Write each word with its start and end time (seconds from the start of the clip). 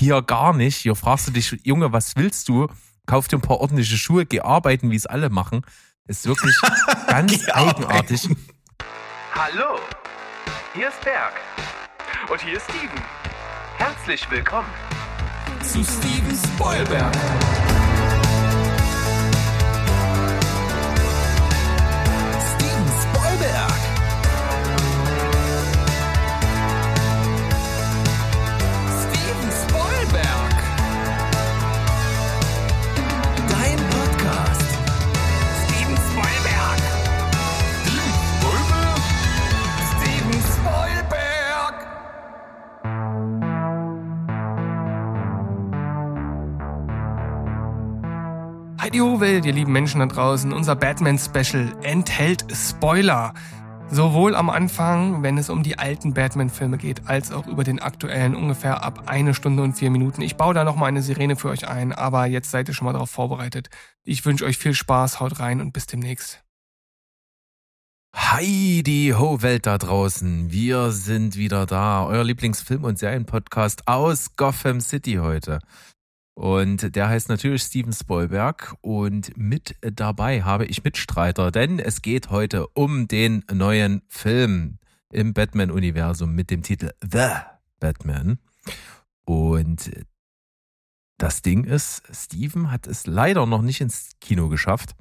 Hier 0.00 0.22
gar 0.22 0.54
nicht. 0.54 0.78
Hier 0.78 0.96
fragst 0.96 1.28
du 1.28 1.30
dich, 1.30 1.54
Junge, 1.62 1.92
was 1.92 2.16
willst 2.16 2.48
du? 2.48 2.68
Kauf 3.04 3.28
dir 3.28 3.36
ein 3.36 3.42
paar 3.42 3.60
ordentliche 3.60 3.98
Schuhe, 3.98 4.24
geh 4.24 4.40
arbeiten, 4.40 4.90
wie 4.90 4.96
es 4.96 5.04
alle 5.04 5.28
machen. 5.28 5.60
Ist 6.06 6.26
wirklich 6.26 6.58
ganz 7.06 7.46
eigenartig. 7.50 8.26
Hallo, 9.34 9.78
hier 10.72 10.88
ist 10.88 11.04
Berg. 11.04 11.34
Und 12.30 12.40
hier 12.40 12.56
ist 12.56 12.64
Steven. 12.70 12.98
Herzlich 13.76 14.30
willkommen 14.30 14.70
zu 15.62 15.84
Steven 15.84 16.34
Spoilberg. 16.34 17.14
Heidi 48.90 48.98
ho 48.98 49.20
Welt, 49.20 49.46
ihr 49.46 49.52
lieben 49.52 49.70
Menschen 49.70 50.00
da 50.00 50.06
draußen. 50.06 50.52
Unser 50.52 50.74
Batman-Special 50.74 51.76
enthält 51.84 52.44
Spoiler. 52.52 53.34
Sowohl 53.88 54.34
am 54.34 54.50
Anfang, 54.50 55.22
wenn 55.22 55.38
es 55.38 55.48
um 55.48 55.62
die 55.62 55.78
alten 55.78 56.12
Batman-Filme 56.12 56.76
geht, 56.76 57.06
als 57.06 57.30
auch 57.30 57.46
über 57.46 57.62
den 57.62 57.78
aktuellen 57.78 58.34
ungefähr 58.34 58.82
ab 58.82 59.04
eine 59.06 59.32
Stunde 59.32 59.62
und 59.62 59.74
vier 59.74 59.90
Minuten. 59.90 60.22
Ich 60.22 60.34
baue 60.34 60.54
da 60.54 60.64
nochmal 60.64 60.88
eine 60.88 61.02
Sirene 61.02 61.36
für 61.36 61.50
euch 61.50 61.68
ein, 61.68 61.92
aber 61.92 62.26
jetzt 62.26 62.50
seid 62.50 62.66
ihr 62.66 62.74
schon 62.74 62.86
mal 62.86 62.92
darauf 62.92 63.10
vorbereitet. 63.10 63.68
Ich 64.02 64.24
wünsche 64.26 64.44
euch 64.44 64.58
viel 64.58 64.74
Spaß, 64.74 65.20
haut 65.20 65.38
rein 65.38 65.60
und 65.60 65.72
bis 65.72 65.86
demnächst. 65.86 66.42
Heidi 68.12 69.14
ho 69.16 69.40
Welt 69.40 69.66
da 69.66 69.78
draußen. 69.78 70.50
Wir 70.50 70.90
sind 70.90 71.36
wieder 71.36 71.64
da. 71.64 72.04
Euer 72.06 72.24
Lieblingsfilm- 72.24 72.82
und 72.82 72.98
Serienpodcast 72.98 73.86
aus 73.86 74.34
Gotham 74.34 74.80
City 74.80 75.18
heute. 75.20 75.60
Und 76.40 76.96
der 76.96 77.10
heißt 77.10 77.28
natürlich 77.28 77.64
Steven 77.64 77.92
Spielberg 77.92 78.74
und 78.80 79.36
mit 79.36 79.76
dabei 79.82 80.42
habe 80.42 80.64
ich 80.64 80.82
Mitstreiter, 80.82 81.50
denn 81.50 81.78
es 81.78 82.00
geht 82.00 82.30
heute 82.30 82.66
um 82.68 83.06
den 83.08 83.44
neuen 83.52 84.00
Film 84.08 84.78
im 85.12 85.34
Batman-Universum 85.34 86.34
mit 86.34 86.50
dem 86.50 86.62
Titel 86.62 86.92
The 87.02 87.28
Batman. 87.78 88.38
Und 89.26 89.90
das 91.18 91.42
Ding 91.42 91.64
ist, 91.64 92.04
Steven 92.10 92.70
hat 92.70 92.86
es 92.86 93.06
leider 93.06 93.44
noch 93.44 93.60
nicht 93.60 93.82
ins 93.82 94.12
Kino 94.22 94.48
geschafft, 94.48 94.96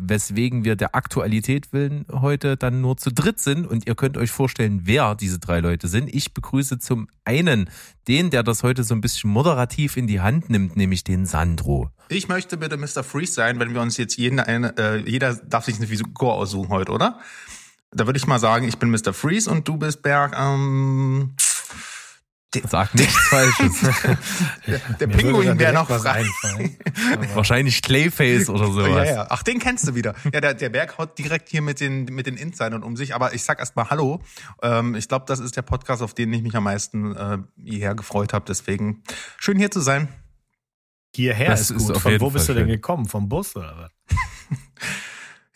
weswegen 0.00 0.64
wir 0.64 0.76
der 0.76 0.94
Aktualität 0.94 1.72
willen 1.72 2.06
heute 2.10 2.56
dann 2.56 2.80
nur 2.80 2.96
zu 2.96 3.12
dritt 3.12 3.38
sind 3.38 3.66
und 3.66 3.86
ihr 3.86 3.94
könnt 3.94 4.16
euch 4.16 4.30
vorstellen, 4.30 4.82
wer 4.84 5.14
diese 5.14 5.38
drei 5.38 5.60
Leute 5.60 5.88
sind. 5.88 6.12
Ich 6.14 6.32
begrüße 6.32 6.78
zum 6.78 7.08
einen 7.24 7.68
den, 8.08 8.30
der 8.30 8.42
das 8.42 8.62
heute 8.62 8.82
so 8.82 8.94
ein 8.94 9.00
bisschen 9.00 9.30
moderativ 9.30 9.96
in 9.96 10.06
die 10.06 10.20
Hand 10.20 10.50
nimmt, 10.50 10.76
nämlich 10.76 11.04
den 11.04 11.26
Sandro. 11.26 11.90
Ich 12.08 12.28
möchte 12.28 12.56
bitte 12.56 12.76
Mr. 12.76 13.04
Freeze 13.04 13.32
sein, 13.32 13.60
wenn 13.60 13.74
wir 13.74 13.82
uns 13.82 13.96
jetzt 13.96 14.16
jeden 14.16 14.40
eine, 14.40 14.76
äh, 14.78 15.08
jeder 15.08 15.34
darf 15.34 15.66
sich 15.66 15.76
eine 15.76 15.86
Figur 15.86 16.34
aussuchen 16.34 16.70
heute, 16.70 16.92
oder? 16.92 17.20
Da 17.92 18.06
würde 18.06 18.18
ich 18.18 18.26
mal 18.26 18.38
sagen, 18.38 18.68
ich 18.68 18.78
bin 18.78 18.90
Mr. 18.90 19.12
Freeze 19.12 19.50
und 19.50 19.66
du 19.66 19.76
bist 19.76 20.02
Berg, 20.02 20.34
ähm, 20.38 21.34
Sag 22.68 22.94
nichts 22.96 23.16
Falsches. 23.28 23.80
der, 24.66 24.78
der 24.98 25.06
Pinguin 25.06 25.56
wäre 25.58 25.72
noch 25.72 25.86
frei. 25.88 26.24
Wahrscheinlich 27.34 27.80
Clayface 27.80 28.48
oder 28.48 28.66
sowas. 28.66 29.08
Ja, 29.08 29.14
ja. 29.14 29.26
Ach, 29.30 29.44
den 29.44 29.60
kennst 29.60 29.86
du 29.86 29.94
wieder. 29.94 30.16
Ja, 30.32 30.40
der, 30.40 30.54
der 30.54 30.68
Berg 30.68 30.98
haut 30.98 31.16
direkt 31.16 31.48
hier 31.48 31.62
mit 31.62 31.78
den, 31.78 32.06
mit 32.06 32.26
den 32.26 32.36
Insidern 32.36 32.82
um 32.82 32.96
sich. 32.96 33.14
Aber 33.14 33.34
ich 33.34 33.44
sag 33.44 33.60
erst 33.60 33.76
mal 33.76 33.88
Hallo. 33.88 34.20
Ähm, 34.62 34.96
ich 34.96 35.06
glaube, 35.06 35.26
das 35.28 35.38
ist 35.38 35.56
der 35.56 35.62
Podcast, 35.62 36.02
auf 36.02 36.12
den 36.12 36.32
ich 36.32 36.42
mich 36.42 36.56
am 36.56 36.64
meisten 36.64 37.14
äh, 37.14 37.38
hierher 37.64 37.94
gefreut 37.94 38.32
habe. 38.32 38.44
Deswegen 38.48 39.04
schön 39.38 39.56
hier 39.56 39.70
zu 39.70 39.80
sein. 39.80 40.08
Hierher 41.14 41.50
Das 41.50 41.60
ist 41.62 41.70
ist 41.70 41.86
gut. 41.86 41.96
auf 41.96 42.02
Von 42.02 42.20
wo 42.20 42.30
bist 42.30 42.46
Fall 42.46 42.54
du 42.56 42.60
denn 42.62 42.68
schön. 42.68 42.76
gekommen? 42.76 43.06
Vom 43.06 43.28
Bus 43.28 43.54
oder 43.54 43.76
was? 43.78 44.16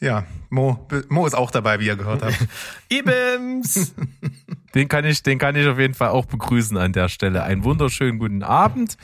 Ja, 0.05 0.25
Mo, 0.51 0.87
Mo 1.09 1.27
ist 1.27 1.33
auch 1.33 1.51
dabei, 1.51 1.81
wie 1.81 1.87
ihr 1.87 1.97
gehört 1.97 2.23
habt. 2.23 2.47
Ibims! 2.91 3.95
Den 4.75 4.89
kann 4.89 5.07
ich, 5.07 5.23
den 5.23 5.39
kann 5.39 5.57
ich 5.57 5.67
auf 5.67 5.79
jeden 5.79 5.95
Fall 5.95 6.11
auch 6.11 6.27
begrüßen 6.27 6.77
an 6.77 6.93
der 6.93 7.09
Stelle. 7.09 7.45
Einen 7.45 7.65
wunderschönen 7.65 8.19
guten 8.19 8.43
Abend. 8.43 8.99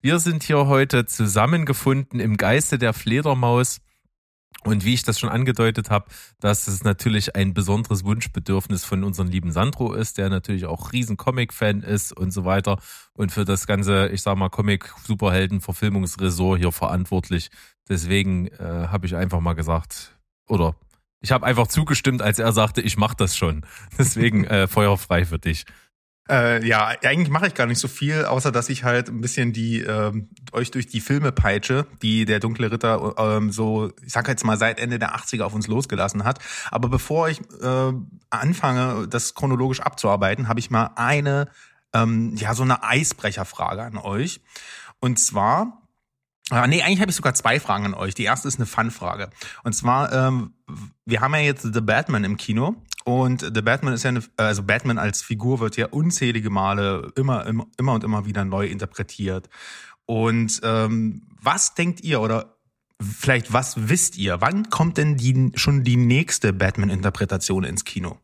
Wir 0.00 0.18
sind 0.18 0.44
hier 0.44 0.66
heute 0.66 1.04
zusammengefunden 1.04 2.20
im 2.20 2.38
Geiste 2.38 2.78
der 2.78 2.94
Fledermaus. 2.94 3.82
Und 4.64 4.84
wie 4.84 4.94
ich 4.94 5.02
das 5.02 5.18
schon 5.18 5.28
angedeutet 5.28 5.90
habe, 5.90 6.06
dass 6.40 6.68
es 6.68 6.84
natürlich 6.84 7.36
ein 7.36 7.52
besonderes 7.52 8.04
Wunschbedürfnis 8.04 8.84
von 8.84 9.04
unserem 9.04 9.28
lieben 9.28 9.52
Sandro 9.52 9.92
ist, 9.92 10.16
der 10.16 10.30
natürlich 10.30 10.64
auch 10.64 10.92
riesen 10.92 11.18
Comic-Fan 11.18 11.82
ist 11.82 12.16
und 12.16 12.30
so 12.30 12.44
weiter 12.44 12.78
und 13.12 13.30
für 13.30 13.44
das 13.44 13.66
ganze, 13.66 14.08
ich 14.08 14.22
sag 14.22 14.38
mal, 14.38 14.48
Comic-Superhelden-Verfilmungsresort 14.48 16.60
hier 16.60 16.72
verantwortlich. 16.72 17.50
Deswegen 17.88 18.46
äh, 18.46 18.86
habe 18.88 19.06
ich 19.06 19.14
einfach 19.14 19.40
mal 19.40 19.54
gesagt, 19.54 20.15
oder 20.48 20.74
ich 21.20 21.32
habe 21.32 21.46
einfach 21.46 21.66
zugestimmt, 21.66 22.22
als 22.22 22.38
er 22.38 22.52
sagte, 22.52 22.80
ich 22.80 22.96
mache 22.96 23.16
das 23.16 23.36
schon. 23.36 23.64
Deswegen 23.98 24.44
äh, 24.44 24.68
feuerfrei 24.68 25.24
für 25.24 25.38
dich. 25.38 25.64
Äh, 26.28 26.66
ja, 26.66 26.88
eigentlich 27.04 27.30
mache 27.30 27.46
ich 27.46 27.54
gar 27.54 27.66
nicht 27.66 27.78
so 27.78 27.86
viel, 27.86 28.24
außer 28.24 28.50
dass 28.50 28.68
ich 28.68 28.82
halt 28.82 29.08
ein 29.08 29.20
bisschen 29.20 29.52
die 29.52 29.80
ähm, 29.80 30.28
euch 30.50 30.72
durch 30.72 30.88
die 30.88 31.00
Filme 31.00 31.30
peitsche, 31.30 31.86
die 32.02 32.24
der 32.24 32.40
dunkle 32.40 32.72
Ritter 32.72 33.14
ähm, 33.16 33.52
so, 33.52 33.92
ich 34.04 34.12
sag 34.12 34.26
jetzt 34.26 34.44
mal 34.44 34.56
seit 34.56 34.80
Ende 34.80 34.98
der 34.98 35.14
80er 35.14 35.42
auf 35.42 35.54
uns 35.54 35.68
losgelassen 35.68 36.24
hat. 36.24 36.40
Aber 36.72 36.88
bevor 36.88 37.28
ich 37.28 37.40
äh, 37.62 37.92
anfange, 38.30 39.06
das 39.06 39.34
chronologisch 39.34 39.80
abzuarbeiten, 39.80 40.48
habe 40.48 40.58
ich 40.58 40.68
mal 40.68 40.90
eine, 40.96 41.48
ähm, 41.92 42.34
ja, 42.36 42.54
so 42.54 42.64
eine 42.64 42.82
Eisbrecherfrage 42.82 43.82
an 43.82 43.96
euch. 43.96 44.40
Und 44.98 45.20
zwar 45.20 45.85
Ah, 46.50 46.66
nee, 46.68 46.82
eigentlich 46.82 47.00
habe 47.00 47.10
ich 47.10 47.16
sogar 47.16 47.34
zwei 47.34 47.58
Fragen 47.58 47.86
an 47.86 47.94
euch. 47.94 48.14
Die 48.14 48.22
erste 48.22 48.46
ist 48.46 48.58
eine 48.58 48.66
Fun-Frage. 48.66 49.30
Und 49.64 49.72
zwar, 49.72 50.12
ähm, 50.12 50.54
wir 51.04 51.20
haben 51.20 51.34
ja 51.34 51.40
jetzt 51.40 51.62
The 51.62 51.80
Batman 51.80 52.22
im 52.22 52.36
Kino. 52.36 52.76
Und 53.04 53.40
The 53.54 53.62
Batman 53.62 53.94
ist 53.94 54.04
ja 54.04 54.10
eine, 54.10 54.22
also 54.36 54.62
Batman 54.62 54.98
als 54.98 55.22
Figur 55.22 55.58
wird 55.60 55.76
ja 55.76 55.86
unzählige 55.86 56.50
Male 56.50 57.12
immer, 57.16 57.46
immer, 57.46 57.66
immer 57.78 57.94
und 57.94 58.04
immer 58.04 58.26
wieder 58.26 58.44
neu 58.44 58.66
interpretiert. 58.66 59.48
Und 60.06 60.60
ähm, 60.62 61.22
was 61.40 61.74
denkt 61.74 62.02
ihr 62.02 62.20
oder 62.20 62.56
vielleicht 63.00 63.52
was 63.52 63.88
wisst 63.88 64.16
ihr? 64.16 64.40
Wann 64.40 64.70
kommt 64.70 64.98
denn 64.98 65.16
die, 65.16 65.52
schon 65.56 65.82
die 65.82 65.96
nächste 65.96 66.52
Batman-Interpretation 66.52 67.64
ins 67.64 67.84
Kino? 67.84 68.18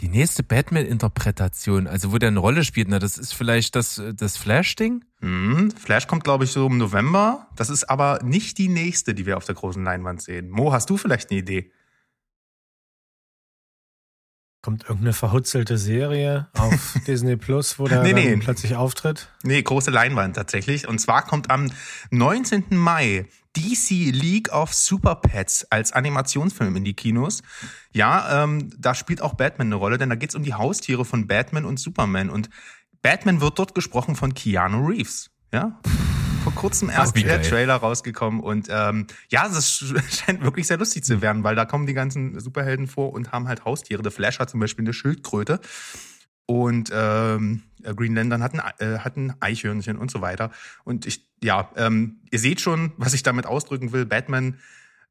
Die 0.00 0.08
nächste 0.08 0.42
Batman-Interpretation, 0.42 1.86
also 1.86 2.10
wo 2.10 2.16
der 2.16 2.28
eine 2.28 2.38
Rolle 2.38 2.64
spielt, 2.64 2.88
na, 2.88 2.98
das 2.98 3.18
ist 3.18 3.34
vielleicht 3.34 3.76
das, 3.76 4.00
das 4.16 4.38
Flash-Ding? 4.38 5.04
Hm, 5.20 5.70
Flash 5.72 6.06
kommt, 6.06 6.24
glaube 6.24 6.44
ich, 6.44 6.52
so 6.52 6.66
im 6.66 6.78
November. 6.78 7.48
Das 7.54 7.68
ist 7.68 7.84
aber 7.84 8.20
nicht 8.24 8.56
die 8.56 8.68
nächste, 8.68 9.12
die 9.14 9.26
wir 9.26 9.36
auf 9.36 9.44
der 9.44 9.54
großen 9.54 9.84
Leinwand 9.84 10.22
sehen. 10.22 10.48
Mo, 10.48 10.72
hast 10.72 10.88
du 10.88 10.96
vielleicht 10.96 11.30
eine 11.30 11.40
Idee? 11.40 11.70
Kommt 14.62 14.82
irgendeine 14.82 15.14
verhutzelte 15.14 15.78
Serie 15.78 16.48
auf 16.58 16.94
Disney 17.06 17.36
Plus, 17.36 17.78
wo 17.78 17.86
der 17.88 18.02
Nee, 18.02 18.12
nee. 18.12 18.36
plötzlich 18.36 18.76
auftritt? 18.76 19.28
Nee, 19.42 19.62
große 19.62 19.90
Leinwand 19.90 20.36
tatsächlich. 20.36 20.86
Und 20.86 20.98
zwar 20.98 21.22
kommt 21.24 21.50
am 21.50 21.70
19. 22.10 22.64
Mai 22.70 23.26
DC 23.56 24.12
League 24.12 24.52
of 24.52 24.74
Super 24.74 25.14
Pets 25.16 25.66
als 25.70 25.92
Animationsfilm 25.92 26.76
in 26.76 26.84
die 26.84 26.94
Kinos. 26.94 27.42
Ja, 27.92 28.44
ähm, 28.44 28.70
da 28.78 28.94
spielt 28.94 29.22
auch 29.22 29.34
Batman 29.34 29.68
eine 29.68 29.76
Rolle, 29.76 29.96
denn 29.96 30.10
da 30.10 30.14
geht's 30.14 30.34
um 30.34 30.42
die 30.42 30.54
Haustiere 30.54 31.04
von 31.06 31.26
Batman 31.26 31.64
und 31.64 31.80
Superman. 31.80 32.28
Und 32.28 32.50
Batman 33.02 33.40
wird 33.40 33.58
dort 33.58 33.74
gesprochen 33.74 34.14
von 34.14 34.34
Keanu 34.34 34.86
Reeves. 34.86 35.30
Ja, 35.52 35.80
vor 36.40 36.54
kurzem 36.54 36.90
erst 36.90 37.16
der 37.16 37.24
geil. 37.24 37.42
Trailer 37.42 37.76
rausgekommen 37.76 38.40
und 38.40 38.68
ähm, 38.70 39.06
ja, 39.28 39.48
das 39.48 39.84
scheint 40.10 40.42
wirklich 40.42 40.66
sehr 40.66 40.78
lustig 40.78 41.04
zu 41.04 41.20
werden, 41.22 41.44
weil 41.44 41.54
da 41.54 41.64
kommen 41.64 41.86
die 41.86 41.94
ganzen 41.94 42.38
Superhelden 42.40 42.86
vor 42.86 43.12
und 43.12 43.32
haben 43.32 43.48
halt 43.48 43.64
Haustiere. 43.64 44.02
Der 44.02 44.12
Flash 44.12 44.38
hat 44.38 44.50
zum 44.50 44.60
Beispiel 44.60 44.84
eine 44.84 44.92
Schildkröte 44.92 45.60
und 46.50 46.90
ähm, 46.92 47.62
Green 47.84 48.16
Lantern 48.16 48.42
hat 48.42 48.54
ein, 48.54 48.60
äh, 48.78 48.98
hat 48.98 49.16
ein 49.16 49.34
Eichhörnchen 49.40 49.96
und 49.96 50.10
so 50.10 50.20
weiter. 50.20 50.50
Und 50.82 51.06
ich, 51.06 51.24
ja, 51.42 51.70
ähm, 51.76 52.22
ihr 52.32 52.40
seht 52.40 52.60
schon, 52.60 52.92
was 52.96 53.14
ich 53.14 53.22
damit 53.22 53.46
ausdrücken 53.46 53.92
will. 53.92 54.04
Batman, 54.04 54.58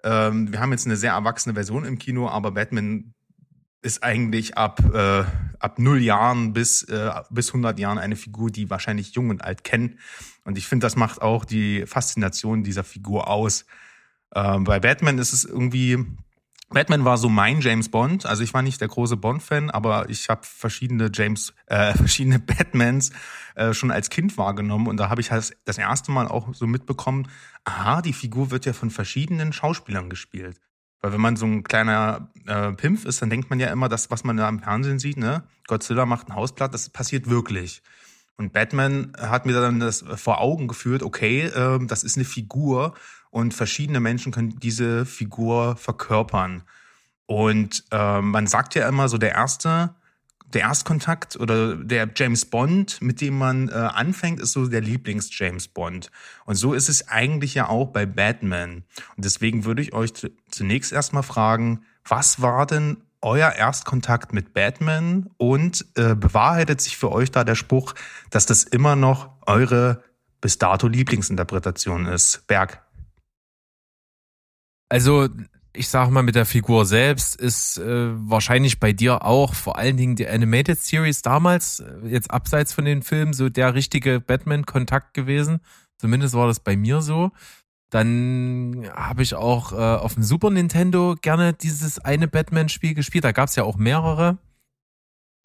ähm, 0.04 0.52
wir 0.52 0.60
haben 0.60 0.72
jetzt 0.72 0.86
eine 0.86 0.98
sehr 0.98 1.14
erwachsene 1.14 1.56
Version 1.56 1.86
im 1.86 1.98
Kino, 1.98 2.28
aber 2.28 2.52
Batman 2.52 3.14
ist 3.82 4.04
eigentlich 4.04 4.58
ab, 4.58 4.82
äh, 4.94 5.24
ab 5.60 5.80
null 5.80 6.02
Jahren 6.02 6.52
bis, 6.52 6.84
äh, 6.84 7.10
bis 7.30 7.50
100 7.50 7.80
Jahren 7.80 7.98
eine 7.98 8.18
Figur, 8.18 8.52
die 8.52 8.70
wahrscheinlich 8.70 9.14
jung 9.14 9.30
und 9.30 9.42
alt 9.42 9.64
kennen. 9.64 10.00
Und 10.50 10.58
ich 10.58 10.66
finde, 10.66 10.84
das 10.84 10.96
macht 10.96 11.22
auch 11.22 11.46
die 11.46 11.86
Faszination 11.86 12.64
dieser 12.64 12.84
Figur 12.84 13.28
aus. 13.28 13.68
Ähm, 14.34 14.64
bei 14.64 14.80
Batman 14.80 15.20
ist 15.20 15.32
es 15.32 15.46
irgendwie, 15.46 16.04
Batman 16.70 17.06
war 17.06 17.20
so 17.20 17.30
mein 17.30 17.62
James 17.62 17.90
Bond. 17.90 18.26
Also 18.26 18.42
ich 18.42 18.52
war 18.52 18.64
nicht 18.64 18.82
der 18.82 18.88
große 18.88 19.16
Bond-Fan, 19.16 19.70
aber 19.70 20.10
ich 20.10 20.28
habe 20.28 20.42
verschiedene 20.44 21.12
James, 21.14 21.54
äh, 21.68 21.94
verschiedene 21.98 22.40
Batmans 22.40 23.12
äh, 23.54 23.76
schon 23.76 23.92
als 23.92 24.10
Kind 24.10 24.40
wahrgenommen 24.40 24.88
und 24.88 24.98
da 24.98 25.12
habe 25.12 25.22
ich 25.22 25.28
das 25.28 25.78
erste 25.78 26.12
Mal 26.12 26.28
auch 26.28 26.52
so 26.56 26.66
mitbekommen, 26.66 27.28
aha, 27.64 28.02
die 28.02 28.14
Figur 28.14 28.50
wird 28.50 28.66
ja 28.66 28.74
von 28.74 28.90
verschiedenen 28.90 29.54
Schauspielern 29.54 30.10
gespielt. 30.10 30.60
Weil 31.00 31.14
wenn 31.14 31.22
man 31.22 31.36
so 31.36 31.46
ein 31.46 31.64
kleiner 31.64 32.32
äh, 32.48 32.72
Pimpf 32.72 33.06
ist, 33.06 33.22
dann 33.22 33.30
denkt 33.30 33.52
man 33.52 33.60
ja 33.60 33.68
immer, 33.68 33.88
das, 33.88 34.10
was 34.10 34.24
man 34.24 34.36
da 34.36 34.50
im 34.50 34.62
Fernsehen 34.62 34.98
sieht, 34.98 35.18
ne, 35.18 35.44
Godzilla 35.68 36.08
macht 36.08 36.28
ein 36.28 36.36
Hausblatt, 36.36 36.74
das 36.74 36.90
passiert 36.90 37.30
wirklich. 37.30 37.84
Und 38.40 38.54
Batman 38.54 39.12
hat 39.20 39.46
mir 39.46 39.52
dann 39.52 39.82
das 39.82 40.06
vor 40.16 40.40
Augen 40.40 40.70
geführt, 40.70 41.04
okay, 41.04 41.48
äh, 41.48 41.78
das 41.86 42.04
ist 42.06 42.16
eine 42.16 42.24
Figur 42.24 42.94
und 43.32 43.54
verschiedene 43.54 44.00
Menschen 44.00 44.32
können 44.32 44.58
diese 44.60 45.06
Figur 45.06 45.76
verkörpern. 45.76 46.64
Und 47.26 47.84
äh, 47.92 48.22
man 48.22 48.48
sagt 48.48 48.76
ja 48.76 48.88
immer 48.88 49.10
so, 49.10 49.18
der 49.18 49.34
erste, 49.34 49.94
der 50.54 50.62
Erstkontakt 50.62 51.36
oder 51.36 51.76
der 51.76 52.10
James 52.16 52.46
Bond, 52.46 53.02
mit 53.02 53.20
dem 53.20 53.38
man 53.38 53.68
äh, 53.68 53.74
anfängt, 53.74 54.40
ist 54.40 54.54
so 54.54 54.68
der 54.68 54.82
Lieblings-James 54.82 55.68
Bond. 55.68 56.10
Und 56.46 56.56
so 56.56 56.74
ist 56.74 56.88
es 56.88 57.10
eigentlich 57.10 57.56
ja 57.56 57.68
auch 57.68 57.88
bei 57.88 58.06
Batman. 58.06 58.84
Und 59.18 59.26
deswegen 59.26 59.66
würde 59.66 59.82
ich 59.82 59.94
euch 59.94 60.14
zunächst 60.50 60.94
erstmal 60.94 61.24
fragen, 61.24 61.82
was 62.06 62.42
war 62.42 62.66
denn 62.66 63.04
euer 63.22 63.52
Erstkontakt 63.52 64.34
mit 64.34 64.54
Batman 64.54 65.30
und 65.38 65.86
äh, 65.96 66.16
bewahrheitet 66.16 66.82
sich 66.82 66.98
für 66.98 67.12
euch 67.12 67.32
da 67.32 67.44
der 67.44 67.56
Spruch, 67.56 67.94
dass 68.30 68.46
das 68.46 68.64
immer 68.64 68.96
noch 68.96 69.30
eure 69.46 70.04
bis 70.42 70.58
dato 70.58 70.88
Lieblingsinterpretation 70.88 72.06
ist? 72.06 72.48
Berg. 72.48 72.82
Also, 74.90 75.30
ich 75.74 75.88
sag 75.88 76.10
mal, 76.10 76.24
mit 76.24 76.36
der 76.36 76.46
Figur 76.46 76.86
selbst 76.86 77.36
ist 77.36 77.78
äh, 77.78 78.10
wahrscheinlich 78.30 78.80
bei 78.80 78.92
dir 78.92 79.24
auch 79.24 79.54
vor 79.54 79.78
allen 79.78 79.98
Dingen 79.98 80.16
die 80.16 80.28
Animated 80.28 80.80
Series 80.80 81.22
damals, 81.22 81.82
äh, 81.82 82.08
jetzt 82.08 82.32
abseits 82.32 82.74
von 82.74 82.86
den 82.86 83.04
Filmen, 83.04 83.34
so 83.34 83.50
der 83.50 83.76
richtige 83.76 84.20
Batman-Kontakt 84.20 85.14
gewesen. 85.14 85.60
Zumindest 85.98 86.34
war 86.34 86.48
das 86.48 86.60
bei 86.60 86.76
mir 86.78 87.02
so. 87.02 87.32
Dann 87.90 88.88
habe 88.94 89.24
ich 89.24 89.34
auch 89.34 89.72
äh, 89.72 89.76
auf 89.76 90.14
dem 90.14 90.24
Super 90.24 90.52
Nintendo 90.52 91.16
gerne 91.22 91.54
dieses 91.54 92.00
eine 92.00 92.28
Batman-Spiel 92.28 92.94
gespielt. 92.94 93.24
Da 93.24 93.32
gab 93.32 93.50
es 93.50 93.56
ja 93.56 93.64
auch 93.64 93.78
mehrere. 93.78 94.38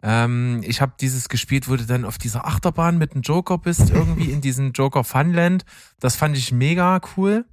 Ähm, 0.03 0.61
ich 0.63 0.81
habe 0.81 0.93
dieses 0.99 1.29
gespielt, 1.29 1.67
wo 1.67 1.75
du 1.75 1.85
dann 1.85 2.05
auf 2.05 2.19
dieser 2.19 2.45
Achterbahn 2.45 2.99
mit 2.99 3.15
dem 3.15 3.21
Joker 3.21 3.57
bist, 3.57 3.89
irgendwie 3.89 4.29
in 4.31 4.41
diesem 4.41 4.71
Joker 4.73 5.03
Funland. 5.03 5.65
Das 5.99 6.15
fand 6.15 6.37
ich 6.37 6.51
mega 6.51 7.01
cool. 7.17 7.45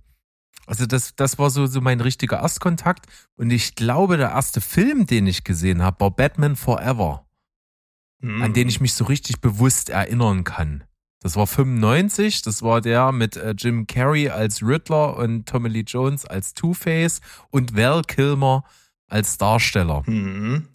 Also 0.67 0.87
das, 0.87 1.17
das 1.17 1.39
war 1.39 1.49
so, 1.49 1.67
so 1.67 1.81
mein 1.81 2.01
richtiger 2.01 2.41
Erstkontakt. 2.41 3.07
Und 3.37 3.51
ich 3.51 3.75
glaube, 3.75 4.19
der 4.19 4.31
erste 4.31 4.61
Film, 4.61 5.07
den 5.07 5.27
ich 5.27 5.45
gesehen 5.45 5.83
habe, 5.83 6.01
war 6.01 6.11
Batman 6.11 6.57
Forever. 6.57 7.27
Mhm. 8.21 8.43
An 8.43 8.53
den 8.53 8.69
ich 8.69 8.81
mich 8.81 8.95
so 8.95 9.05
richtig 9.05 9.41
bewusst 9.41 9.89
erinnern 9.89 10.45
kann. 10.45 10.85
Das 11.23 11.37
war 11.37 11.47
95, 11.47 12.43
das 12.43 12.63
war 12.63 12.81
der 12.81 13.13
mit 13.13 13.37
äh, 13.37 13.55
Jim 13.57 13.87
Carrey 13.87 14.29
als 14.29 14.61
Riddler 14.61 15.17
und 15.17 15.49
Tommy 15.49 15.69
Lee 15.69 15.85
Jones 15.87 16.27
als 16.27 16.53
Two-Face 16.53 17.21
und 17.51 17.77
Val 17.77 18.03
Kilmer 18.03 18.65
als 19.09 19.39
Darsteller. 19.39 20.03
Mhm. 20.07 20.69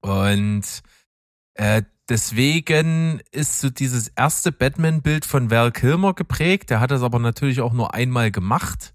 Und 0.00 0.64
äh, 1.54 1.82
deswegen 2.08 3.20
ist 3.32 3.60
so 3.60 3.68
dieses 3.68 4.08
erste 4.08 4.50
Batman-Bild 4.50 5.26
von 5.26 5.50
Val 5.50 5.72
Kilmer 5.72 6.14
geprägt. 6.14 6.70
Der 6.70 6.80
hat 6.80 6.90
das 6.90 7.02
aber 7.02 7.18
natürlich 7.18 7.60
auch 7.60 7.74
nur 7.74 7.92
einmal 7.92 8.30
gemacht. 8.30 8.94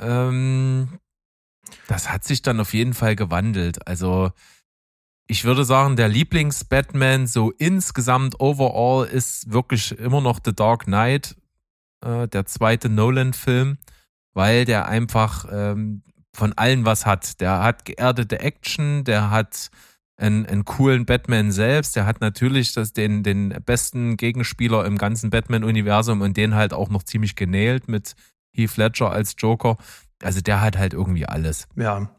Ähm, 0.00 1.00
das 1.86 2.10
hat 2.10 2.24
sich 2.24 2.40
dann 2.40 2.60
auf 2.60 2.72
jeden 2.72 2.94
Fall 2.94 3.14
gewandelt. 3.14 3.86
Also 3.86 4.32
ich 5.30 5.44
würde 5.44 5.64
sagen, 5.64 5.94
der 5.94 6.08
Lieblings-Batman 6.08 7.28
so 7.28 7.52
insgesamt 7.52 8.40
overall 8.40 9.06
ist 9.06 9.52
wirklich 9.52 9.96
immer 9.96 10.20
noch 10.20 10.40
The 10.44 10.52
Dark 10.52 10.86
Knight, 10.86 11.36
äh, 12.04 12.26
der 12.26 12.46
zweite 12.46 12.88
Nolan-Film, 12.88 13.78
weil 14.34 14.64
der 14.64 14.88
einfach 14.88 15.46
ähm, 15.48 16.02
von 16.34 16.52
allen 16.54 16.84
was 16.84 17.06
hat. 17.06 17.40
Der 17.40 17.62
hat 17.62 17.84
geerdete 17.84 18.40
Action, 18.40 19.04
der 19.04 19.30
hat 19.30 19.70
einen, 20.16 20.46
einen 20.46 20.64
coolen 20.64 21.06
Batman 21.06 21.52
selbst, 21.52 21.94
der 21.94 22.06
hat 22.06 22.20
natürlich 22.20 22.72
das, 22.72 22.92
den, 22.92 23.22
den 23.22 23.50
besten 23.64 24.16
Gegenspieler 24.16 24.84
im 24.84 24.98
ganzen 24.98 25.30
Batman-Universum 25.30 26.22
und 26.22 26.36
den 26.36 26.56
halt 26.56 26.72
auch 26.72 26.90
noch 26.90 27.04
ziemlich 27.04 27.36
genäht 27.36 27.86
mit 27.86 28.16
Heath 28.52 28.76
Ledger 28.76 29.12
als 29.12 29.36
Joker. 29.38 29.76
Also 30.24 30.40
der 30.40 30.60
hat 30.60 30.76
halt 30.76 30.92
irgendwie 30.92 31.26
alles. 31.26 31.68
Ja, 31.76 32.10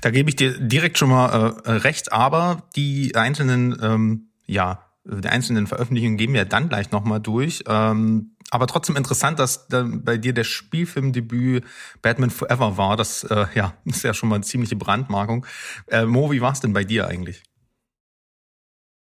da 0.00 0.10
gebe 0.10 0.30
ich 0.30 0.36
dir 0.36 0.58
direkt 0.58 0.98
schon 0.98 1.10
mal 1.10 1.56
äh, 1.64 1.70
recht, 1.70 2.12
aber 2.12 2.68
die 2.76 3.14
einzelnen, 3.14 3.78
ähm, 3.82 4.28
ja, 4.46 4.84
die 5.04 5.28
einzelnen 5.28 5.66
Veröffentlichungen 5.66 6.18
gehen 6.18 6.34
wir 6.34 6.44
dann 6.44 6.68
gleich 6.68 6.90
nochmal 6.90 7.20
durch. 7.20 7.64
Ähm, 7.66 8.36
aber 8.50 8.66
trotzdem 8.66 8.96
interessant, 8.96 9.38
dass 9.38 9.68
dann 9.68 10.04
bei 10.04 10.16
dir 10.16 10.32
der 10.32 10.44
Spielfilmdebüt 10.44 11.64
Batman 12.02 12.30
Forever 12.30 12.76
war. 12.76 12.96
Das 12.96 13.24
äh, 13.24 13.46
ja, 13.54 13.74
ist 13.84 14.04
ja 14.04 14.14
schon 14.14 14.28
mal 14.28 14.36
eine 14.36 14.44
ziemliche 14.44 14.76
Brandmarkung. 14.76 15.46
Äh, 15.88 16.04
Mo, 16.06 16.30
wie 16.30 16.40
war 16.40 16.52
es 16.52 16.60
denn 16.60 16.72
bei 16.72 16.84
dir 16.84 17.08
eigentlich? 17.08 17.42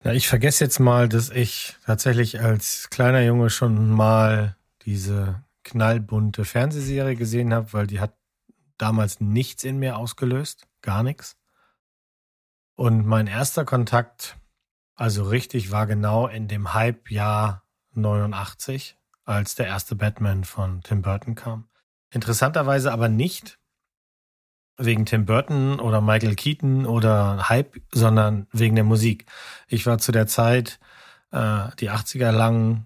Ja, 0.03 0.13
ich 0.13 0.27
vergesse 0.27 0.63
jetzt 0.63 0.79
mal, 0.79 1.09
dass 1.09 1.31
ich 1.31 1.77
tatsächlich 1.85 2.39
als 2.39 2.89
kleiner 2.91 3.23
Junge 3.23 3.49
schon 3.49 3.89
mal 3.89 4.55
diese 4.83 5.43
knallbunte 5.63 6.45
Fernsehserie 6.45 7.15
gesehen 7.15 7.53
habe, 7.53 7.73
weil 7.73 7.87
die 7.87 7.99
hat 7.99 8.13
damals 8.77 9.19
nichts 9.19 9.63
in 9.63 9.77
mir 9.77 9.97
ausgelöst, 9.97 10.67
gar 10.81 11.03
nichts. 11.03 11.37
Und 12.75 13.05
mein 13.05 13.27
erster 13.27 13.65
Kontakt, 13.65 14.37
also 14.95 15.23
richtig, 15.23 15.71
war 15.71 15.87
genau 15.87 16.27
in 16.27 16.47
dem 16.47 16.73
Hype-Jahr 16.73 17.63
89, 17.93 18.97
als 19.23 19.55
der 19.55 19.67
erste 19.67 19.95
Batman 19.95 20.43
von 20.43 20.81
Tim 20.81 21.01
Burton 21.01 21.35
kam. 21.35 21.69
Interessanterweise 22.11 22.91
aber 22.91 23.09
nicht 23.09 23.59
wegen 24.77 25.05
Tim 25.05 25.25
Burton 25.25 25.79
oder 25.79 26.01
Michael 26.01 26.35
Keaton 26.35 26.85
oder 26.85 27.49
Hype, 27.49 27.81
sondern 27.93 28.47
wegen 28.51 28.75
der 28.75 28.83
Musik. 28.83 29.25
Ich 29.67 29.85
war 29.85 29.97
zu 29.97 30.11
der 30.11 30.27
Zeit 30.27 30.79
äh, 31.31 31.69
die 31.79 31.89
80er 31.89 32.31
lang 32.31 32.85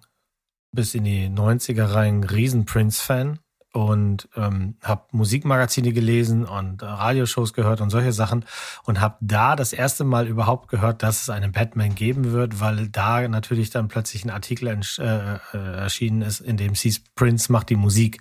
bis 0.72 0.94
in 0.94 1.04
die 1.04 1.28
90er 1.28 1.94
rein 1.94 2.24
riesen 2.24 2.66
Prince-Fan 2.66 3.40
und 3.88 4.28
ähm, 4.36 4.76
habe 4.84 5.04
Musikmagazine 5.12 5.94
gelesen 5.94 6.44
und 6.44 6.82
äh, 6.82 6.86
Radioshows 6.86 7.54
gehört 7.54 7.80
und 7.80 7.90
solche 7.90 8.12
Sachen 8.12 8.44
und 8.84 9.00
habe 9.00 9.16
da 9.22 9.56
das 9.56 9.72
erste 9.72 10.04
Mal 10.04 10.28
überhaupt 10.28 10.68
gehört, 10.68 11.02
dass 11.02 11.22
es 11.22 11.30
einen 11.30 11.54
Batman 11.54 11.96
geben 11.96 12.34
wird, 12.34 12.60
weil 12.60 12.90
da 12.90 13.26
natürlich 13.28 13.70
dann 13.70 13.88
plötzlich 13.88 14.26
ein 14.26 14.32
Artikel 14.32 14.68
äh, 14.68 14.76
äh, 15.04 15.38
erschienen 15.58 16.22
ist, 16.22 16.42
in 16.42 16.58
dem 16.58 16.74
hieß, 16.74 17.04
Prince 17.16 17.52
macht 17.52 17.70
die 17.70 17.78
Musik. 17.78 18.20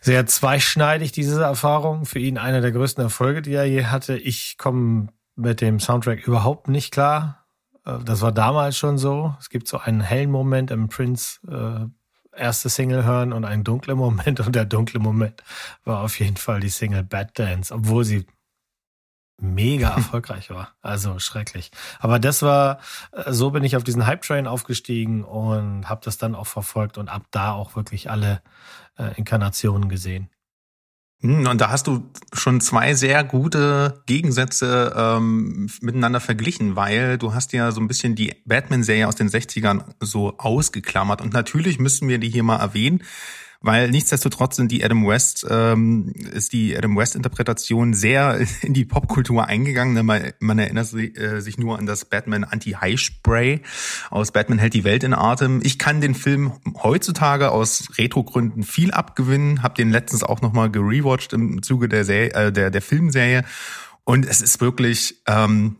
Sehr 0.00 0.26
zweischneidig 0.26 1.12
diese 1.12 1.40
Erfahrung, 1.42 2.04
für 2.04 2.18
ihn 2.18 2.36
einer 2.36 2.60
der 2.60 2.72
größten 2.72 3.04
Erfolge, 3.04 3.42
die 3.42 3.52
er 3.52 3.66
je 3.66 3.84
hatte. 3.84 4.16
Ich 4.16 4.58
komme 4.58 5.08
mit 5.36 5.60
dem 5.60 5.78
Soundtrack 5.78 6.26
überhaupt 6.26 6.66
nicht 6.66 6.90
klar. 6.90 7.46
Äh, 7.86 7.98
das 8.04 8.20
war 8.20 8.32
damals 8.32 8.76
schon 8.76 8.98
so. 8.98 9.36
Es 9.38 9.48
gibt 9.48 9.68
so 9.68 9.78
einen 9.78 10.00
hellen 10.00 10.32
Moment 10.32 10.72
im 10.72 10.88
Prince 10.88 11.38
äh, 11.46 11.86
erste 12.40 12.68
Single 12.68 13.04
hören 13.04 13.32
und 13.32 13.44
einen 13.44 13.64
dunklen 13.64 13.96
Moment. 13.96 14.40
Und 14.40 14.54
der 14.56 14.64
dunkle 14.64 14.98
Moment 14.98 15.42
war 15.84 16.00
auf 16.02 16.18
jeden 16.18 16.36
Fall 16.36 16.60
die 16.60 16.70
Single 16.70 17.04
Bad 17.04 17.38
Dance, 17.38 17.72
obwohl 17.72 18.04
sie 18.04 18.26
mega 19.40 19.90
erfolgreich 19.96 20.50
war. 20.50 20.74
Also 20.82 21.18
schrecklich. 21.18 21.70
Aber 21.98 22.18
das 22.18 22.42
war, 22.42 22.80
äh, 23.12 23.32
so 23.32 23.50
bin 23.50 23.64
ich 23.64 23.76
auf 23.76 23.84
diesen 23.84 24.06
Hype-Train 24.06 24.46
aufgestiegen 24.46 25.24
und 25.24 25.88
habe 25.88 26.00
das 26.04 26.18
dann 26.18 26.34
auch 26.34 26.46
verfolgt 26.46 26.98
und 26.98 27.08
ab 27.08 27.22
da 27.30 27.52
auch 27.52 27.76
wirklich 27.76 28.10
alle 28.10 28.42
äh, 28.98 29.16
Inkarnationen 29.16 29.88
gesehen. 29.88 30.30
Hm, 31.22 31.46
Und 31.46 31.60
da 31.60 31.70
hast 31.70 31.86
du 31.86 32.10
schon 32.32 32.60
zwei 32.60 32.94
sehr 32.94 33.24
gute 33.24 34.02
Gegensätze 34.06 34.94
ähm, 34.96 35.68
miteinander 35.82 36.20
verglichen, 36.20 36.76
weil 36.76 37.18
du 37.18 37.34
hast 37.34 37.52
ja 37.52 37.72
so 37.72 37.80
ein 37.80 37.88
bisschen 37.88 38.14
die 38.14 38.34
Batman-Serie 38.46 39.06
aus 39.06 39.16
den 39.16 39.28
60ern 39.28 39.84
so 40.00 40.38
ausgeklammert. 40.38 41.20
Und 41.20 41.32
natürlich 41.32 41.78
müssen 41.78 42.08
wir 42.08 42.18
die 42.18 42.30
hier 42.30 42.42
mal 42.42 42.56
erwähnen, 42.56 43.02
weil 43.62 43.90
nichtsdestotrotz 43.90 44.56
sind 44.56 44.72
die 44.72 44.82
Adam 44.82 45.06
West, 45.06 45.46
ähm, 45.48 46.14
ist 46.32 46.54
die 46.54 46.76
Adam 46.76 46.96
West-Interpretation 46.96 47.92
sehr 47.92 48.40
in 48.62 48.72
die 48.72 48.86
Popkultur 48.86 49.46
eingegangen. 49.46 50.06
Man, 50.06 50.32
man 50.38 50.58
erinnert 50.58 50.86
sich, 50.86 51.18
äh, 51.18 51.40
sich 51.40 51.58
nur 51.58 51.78
an 51.78 51.84
das 51.84 52.06
Batman 52.06 52.44
Anti-High-Spray 52.44 53.60
aus 54.10 54.32
Batman 54.32 54.58
hält 54.58 54.74
die 54.74 54.84
Welt 54.84 55.04
in 55.04 55.12
Atem. 55.12 55.60
Ich 55.62 55.78
kann 55.78 56.00
den 56.00 56.14
Film 56.14 56.52
heutzutage 56.82 57.50
aus 57.50 57.90
Retro-Gründen 57.98 58.62
viel 58.62 58.92
abgewinnen, 58.92 59.62
habe 59.62 59.74
den 59.74 59.90
letztens 59.90 60.22
auch 60.22 60.40
nochmal 60.40 60.70
gerewatcht 60.70 61.32
im 61.34 61.62
Zuge 61.62 61.88
der, 61.88 62.04
Serie, 62.04 62.32
äh, 62.32 62.52
der, 62.52 62.70
der 62.70 62.82
Filmserie. 62.82 63.44
Und 64.04 64.26
es 64.26 64.40
ist 64.40 64.60
wirklich 64.60 65.22
ähm, 65.26 65.76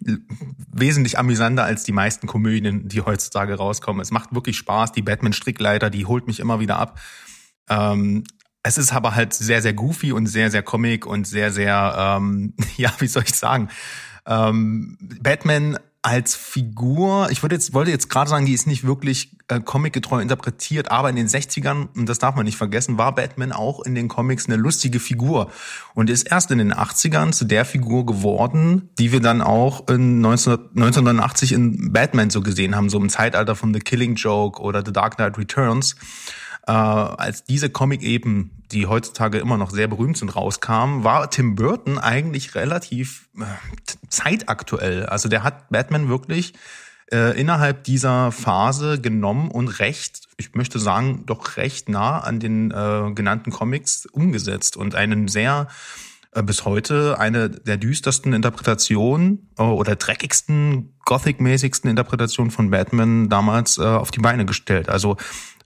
wesentlich 0.70 1.18
amüsanter 1.18 1.64
als 1.64 1.84
die 1.84 1.92
meisten 1.92 2.26
Komödien, 2.26 2.86
die 2.86 3.00
heutzutage 3.00 3.54
rauskommen. 3.54 4.02
Es 4.02 4.10
macht 4.10 4.34
wirklich 4.34 4.58
Spaß. 4.58 4.92
Die 4.92 5.02
Batman-Strickleiter, 5.02 5.88
die 5.90 6.04
holt 6.04 6.26
mich 6.26 6.38
immer 6.40 6.60
wieder 6.60 6.78
ab. 6.78 7.00
Ähm, 7.70 8.24
es 8.62 8.76
ist 8.76 8.92
aber 8.92 9.14
halt 9.14 9.32
sehr, 9.32 9.62
sehr 9.62 9.72
goofy 9.72 10.12
und 10.12 10.26
sehr, 10.26 10.50
sehr 10.50 10.62
comic 10.62 11.06
und 11.06 11.26
sehr, 11.26 11.50
sehr, 11.50 11.94
ähm, 11.96 12.54
ja, 12.76 12.92
wie 12.98 13.06
soll 13.06 13.22
ich 13.24 13.34
sagen, 13.34 13.68
ähm, 14.26 14.98
Batman 15.22 15.78
als 16.02 16.34
Figur, 16.34 17.28
ich 17.30 17.42
würde 17.42 17.56
jetzt, 17.56 17.74
wollte 17.74 17.90
jetzt 17.90 18.08
gerade 18.08 18.30
sagen, 18.30 18.46
die 18.46 18.54
ist 18.54 18.66
nicht 18.66 18.84
wirklich 18.86 19.36
äh, 19.48 19.60
comicgetreu 19.60 20.22
interpretiert, 20.22 20.90
aber 20.90 21.10
in 21.10 21.16
den 21.16 21.28
60ern, 21.28 21.88
und 21.94 22.08
das 22.08 22.18
darf 22.18 22.36
man 22.36 22.46
nicht 22.46 22.56
vergessen, 22.56 22.96
war 22.96 23.14
Batman 23.14 23.52
auch 23.52 23.84
in 23.84 23.94
den 23.94 24.08
Comics 24.08 24.46
eine 24.46 24.56
lustige 24.56 24.98
Figur 24.98 25.50
und 25.94 26.08
ist 26.08 26.30
erst 26.30 26.50
in 26.52 26.58
den 26.58 26.72
80ern 26.72 27.32
zu 27.32 27.44
der 27.44 27.66
Figur 27.66 28.06
geworden, 28.06 28.88
die 28.98 29.12
wir 29.12 29.20
dann 29.20 29.42
auch 29.42 29.88
in 29.88 30.22
19, 30.22 30.52
1989 30.74 31.52
in 31.52 31.92
Batman 31.92 32.30
so 32.30 32.40
gesehen 32.40 32.76
haben, 32.76 32.88
so 32.88 32.98
im 32.98 33.10
Zeitalter 33.10 33.54
von 33.54 33.74
The 33.74 33.80
Killing 33.80 34.14
Joke 34.14 34.62
oder 34.62 34.82
The 34.84 34.94
Dark 34.94 35.16
Knight 35.16 35.36
Returns 35.36 35.96
äh, 36.66 36.72
als 36.72 37.44
diese 37.44 37.70
Comic 37.70 38.02
eben, 38.02 38.62
die 38.70 38.86
heutzutage 38.86 39.38
immer 39.38 39.56
noch 39.56 39.70
sehr 39.70 39.88
berühmt 39.88 40.16
sind, 40.16 40.34
rauskamen, 40.34 41.04
war 41.04 41.30
Tim 41.30 41.54
Burton 41.54 41.98
eigentlich 41.98 42.54
relativ 42.54 43.28
äh, 43.38 43.44
zeitaktuell. 44.08 45.06
Also 45.06 45.28
der 45.28 45.42
hat 45.42 45.70
Batman 45.70 46.08
wirklich 46.08 46.54
äh, 47.12 47.38
innerhalb 47.38 47.84
dieser 47.84 48.30
Phase 48.32 49.00
genommen 49.00 49.50
und 49.50 49.80
recht, 49.80 50.28
ich 50.36 50.54
möchte 50.54 50.78
sagen, 50.78 51.24
doch 51.26 51.56
recht 51.56 51.88
nah 51.88 52.20
an 52.20 52.40
den 52.40 52.70
äh, 52.70 53.12
genannten 53.14 53.50
Comics 53.50 54.06
umgesetzt 54.06 54.76
und 54.76 54.94
einen 54.94 55.28
sehr 55.28 55.66
äh, 56.32 56.42
bis 56.42 56.64
heute 56.64 57.18
eine 57.18 57.50
der 57.50 57.76
düstersten 57.76 58.32
Interpretationen 58.32 59.50
äh, 59.58 59.62
oder 59.62 59.96
dreckigsten, 59.96 60.94
gothic-mäßigsten 61.04 61.90
Interpretationen 61.90 62.52
von 62.52 62.70
Batman 62.70 63.28
damals 63.28 63.78
äh, 63.78 63.82
auf 63.82 64.12
die 64.12 64.20
Beine 64.20 64.46
gestellt. 64.46 64.88
Also 64.88 65.16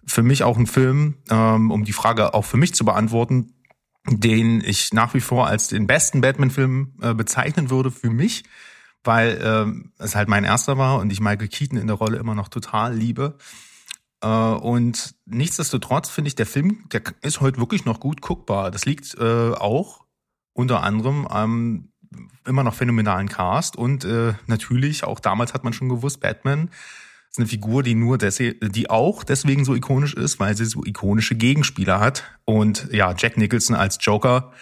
für 0.07 0.23
mich 0.23 0.43
auch 0.43 0.57
ein 0.57 0.67
Film, 0.67 1.17
ähm, 1.31 1.71
um 1.71 1.85
die 1.85 1.93
Frage 1.93 2.35
auch 2.35 2.45
für 2.45 2.57
mich 2.57 2.75
zu 2.75 2.85
beantworten, 2.85 3.55
den 4.07 4.63
ich 4.63 4.93
nach 4.93 5.15
wie 5.15 5.21
vor 5.21 5.47
als 5.47 5.69
den 5.69 5.87
besten 5.87 6.21
Batman-Film 6.21 6.95
äh, 7.01 7.15
bezeichnen 7.15 7.71
würde 7.71 7.91
für 7.91 8.11
mich, 8.11 8.45
weil 9.03 9.41
ähm, 9.43 9.93
es 9.99 10.15
halt 10.15 10.29
mein 10.29 10.45
erster 10.45 10.79
war 10.79 10.99
und 10.99 11.11
ich 11.11 11.21
Michael 11.21 11.49
Keaton 11.49 11.79
in 11.79 11.87
der 11.87 11.97
Rolle 11.97 12.19
immer 12.19 12.35
noch 12.35 12.49
total 12.49 12.95
liebe. 12.95 13.39
Äh, 14.23 14.27
und 14.27 15.15
nichtsdestotrotz 15.25 16.11
finde 16.11 16.29
ich, 16.29 16.35
der 16.35 16.47
Film, 16.47 16.85
der 16.93 17.03
ist 17.23 17.41
heute 17.41 17.59
wirklich 17.59 17.85
noch 17.85 18.01
gut 18.01 18.21
guckbar. 18.21 18.71
Das 18.71 18.85
liegt 18.85 19.15
äh, 19.19 19.53
auch 19.53 20.05
unter 20.53 20.83
anderem 20.83 21.27
am 21.27 21.89
immer 22.47 22.63
noch 22.63 22.75
phänomenalen 22.75 23.29
Cast 23.29 23.75
und 23.75 24.05
äh, 24.05 24.35
natürlich 24.47 25.03
auch 25.03 25.19
damals 25.19 25.53
hat 25.53 25.65
man 25.65 25.73
schon 25.73 25.89
gewusst, 25.89 26.21
Batman 26.21 26.71
ist 27.35 27.41
eine 27.41 27.49
Figur, 27.49 27.83
die 27.83 27.97
nur 27.97 28.17
deswegen, 28.17 28.71
die 28.71 28.89
auch 28.89 29.25
deswegen 29.25 29.65
so 29.65 29.75
ikonisch 29.75 30.15
ist, 30.15 30.39
weil 30.39 30.57
sie 30.57 30.67
so 30.67 30.85
ikonische 30.85 31.35
Gegenspieler 31.35 31.99
hat. 31.99 32.23
Und 32.45 32.87
ja, 32.93 33.13
Jack 33.19 33.37
Nicholson 33.37 33.75
als 33.75 33.99
Joker, 34.01 34.53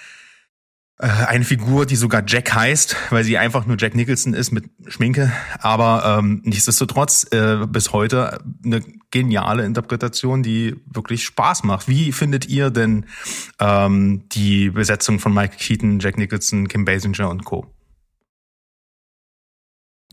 äh, 0.98 1.06
eine 1.06 1.44
Figur, 1.44 1.84
die 1.84 1.96
sogar 1.96 2.22
Jack 2.26 2.54
heißt, 2.54 2.96
weil 3.10 3.24
sie 3.24 3.36
einfach 3.36 3.66
nur 3.66 3.76
Jack 3.78 3.94
Nicholson 3.94 4.32
ist 4.32 4.52
mit 4.52 4.70
Schminke. 4.86 5.30
Aber 5.58 6.18
ähm, 6.18 6.40
nichtsdestotrotz 6.44 7.26
äh, 7.30 7.66
bis 7.66 7.92
heute 7.92 8.42
eine 8.64 8.82
geniale 9.10 9.66
Interpretation, 9.66 10.42
die 10.42 10.74
wirklich 10.86 11.24
Spaß 11.24 11.64
macht. 11.64 11.88
Wie 11.88 12.10
findet 12.10 12.48
ihr 12.48 12.70
denn 12.70 13.04
ähm, 13.60 14.30
die 14.32 14.70
Besetzung 14.70 15.18
von 15.18 15.34
Michael 15.34 15.58
Keaton, 15.58 15.98
Jack 15.98 16.16
Nicholson, 16.16 16.68
Kim 16.68 16.86
Basinger 16.86 17.28
und 17.28 17.44
Co.? 17.44 17.66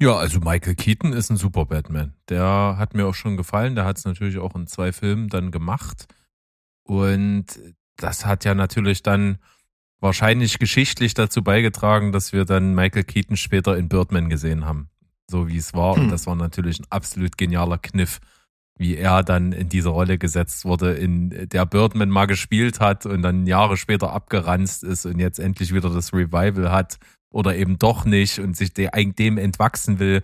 Ja, 0.01 0.15
also 0.15 0.39
Michael 0.39 0.75
Keaton 0.75 1.11
ist 1.11 1.29
ein 1.29 1.35
super 1.35 1.65
Batman. 1.65 2.13
Der 2.29 2.75
hat 2.77 2.93
mir 2.93 3.05
auch 3.05 3.15
schon 3.15 3.35
gefallen. 3.35 3.75
Der 3.75 3.83
hat 3.83 3.97
es 3.97 4.05
natürlich 4.05 4.37
auch 4.37 4.55
in 4.55 4.65
zwei 4.65 4.93
Filmen 4.93 5.27
dann 5.27 5.51
gemacht. 5.51 6.07
Und 6.83 7.45
das 7.97 8.25
hat 8.25 8.45
ja 8.45 8.55
natürlich 8.55 9.03
dann 9.03 9.39
wahrscheinlich 9.99 10.57
geschichtlich 10.57 11.15
dazu 11.15 11.43
beigetragen, 11.43 12.13
dass 12.13 12.31
wir 12.31 12.45
dann 12.45 12.73
Michael 12.73 13.03
Keaton 13.03 13.35
später 13.35 13.77
in 13.77 13.89
Birdman 13.89 14.29
gesehen 14.29 14.65
haben. 14.65 14.89
So 15.29 15.49
wie 15.49 15.57
es 15.57 15.73
war. 15.73 15.95
Und 15.95 16.03
hm. 16.03 16.11
das 16.11 16.27
war 16.27 16.35
natürlich 16.35 16.79
ein 16.79 16.87
absolut 16.89 17.37
genialer 17.37 17.77
Kniff, 17.77 18.21
wie 18.77 18.95
er 18.95 19.21
dann 19.21 19.51
in 19.51 19.67
diese 19.67 19.89
Rolle 19.89 20.17
gesetzt 20.17 20.63
wurde, 20.63 20.93
in 20.93 21.49
der 21.49 21.65
Birdman 21.65 22.09
mal 22.09 22.25
gespielt 22.25 22.79
hat 22.79 23.05
und 23.05 23.21
dann 23.21 23.45
Jahre 23.45 23.75
später 23.75 24.13
abgeranzt 24.13 24.85
ist 24.85 25.05
und 25.05 25.19
jetzt 25.19 25.39
endlich 25.39 25.73
wieder 25.73 25.89
das 25.89 26.13
Revival 26.13 26.71
hat 26.71 26.99
oder 27.31 27.55
eben 27.55 27.77
doch 27.77 28.05
nicht 28.05 28.39
und 28.39 28.55
sich 28.55 28.73
dem 28.73 29.37
entwachsen 29.37 29.99
will. 29.99 30.21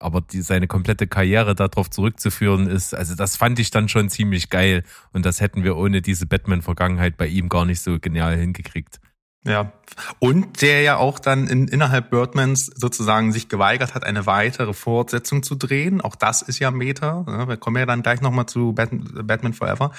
Aber 0.00 0.20
die, 0.20 0.42
seine 0.42 0.68
komplette 0.68 1.08
Karriere 1.08 1.56
darauf 1.56 1.90
zurückzuführen 1.90 2.68
ist, 2.68 2.94
also 2.94 3.16
das 3.16 3.36
fand 3.36 3.58
ich 3.58 3.70
dann 3.70 3.88
schon 3.88 4.08
ziemlich 4.10 4.48
geil. 4.48 4.84
Und 5.12 5.26
das 5.26 5.40
hätten 5.40 5.64
wir 5.64 5.76
ohne 5.76 6.02
diese 6.02 6.26
Batman-Vergangenheit 6.26 7.16
bei 7.16 7.26
ihm 7.26 7.48
gar 7.48 7.64
nicht 7.64 7.80
so 7.80 7.98
genial 7.98 8.36
hingekriegt. 8.36 9.00
Ja, 9.44 9.72
und 10.18 10.62
der 10.62 10.82
ja 10.82 10.96
auch 10.96 11.18
dann 11.18 11.46
in, 11.46 11.68
innerhalb 11.68 12.10
Birdmans 12.10 12.66
sozusagen 12.66 13.32
sich 13.32 13.48
geweigert 13.48 13.94
hat, 13.94 14.04
eine 14.04 14.26
weitere 14.26 14.74
Fortsetzung 14.74 15.42
zu 15.42 15.54
drehen. 15.54 16.00
Auch 16.00 16.16
das 16.16 16.42
ist 16.42 16.58
ja 16.58 16.70
Meta. 16.70 17.24
Wir 17.48 17.56
kommen 17.56 17.76
ja 17.78 17.86
dann 17.86 18.02
gleich 18.02 18.20
nochmal 18.20 18.46
zu 18.46 18.72
Batman, 18.72 19.26
Batman 19.26 19.54
Forever. 19.54 19.92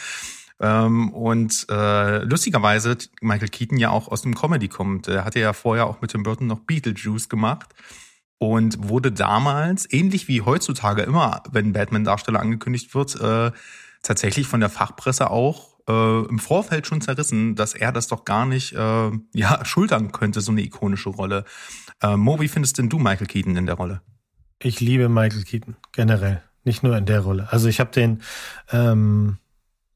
Ähm, 0.59 1.13
und 1.13 1.65
äh, 1.69 2.23
lustigerweise 2.23 2.97
Michael 3.21 3.49
Keaton 3.49 3.77
ja 3.77 3.89
auch 3.89 4.09
aus 4.09 4.23
dem 4.23 4.35
Comedy 4.35 4.67
kommt. 4.67 5.07
Er 5.07 5.25
hatte 5.25 5.39
ja 5.39 5.53
vorher 5.53 5.85
auch 5.85 6.01
mit 6.01 6.11
Tim 6.11 6.23
Burton 6.23 6.47
noch 6.47 6.59
Beetlejuice 6.59 7.29
gemacht 7.29 7.73
und 8.39 8.89
wurde 8.89 9.11
damals, 9.11 9.91
ähnlich 9.91 10.27
wie 10.27 10.41
heutzutage 10.41 11.03
immer, 11.03 11.43
wenn 11.51 11.73
Batman-Darsteller 11.73 12.39
angekündigt 12.39 12.95
wird, 12.95 13.19
äh, 13.19 13.51
tatsächlich 14.01 14.47
von 14.47 14.59
der 14.59 14.69
Fachpresse 14.69 15.29
auch 15.29 15.77
äh, 15.87 16.25
im 16.25 16.39
Vorfeld 16.39 16.87
schon 16.87 17.01
zerrissen, 17.01 17.55
dass 17.55 17.73
er 17.73 17.91
das 17.91 18.07
doch 18.07 18.25
gar 18.25 18.45
nicht 18.45 18.73
äh, 18.73 19.11
ja, 19.33 19.59
schultern 19.65 20.11
könnte, 20.11 20.41
so 20.41 20.51
eine 20.51 20.61
ikonische 20.61 21.09
Rolle. 21.09 21.45
Äh, 22.01 22.15
Mo, 22.15 22.39
wie 22.39 22.47
findest 22.47 22.77
denn 22.77 22.89
du 22.89 22.97
Michael 22.97 23.27
Keaton 23.27 23.57
in 23.57 23.65
der 23.65 23.75
Rolle? 23.75 24.01
Ich 24.61 24.79
liebe 24.79 25.09
Michael 25.09 25.43
Keaton, 25.43 25.77
generell. 25.91 26.43
Nicht 26.63 26.83
nur 26.83 26.97
in 26.97 27.05
der 27.05 27.21
Rolle. 27.21 27.47
Also 27.51 27.67
ich 27.67 27.79
habe 27.79 27.91
den 27.91 28.21
ähm, 28.71 29.37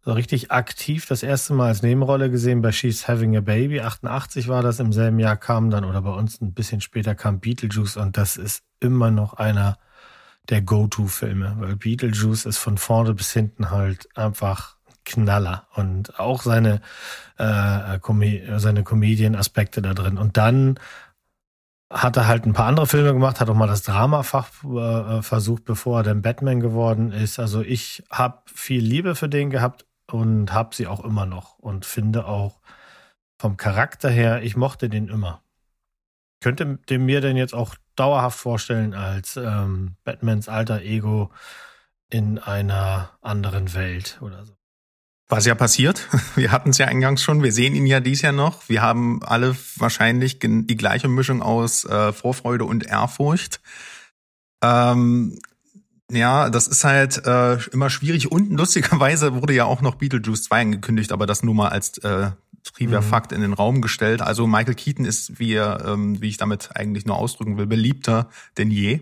so 0.05 0.11
richtig 0.11 0.51
aktiv 0.51 1.05
das 1.07 1.23
erste 1.23 1.53
Mal 1.53 1.67
als 1.67 1.81
Nebenrolle 1.81 2.29
gesehen 2.29 2.61
bei 2.61 2.71
She's 2.71 3.07
Having 3.07 3.37
a 3.37 3.41
Baby. 3.41 3.81
88 3.81 4.49
war 4.49 4.61
das, 4.61 4.79
im 4.79 4.91
selben 4.91 5.19
Jahr 5.19 5.37
kam 5.37 5.69
dann, 5.69 5.85
oder 5.85 6.01
bei 6.01 6.11
uns 6.11 6.41
ein 6.41 6.53
bisschen 6.53 6.81
später 6.81 7.15
kam 7.15 7.39
Beetlejuice 7.39 7.97
und 7.97 8.17
das 8.17 8.35
ist 8.35 8.63
immer 8.81 9.11
noch 9.11 9.33
einer 9.35 9.77
der 10.49 10.61
Go-To-Filme, 10.61 11.55
weil 11.59 11.77
Beetlejuice 11.77 12.45
ist 12.45 12.57
von 12.57 12.77
vorne 12.77 13.13
bis 13.13 13.31
hinten 13.31 13.71
halt 13.71 14.09
einfach 14.17 14.75
Knaller 15.05 15.67
und 15.75 16.19
auch 16.19 16.41
seine, 16.41 16.81
äh, 17.37 17.99
seine 18.57 18.83
Comedian-Aspekte 18.83 19.81
da 19.81 19.93
drin. 19.93 20.17
Und 20.17 20.35
dann 20.35 20.79
hat 21.89 22.17
er 22.17 22.27
halt 22.27 22.45
ein 22.45 22.53
paar 22.53 22.67
andere 22.67 22.87
Filme 22.87 23.13
gemacht, 23.13 23.39
hat 23.39 23.49
auch 23.49 23.55
mal 23.55 23.67
das 23.67 23.83
Dramafach 23.83 24.49
äh, 24.63 25.21
versucht, 25.21 25.63
bevor 25.63 25.99
er 25.99 26.03
dann 26.03 26.21
Batman 26.21 26.59
geworden 26.59 27.11
ist. 27.11 27.39
Also 27.39 27.61
ich 27.61 28.03
habe 28.09 28.41
viel 28.47 28.83
Liebe 28.83 29.15
für 29.15 29.29
den 29.29 29.49
gehabt 29.49 29.85
und 30.13 30.53
habe 30.53 30.75
sie 30.75 30.85
auch 30.85 31.03
immer 31.03 31.25
noch 31.25 31.57
und 31.57 31.85
finde 31.85 32.27
auch 32.27 32.61
vom 33.39 33.57
Charakter 33.57 34.09
her, 34.09 34.43
ich 34.43 34.55
mochte 34.55 34.87
den 34.87 35.07
immer. 35.07 35.41
Könnte 36.39 36.77
den 36.87 37.05
mir 37.05 37.19
denn 37.19 37.35
jetzt 37.35 37.55
auch 37.55 37.75
dauerhaft 37.95 38.37
vorstellen 38.37 38.93
als 38.93 39.37
ähm, 39.37 39.95
Batmans 40.03 40.49
alter 40.49 40.81
Ego 40.81 41.31
in 42.09 42.37
einer 42.37 43.17
anderen 43.21 43.73
Welt 43.73 44.19
oder 44.21 44.45
so. 44.45 44.53
Was 45.29 45.47
ja 45.47 45.55
passiert, 45.55 46.07
wir 46.35 46.51
hatten 46.51 46.69
es 46.69 46.77
ja 46.77 46.85
eingangs 46.85 47.23
schon, 47.23 47.41
wir 47.41 47.51
sehen 47.51 47.73
ihn 47.73 47.87
ja 47.87 47.99
dies 47.99 48.21
Jahr 48.21 48.33
noch. 48.33 48.69
Wir 48.69 48.83
haben 48.83 49.23
alle 49.23 49.55
wahrscheinlich 49.77 50.37
die 50.39 50.77
gleiche 50.77 51.07
Mischung 51.07 51.41
aus 51.41 51.85
äh, 51.85 52.13
Vorfreude 52.13 52.65
und 52.65 52.85
Ehrfurcht. 52.85 53.61
Ähm, 54.61 55.39
ja, 56.11 56.49
das 56.49 56.67
ist 56.67 56.83
halt 56.83 57.25
äh, 57.25 57.57
immer 57.71 57.89
schwierig. 57.89 58.31
Und 58.31 58.51
lustigerweise 58.51 59.41
wurde 59.41 59.53
ja 59.53 59.65
auch 59.65 59.81
noch 59.81 59.95
Beetlejuice 59.95 60.43
2 60.43 60.61
angekündigt, 60.61 61.11
aber 61.11 61.25
das 61.25 61.43
nur 61.43 61.55
mal 61.55 61.69
als 61.69 61.97
äh, 61.99 62.31
Trivia-Fakt 62.63 63.31
mhm. 63.31 63.35
in 63.35 63.41
den 63.41 63.53
Raum 63.53 63.81
gestellt. 63.81 64.21
Also 64.21 64.47
Michael 64.47 64.75
Keaton 64.75 65.05
ist, 65.05 65.39
wie, 65.39 65.53
er, 65.53 65.83
ähm, 65.85 66.21
wie 66.21 66.29
ich 66.29 66.37
damit 66.37 66.75
eigentlich 66.75 67.05
nur 67.05 67.17
ausdrücken 67.17 67.57
will, 67.57 67.67
beliebter 67.67 68.29
denn 68.57 68.71
je. 68.71 69.01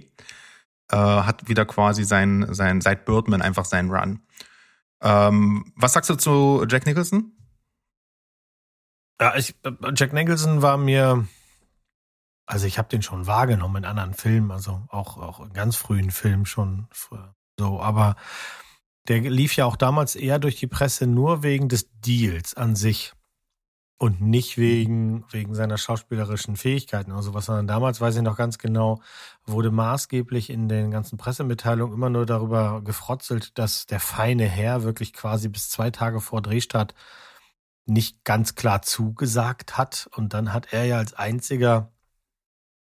Äh, 0.91 0.97
hat 0.97 1.47
wieder 1.47 1.65
quasi 1.65 2.03
sein, 2.03 2.47
sein, 2.51 2.81
seit 2.81 3.05
Birdman 3.05 3.41
einfach 3.41 3.65
seinen 3.65 3.91
Run. 3.91 4.19
Ähm, 5.01 5.71
was 5.75 5.93
sagst 5.93 6.09
du 6.09 6.15
zu 6.15 6.65
Jack 6.67 6.85
Nicholson? 6.85 7.31
Ja, 9.19 9.35
ich, 9.35 9.55
äh, 9.63 9.71
Jack 9.95 10.13
Nicholson 10.13 10.61
war 10.61 10.77
mir 10.77 11.27
also 12.51 12.67
ich 12.67 12.77
habe 12.77 12.89
den 12.89 13.01
schon 13.01 13.27
wahrgenommen 13.27 13.77
in 13.77 13.85
anderen 13.85 14.13
Filmen, 14.13 14.51
also 14.51 14.81
auch, 14.89 15.17
auch 15.17 15.39
in 15.39 15.53
ganz 15.53 15.77
frühen 15.77 16.11
Filmen 16.11 16.45
schon 16.45 16.87
so, 17.57 17.79
aber 17.79 18.17
der 19.07 19.21
lief 19.21 19.55
ja 19.55 19.65
auch 19.65 19.77
damals 19.77 20.15
eher 20.15 20.37
durch 20.37 20.57
die 20.57 20.67
Presse 20.67 21.07
nur 21.07 21.43
wegen 21.43 21.69
des 21.69 21.89
Deals 22.01 22.53
an 22.53 22.75
sich 22.75 23.13
und 23.97 24.19
nicht 24.19 24.57
wegen, 24.57 25.23
wegen 25.31 25.55
seiner 25.55 25.77
schauspielerischen 25.77 26.57
Fähigkeiten 26.57 27.13
oder 27.13 27.23
sowas, 27.23 27.45
sondern 27.45 27.67
damals, 27.67 28.01
weiß 28.01 28.17
ich 28.17 28.21
noch 28.21 28.35
ganz 28.35 28.57
genau, 28.57 29.01
wurde 29.45 29.71
maßgeblich 29.71 30.49
in 30.49 30.67
den 30.67 30.91
ganzen 30.91 31.17
Pressemitteilungen 31.17 31.95
immer 31.95 32.09
nur 32.09 32.25
darüber 32.25 32.81
gefrotzelt, 32.81 33.57
dass 33.57 33.85
der 33.85 34.01
feine 34.01 34.45
Herr 34.45 34.83
wirklich 34.83 35.13
quasi 35.13 35.47
bis 35.47 35.69
zwei 35.69 35.89
Tage 35.89 36.19
vor 36.19 36.41
Drehstart 36.41 36.95
nicht 37.85 38.25
ganz 38.25 38.55
klar 38.55 38.81
zugesagt 38.81 39.77
hat. 39.77 40.09
Und 40.15 40.33
dann 40.33 40.51
hat 40.51 40.73
er 40.73 40.83
ja 40.83 40.97
als 40.97 41.13
einziger 41.13 41.91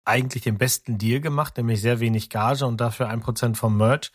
eigentlich 0.05 0.43
den 0.43 0.59
besten 0.59 0.99
Deal 0.99 1.21
gemacht, 1.21 1.57
nämlich 1.57 1.81
sehr 1.81 2.01
wenig 2.01 2.29
Gage 2.29 2.67
und 2.67 2.81
dafür 2.81 3.09
ein 3.09 3.21
Prozent 3.21 3.57
vom 3.57 3.77
Merch, 3.77 4.11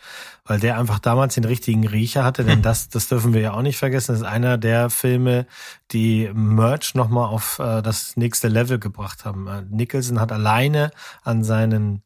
weil 0.46 0.60
der 0.60 0.78
einfach 0.78 1.00
damals 1.00 1.36
den 1.36 1.46
richtigen 1.46 1.88
Riecher 1.88 2.24
hatte, 2.24 2.44
denn 2.44 2.62
das, 2.62 2.90
das 2.90 3.08
dürfen 3.08 3.34
wir 3.34 3.42
ja 3.42 3.54
auch 3.54 3.62
nicht 3.62 3.78
vergessen, 3.78 4.12
das 4.14 4.22
ist 4.22 4.28
einer 4.28 4.58
der 4.58 4.90
Filme, 4.90 5.48
die 5.92 6.30
Merch 6.34 6.94
nochmal 6.94 7.30
auf 7.30 7.60
äh, 7.60 7.82
das 7.82 8.18
nächste 8.18 8.50
Level 8.50 8.80
gebracht 8.80 9.24
haben. 9.24 9.48
Äh, 9.48 9.64
Nicholson 9.70 10.20
hat 10.20 10.32
alleine 10.32 10.92
an 11.24 11.44
seinen 11.44 12.04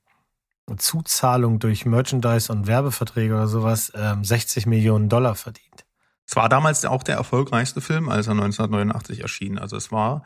Zuzahlungen 0.77 1.59
durch 1.59 1.85
Merchandise 1.85 2.51
und 2.51 2.67
Werbeverträge 2.67 3.33
oder 3.33 3.47
sowas 3.47 3.91
ähm, 3.95 4.23
60 4.23 4.67
Millionen 4.67 5.09
Dollar 5.09 5.35
verdient. 5.35 5.85
Es 6.25 6.35
war 6.35 6.47
damals 6.47 6.85
auch 6.85 7.03
der 7.03 7.15
erfolgreichste 7.15 7.81
Film, 7.81 8.07
als 8.07 8.27
er 8.27 8.31
1989 8.31 9.21
erschien. 9.21 9.59
Also 9.59 9.75
es 9.75 9.91
war 9.91 10.23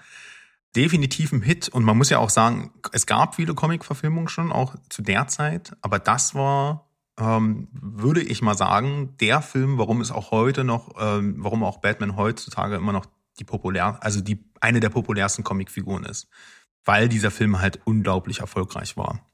definitiv 0.75 1.31
ein 1.31 1.41
Hit. 1.41 1.69
Und 1.69 1.83
man 1.83 1.97
muss 1.97 2.09
ja 2.09 2.19
auch 2.19 2.29
sagen, 2.29 2.71
es 2.91 3.05
gab 3.05 3.35
viele 3.35 3.53
Comic-Verfilmungen 3.53 4.27
schon, 4.27 4.51
auch 4.51 4.75
zu 4.89 5.01
der 5.01 5.27
Zeit. 5.27 5.75
Aber 5.81 5.99
das 5.99 6.35
war, 6.35 6.89
ähm, 7.19 7.67
würde 7.71 8.21
ich 8.21 8.41
mal 8.41 8.57
sagen, 8.57 9.15
der 9.19 9.41
Film, 9.41 9.77
warum 9.77 10.01
es 10.01 10.11
auch 10.11 10.31
heute 10.31 10.63
noch, 10.63 10.95
ähm, 10.99 11.35
warum 11.39 11.63
auch 11.63 11.77
Batman 11.77 12.15
heutzutage 12.15 12.75
immer 12.75 12.91
noch 12.91 13.05
die 13.39 13.43
populär, 13.43 13.97
also 14.01 14.21
die 14.21 14.43
eine 14.61 14.79
der 14.79 14.89
populärsten 14.89 15.43
Comicfiguren 15.43 16.05
ist. 16.05 16.27
Weil 16.83 17.09
dieser 17.09 17.31
Film 17.31 17.59
halt 17.59 17.79
unglaublich 17.85 18.39
erfolgreich 18.39 18.95
war. 18.95 19.25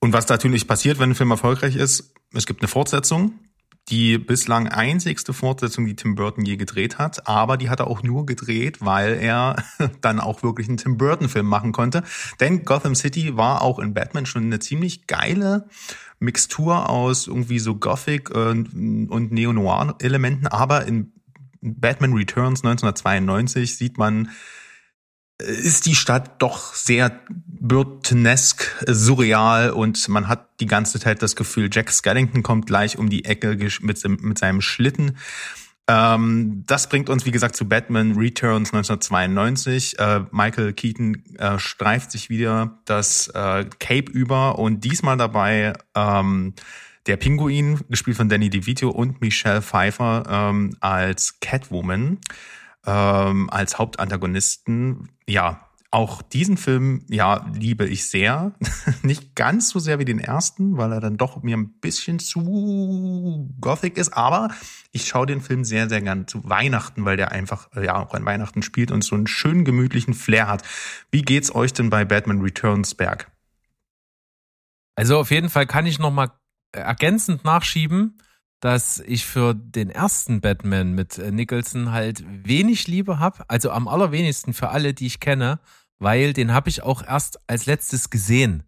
Und 0.00 0.12
was 0.12 0.28
natürlich 0.28 0.66
passiert, 0.66 0.98
wenn 0.98 1.10
ein 1.10 1.14
Film 1.14 1.30
erfolgreich 1.30 1.76
ist, 1.76 2.12
es 2.32 2.46
gibt 2.46 2.60
eine 2.60 2.68
Fortsetzung 2.68 3.38
die 3.88 4.18
bislang 4.18 4.68
einzigste 4.68 5.32
Fortsetzung, 5.32 5.86
die 5.86 5.96
Tim 5.96 6.14
Burton 6.14 6.44
je 6.44 6.56
gedreht 6.56 6.98
hat. 6.98 7.26
Aber 7.26 7.56
die 7.56 7.68
hat 7.68 7.80
er 7.80 7.88
auch 7.88 8.02
nur 8.02 8.26
gedreht, 8.26 8.80
weil 8.80 9.14
er 9.14 9.56
dann 10.00 10.20
auch 10.20 10.42
wirklich 10.42 10.68
einen 10.68 10.76
Tim 10.76 10.96
Burton-Film 10.96 11.46
machen 11.46 11.72
konnte. 11.72 12.02
Denn 12.40 12.64
Gotham 12.64 12.94
City 12.94 13.36
war 13.36 13.62
auch 13.62 13.78
in 13.78 13.94
Batman 13.94 14.26
schon 14.26 14.44
eine 14.44 14.60
ziemlich 14.60 15.06
geile 15.06 15.68
Mixtur 16.20 16.88
aus 16.88 17.26
irgendwie 17.26 17.58
so 17.58 17.74
Gothic 17.74 18.30
und 18.30 19.32
Neo-Noir-Elementen. 19.32 20.46
Aber 20.46 20.86
in 20.86 21.12
Batman 21.60 22.12
Returns 22.12 22.64
1992 22.64 23.76
sieht 23.76 23.98
man 23.98 24.30
ist 25.42 25.86
die 25.86 25.94
Stadt 25.94 26.40
doch 26.40 26.74
sehr 26.74 27.20
Burtonesk, 27.28 28.84
surreal 28.86 29.70
und 29.70 30.08
man 30.08 30.28
hat 30.28 30.48
die 30.60 30.66
ganze 30.66 30.98
Zeit 30.98 31.22
das 31.22 31.36
Gefühl, 31.36 31.68
Jack 31.72 31.90
Skellington 31.90 32.42
kommt 32.42 32.66
gleich 32.66 32.98
um 32.98 33.08
die 33.08 33.24
Ecke 33.24 33.56
mit, 33.80 34.22
mit 34.22 34.38
seinem 34.38 34.60
Schlitten. 34.60 35.16
Ähm, 35.88 36.64
das 36.66 36.88
bringt 36.88 37.10
uns, 37.10 37.26
wie 37.26 37.30
gesagt, 37.30 37.56
zu 37.56 37.68
Batman 37.68 38.12
Returns 38.12 38.72
1992. 38.72 39.98
Äh, 39.98 40.24
Michael 40.30 40.72
Keaton 40.72 41.22
äh, 41.38 41.58
streift 41.58 42.12
sich 42.12 42.30
wieder 42.30 42.78
das 42.84 43.28
äh, 43.28 43.64
Cape 43.78 44.10
über 44.12 44.58
und 44.58 44.84
diesmal 44.84 45.16
dabei 45.16 45.72
ähm, 45.94 46.54
der 47.06 47.16
Pinguin, 47.16 47.80
gespielt 47.88 48.16
von 48.16 48.28
Danny 48.28 48.48
DeVito 48.48 48.88
und 48.88 49.20
Michelle 49.20 49.60
Pfeiffer 49.60 50.22
ähm, 50.28 50.76
als 50.80 51.40
Catwoman 51.40 52.18
ähm, 52.86 53.50
als 53.50 53.78
Hauptantagonisten. 53.78 55.08
Ja, 55.26 55.68
auch 55.92 56.22
diesen 56.22 56.56
Film, 56.56 57.04
ja, 57.10 57.46
liebe 57.52 57.86
ich 57.86 58.06
sehr. 58.06 58.52
Nicht 59.02 59.36
ganz 59.36 59.68
so 59.68 59.78
sehr 59.78 59.98
wie 59.98 60.06
den 60.06 60.18
ersten, 60.18 60.78
weil 60.78 60.90
er 60.90 61.00
dann 61.00 61.18
doch 61.18 61.42
mir 61.42 61.56
ein 61.56 61.80
bisschen 61.80 62.18
zu 62.18 63.54
gothic 63.60 63.98
ist, 63.98 64.14
aber 64.14 64.48
ich 64.90 65.06
schaue 65.06 65.26
den 65.26 65.42
Film 65.42 65.64
sehr, 65.64 65.90
sehr 65.90 66.00
gern 66.00 66.26
zu 66.26 66.48
Weihnachten, 66.48 67.04
weil 67.04 67.18
der 67.18 67.30
einfach, 67.30 67.68
äh, 67.76 67.84
ja, 67.84 67.96
auch 67.96 68.14
an 68.14 68.24
Weihnachten 68.24 68.62
spielt 68.62 68.90
und 68.90 69.04
so 69.04 69.14
einen 69.14 69.26
schönen 69.26 69.66
gemütlichen 69.66 70.14
Flair 70.14 70.48
hat. 70.48 70.62
Wie 71.10 71.22
geht's 71.22 71.54
euch 71.54 71.74
denn 71.74 71.90
bei 71.90 72.06
Batman 72.06 72.40
Returns, 72.40 72.94
Berg? 72.94 73.30
Also 74.94 75.18
auf 75.18 75.30
jeden 75.30 75.50
Fall 75.50 75.66
kann 75.66 75.84
ich 75.84 75.98
nochmal 75.98 76.30
ergänzend 76.72 77.44
nachschieben 77.44 78.18
dass 78.62 79.00
ich 79.00 79.26
für 79.26 79.54
den 79.54 79.90
ersten 79.90 80.40
Batman 80.40 80.92
mit 80.92 81.18
äh, 81.18 81.32
Nicholson 81.32 81.90
halt 81.90 82.22
wenig 82.46 82.86
Liebe 82.86 83.18
habe, 83.18 83.44
also 83.48 83.72
am 83.72 83.88
allerwenigsten 83.88 84.54
für 84.54 84.68
alle, 84.68 84.94
die 84.94 85.06
ich 85.06 85.18
kenne, 85.18 85.58
weil 85.98 86.32
den 86.32 86.54
habe 86.54 86.68
ich 86.68 86.82
auch 86.82 87.02
erst 87.02 87.40
als 87.50 87.66
letztes 87.66 88.08
gesehen. 88.08 88.62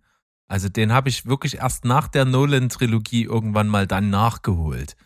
Also 0.48 0.68
den 0.68 0.92
habe 0.92 1.08
ich 1.08 1.26
wirklich 1.26 1.58
erst 1.58 1.84
nach 1.84 2.08
der 2.08 2.24
Nolan-Trilogie 2.24 3.22
irgendwann 3.22 3.68
mal 3.68 3.86
dann 3.86 4.10
nachgeholt. 4.10 4.96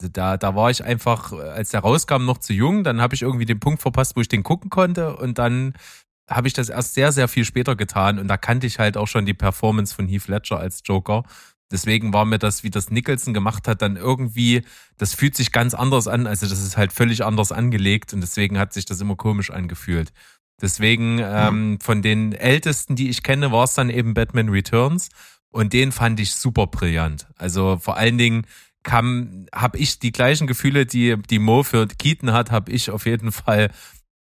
Also 0.00 0.12
da, 0.12 0.36
da 0.36 0.54
war 0.54 0.70
ich 0.70 0.84
einfach, 0.84 1.32
äh, 1.32 1.40
als 1.40 1.70
der 1.70 1.80
rauskam, 1.80 2.24
noch 2.24 2.38
zu 2.38 2.52
jung. 2.52 2.84
Dann 2.84 3.00
habe 3.00 3.16
ich 3.16 3.22
irgendwie 3.22 3.46
den 3.46 3.58
Punkt 3.58 3.82
verpasst, 3.82 4.14
wo 4.14 4.20
ich 4.20 4.28
den 4.28 4.44
gucken 4.44 4.70
konnte. 4.70 5.16
Und 5.16 5.38
dann 5.38 5.74
habe 6.30 6.46
ich 6.46 6.54
das 6.54 6.68
erst 6.68 6.94
sehr, 6.94 7.10
sehr 7.10 7.26
viel 7.26 7.44
später 7.44 7.74
getan. 7.74 8.20
Und 8.20 8.28
da 8.28 8.36
kannte 8.36 8.68
ich 8.68 8.78
halt 8.78 8.96
auch 8.96 9.08
schon 9.08 9.26
die 9.26 9.34
Performance 9.34 9.92
von 9.92 10.06
Heath 10.06 10.28
Ledger 10.28 10.60
als 10.60 10.82
Joker. 10.84 11.24
Deswegen 11.70 12.12
war 12.12 12.24
mir 12.24 12.38
das, 12.38 12.62
wie 12.62 12.70
das 12.70 12.90
Nicholson 12.90 13.34
gemacht 13.34 13.66
hat, 13.66 13.82
dann 13.82 13.96
irgendwie, 13.96 14.62
das 14.98 15.14
fühlt 15.14 15.34
sich 15.34 15.50
ganz 15.50 15.74
anders 15.74 16.06
an. 16.06 16.26
Also 16.26 16.46
das 16.48 16.60
ist 16.60 16.76
halt 16.76 16.92
völlig 16.92 17.24
anders 17.24 17.50
angelegt 17.50 18.12
und 18.12 18.20
deswegen 18.20 18.58
hat 18.58 18.72
sich 18.72 18.84
das 18.84 19.00
immer 19.00 19.16
komisch 19.16 19.50
angefühlt. 19.50 20.12
Deswegen 20.60 21.18
ähm, 21.20 21.70
mhm. 21.70 21.80
von 21.80 22.02
den 22.02 22.32
ältesten, 22.32 22.94
die 22.96 23.10
ich 23.10 23.22
kenne, 23.22 23.52
war 23.52 23.64
es 23.64 23.74
dann 23.74 23.90
eben 23.90 24.14
Batman 24.14 24.48
Returns 24.48 25.08
und 25.50 25.72
den 25.72 25.92
fand 25.92 26.20
ich 26.20 26.34
super 26.34 26.66
brillant. 26.68 27.26
Also 27.36 27.78
vor 27.78 27.96
allen 27.96 28.16
Dingen 28.16 28.46
kam, 28.82 29.46
habe 29.52 29.78
ich 29.78 29.98
die 29.98 30.12
gleichen 30.12 30.46
Gefühle, 30.46 30.86
die 30.86 31.16
die 31.28 31.40
Mo 31.40 31.62
für 31.64 31.88
Keaton 31.88 32.32
hat, 32.32 32.52
habe 32.52 32.70
ich 32.70 32.90
auf 32.90 33.06
jeden 33.06 33.32
Fall 33.32 33.70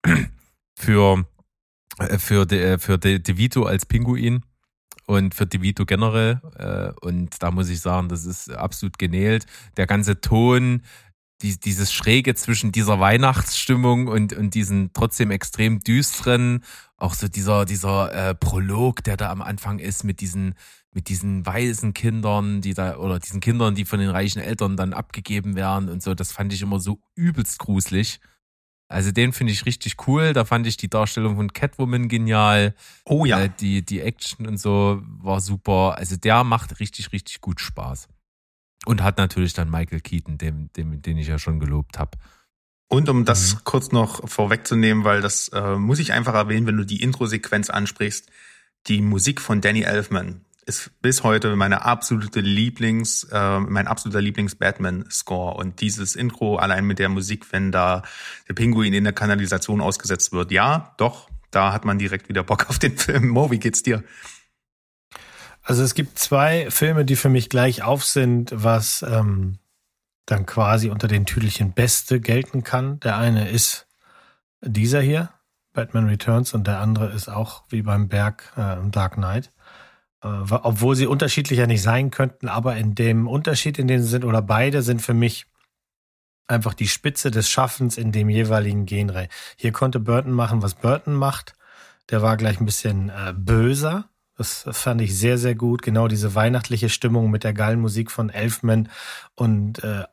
für 0.76 1.26
äh, 1.98 2.20
für 2.20 2.46
De, 2.46 2.78
für 2.78 2.98
De, 2.98 3.20
DeVito 3.20 3.64
als 3.64 3.86
Pinguin 3.86 4.44
und 5.06 5.36
für 5.36 5.46
DeVito 5.46 5.86
generell. 5.86 6.42
Äh, 6.58 6.92
und 7.06 7.42
da 7.42 7.52
muss 7.52 7.70
ich 7.70 7.82
sagen, 7.82 8.10
das 8.10 8.26
ist 8.26 8.52
absolut 8.52 8.98
genäht. 8.98 9.46
Der 9.78 9.88
ganze 9.88 10.22
Ton, 10.22 10.82
die, 11.42 11.60
dieses 11.60 11.92
Schräge 11.92 12.36
zwischen 12.36 12.72
dieser 12.72 13.00
Weihnachtsstimmung 13.00 14.08
und, 14.08 14.34
und 14.34 14.56
diesen 14.56 14.92
trotzdem 14.94 15.32
extrem 15.32 15.80
düsteren, 15.80 16.64
auch 16.98 17.14
so 17.14 17.28
dieser, 17.28 17.66
dieser 17.66 18.30
äh, 18.30 18.36
Prolog, 18.36 19.04
der 19.04 19.18
da 19.18 19.30
am 19.30 19.42
Anfang 19.42 19.80
ist 19.80 20.04
mit 20.04 20.22
diesen, 20.22 20.56
mit 20.94 21.10
diesen 21.10 21.46
weißen 21.46 21.94
Kindern, 21.94 22.62
die 22.62 22.74
da, 22.74 22.98
oder 22.98 23.20
diesen 23.20 23.42
Kindern, 23.42 23.76
die 23.76 23.86
von 23.86 24.00
den 24.00 24.10
reichen 24.10 24.42
Eltern 24.42 24.78
dann 24.78 24.94
abgegeben 24.94 25.56
werden 25.56 25.90
und 25.90 26.02
so, 26.02 26.14
das 26.14 26.32
fand 26.32 26.54
ich 26.54 26.62
immer 26.62 26.80
so 26.80 27.00
übelst 27.16 27.60
gruselig. 27.60 28.20
Also 28.94 29.12
den 29.12 29.34
finde 29.34 29.52
ich 29.52 29.66
richtig 29.66 30.08
cool. 30.08 30.34
Da 30.34 30.46
fand 30.46 30.68
ich 30.68 30.78
die 30.78 30.90
Darstellung 30.90 31.36
von 31.36 31.52
Catwoman 31.52 32.08
genial. 32.08 32.76
Oh 33.06 33.26
ja. 33.26 33.42
Äh, 33.42 33.50
die, 33.60 33.84
die 33.84 34.02
Action 34.02 34.48
und 34.48 34.58
so 34.58 35.02
war 35.04 35.42
super. 35.42 35.96
Also 35.98 36.16
der 36.16 36.44
macht 36.44 36.80
richtig, 36.80 37.12
richtig 37.12 37.42
gut 37.42 37.60
Spaß. 37.60 38.08
Und 38.86 39.02
hat 39.02 39.18
natürlich 39.18 39.54
dann 39.54 39.72
Michael 39.72 40.02
Keaton, 40.02 40.38
dem, 40.38 40.72
dem, 40.74 41.02
den 41.02 41.18
ich 41.18 41.28
ja 41.28 41.40
schon 41.40 41.60
gelobt 41.60 41.98
habe. 41.98 42.18
Und 42.88 43.10
um 43.10 43.26
das 43.26 43.56
mhm. 43.56 43.60
kurz 43.64 43.92
noch 43.92 44.30
vorwegzunehmen, 44.30 45.04
weil 45.04 45.22
das 45.22 45.48
äh, 45.50 45.76
muss 45.76 46.00
ich 46.00 46.14
einfach 46.14 46.36
erwähnen, 46.36 46.68
wenn 46.68 46.78
du 46.78 46.86
die 46.86 47.02
Intro-Sequenz 47.02 47.70
ansprichst, 47.70 48.30
die 48.88 49.02
Musik 49.02 49.42
von 49.42 49.62
Danny 49.62 49.82
Elfman 49.82 50.43
ist 50.66 50.92
bis 51.02 51.24
heute 51.24 51.56
meine 51.56 51.84
absolute 51.84 52.40
Lieblings, 52.40 53.26
äh, 53.32 53.60
mein 53.60 53.88
absoluter 53.88 54.22
Lieblings-Batman-Score. 54.22 55.56
Und 55.56 55.82
dieses 55.82 56.16
Intro 56.16 56.56
allein 56.58 56.86
mit 56.86 57.00
der 57.00 57.10
Musik, 57.10 57.52
wenn 57.52 57.72
da 57.72 58.04
der 58.48 58.54
Pinguin 58.54 58.94
in 58.94 59.04
der 59.04 59.14
Kanalisation 59.14 59.82
ausgesetzt 59.82 60.32
wird. 60.32 60.52
Ja, 60.52 60.94
doch, 60.98 61.30
da 61.52 61.74
hat 61.74 61.86
man 61.86 62.00
direkt 62.00 62.30
wieder 62.30 62.44
Bock 62.44 62.70
auf 62.70 62.80
den 62.80 62.98
Film. 62.98 63.30
Mo, 63.30 63.52
wie 63.52 63.60
geht's 63.60 63.84
dir? 63.84 64.04
Also 65.62 65.84
es 65.84 65.96
gibt 65.96 66.20
zwei 66.20 66.70
Filme, 66.70 67.06
die 67.06 67.16
für 67.16 67.30
mich 67.30 67.50
gleich 67.50 67.84
auf 67.84 68.04
sind, 68.04 68.52
was 68.54 69.04
ähm, 69.08 69.60
dann 70.26 70.46
quasi 70.46 70.90
unter 70.90 71.08
den 71.08 71.26
Tüdelchen 71.26 71.74
Beste 71.74 72.20
gelten 72.20 72.64
kann. 72.64 73.00
Der 73.00 73.18
eine 73.18 73.50
ist 73.50 73.88
dieser 74.62 75.02
hier, 75.02 75.30
Batman 75.74 76.08
Returns, 76.08 76.54
und 76.54 76.68
der 76.68 76.80
andere 76.80 77.12
ist 77.12 77.30
auch 77.30 77.64
wie 77.70 77.82
beim 77.82 78.08
Berg 78.08 78.52
äh, 78.56 78.78
Dark 78.90 79.14
Knight. 79.14 79.52
Äh, 80.24 80.28
obwohl 80.28 80.96
sie 80.96 81.08
unterschiedlicher 81.08 81.68
nicht 81.68 81.82
sein 81.82 82.12
könnten, 82.12 82.48
aber 82.48 82.78
in 82.78 82.96
dem 82.96 83.28
Unterschied, 83.28 83.78
in 83.78 83.88
dem 83.88 84.02
sie 84.02 84.08
sind, 84.08 84.26
oder 84.26 84.42
beide 84.42 84.82
sind 84.82 85.02
für 85.02 85.14
mich 85.14 85.46
einfach 86.48 86.74
die 86.74 86.88
Spitze 86.88 87.32
des 87.32 87.50
Schaffens 87.50 87.98
in 87.98 88.12
dem 88.12 88.30
jeweiligen 88.30 88.86
Genre. 88.86 89.28
Hier 89.58 89.72
konnte 89.72 90.00
Burton 90.00 90.34
machen, 90.34 90.62
was 90.62 90.76
Burton 90.76 91.14
macht. 91.14 91.54
Der 92.10 92.22
war 92.22 92.38
gleich 92.38 92.60
ein 92.60 92.66
bisschen 92.66 93.10
äh, 93.10 93.34
böser. 93.36 94.10
Das 94.36 94.66
fand 94.72 95.00
ich 95.02 95.18
sehr, 95.18 95.38
sehr 95.38 95.56
gut. 95.56 95.84
Genau 95.84 96.08
diese 96.08 96.36
weihnachtliche 96.36 96.90
Stimmung 96.90 97.30
mit 97.30 97.44
der 97.44 97.54
geilen 97.54 97.80
Musik 97.80 98.12
von 98.12 98.30
Elfman. 98.30 98.90
Und 99.36 99.84
äh, 99.84 100.04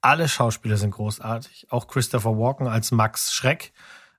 alle 0.00 0.28
Schauspieler 0.28 0.76
sind 0.76 0.92
großartig. 0.92 1.66
Auch 1.70 1.86
Christopher 1.86 2.38
Walken 2.38 2.66
als 2.66 2.90
Max 2.90 3.32
Schreck 3.32 3.72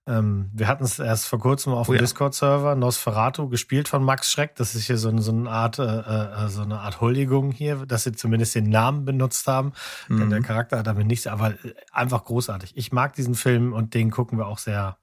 Ähm, 0.08 0.50
wir 0.54 0.68
hatten 0.68 0.84
es 0.84 0.98
erst 0.98 1.28
vor 1.28 1.38
kurzem 1.40 1.74
auf 1.74 1.88
Oh 1.88 1.92
dem 1.92 1.98
ja. 1.98 2.02
Discord-Server, 2.02 2.76
Nosferatu, 2.76 3.48
gespielt 3.50 3.88
von 3.88 4.04
Max 4.04 4.32
Schreck. 4.32 4.56
Das 4.56 4.74
ist 4.74 4.86
hier 4.88 4.98
so, 4.98 5.10
eine- 5.10 5.22
so 5.22 5.32
eine 5.32 5.50
Art, 5.50 5.78
äh, 5.78 5.84
äh, 5.84 6.50
so 6.50 6.64
eine 6.64 6.80
Art 6.80 7.02
Huldigung 7.02 7.52
hier, 7.52 7.86
dass 7.86 8.04
sie 8.04 8.12
zumindest 8.12 8.56
den 8.56 8.70
Namen 8.70 9.06
benutzt 9.06 9.46
haben. 9.48 9.74
Denn 10.10 10.30
der 10.32 10.42
Charakter 10.42 10.80
hat 10.80 10.88
damit 10.88 11.06
nichts, 11.08 11.28
aber 11.28 11.52
äh, 11.52 11.74
einfach 11.92 12.26
großartig. 12.26 12.76
Ich 12.76 12.92
mag 12.92 13.14
diesen 13.14 13.36
Film 13.36 13.74
und 13.74 13.94
den 13.94 14.10
gucken 14.10 14.38
wir 14.40 14.48
auch 14.48 14.58
sehr, 14.58 14.98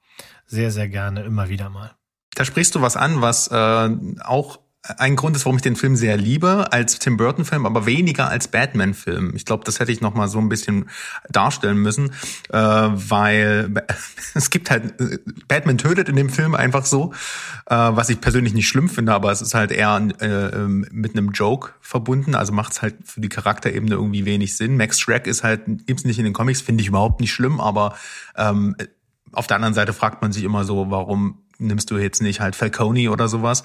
sehr, 0.46 0.72
sehr 0.72 0.88
gerne 0.88 1.22
immer 1.22 1.48
wieder 1.48 1.70
mal. 1.70 1.92
Da 2.34 2.44
sprichst 2.44 2.74
du 2.74 2.82
was 2.82 2.96
an, 2.96 3.20
was 3.20 3.48
äh, 3.48 3.90
auch 4.24 4.58
ein 4.96 5.16
Grund 5.16 5.37
ist, 5.37 5.44
warum 5.44 5.57
ich 5.57 5.62
den 5.62 5.77
Film 5.77 5.96
sehr 5.96 6.16
liebe, 6.16 6.72
als 6.72 6.98
Tim 6.98 7.16
Burton-Film, 7.16 7.66
aber 7.66 7.87
weniger 7.87 8.29
als 8.29 8.48
Batman-Film. 8.48 9.35
Ich 9.37 9.44
glaube, 9.44 9.64
das 9.64 9.81
hätte 9.81 9.92
ich 9.92 10.01
noch 10.01 10.14
mal 10.14 10.29
so 10.29 10.38
ein 10.38 10.48
bisschen 10.48 10.88
darstellen 11.29 11.79
müssen, 11.79 12.11
äh, 12.51 12.59
weil 12.59 13.70
es 14.35 14.51
gibt 14.51 14.70
halt, 14.70 15.01
äh, 15.01 15.18
Batman 15.46 15.79
tötet 15.79 16.09
in 16.09 16.16
dem 16.16 16.31
Film 16.31 16.55
einfach 16.55 16.87
so, 16.87 17.12
äh, 17.66 17.74
was 17.74 18.09
ich 18.09 18.20
persönlich 18.20 18.55
nicht 18.55 18.68
schlimm 18.68 18.88
finde, 18.88 19.12
aber 19.12 19.31
es 19.31 19.42
ist 19.42 19.55
halt 19.55 19.72
eher 19.72 20.01
äh, 20.20 20.27
ähm, 20.27 20.87
mit 20.90 21.16
einem 21.16 21.31
Joke 21.33 21.72
verbunden, 21.81 22.35
also 22.35 22.53
macht 22.53 22.72
es 22.72 22.83
halt 22.83 22.96
für 23.05 23.20
die 23.20 23.29
Charakterebene 23.29 23.94
irgendwie 23.94 24.24
wenig 24.24 24.57
Sinn. 24.57 24.77
Max 24.77 24.98
Shrek 25.01 25.27
ist 25.27 25.44
halt, 25.44 25.62
gibt's 25.87 26.05
nicht 26.05 26.18
in 26.18 26.24
den 26.24 26.35
Comics, 26.35 26.62
finde 26.62 26.83
ich 26.83 26.88
überhaupt 26.88 27.20
nicht 27.20 27.33
schlimm, 27.33 27.61
aber 27.61 27.96
ähm, 28.37 28.74
auf 29.33 29.46
der 29.46 29.57
anderen 29.57 29.74
Seite 29.74 29.92
fragt 29.92 30.22
man 30.22 30.33
sich 30.33 30.44
immer 30.44 30.64
so, 30.64 30.90
warum 30.90 31.42
nimmst 31.58 31.90
du 31.90 31.98
jetzt 31.98 32.22
nicht 32.22 32.40
halt 32.40 32.56
Falcone 32.56 33.10
oder 33.10 33.28
sowas. 33.28 33.64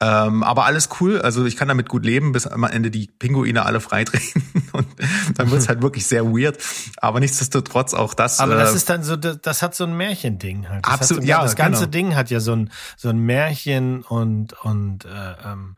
Ähm, 0.00 0.42
aber 0.42 0.64
alles 0.64 0.88
cool, 1.00 1.20
also 1.20 1.44
ich 1.44 1.56
kann 1.56 1.68
damit 1.68 1.88
gut 1.88 2.04
leben, 2.04 2.32
bis 2.32 2.46
am 2.46 2.64
Ende 2.64 2.90
die 2.90 3.08
Pinguine 3.08 3.64
alle 3.64 3.80
freidrehen 3.80 4.42
und 4.72 4.86
dann 5.36 5.50
wird's 5.50 5.68
halt 5.68 5.82
wirklich 5.82 6.06
sehr 6.06 6.24
weird. 6.24 6.58
Aber 6.98 7.20
nichtsdestotrotz 7.20 7.94
auch 7.94 8.14
das. 8.14 8.40
Aber 8.40 8.54
das 8.54 8.72
äh, 8.72 8.76
ist 8.76 8.88
dann 8.88 9.02
so, 9.02 9.16
das, 9.16 9.40
das 9.40 9.62
hat 9.62 9.74
so 9.74 9.84
ein 9.84 9.96
Märchending 9.96 10.68
halt. 10.68 10.86
Das 10.86 10.94
Absolut, 10.94 11.24
so, 11.24 11.28
ja, 11.28 11.42
Das 11.42 11.56
ganze 11.56 11.88
genau. 11.88 11.90
Ding 11.90 12.16
hat 12.16 12.30
ja 12.30 12.40
so 12.40 12.52
ein, 12.52 12.70
so 12.96 13.08
ein 13.08 13.18
Märchen 13.18 14.02
und, 14.02 14.52
und 14.64 15.04
äh, 15.04 15.08
ähm, 15.44 15.76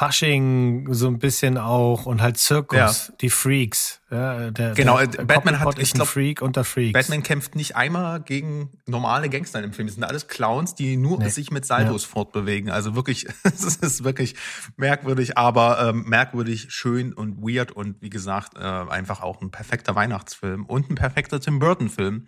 Fasching 0.00 0.86
so 0.94 1.08
ein 1.08 1.18
bisschen 1.18 1.58
auch 1.58 2.06
und 2.06 2.22
halt 2.22 2.38
Zirkus, 2.38 2.78
Ja. 3.08 3.14
die 3.20 3.28
Freaks. 3.28 4.00
Ja, 4.10 4.50
der, 4.50 4.72
Genau, 4.72 4.96
der, 4.96 5.20
äh, 5.20 5.24
Batman 5.26 5.60
hat- 5.60 5.78
ich 5.78 5.92
ein 5.92 5.96
glaub, 5.98 6.08
Freak 6.08 6.40
unter 6.40 6.64
Freaks. 6.64 6.94
Batman 6.94 7.22
kämpft 7.22 7.54
nicht 7.54 7.76
einmal 7.76 8.20
gegen 8.22 8.70
normale 8.86 9.28
Gangster 9.28 9.62
im 9.62 9.74
Film. 9.74 9.88
Das 9.88 9.96
sind 9.96 10.04
alles 10.04 10.26
Clowns, 10.26 10.74
die 10.74 10.96
nur 10.96 11.18
Nee. 11.18 11.28
sich 11.28 11.50
mit 11.50 11.66
Saltos 11.66 12.04
fortbewegen. 12.04 12.70
Also 12.70 12.94
wirklich, 12.96 13.26
es 13.44 13.76
ist 13.76 14.02
wirklich 14.02 14.36
merkwürdig, 14.78 15.36
aber 15.36 15.90
ähm, 15.90 16.04
merkwürdig 16.08 16.68
schön 16.70 17.12
und 17.12 17.42
weird 17.42 17.70
und 17.72 18.00
wie 18.00 18.08
gesagt, 18.10 18.56
äh, 18.56 18.60
einfach 18.62 19.20
auch 19.20 19.42
ein 19.42 19.50
perfekter 19.50 19.94
Weihnachtsfilm 19.96 20.64
und 20.64 20.88
ein 20.88 20.94
perfekter 20.94 21.40
Tim 21.40 21.58
Burton-Film. 21.58 22.26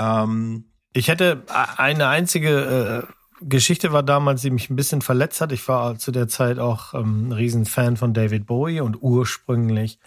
Ähm, 0.00 0.64
Ich 0.94 1.08
hätte 1.08 1.42
eine 1.76 2.08
einzige 2.08 3.04
äh, 3.06 3.12
Geschichte 3.40 3.92
war 3.92 4.02
damals, 4.02 4.42
die 4.42 4.50
mich 4.50 4.70
ein 4.70 4.76
bisschen 4.76 5.02
verletzt 5.02 5.40
hat. 5.40 5.52
Ich 5.52 5.66
war 5.68 5.98
zu 5.98 6.10
der 6.10 6.28
Zeit 6.28 6.58
auch 6.58 6.94
ähm, 6.94 7.28
ein 7.28 7.32
Riesenfan 7.32 7.96
von 7.96 8.14
David 8.14 8.46
Bowie 8.46 8.80
und 8.80 9.02
ursprünglich 9.02 9.98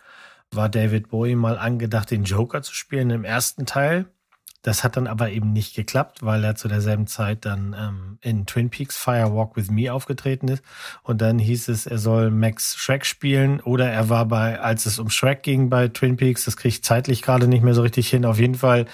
war 0.51 0.69
David 0.69 1.09
Bowie 1.09 1.35
mal 1.35 1.59
angedacht, 1.59 2.09
den 2.09 2.23
Joker 2.23 2.61
zu 2.61 2.73
spielen 2.73 3.11
im 3.11 3.23
ersten 3.23 3.65
Teil. 3.65 4.05
Das 4.61 4.83
hat 4.83 4.97
dann 4.97 5.07
aber 5.07 5.29
eben 5.29 5.53
nicht 5.53 5.73
geklappt, 5.75 6.17
weil 6.21 6.43
er 6.43 6.55
zu 6.55 6.67
derselben 6.67 7.07
Zeit 7.07 7.45
dann 7.45 7.73
ähm, 7.79 8.17
in 8.21 8.45
Twin 8.45 8.69
Peaks 8.69 8.97
Fire 8.97 9.33
Walk 9.33 9.55
with 9.55 9.71
Me 9.71 9.93
aufgetreten 9.93 10.49
ist. 10.49 10.63
Und 11.01 11.21
dann 11.21 11.39
hieß 11.39 11.69
es, 11.69 11.85
er 11.85 11.97
soll 11.97 12.29
Max 12.29 12.75
Shrek 12.75 13.05
spielen 13.05 13.61
oder 13.61 13.89
er 13.89 14.09
war 14.09 14.25
bei, 14.25 14.59
als 14.59 14.85
es 14.85 14.99
um 14.99 15.09
Shrek 15.09 15.43
ging 15.43 15.69
bei 15.69 15.87
Twin 15.87 16.17
Peaks, 16.17 16.43
das 16.43 16.57
kriege 16.57 16.69
ich 16.69 16.83
zeitlich 16.83 17.21
gerade 17.21 17.47
nicht 17.47 17.63
mehr 17.63 17.73
so 17.73 17.83
richtig 17.83 18.09
hin. 18.09 18.25
Auf 18.25 18.39
jeden 18.39 18.55
Fall, 18.55 18.85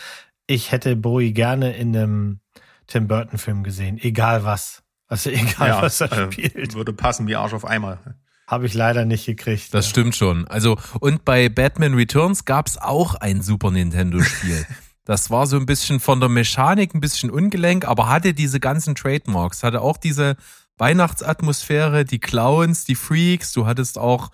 ich 0.45 0.71
hätte 0.71 0.95
Bowie 0.95 1.33
gerne 1.33 1.75
in 1.75 1.95
einem 1.95 2.39
Tim 2.87 3.07
Burton 3.07 3.37
Film 3.37 3.63
gesehen, 3.63 3.97
egal 3.97 4.43
was. 4.43 4.83
Also 5.07 5.29
egal, 5.31 5.81
was 5.81 6.01
er 6.01 6.11
äh, 6.11 6.31
spielt. 6.31 6.73
würde 6.73 6.93
passen 6.93 7.27
wie 7.27 7.35
Arsch 7.35 7.53
auf 7.53 7.65
Eimer. 7.65 7.99
Habe 8.47 8.67
ich 8.67 8.73
leider 8.73 9.05
nicht 9.05 9.25
gekriegt. 9.25 9.73
Das 9.73 9.85
ja. 9.85 9.89
stimmt 9.89 10.15
schon. 10.15 10.47
Also, 10.47 10.77
und 10.99 11.25
bei 11.25 11.49
Batman 11.49 11.95
Returns 11.95 12.45
gab's 12.45 12.77
auch 12.77 13.15
ein 13.15 13.41
Super 13.41 13.71
Nintendo-Spiel. 13.71 14.65
Das 15.07 15.29
war 15.29 15.45
so 15.45 15.55
ein 15.57 15.67
bisschen 15.67 15.99
von 15.99 16.19
der 16.19 16.29
Mechanik 16.29 16.95
ein 16.95 16.99
bisschen 16.99 17.29
ungelenk, 17.29 17.85
aber 17.85 18.09
hatte 18.09 18.33
diese 18.33 18.59
ganzen 18.59 18.95
Trademarks, 18.95 19.61
hatte 19.61 19.81
auch 19.81 19.97
diese 19.97 20.35
Weihnachtsatmosphäre, 20.79 22.05
die 22.05 22.17
Clowns, 22.17 22.85
die 22.85 22.95
Freaks, 22.95 23.53
du 23.53 23.67
hattest 23.67 23.99
auch 23.99 24.31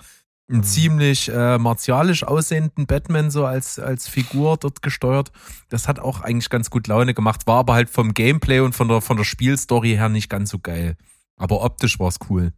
einen 0.51 0.63
ziemlich 0.63 1.29
äh, 1.29 1.57
martialisch 1.57 2.23
aussehenden 2.23 2.85
Batman 2.85 3.31
so 3.31 3.45
als, 3.45 3.79
als 3.79 4.07
Figur 4.07 4.57
dort 4.57 4.81
gesteuert. 4.81 5.31
Das 5.69 5.87
hat 5.87 5.99
auch 5.99 6.21
eigentlich 6.21 6.49
ganz 6.49 6.69
gut 6.69 6.87
Laune 6.87 7.13
gemacht, 7.13 7.47
war 7.47 7.59
aber 7.59 7.73
halt 7.73 7.89
vom 7.89 8.13
Gameplay 8.13 8.59
und 8.59 8.73
von 8.75 8.87
der, 8.87 9.01
von 9.01 9.17
der 9.17 9.23
Spielstory 9.23 9.91
her 9.91 10.09
nicht 10.09 10.29
ganz 10.29 10.49
so 10.49 10.59
geil. 10.59 10.97
Aber 11.37 11.63
optisch 11.63 11.99
war's 11.99 12.17
cool. 12.29 12.53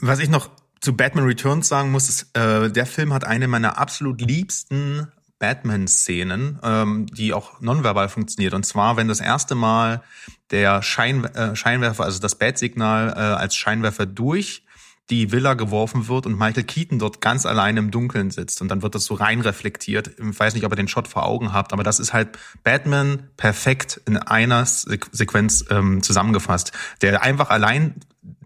Was 0.00 0.18
ich 0.18 0.28
noch 0.28 0.50
zu 0.80 0.96
Batman 0.96 1.24
Returns 1.24 1.68
sagen 1.68 1.92
muss, 1.92 2.08
ist, 2.08 2.36
äh, 2.36 2.70
der 2.70 2.86
Film 2.86 3.12
hat 3.12 3.24
eine 3.24 3.46
meiner 3.46 3.78
absolut 3.78 4.20
liebsten 4.20 5.06
Batman-Szenen, 5.38 6.60
ähm, 6.62 7.06
die 7.06 7.32
auch 7.32 7.60
nonverbal 7.60 8.08
funktioniert. 8.08 8.54
Und 8.54 8.64
zwar, 8.64 8.96
wenn 8.96 9.08
das 9.08 9.20
erste 9.20 9.54
Mal 9.54 10.02
der 10.50 10.82
Schein, 10.82 11.24
äh, 11.24 11.54
Scheinwerfer, 11.56 12.04
also 12.04 12.20
das 12.20 12.36
Bat-Signal 12.36 13.08
äh, 13.08 13.20
als 13.20 13.56
Scheinwerfer 13.56 14.06
durch 14.06 14.64
die 15.10 15.32
Villa 15.32 15.54
geworfen 15.54 16.08
wird 16.08 16.26
und 16.26 16.38
Michael 16.38 16.62
Keaton 16.62 16.98
dort 16.98 17.20
ganz 17.20 17.44
alleine 17.44 17.80
im 17.80 17.90
Dunkeln 17.90 18.30
sitzt 18.30 18.62
und 18.62 18.68
dann 18.68 18.82
wird 18.82 18.94
das 18.94 19.04
so 19.04 19.14
rein 19.14 19.40
reflektiert. 19.40 20.12
Ich 20.18 20.38
weiß 20.38 20.54
nicht, 20.54 20.64
ob 20.64 20.72
ihr 20.72 20.76
den 20.76 20.88
Shot 20.88 21.08
vor 21.08 21.26
Augen 21.26 21.52
habt, 21.52 21.72
aber 21.72 21.82
das 21.82 21.98
ist 21.98 22.12
halt 22.12 22.38
Batman 22.62 23.28
perfekt 23.36 24.00
in 24.06 24.16
einer 24.16 24.64
Se 24.64 24.98
Sequenz 25.10 25.64
ähm, 25.70 26.02
zusammengefasst, 26.02 26.72
der 27.02 27.22
einfach 27.22 27.50
allein 27.50 27.96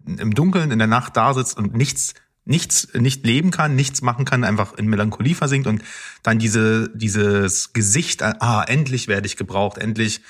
im 0.07 0.35
Dunkeln 0.35 0.71
in 0.71 0.79
der 0.79 0.89
Nacht 0.89 1.17
da 1.17 1.35
sitzt 1.35 1.57
und 1.57 1.75
nichts 1.75 2.15
nichts 2.49 2.89
nicht 2.95 3.27
leben 3.27 3.51
kann, 3.51 3.75
nichts 3.75 4.03
machen 4.03 4.25
kann, 4.25 4.45
einfach 4.45 4.75
in 4.75 4.87
Melancholie 4.87 5.35
versinkt 5.35 5.67
und 5.67 5.83
dann 6.23 6.39
diese 6.39 6.89
dieses 6.95 7.73
Gesicht, 7.73 8.23
ah 8.23 8.65
endlich 8.67 9.09
werde 9.09 9.27
ich 9.27 9.37
gebraucht, 9.37 9.79
endlich 9.79 10.21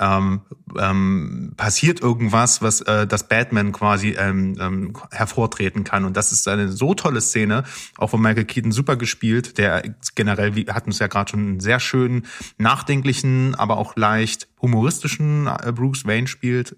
ähm, 0.00 0.40
ähm, 0.78 1.52
passiert 1.56 2.00
irgendwas, 2.00 2.62
was 2.62 2.80
äh, 2.82 3.06
das 3.06 3.28
Batman 3.28 3.72
quasi 3.72 4.16
ähm, 4.18 4.56
ähm, 4.60 4.92
hervortreten 5.12 5.84
kann 5.84 6.04
und 6.04 6.16
das 6.16 6.32
ist 6.32 6.48
eine 6.48 6.68
so 6.68 6.94
tolle 6.94 7.20
Szene, 7.20 7.64
auch 7.96 8.10
von 8.10 8.20
Michael 8.20 8.44
Keaton 8.44 8.72
super 8.72 8.96
gespielt, 8.96 9.58
der 9.58 9.82
generell, 10.14 10.56
wir 10.56 10.74
hatten 10.74 10.90
es 10.90 10.98
ja 10.98 11.06
gerade 11.06 11.30
schon 11.30 11.40
einen 11.40 11.60
sehr 11.60 11.78
schönen, 11.78 12.26
nachdenklichen, 12.58 13.54
aber 13.54 13.76
auch 13.76 13.94
leicht 13.96 14.48
humoristischen 14.60 15.46
äh, 15.46 15.72
Bruce 15.72 16.04
Wayne 16.04 16.26
spielt. 16.26 16.76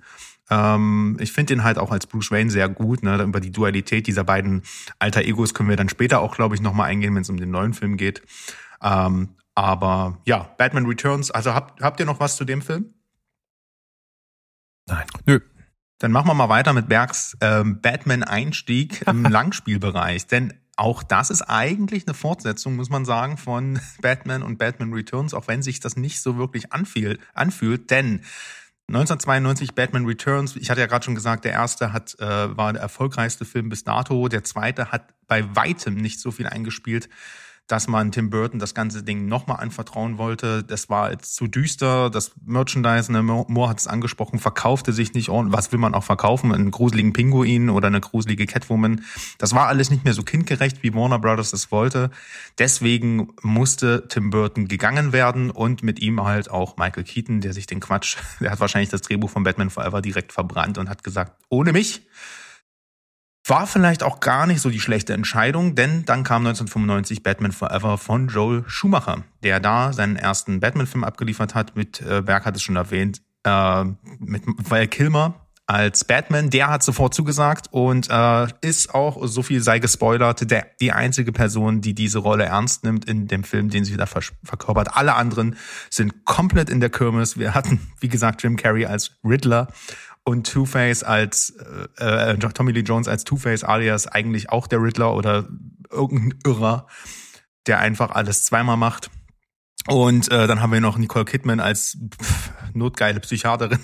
Ähm, 0.51 1.17
ich 1.21 1.33
finde 1.33 1.55
ihn 1.55 1.65
halt 1.65 1.79
auch 1.79 1.91
als 1.91 2.07
Bruce 2.07 2.31
Wayne 2.31 2.51
sehr 2.51 2.69
gut. 2.69 3.03
Ne? 3.03 3.21
Über 3.23 3.41
die 3.41 3.51
Dualität 3.51 4.07
dieser 4.07 4.25
beiden 4.25 4.63
alter 4.99 5.23
Egos 5.23 5.55
können 5.55 5.69
wir 5.69 5.77
dann 5.77 5.89
später 5.89 6.21
auch, 6.21 6.37
glaube 6.37 6.55
ich, 6.55 6.61
nochmal 6.61 6.89
eingehen, 6.89 7.15
wenn 7.15 7.23
es 7.23 7.31
um 7.31 7.37
den 7.37 7.51
neuen 7.51 7.75
Film 7.75 7.97
geht. 7.97 8.23
Ähm, 8.83 9.31
aber 9.55 10.19
ja, 10.27 10.55
Batman 10.59 10.87
Returns. 10.87 11.31
Also 11.31 11.55
habt, 11.55 11.83
habt 11.83 11.99
ihr 11.99 12.07
noch 12.07 12.21
was 12.21 12.37
zu 12.37 12.45
dem 12.45 12.63
Film? 12.63 12.95
Nein. 14.87 15.05
Nö. 15.27 15.41
Dann 15.99 16.13
machen 16.13 16.29
wir 16.29 16.35
mal 16.35 16.49
weiter 16.49 16.73
mit 16.73 16.89
Bergs 16.89 17.37
ähm, 17.41 17.81
Batman-Einstieg 17.81 19.03
im 19.07 19.25
Langspielbereich. 19.25 20.27
Denn 20.27 20.55
auch 20.77 21.03
das 21.03 21.31
ist 21.31 21.43
eigentlich 21.43 22.07
eine 22.07 22.15
Fortsetzung, 22.15 22.77
muss 22.77 22.91
man 22.91 23.05
sagen, 23.05 23.39
von 23.39 23.81
Batman 24.03 24.43
und 24.43 24.59
Batman 24.59 24.93
Returns, 24.93 25.33
auch 25.35 25.49
wenn 25.49 25.63
sich 25.63 25.81
das 25.81 25.97
nicht 25.97 26.21
so 26.21 26.37
wirklich 26.37 26.73
anfiel, 26.73 27.19
anfühlt. 27.35 27.91
Denn 27.91 28.23
1992 28.89 29.75
Batman 29.75 30.07
Returns, 30.07 30.55
ich 30.55 30.71
hatte 30.71 30.81
ja 30.81 30.87
gerade 30.87 31.05
schon 31.05 31.17
gesagt, 31.17 31.45
der 31.45 31.53
erste 31.53 31.93
hat, 31.93 32.15
äh, 32.21 32.57
war 32.57 32.73
der 32.73 32.83
erfolgreichste 32.83 33.45
Film 33.45 33.69
bis 33.69 33.83
dato. 33.83 34.29
Der 34.29 34.45
zweite 34.45 34.93
hat 34.93 35.15
bei 35.27 35.57
weitem 35.57 35.95
nicht 35.95 36.21
so 36.21 36.31
viel 36.31 36.47
eingespielt, 36.47 37.09
dass 37.67 37.89
man 37.89 38.13
Tim 38.13 38.31
Burton 38.31 38.59
das 38.61 38.75
ganze 38.75 39.03
Ding 39.03 39.27
nochmal 39.27 39.59
anvertrauen 39.59 40.19
wollte. 40.19 40.63
Das 40.63 40.89
war 40.89 41.11
jetzt 41.11 41.35
zu 41.35 41.47
düster. 41.47 42.11
Das 42.11 42.33
Merchandise, 42.45 43.11
ne, 43.11 43.23
Moore 43.23 43.69
hat 43.69 43.81
es 43.81 43.87
angesprochen, 43.87 44.39
verkaufte 44.39 44.93
sich 44.93 45.15
nicht 45.15 45.29
ordentlich. 45.29 45.57
Was 45.57 45.73
will 45.73 45.79
man 45.79 45.95
auch 45.95 46.05
verkaufen? 46.05 46.53
Einen 46.53 46.71
gruseligen 46.71 47.13
Pinguin 47.13 47.71
oder 47.71 47.89
eine 47.89 48.01
gruselige 48.01 48.47
Catwoman. 48.47 49.03
Das 49.39 49.55
war 49.55 49.67
alles 49.67 49.91
nicht 49.91 50.05
mehr 50.05 50.15
so 50.15 50.23
kindgerecht, 50.23 50.83
wie 50.83 50.95
Warner 50.95 51.19
Brothers 51.19 51.53
es 51.53 51.73
wollte. 51.73 52.11
Deswegen 52.59 53.33
musste 53.43 54.07
Tim 54.09 54.31
Burton 54.31 54.69
gegangen 54.69 55.13
werden 55.13 55.51
und 55.51 55.83
mit 55.83 55.99
ihm 55.99 56.23
halt 56.23 56.51
auch 56.51 56.77
Michael 56.77 57.05
Keaton, 57.05 57.41
der 57.41 57.53
sich 57.53 57.67
den 57.67 57.81
Quatsch, 57.81 58.17
der 58.41 58.53
hat 58.53 58.61
wahrscheinlich 58.61 58.91
das 58.91 59.03
Drehbuch 59.03 59.31
von 59.31 59.43
Batman 59.43 59.71
Forever 59.71 60.03
direkt 60.03 60.33
verbrannt 60.33 60.79
und 60.79 60.89
hat 60.89 61.03
gesagt, 61.03 61.33
ohne 61.49 61.73
mich 61.73 62.03
war 63.49 63.67
vielleicht 63.67 64.03
auch 64.03 64.21
gar 64.21 64.47
nicht 64.47 64.61
so 64.61 64.71
die 64.71 64.81
schlechte 64.81 65.13
Entscheidung, 65.13 65.75
denn 65.75 66.05
dann 66.05 66.25
kam 66.25 66.47
1995 66.47 67.23
Batman 67.23 67.53
Forever 67.53 67.99
von 67.99 68.29
Joel 68.29 68.65
Schumacher, 68.67 69.23
der 69.43 69.61
da 69.61 69.93
seinen 69.93 70.17
ersten 70.17 70.61
Batman-Film 70.61 71.05
abgeliefert 71.05 71.55
hat. 71.55 71.77
Mit 71.77 72.01
äh, 72.01 72.23
Berg 72.23 72.45
hat 72.45 72.57
es 72.57 72.63
schon 72.63 72.77
erwähnt, 72.77 73.23
äh, 73.45 73.85
mit 74.19 74.43
Val 74.69 74.89
Kilmer 74.89 75.47
als 75.67 76.05
Batman. 76.05 76.51
Der 76.51 76.69
hat 76.69 76.83
sofort 76.83 77.13
zugesagt 77.13 77.67
und 77.73 78.09
äh, 78.11 78.47
ist 78.61 78.95
auch, 78.95 79.27
so 79.27 79.43
viel 79.43 79.61
sei 79.61 79.81
gespoilert, 79.81 80.51
der, 80.51 80.67
die 80.81 80.93
einzige 80.93 81.33
Person, 81.33 81.81
die 81.81 81.95
diese 81.95 82.19
Rolle 82.19 82.45
ernst 82.45 82.85
nimmt 82.85 83.05
in 83.05 83.27
dem 83.27 83.45
Film, 83.45 83.71
den 83.71 83.85
sie 83.85 83.97
da 83.97 84.07
verkörpert. 84.07 84.97
Alle 84.97 85.15
anderen 85.15 85.57
sind 85.91 86.25
komplett 86.25 86.71
in 86.71 86.81
der 86.81 86.91
Kirmes. 86.91 87.39
Wir 87.39 87.55
hatten, 87.55 87.81
wie 88.01 88.09
gesagt, 88.09 88.43
Jim 88.43 88.57
Carrey 88.57 88.87
als 88.87 89.19
Riddler 89.25 89.69
und 90.27 90.45
Two-Face 90.47 91.05
als 91.05 91.55
äh, 91.99 92.33
äh, 92.33 92.37
Tommy 92.37 92.73
Lee 92.73 92.81
Jones 92.81 93.07
als 93.07 93.25
Two-Face 93.25 93.63
alias 93.63 94.09
eigentlich 94.09 94.51
auch 94.51 94.67
der 94.67 94.83
Riddler 94.83 95.15
oder 95.15 95.49
irgendein 95.91 96.39
Irrer, 96.45 96.89
der 97.67 97.79
einfach 97.79 98.11
alles 98.11 98.45
zweimal 98.45 98.77
macht. 98.77 99.11
Und 99.87 100.31
äh, 100.33 100.49
dann 100.49 100.61
haben 100.61 100.73
wir 100.73 100.81
noch 100.81 100.99
Nicole 100.99 101.25
Kidman 101.25 101.61
als 101.61 101.97
pff, 102.21 102.51
notgeile 102.75 103.21
Psychiaterin. 103.21 103.79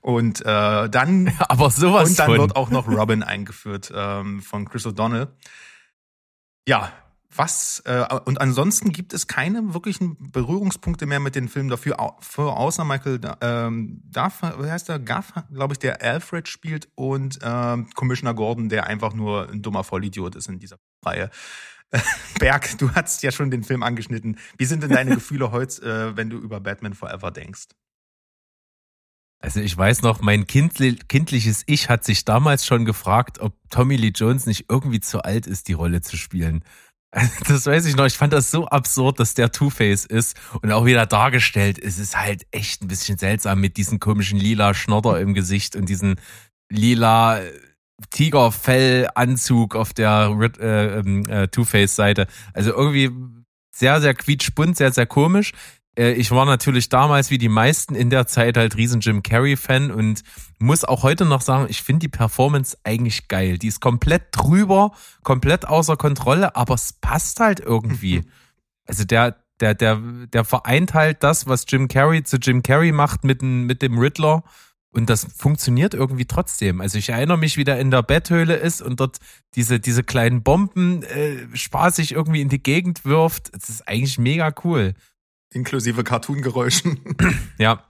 Und 0.00 0.40
äh, 0.40 0.88
dann 0.88 1.34
Aber 1.48 1.70
sowas 1.70 2.10
und 2.10 2.18
dann 2.18 2.26
von. 2.26 2.38
wird 2.38 2.56
auch 2.56 2.70
noch 2.70 2.88
Robin 2.88 3.22
eingeführt 3.22 3.92
ähm, 3.94 4.40
von 4.40 4.66
Chris 4.66 4.86
O'Donnell. 4.86 5.28
Ja, 6.66 6.92
was 7.34 7.82
äh, 7.84 8.06
und 8.24 8.40
ansonsten 8.40 8.90
gibt 8.90 9.12
es 9.12 9.26
keine 9.26 9.74
wirklichen 9.74 10.16
Berührungspunkte 10.32 11.06
mehr 11.06 11.20
mit 11.20 11.34
den 11.34 11.48
Filmen 11.48 11.68
dafür, 11.68 12.00
au- 12.00 12.16
für, 12.20 12.56
außer 12.56 12.84
Michael 12.84 13.20
ähm, 13.40 14.02
wie 14.12 14.70
heißt 14.70 14.88
der? 14.88 14.98
Gaff, 14.98 15.32
glaube 15.52 15.74
ich, 15.74 15.78
der 15.78 16.02
Alfred 16.02 16.48
spielt 16.48 16.88
und 16.94 17.38
ähm, 17.42 17.90
Commissioner 17.94 18.34
Gordon, 18.34 18.68
der 18.68 18.86
einfach 18.86 19.12
nur 19.12 19.50
ein 19.50 19.62
dummer 19.62 19.84
Vollidiot 19.84 20.36
ist 20.36 20.48
in 20.48 20.58
dieser 20.58 20.78
Reihe. 21.04 21.30
Berg, 22.38 22.76
du 22.78 22.90
hast 22.92 23.22
ja 23.22 23.32
schon 23.32 23.50
den 23.50 23.64
Film 23.64 23.82
angeschnitten. 23.82 24.38
Wie 24.58 24.64
sind 24.66 24.82
denn 24.82 24.90
deine 24.90 25.14
Gefühle 25.14 25.52
heute, 25.52 26.10
äh, 26.12 26.16
wenn 26.16 26.30
du 26.30 26.38
über 26.38 26.60
Batman 26.60 26.94
Forever 26.94 27.30
denkst? 27.30 27.68
Also 29.40 29.60
ich 29.60 29.76
weiß 29.76 30.02
noch, 30.02 30.20
mein 30.20 30.46
kindli 30.48 30.96
kindliches 30.96 31.62
Ich 31.66 31.88
hat 31.88 32.04
sich 32.04 32.24
damals 32.24 32.66
schon 32.66 32.84
gefragt, 32.84 33.38
ob 33.38 33.54
Tommy 33.70 33.94
Lee 33.96 34.12
Jones 34.14 34.46
nicht 34.46 34.66
irgendwie 34.68 34.98
zu 35.00 35.22
alt 35.22 35.46
ist, 35.46 35.68
die 35.68 35.74
Rolle 35.74 36.00
zu 36.00 36.16
spielen. 36.16 36.64
Das 37.48 37.66
weiß 37.66 37.86
ich 37.86 37.96
noch. 37.96 38.06
Ich 38.06 38.16
fand 38.16 38.32
das 38.32 38.50
so 38.50 38.66
absurd, 38.66 39.20
dass 39.20 39.34
der 39.34 39.52
Two-Face 39.52 40.04
ist 40.04 40.36
und 40.62 40.72
auch 40.72 40.84
wieder 40.84 41.06
dargestellt 41.06 41.78
ist. 41.78 41.98
Ist 41.98 42.18
halt 42.18 42.46
echt 42.50 42.82
ein 42.82 42.88
bisschen 42.88 43.18
seltsam 43.18 43.60
mit 43.60 43.76
diesem 43.76 44.00
komischen 44.00 44.38
lila 44.38 44.74
Schnodder 44.74 45.20
im 45.20 45.34
Gesicht 45.34 45.76
und 45.76 45.88
diesen 45.88 46.20
lila 46.70 47.40
äh, 47.40 47.52
Tigerfellanzug 48.10 49.74
auf 49.74 49.92
der 49.92 50.36
äh, 50.60 50.98
ähm, 50.98 51.26
äh, 51.28 51.48
Two-Face-Seite. 51.48 52.26
Also 52.52 52.72
irgendwie 52.72 53.10
sehr, 53.74 54.00
sehr 54.00 54.14
quietschbunt, 54.14 54.76
sehr, 54.76 54.92
sehr 54.92 55.06
komisch. 55.06 55.52
Äh, 55.98 56.12
Ich 56.12 56.30
war 56.30 56.46
natürlich 56.46 56.88
damals 56.88 57.30
wie 57.30 57.38
die 57.38 57.48
meisten 57.48 57.94
in 57.94 58.08
der 58.10 58.26
Zeit 58.26 58.56
halt 58.56 58.76
riesen 58.76 59.00
Jim 59.00 59.22
Carrey-Fan 59.22 59.90
und 59.90 60.22
muss 60.58 60.84
auch 60.84 61.02
heute 61.02 61.24
noch 61.24 61.42
sagen, 61.42 61.66
ich 61.68 61.82
finde 61.82 62.00
die 62.00 62.08
Performance 62.08 62.76
eigentlich 62.84 63.28
geil. 63.28 63.58
Die 63.58 63.68
ist 63.68 63.80
komplett 63.80 64.28
drüber, 64.32 64.92
komplett 65.22 65.66
außer 65.66 65.96
Kontrolle, 65.96 66.56
aber 66.56 66.74
es 66.74 66.92
passt 66.92 67.40
halt 67.40 67.60
irgendwie. 67.60 68.22
Also 68.86 69.04
der, 69.04 69.36
der, 69.60 69.74
der, 69.74 69.96
der 70.32 70.44
vereint 70.44 70.94
halt 70.94 71.22
das, 71.22 71.46
was 71.46 71.64
Jim 71.68 71.88
Carrey 71.88 72.22
zu 72.22 72.36
Jim 72.36 72.62
Carrey 72.62 72.92
macht 72.92 73.24
mit, 73.24 73.42
dem- 73.42 73.66
mit 73.66 73.82
dem 73.82 73.98
Riddler. 73.98 74.42
Und 74.90 75.10
das 75.10 75.26
funktioniert 75.36 75.92
irgendwie 75.92 76.24
trotzdem. 76.24 76.80
Also 76.80 76.96
ich 76.96 77.10
erinnere 77.10 77.36
mich, 77.36 77.58
wie 77.58 77.64
der 77.64 77.78
in 77.78 77.90
der 77.90 78.02
Betthöhle 78.02 78.56
ist 78.56 78.80
und 78.80 79.00
dort 79.00 79.18
diese, 79.54 79.78
diese 79.80 80.02
kleinen 80.02 80.42
Bomben 80.42 81.02
äh, 81.02 81.54
spaßig 81.54 82.12
irgendwie 82.12 82.40
in 82.40 82.48
die 82.48 82.62
Gegend 82.62 83.04
wirft. 83.04 83.54
Das 83.54 83.68
ist 83.68 83.86
eigentlich 83.86 84.18
mega 84.18 84.50
cool. 84.64 84.94
Inklusive 85.52 86.04
Cartoon-Geräuschen. 86.04 87.00
Ja. 87.58 87.84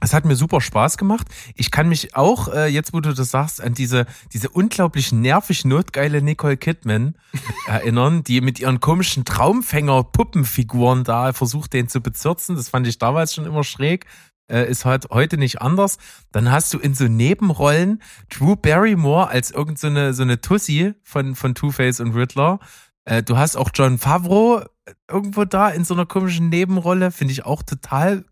Es 0.00 0.12
hat 0.12 0.24
mir 0.24 0.34
super 0.34 0.60
Spaß 0.60 0.98
gemacht. 0.98 1.28
Ich 1.54 1.70
kann 1.70 1.88
mich 1.88 2.16
auch, 2.16 2.48
äh, 2.52 2.66
jetzt 2.66 2.92
wo 2.92 2.98
du 2.98 3.12
das 3.14 3.30
sagst, 3.30 3.60
an 3.60 3.74
diese, 3.74 4.06
diese 4.32 4.48
unglaublich 4.48 5.12
nervig 5.12 5.64
notgeile 5.64 6.20
Nicole 6.22 6.56
Kidman 6.56 7.14
erinnern, 7.68 8.24
die 8.24 8.40
mit 8.40 8.58
ihren 8.58 8.80
komischen 8.80 9.24
Traumfänger-Puppenfiguren 9.24 11.04
da 11.04 11.32
versucht, 11.32 11.72
den 11.72 11.86
zu 11.88 12.00
bezirzen. 12.00 12.56
Das 12.56 12.68
fand 12.68 12.88
ich 12.88 12.98
damals 12.98 13.32
schon 13.32 13.46
immer 13.46 13.62
schräg. 13.62 14.06
Äh, 14.50 14.68
ist 14.68 14.84
halt 14.84 15.08
heute 15.10 15.38
nicht 15.38 15.62
anders. 15.62 15.98
Dann 16.32 16.50
hast 16.50 16.74
du 16.74 16.80
in 16.80 16.94
so 16.94 17.04
Nebenrollen 17.04 18.02
Drew 18.28 18.56
Barrymore 18.56 19.28
als 19.28 19.52
irgend 19.52 19.78
so 19.78 19.86
eine, 19.86 20.14
so 20.14 20.22
eine 20.22 20.40
Tussi 20.40 20.94
von, 21.04 21.36
von 21.36 21.54
Two-Face 21.54 22.00
und 22.00 22.16
Riddler. 22.16 22.58
Äh, 23.04 23.22
du 23.22 23.36
hast 23.36 23.56
auch 23.56 23.70
John 23.74 23.98
Favreau 23.98 24.62
irgendwo 25.10 25.44
da 25.44 25.68
in 25.70 25.84
so 25.84 25.94
einer 25.94 26.06
komischen 26.06 26.48
Nebenrolle. 26.48 27.10
Finde 27.10 27.32
ich 27.32 27.44
auch 27.44 27.62
total 27.62 28.24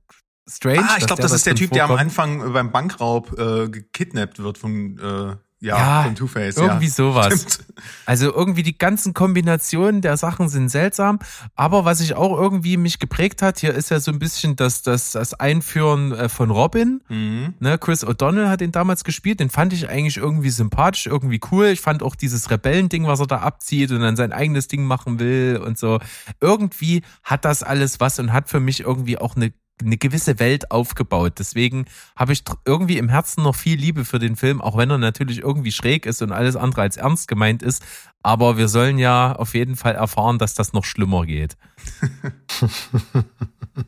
strange. 0.48 0.86
Ah, 0.88 0.96
ich 0.98 1.06
glaube, 1.06 1.22
das 1.22 1.32
ist 1.32 1.46
der 1.46 1.54
Typ, 1.54 1.72
der 1.72 1.84
am 1.84 1.88
vorkommt. 1.88 2.06
Anfang 2.06 2.48
äh, 2.48 2.50
beim 2.50 2.70
Bankraub 2.72 3.38
äh, 3.38 3.68
gekidnappt 3.68 4.42
wird 4.42 4.58
von, 4.58 4.98
äh, 4.98 5.36
ja, 5.60 5.76
Ja, 5.76 6.02
von 6.04 6.14
Two-Face. 6.14 6.56
Irgendwie 6.56 6.86
ja. 6.86 6.90
sowas. 6.90 7.34
Stimmt. 7.34 7.66
Also 8.06 8.32
irgendwie 8.32 8.62
die 8.62 8.76
ganzen 8.76 9.14
Kombinationen 9.14 10.00
der 10.00 10.16
Sachen 10.16 10.48
sind 10.48 10.70
seltsam. 10.70 11.18
Aber 11.54 11.84
was 11.84 11.98
sich 11.98 12.14
auch 12.14 12.38
irgendwie 12.38 12.76
mich 12.76 12.98
geprägt 12.98 13.42
hat, 13.42 13.58
hier 13.58 13.74
ist 13.74 13.90
ja 13.90 14.00
so 14.00 14.10
ein 14.10 14.18
bisschen 14.18 14.56
das, 14.56 14.82
das, 14.82 15.12
das 15.12 15.34
Einführen 15.34 16.12
äh, 16.12 16.28
von 16.28 16.50
Robin. 16.50 17.02
Mhm. 17.08 17.54
Ne, 17.60 17.78
Chris 17.78 18.06
O'Donnell 18.06 18.48
hat 18.48 18.60
den 18.62 18.72
damals 18.72 19.04
gespielt. 19.04 19.40
Den 19.40 19.50
fand 19.50 19.72
ich 19.72 19.88
eigentlich 19.88 20.16
irgendwie 20.16 20.50
sympathisch, 20.50 21.06
irgendwie 21.06 21.40
cool. 21.52 21.66
Ich 21.66 21.80
fand 21.80 22.02
auch 22.02 22.16
dieses 22.16 22.50
Rebellending, 22.50 23.06
was 23.06 23.20
er 23.20 23.26
da 23.26 23.38
abzieht 23.38 23.90
und 23.90 24.00
dann 24.00 24.16
sein 24.16 24.32
eigenes 24.32 24.66
Ding 24.68 24.84
machen 24.84 25.18
will 25.18 25.60
und 25.64 25.78
so. 25.78 26.00
Irgendwie 26.40 27.02
hat 27.22 27.44
das 27.44 27.62
alles 27.62 28.00
was 28.00 28.18
und 28.18 28.32
hat 28.32 28.48
für 28.48 28.60
mich 28.60 28.80
irgendwie 28.80 29.18
auch 29.18 29.36
eine 29.36 29.52
eine 29.80 29.96
gewisse 29.96 30.38
Welt 30.38 30.70
aufgebaut. 30.70 31.34
Deswegen 31.38 31.86
habe 32.16 32.32
ich 32.32 32.42
irgendwie 32.64 32.98
im 32.98 33.08
Herzen 33.08 33.42
noch 33.42 33.54
viel 33.54 33.78
Liebe 33.78 34.04
für 34.04 34.18
den 34.18 34.36
Film, 34.36 34.60
auch 34.60 34.76
wenn 34.76 34.90
er 34.90 34.98
natürlich 34.98 35.40
irgendwie 35.40 35.72
schräg 35.72 36.06
ist 36.06 36.22
und 36.22 36.32
alles 36.32 36.56
andere 36.56 36.82
als 36.82 36.96
ernst 36.96 37.28
gemeint 37.28 37.62
ist. 37.62 37.84
Aber 38.22 38.56
wir 38.56 38.68
sollen 38.68 38.98
ja 38.98 39.32
auf 39.32 39.54
jeden 39.54 39.76
Fall 39.76 39.94
erfahren, 39.94 40.38
dass 40.38 40.54
das 40.54 40.72
noch 40.72 40.84
schlimmer 40.84 41.26
geht. 41.26 41.56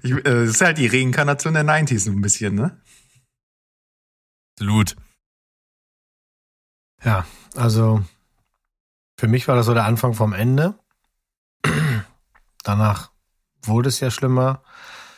Ich, 0.03 0.13
äh, 0.13 0.23
das 0.23 0.51
ist 0.51 0.61
halt 0.61 0.79
die 0.79 0.87
Reinkarnation 0.87 1.55
der 1.55 1.65
90s 1.65 2.01
so 2.01 2.13
ein 2.13 2.21
bisschen, 2.21 2.55
ne? 2.55 2.81
Absolut. 4.55 4.97
Ja, 7.05 7.27
also 7.57 8.03
für 9.19 9.29
mich 9.29 9.49
war 9.49 9.57
das 9.57 9.67
so 9.67 9.75
der 9.75 9.85
Anfang 9.85 10.15
vom 10.15 10.33
Ende. 10.33 10.79
Danach 12.65 13.11
wurde 13.63 13.89
es 13.89 14.01
ja 14.01 14.11
schlimmer. 14.11 14.63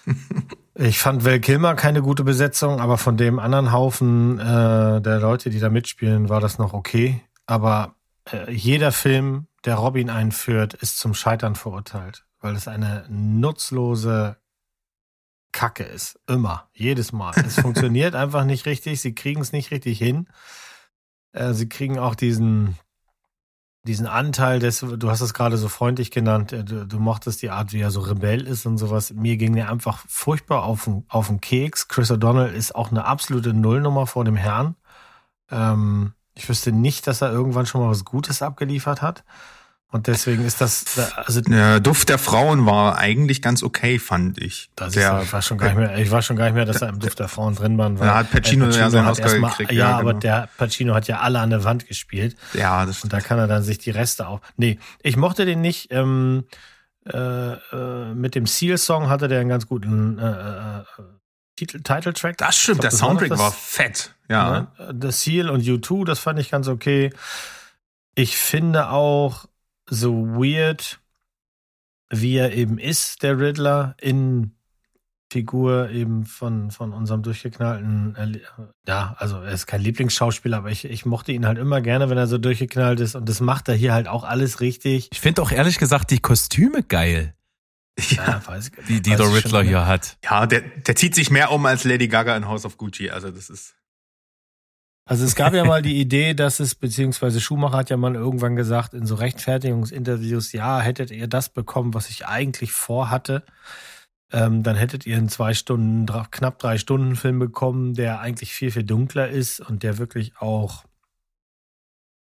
Ich 0.76 0.98
fand 0.98 1.24
Val 1.24 1.38
Kilmer 1.38 1.76
keine 1.76 2.02
gute 2.02 2.24
Besetzung, 2.24 2.80
aber 2.80 2.98
von 2.98 3.16
dem 3.16 3.38
anderen 3.38 3.70
Haufen 3.70 4.40
äh, 4.40 5.00
der 5.00 5.20
Leute, 5.20 5.50
die 5.50 5.60
da 5.60 5.70
mitspielen, 5.70 6.28
war 6.28 6.40
das 6.40 6.58
noch 6.58 6.72
okay. 6.72 7.22
Aber 7.46 7.94
äh, 8.30 8.50
jeder 8.50 8.90
Film, 8.90 9.46
der 9.64 9.76
Robin 9.76 10.10
einführt, 10.10 10.74
ist 10.74 10.98
zum 10.98 11.14
Scheitern 11.14 11.54
verurteilt, 11.54 12.26
weil 12.40 12.56
es 12.56 12.66
eine 12.66 13.04
nutzlose 13.08 14.36
Kacke 15.52 15.84
ist. 15.84 16.18
Immer, 16.26 16.68
jedes 16.72 17.12
Mal. 17.12 17.34
Es 17.46 17.54
funktioniert 17.60 18.16
einfach 18.16 18.44
nicht 18.44 18.66
richtig. 18.66 19.00
Sie 19.00 19.14
kriegen 19.14 19.40
es 19.40 19.52
nicht 19.52 19.70
richtig 19.70 19.98
hin. 19.98 20.26
Äh, 21.32 21.52
sie 21.52 21.68
kriegen 21.68 22.00
auch 22.00 22.16
diesen 22.16 22.76
diesen 23.84 24.06
Anteil 24.06 24.58
des, 24.58 24.80
du 24.80 25.10
hast 25.10 25.20
es 25.20 25.34
gerade 25.34 25.58
so 25.58 25.68
freundlich 25.68 26.10
genannt, 26.10 26.52
äh, 26.52 26.64
du, 26.64 26.86
du 26.86 26.98
mochtest 26.98 27.42
die 27.42 27.50
Art, 27.50 27.72
wie 27.72 27.80
er 27.80 27.90
so 27.90 28.00
Rebell 28.00 28.46
ist 28.46 28.66
und 28.66 28.78
sowas. 28.78 29.12
Mir 29.12 29.36
ging 29.36 29.54
der 29.54 29.70
einfach 29.70 30.04
furchtbar 30.08 30.64
auf 30.64 30.84
den, 30.84 31.04
auf 31.08 31.28
den 31.28 31.40
Keks. 31.40 31.88
Chris 31.88 32.10
O'Donnell 32.10 32.52
ist 32.52 32.74
auch 32.74 32.90
eine 32.90 33.04
absolute 33.04 33.52
Nullnummer 33.52 34.06
vor 34.06 34.24
dem 34.24 34.36
Herrn. 34.36 34.74
Ähm, 35.50 36.14
ich 36.34 36.48
wüsste 36.48 36.72
nicht, 36.72 37.06
dass 37.06 37.20
er 37.20 37.30
irgendwann 37.30 37.66
schon 37.66 37.80
mal 37.80 37.90
was 37.90 38.04
Gutes 38.04 38.42
abgeliefert 38.42 39.02
hat. 39.02 39.24
Und 39.94 40.08
deswegen 40.08 40.44
ist 40.44 40.60
das, 40.60 40.98
also 41.24 41.40
Der 41.42 41.78
Duft 41.78 42.08
der 42.08 42.18
Frauen 42.18 42.66
war 42.66 42.98
eigentlich 42.98 43.40
ganz 43.40 43.62
okay, 43.62 44.00
fand 44.00 44.38
ich. 44.42 44.68
Das 44.74 44.94
der, 44.94 45.18
ist, 45.20 45.26
ich 45.26 45.32
weiß 45.32 45.46
schon 45.46 45.56
gar 45.56 45.68
nicht 45.68 45.76
mehr, 45.76 45.96
ich 45.98 46.10
weiß 46.10 46.24
schon 46.26 46.36
gar 46.36 46.46
nicht 46.46 46.54
mehr, 46.54 46.64
dass 46.64 46.82
er 46.82 46.88
im 46.88 46.98
Duft 46.98 47.20
der 47.20 47.28
Frauen 47.28 47.54
drin 47.54 47.78
war. 47.78 47.96
weil 48.00 48.08
Da 48.08 48.16
hat 48.16 48.30
Pacino 48.32 48.66
ja 48.70 48.90
seinen 48.90 49.06
Oscar 49.06 49.26
erstmal- 49.26 49.50
gekriegt, 49.52 49.70
Ja, 49.70 49.90
ja, 49.90 49.96
aber 49.98 50.08
genau. 50.10 50.18
der 50.18 50.48
Pacino 50.58 50.94
hat 50.96 51.06
ja 51.06 51.20
alle 51.20 51.38
an 51.38 51.50
der 51.50 51.62
Wand 51.62 51.86
gespielt. 51.86 52.34
ja, 52.54 52.84
das 52.84 53.04
Und 53.04 53.12
da 53.12 53.20
kann 53.20 53.38
er 53.38 53.46
dann 53.46 53.62
sich 53.62 53.78
die 53.78 53.90
Reste 53.92 54.26
auch. 54.26 54.40
Nee, 54.56 54.80
ich 55.04 55.16
mochte 55.16 55.46
den 55.46 55.60
nicht. 55.60 55.92
Ähm, 55.92 56.42
äh, 57.06 57.16
äh, 57.52 58.14
mit 58.14 58.34
dem 58.34 58.46
Seal-Song 58.48 59.08
hatte 59.08 59.28
der 59.28 59.38
einen 59.38 59.48
ganz 59.48 59.68
guten 59.68 60.18
äh, 60.18 60.80
äh, 60.80 60.82
Titel, 61.54 61.82
Title-Track. 61.82 62.36
das 62.38 62.56
stimmt, 62.56 62.82
der 62.82 62.90
glaub, 62.90 63.00
war 63.00 63.08
noch 63.14 63.20
Soundtrack 63.20 63.28
das- 63.28 63.38
war 63.38 63.52
fett. 63.52 64.14
Ja. 64.28 64.66
Ne? 64.80 64.96
The 65.00 65.12
Seal 65.12 65.50
und 65.50 65.62
U2, 65.62 66.04
das 66.04 66.18
fand 66.18 66.40
ich 66.40 66.50
ganz 66.50 66.66
okay. 66.66 67.10
Ich 68.16 68.36
finde 68.36 68.88
auch 68.88 69.44
so 69.88 70.26
weird, 70.26 71.00
wie 72.10 72.36
er 72.36 72.52
eben 72.54 72.78
ist, 72.78 73.22
der 73.22 73.38
Riddler, 73.38 73.96
in 74.00 74.52
Figur 75.32 75.90
eben 75.90 76.26
von, 76.26 76.70
von 76.70 76.92
unserem 76.92 77.22
durchgeknallten, 77.22 78.16
ja, 78.86 79.16
also 79.18 79.40
er 79.40 79.50
ist 79.52 79.66
kein 79.66 79.80
Lieblingsschauspieler, 79.80 80.58
aber 80.58 80.70
ich, 80.70 80.84
ich 80.84 81.06
mochte 81.06 81.32
ihn 81.32 81.46
halt 81.46 81.58
immer 81.58 81.80
gerne, 81.80 82.08
wenn 82.08 82.18
er 82.18 82.28
so 82.28 82.38
durchgeknallt 82.38 83.00
ist 83.00 83.16
und 83.16 83.28
das 83.28 83.40
macht 83.40 83.68
er 83.68 83.74
hier 83.74 83.94
halt 83.94 84.06
auch 84.06 84.22
alles 84.22 84.60
richtig. 84.60 85.08
Ich 85.10 85.20
finde 85.20 85.42
auch 85.42 85.50
ehrlich 85.50 85.78
gesagt 85.78 86.10
die 86.12 86.20
Kostüme 86.20 86.82
geil, 86.84 87.34
Ja, 87.98 88.42
weiß, 88.46 88.70
die, 88.88 89.02
die 89.02 89.10
weiß 89.10 89.18
der 89.18 89.34
Riddler 89.34 89.60
schon. 89.60 89.68
hier 89.68 89.86
hat. 89.86 90.18
Ja, 90.24 90.46
der, 90.46 90.60
der 90.60 90.94
zieht 90.94 91.14
sich 91.16 91.30
mehr 91.30 91.50
um 91.50 91.64
als 91.66 91.84
Lady 91.84 92.06
Gaga 92.08 92.36
in 92.36 92.46
House 92.46 92.64
of 92.64 92.76
Gucci. 92.76 93.10
Also 93.10 93.30
das 93.30 93.50
ist. 93.50 93.74
Also 95.06 95.24
es 95.24 95.34
gab 95.34 95.52
ja 95.52 95.64
mal 95.64 95.82
die 95.82 96.00
Idee, 96.00 96.32
dass 96.32 96.60
es, 96.60 96.74
beziehungsweise 96.74 97.40
Schumacher 97.40 97.76
hat 97.76 97.90
ja 97.90 97.96
mal 97.98 98.14
irgendwann 98.14 98.56
gesagt 98.56 98.94
in 98.94 99.06
so 99.06 99.16
Rechtfertigungsinterviews, 99.16 100.52
ja, 100.52 100.80
hättet 100.80 101.10
ihr 101.10 101.26
das 101.26 101.50
bekommen, 101.50 101.92
was 101.92 102.08
ich 102.08 102.26
eigentlich 102.26 102.72
vorhatte, 102.72 103.44
ähm, 104.32 104.62
dann 104.62 104.76
hättet 104.76 105.04
ihr 105.06 105.18
einen 105.18 105.28
zwei 105.28 105.52
Stunden, 105.52 106.06
knapp 106.30 106.58
drei 106.58 106.78
Stunden 106.78 107.16
Film 107.16 107.38
bekommen, 107.38 107.92
der 107.92 108.20
eigentlich 108.20 108.54
viel, 108.54 108.70
viel 108.70 108.84
dunkler 108.84 109.28
ist 109.28 109.60
und 109.60 109.82
der 109.82 109.98
wirklich 109.98 110.38
auch 110.38 110.84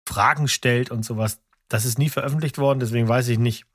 Fragen 0.08 0.48
stellt 0.48 0.90
und 0.90 1.06
sowas. 1.06 1.42
Das 1.68 1.86
ist 1.86 2.00
nie 2.00 2.10
veröffentlicht 2.10 2.58
worden, 2.58 2.80
deswegen 2.80 3.08
weiß 3.08 3.28
ich 3.28 3.38
nicht. 3.38 3.66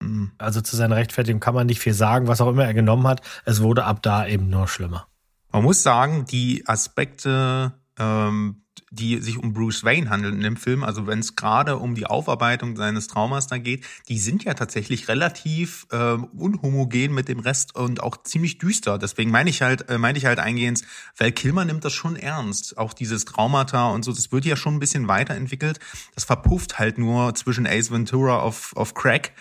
Hm. 0.00 0.30
Also 0.38 0.60
zu 0.60 0.76
seiner 0.76 0.96
Rechtfertigung 0.96 1.40
kann 1.40 1.54
man 1.54 1.66
nicht 1.66 1.80
viel 1.80 1.94
sagen, 1.94 2.28
was 2.28 2.40
auch 2.40 2.48
immer 2.48 2.64
er 2.64 2.74
genommen 2.74 3.06
hat. 3.08 3.20
Es 3.44 3.62
wurde 3.62 3.84
ab 3.84 4.00
da 4.02 4.26
eben 4.26 4.48
nur 4.48 4.68
schlimmer. 4.68 5.08
Man 5.50 5.64
muss 5.64 5.82
sagen, 5.82 6.24
die 6.24 6.64
Aspekte, 6.66 7.74
ähm, 7.98 8.62
die 8.92 9.18
sich 9.18 9.38
um 9.38 9.54
Bruce 9.54 9.84
Wayne 9.84 10.10
handeln 10.10 10.34
in 10.34 10.42
dem 10.42 10.56
Film, 10.56 10.84
also 10.84 11.06
wenn 11.06 11.18
es 11.18 11.34
gerade 11.34 11.78
um 11.78 11.94
die 11.94 12.06
Aufarbeitung 12.06 12.76
seines 12.76 13.08
Traumas 13.08 13.46
da 13.46 13.56
geht, 13.56 13.84
die 14.08 14.18
sind 14.18 14.44
ja 14.44 14.52
tatsächlich 14.52 15.08
relativ 15.08 15.86
ähm, 15.90 16.24
unhomogen 16.36 17.14
mit 17.14 17.28
dem 17.28 17.40
Rest 17.40 17.74
und 17.74 18.02
auch 18.02 18.22
ziemlich 18.22 18.58
düster. 18.58 18.98
Deswegen 18.98 19.30
meine 19.30 19.48
ich 19.48 19.62
halt, 19.62 19.88
äh, 19.88 19.96
meine 19.96 20.18
ich 20.18 20.26
halt 20.26 20.38
eingehend, 20.38 20.82
Val 21.16 21.32
Kilmer 21.32 21.64
nimmt 21.64 21.84
das 21.84 21.94
schon 21.94 22.16
ernst. 22.16 22.76
Auch 22.76 22.92
dieses 22.92 23.24
Traumata 23.24 23.88
und 23.88 24.04
so, 24.04 24.12
das 24.12 24.30
wird 24.30 24.44
ja 24.44 24.56
schon 24.56 24.74
ein 24.74 24.80
bisschen 24.80 25.08
weiterentwickelt. 25.08 25.80
Das 26.14 26.24
verpufft 26.24 26.78
halt 26.78 26.98
nur 26.98 27.34
zwischen 27.34 27.66
Ace 27.66 27.90
Ventura 27.90 28.40
auf, 28.40 28.76
auf 28.76 28.92
Crack 28.92 29.32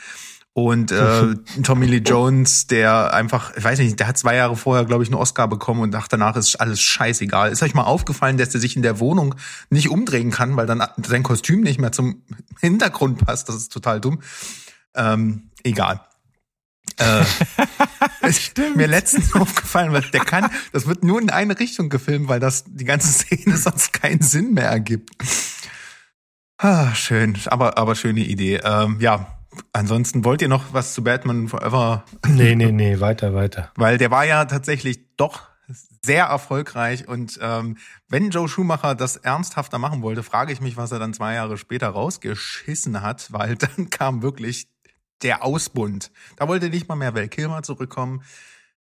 und 0.54 0.92
äh, 0.92 1.36
Tommy 1.64 1.86
Lee 1.86 2.02
Jones, 2.06 2.68
der 2.68 3.14
einfach, 3.14 3.56
ich 3.56 3.64
weiß 3.64 3.80
nicht, 3.80 4.00
der 4.00 4.08
hat 4.08 4.18
zwei 4.18 4.36
Jahre 4.36 4.58
vorher, 4.58 4.86
glaube 4.86 5.04
ich, 5.04 5.10
einen 5.10 5.20
Oscar 5.20 5.48
bekommen 5.48 5.82
und 5.82 5.92
dachte, 5.92 6.10
danach 6.12 6.36
ist 6.36 6.58
alles 6.58 6.82
scheißegal. 6.82 7.52
Ist 7.52 7.64
euch 7.64 7.74
mal 7.74 7.84
aufgefallen, 7.84 8.38
dass 8.38 8.50
der 8.50 8.60
sich 8.60 8.76
in 8.76 8.82
der 8.82 9.00
Wohnung 9.00 9.36
nicht 9.70 9.90
umdrehen 9.90 10.32
kann, 10.32 10.58
weil 10.58 10.68
dann 10.68 10.84
sein 11.06 11.24
Kostüm 11.24 11.62
nicht 11.62 11.80
mehr 11.80 11.92
zum 11.92 12.24
Hintergrund 12.60 13.26
passt? 13.26 13.48
Das 13.48 13.56
ist 13.56 13.72
total 13.72 14.02
dumm. 14.02 14.22
Ähm, 14.94 15.50
egal. 15.64 16.02
Äh, 16.98 17.24
ist 18.28 18.58
mir 18.76 18.88
letztens 18.88 19.34
aufgefallen, 19.34 19.94
weil 19.94 20.02
der 20.02 20.26
kann, 20.26 20.52
das 20.74 20.86
wird 20.86 21.06
nur 21.06 21.22
in 21.22 21.30
eine 21.30 21.58
Richtung 21.58 21.90
gefilmt, 21.90 22.28
weil 22.28 22.42
das 22.42 22.66
die 22.68 22.84
ganze 22.84 23.08
Szene 23.08 23.56
sonst 23.56 23.94
keinen 23.94 24.22
Sinn 24.22 24.54
mehr 24.54 24.68
ergibt. 24.68 25.12
Ah, 26.58 26.94
schön, 26.94 27.38
aber 27.46 27.78
aber 27.78 27.96
schöne 27.96 28.20
Idee. 28.20 28.60
Ähm, 28.64 28.98
ja, 29.00 29.41
ansonsten 29.74 30.24
wollt 30.24 30.42
ihr 30.42 30.48
noch 30.48 30.74
was 30.74 30.94
zu 30.94 31.04
Batman 31.04 31.48
Forever 31.48 32.04
Nee, 32.28 32.56
nee, 32.56 32.72
nee, 32.72 33.00
weiter, 33.00 33.34
weiter. 33.34 33.72
weil 33.76 33.98
der 33.98 34.12
war 34.12 34.26
ja 34.26 34.46
tatsächlich 34.46 35.00
doch 35.18 35.50
sehr 36.04 36.26
erfolgreich 36.26 37.08
und 37.08 37.38
ähm, 37.42 37.78
wenn 38.10 38.32
Joe 38.32 38.48
Schumacher 38.50 38.96
das 38.96 39.18
ernsthafter 39.18 39.78
machen 39.78 40.02
wollte, 40.02 40.24
frage 40.24 40.52
ich 40.52 40.60
mich, 40.62 40.76
was 40.76 40.92
er 40.92 41.00
dann 41.00 41.14
zwei 41.14 41.36
Jahre 41.36 41.58
später 41.58 41.90
rausgeschissen 41.90 43.02
hat, 43.02 43.32
weil 43.32 43.56
dann 43.78 43.90
kam 43.90 44.22
wirklich 44.22 44.68
der 45.22 45.44
Ausbund. 45.44 46.12
Da 46.38 46.48
wollte 46.48 46.70
nicht 46.70 46.90
mal 46.90 46.96
mehr 46.96 47.14
Val 47.14 47.28
Kilmer 47.28 47.62
zurückkommen. 47.62 48.24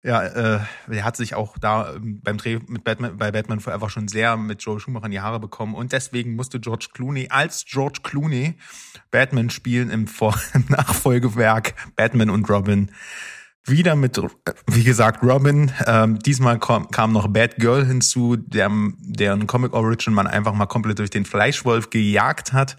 Ja, 0.04 0.22
äh, 0.24 0.60
er 0.90 1.04
hat 1.04 1.16
sich 1.16 1.36
auch 1.36 1.56
da 1.58 1.94
ähm, 1.94 2.20
beim 2.22 2.36
Dreh 2.36 2.58
mit 2.66 2.82
Batman, 2.82 3.16
bei 3.16 3.30
Batman 3.30 3.60
Forever 3.60 3.88
schon 3.88 4.08
sehr 4.08 4.36
mit 4.36 4.60
Joel 4.62 4.80
Schumacher 4.80 5.06
in 5.06 5.12
die 5.12 5.20
Haare 5.20 5.38
bekommen 5.38 5.76
und 5.76 5.92
deswegen 5.92 6.34
musste 6.34 6.58
George 6.58 6.88
Clooney 6.92 7.28
als 7.30 7.64
George 7.64 8.00
Clooney 8.02 8.54
Batman 9.12 9.48
spielen 9.48 9.90
im, 9.90 10.08
Vor 10.08 10.36
Nachfolgewerk 10.68 11.74
Batman 11.94 12.30
und 12.30 12.50
Robin. 12.50 12.90
Wieder 13.64 13.94
mit, 13.94 14.18
äh, 14.18 14.28
wie 14.66 14.82
gesagt, 14.82 15.22
Robin. 15.22 15.70
Ähm, 15.86 16.18
diesmal 16.18 16.58
kam, 16.58 16.90
kam 16.90 17.12
noch 17.12 17.28
Batgirl 17.28 17.86
hinzu, 17.86 18.34
der, 18.36 18.72
deren 18.98 19.46
Comic 19.46 19.72
Origin 19.72 20.14
man 20.14 20.26
einfach 20.26 20.52
mal 20.52 20.66
komplett 20.66 20.98
durch 20.98 21.10
den 21.10 21.24
Fleischwolf 21.24 21.90
gejagt 21.90 22.52
hat. 22.52 22.76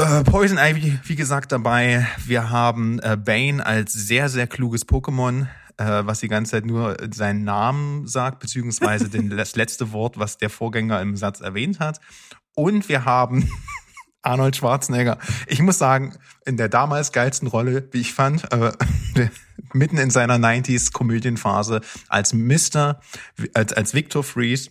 Äh, 0.00 0.24
Poison 0.24 0.58
Ivy, 0.58 0.98
wie 1.04 1.14
gesagt, 1.14 1.52
dabei. 1.52 2.06
Wir 2.24 2.50
haben 2.50 2.98
äh, 2.98 3.16
Bane 3.16 3.64
als 3.64 3.92
sehr, 3.92 4.28
sehr 4.28 4.48
kluges 4.48 4.88
Pokémon, 4.88 5.46
äh, 5.78 6.04
was 6.04 6.20
die 6.20 6.28
ganze 6.28 6.52
Zeit 6.52 6.66
nur 6.66 6.96
seinen 7.12 7.44
Namen 7.44 8.06
sagt, 8.06 8.40
beziehungsweise 8.40 9.08
den, 9.08 9.30
das 9.36 9.56
letzte 9.56 9.92
Wort, 9.92 10.18
was 10.18 10.36
der 10.36 10.50
Vorgänger 10.50 11.00
im 11.00 11.16
Satz 11.16 11.40
erwähnt 11.40 11.80
hat. 11.80 12.00
Und 12.54 12.88
wir 12.88 13.04
haben 13.04 13.50
Arnold 14.22 14.56
Schwarzenegger. 14.56 15.18
Ich 15.46 15.62
muss 15.62 15.78
sagen, 15.78 16.16
in 16.44 16.56
der 16.56 16.68
damals 16.68 17.12
geilsten 17.12 17.48
Rolle, 17.48 17.88
wie 17.92 18.00
ich 18.00 18.12
fand, 18.12 18.52
äh, 18.52 18.72
mitten 19.72 19.98
in 19.98 20.10
seiner 20.10 20.36
90s 20.36 20.92
Komödienphase 20.92 21.80
als 22.08 22.32
Mr., 22.32 23.00
als, 23.54 23.72
als 23.72 23.94
Victor 23.94 24.24
Freeze, 24.24 24.70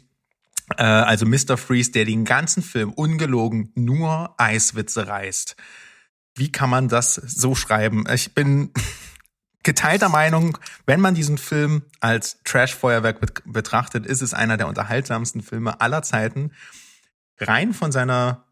äh, 0.76 0.84
also 0.84 1.26
Mr. 1.26 1.58
Freeze, 1.58 1.92
der 1.92 2.06
den 2.06 2.26
ganzen 2.26 2.62
Film 2.62 2.92
ungelogen 2.92 3.72
nur 3.76 4.36
Eiswitze 4.38 5.08
reißt. 5.08 5.56
Wie 6.36 6.52
kann 6.52 6.70
man 6.70 6.88
das 6.88 7.16
so 7.16 7.56
schreiben? 7.56 8.04
Ich 8.14 8.36
bin 8.36 8.72
geteilter 9.68 10.10
Meinung, 10.10 10.58
wenn 10.86 11.02
man 11.02 11.14
diesen 11.14 11.38
Film 11.38 11.84
als 12.00 12.40
Trash-Feuerwerk 12.46 13.20
bet- 13.20 13.44
betrachtet, 13.46 14.06
ist 14.06 14.22
es 14.22 14.34
einer 14.34 14.58
der 14.58 14.68
unterhaltsamsten 14.68 15.44
Filme 15.44 15.82
aller 15.82 16.02
Zeiten. 16.02 16.52
Rein 17.38 17.74
von 17.74 17.92
seiner 17.92 18.46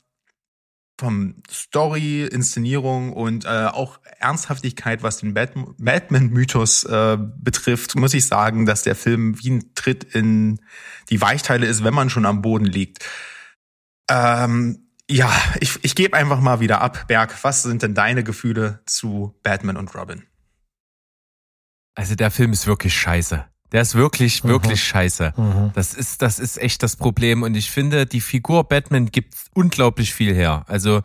vom 1.00 1.42
Story, 1.52 2.26
Inszenierung 2.26 3.14
und 3.14 3.46
äh, 3.46 3.68
auch 3.68 4.00
Ernsthaftigkeit, 4.20 5.04
was 5.04 5.18
den 5.18 5.34
Batman- 5.34 5.74
Batman-Mythos 5.78 6.84
äh, 6.84 7.18
betrifft, 7.18 7.96
muss 7.96 8.14
ich 8.14 8.28
sagen, 8.28 8.66
dass 8.66 8.84
der 8.84 8.96
Film 8.96 9.42
wie 9.42 9.52
ein 9.52 9.74
Tritt 9.76 10.04
in 10.04 10.62
die 11.10 11.20
Weichteile 11.22 11.66
ist, 11.66 11.84
wenn 11.84 11.94
man 11.94 12.10
schon 12.10 12.26
am 12.26 12.42
Boden 12.42 12.66
liegt. 12.66 13.06
Ähm, 14.10 14.90
ja, 15.10 15.32
ich, 15.60 15.80
ich 15.84 15.96
gebe 15.96 16.16
einfach 16.16 16.40
mal 16.40 16.60
wieder 16.60 16.82
ab. 16.82 17.08
Berg, 17.08 17.44
was 17.44 17.64
sind 17.64 17.84
denn 17.84 17.94
deine 17.94 18.24
Gefühle 18.24 18.82
zu 18.86 19.38
Batman 19.44 19.78
und 19.78 19.94
Robin? 19.96 20.24
Also 21.96 22.16
der 22.16 22.32
Film 22.32 22.54
ist 22.54 22.68
wirklich 22.68 22.94
scheiße. 22.94 23.46
Der 23.72 23.82
ist 23.82 23.96
wirklich, 23.96 24.44
wirklich 24.44 24.80
Mhm. 24.80 24.86
scheiße. 24.86 25.34
Mhm. 25.36 25.72
Das 25.74 25.94
ist, 25.94 26.22
das 26.22 26.40
ist 26.40 26.58
echt 26.62 26.84
das 26.84 26.96
Problem. 26.96 27.42
Und 27.42 27.56
ich 27.56 27.72
finde, 27.72 28.06
die 28.06 28.22
Figur 28.22 28.64
Batman 28.64 29.08
gibt 29.08 29.34
unglaublich 29.54 30.14
viel 30.14 30.34
her. 30.34 30.64
Also 30.68 31.02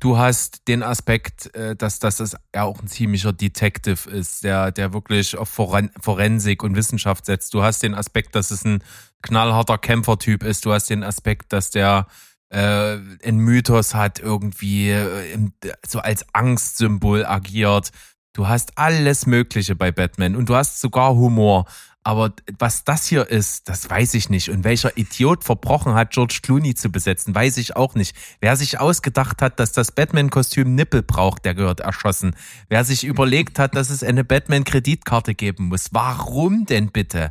du 0.00 0.16
hast 0.16 0.68
den 0.68 0.82
Aspekt, 0.82 1.54
äh, 1.54 1.74
dass, 1.74 1.98
dass 1.98 2.20
es 2.20 2.36
ja 2.54 2.62
auch 2.62 2.80
ein 2.80 2.86
ziemlicher 2.88 3.32
Detective 3.32 4.08
ist, 4.08 4.44
der, 4.44 4.70
der 4.70 4.92
wirklich 4.92 5.36
auf 5.36 5.48
Foren 5.48 5.90
Forensik 6.00 6.62
und 6.62 6.76
Wissenschaft 6.76 7.26
setzt. 7.26 7.52
Du 7.52 7.62
hast 7.62 7.82
den 7.82 7.94
Aspekt, 7.94 8.34
dass 8.36 8.50
es 8.50 8.64
ein 8.64 8.82
knallharter 9.22 9.76
Kämpfertyp 9.78 10.44
ist. 10.44 10.64
Du 10.64 10.72
hast 10.72 10.88
den 10.88 11.02
Aspekt, 11.02 11.52
dass 11.52 11.70
der 11.70 12.06
äh, 12.50 12.96
ein 13.24 13.38
Mythos 13.38 13.94
hat, 13.94 14.20
irgendwie 14.20 14.90
äh, 14.90 15.38
so 15.86 15.98
als 15.98 16.24
Angstsymbol 16.32 17.26
agiert. 17.26 17.90
Du 18.34 18.48
hast 18.48 18.76
alles 18.76 19.26
Mögliche 19.26 19.76
bei 19.76 19.92
Batman 19.92 20.34
und 20.34 20.48
du 20.48 20.56
hast 20.56 20.80
sogar 20.80 21.14
Humor. 21.14 21.66
Aber 22.02 22.32
was 22.58 22.82
das 22.82 23.06
hier 23.06 23.30
ist, 23.30 23.68
das 23.68 23.88
weiß 23.88 24.12
ich 24.14 24.28
nicht. 24.28 24.50
Und 24.50 24.64
welcher 24.64 24.98
Idiot 24.98 25.44
verbrochen 25.44 25.94
hat, 25.94 26.10
George 26.10 26.40
Clooney 26.42 26.74
zu 26.74 26.90
besetzen, 26.90 27.32
weiß 27.32 27.56
ich 27.58 27.76
auch 27.76 27.94
nicht. 27.94 28.14
Wer 28.40 28.56
sich 28.56 28.80
ausgedacht 28.80 29.40
hat, 29.40 29.60
dass 29.60 29.70
das 29.70 29.92
Batman-Kostüm 29.92 30.74
Nippel 30.74 31.02
braucht, 31.02 31.44
der 31.44 31.54
gehört 31.54 31.78
erschossen. 31.78 32.34
Wer 32.68 32.84
sich 32.84 33.04
überlegt 33.04 33.60
hat, 33.60 33.76
dass 33.76 33.88
es 33.88 34.02
eine 34.02 34.24
Batman-Kreditkarte 34.24 35.36
geben 35.36 35.68
muss. 35.68 35.90
Warum 35.92 36.66
denn 36.66 36.90
bitte? 36.90 37.30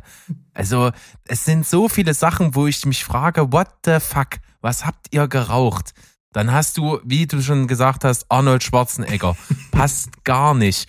Also, 0.54 0.90
es 1.28 1.44
sind 1.44 1.66
so 1.66 1.90
viele 1.90 2.14
Sachen, 2.14 2.54
wo 2.54 2.66
ich 2.66 2.84
mich 2.86 3.04
frage, 3.04 3.52
what 3.52 3.68
the 3.84 4.00
fuck? 4.00 4.38
Was 4.62 4.86
habt 4.86 5.08
ihr 5.10 5.28
geraucht? 5.28 5.92
Dann 6.34 6.52
hast 6.52 6.76
du, 6.76 7.00
wie 7.04 7.26
du 7.26 7.40
schon 7.40 7.68
gesagt 7.68 8.04
hast, 8.04 8.26
Arnold 8.28 8.62
Schwarzenegger. 8.62 9.36
Passt 9.70 10.24
gar 10.24 10.52
nicht. 10.52 10.88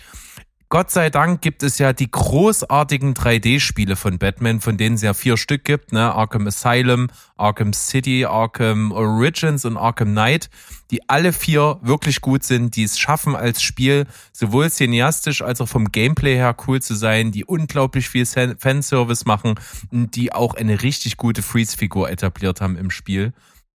Gott 0.69 0.89
sei 0.89 1.11
Dank 1.11 1.41
gibt 1.41 1.61
es 1.61 1.77
ja 1.77 1.93
die 1.93 2.09
großartigen 2.09 3.13
3D-Spiele 3.13 3.95
von 3.95 4.17
Batman, 4.17 4.59
von 4.59 4.77
denen 4.77 4.95
es 4.95 5.03
ja 5.03 5.13
vier 5.13 5.37
Stück 5.37 5.63
gibt, 5.63 5.93
ne? 5.93 6.11
Arkham 6.11 6.47
Asylum, 6.47 7.07
Arkham 7.37 7.71
City, 7.71 8.25
Arkham 8.25 8.91
Origins 8.91 9.63
und 9.65 9.77
Arkham 9.77 10.13
Knight, 10.13 10.49
die 10.89 11.07
alle 11.07 11.31
vier 11.31 11.77
wirklich 11.83 12.19
gut 12.19 12.43
sind, 12.43 12.75
die 12.75 12.83
es 12.83 12.97
schaffen 12.97 13.35
als 13.35 13.61
Spiel 13.61 14.07
sowohl 14.33 14.71
cineastisch 14.71 15.43
als 15.43 15.61
auch 15.61 15.69
vom 15.69 15.91
Gameplay 15.91 16.35
her 16.35 16.55
cool 16.67 16.81
zu 16.81 16.95
sein, 16.95 17.31
die 17.31 17.45
unglaublich 17.45 18.09
viel 18.09 18.25
Fan- 18.25 18.57
Fanservice 18.57 19.25
machen 19.25 19.55
und 19.91 20.15
die 20.15 20.33
auch 20.33 20.55
eine 20.55 20.81
richtig 20.81 21.17
gute 21.17 21.43
Freeze-Figur 21.43 22.09
etabliert 22.09 22.59
haben 22.59 22.75
im 22.75 22.89
Spiel. 22.89 23.33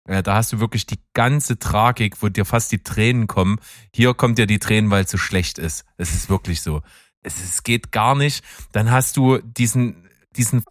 Ja, 0.09 0.23
da 0.23 0.35
hast 0.35 0.51
du 0.51 0.59
wirklich 0.59 0.87
die 0.87 0.99
ganze 1.13 1.59
Tragik, 1.59 2.21
wo 2.21 2.29
dir 2.29 2.43
fast 2.43 2.71
die 2.71 2.81
Tränen 2.81 3.27
kommen. 3.27 3.59
Hier 3.93 4.15
kommt 4.15 4.39
dir 4.39 4.47
die 4.47 4.57
Tränen, 4.57 4.89
weil 4.89 5.03
es 5.03 5.11
so 5.11 5.19
schlecht 5.19 5.59
ist. 5.59 5.85
Es 5.97 6.15
ist 6.15 6.29
wirklich 6.29 6.61
so. 6.61 6.81
Es, 7.21 7.39
es 7.43 7.61
geht 7.61 7.91
gar 7.91 8.15
nicht. 8.15 8.43
Dann 8.71 8.89
hast 8.89 9.17
du 9.17 9.37
diesen, 9.37 10.09
diesen 10.35 10.63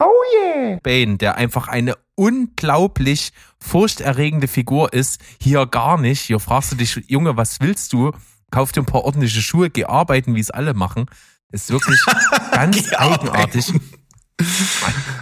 Bane, 0.83 1.18
der 1.18 1.37
einfach 1.37 1.68
eine 1.68 1.94
unglaublich 2.16 3.33
furchterregende 3.61 4.49
Figur 4.49 4.93
ist. 4.93 5.20
Hier 5.41 5.66
gar 5.66 5.99
nicht. 5.99 6.22
Hier 6.22 6.41
fragst 6.41 6.72
du 6.72 6.76
dich, 6.76 7.01
Junge, 7.07 7.36
was 7.36 7.61
willst 7.61 7.93
du? 7.93 8.11
Kauf 8.51 8.72
dir 8.72 8.82
ein 8.82 8.86
paar 8.86 9.05
ordentliche 9.05 9.41
Schuhe, 9.41 9.70
geh 9.70 9.84
arbeiten, 9.84 10.34
wie 10.34 10.41
es 10.41 10.51
alle 10.51 10.74
machen. 10.74 11.07
Ist 11.53 11.70
wirklich 11.70 12.01
ganz 12.51 12.93
eigenartig. 12.93 13.72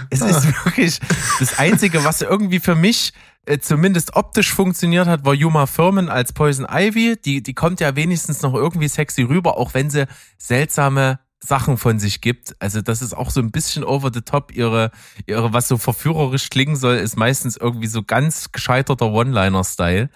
Es 0.08 0.20
ist 0.20 0.46
wirklich 0.64 1.00
das 1.38 1.58
Einzige, 1.58 2.04
was 2.04 2.22
irgendwie 2.22 2.60
für 2.60 2.74
mich 2.74 3.12
äh, 3.46 3.58
zumindest 3.58 4.14
optisch 4.16 4.52
funktioniert 4.52 5.06
hat, 5.06 5.24
war 5.24 5.34
Yuma 5.34 5.66
Thurman 5.66 6.08
als 6.08 6.32
Poison 6.32 6.66
Ivy. 6.70 7.16
Die, 7.24 7.42
die 7.42 7.54
kommt 7.54 7.80
ja 7.80 7.96
wenigstens 7.96 8.42
noch 8.42 8.54
irgendwie 8.54 8.88
sexy 8.88 9.22
rüber, 9.22 9.56
auch 9.56 9.74
wenn 9.74 9.90
sie 9.90 10.06
seltsame 10.38 11.18
Sachen 11.40 11.76
von 11.76 11.98
sich 11.98 12.20
gibt. 12.20 12.56
Also 12.60 12.80
das 12.82 13.02
ist 13.02 13.16
auch 13.16 13.30
so 13.30 13.40
ein 13.40 13.50
bisschen 13.52 13.84
over 13.84 14.10
the 14.12 14.22
top. 14.22 14.52
Ihre, 14.52 14.90
ihre, 15.26 15.52
was 15.52 15.68
so 15.68 15.76
verführerisch 15.78 16.50
klingen 16.50 16.76
soll, 16.76 16.96
ist 16.96 17.16
meistens 17.16 17.56
irgendwie 17.56 17.86
so 17.86 18.02
ganz 18.02 18.52
gescheiterter 18.52 19.06
One-Liner-Style. 19.12 20.10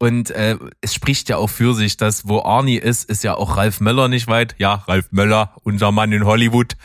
Und 0.00 0.30
äh, 0.30 0.56
es 0.80 0.94
spricht 0.94 1.28
ja 1.28 1.38
auch 1.38 1.48
für 1.48 1.74
sich, 1.74 1.96
dass 1.96 2.28
wo 2.28 2.42
Arnie 2.42 2.76
ist, 2.76 3.08
ist 3.10 3.24
ja 3.24 3.34
auch 3.34 3.56
Ralf 3.56 3.80
Möller 3.80 4.06
nicht 4.06 4.28
weit. 4.28 4.54
Ja, 4.58 4.84
Ralf 4.86 5.08
Möller, 5.10 5.56
unser 5.64 5.90
Mann 5.90 6.12
in 6.12 6.24
Hollywood. 6.24 6.76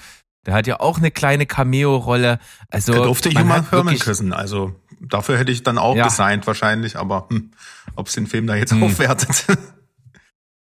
Der 0.48 0.56
hat 0.56 0.66
ja 0.66 0.80
auch 0.80 0.98
eine 0.98 1.12
kleine 1.12 1.46
Cameo-Rolle. 1.46 2.40
Also 2.70 2.94
Der 2.94 3.04
durfte 3.04 3.30
Juma 3.30 3.72
wirklich- 3.72 4.00
küssen. 4.00 4.34
Also 4.34 4.76
dafür 5.08 5.38
hätte 5.38 5.52
ich 5.52 5.64
dann 5.64 5.78
auch 5.78 5.96
Ja. 5.96 6.06
gesigned 6.06 6.48
wahrscheinlich, 6.48 6.96
aber 6.98 7.28
hm, 7.30 7.52
ob 7.96 8.08
es 8.08 8.14
den 8.14 8.28
Film 8.28 8.48
da 8.48 8.56
jetzt 8.56 8.72
Hm. 8.72 8.84
aufwertet. 8.84 9.46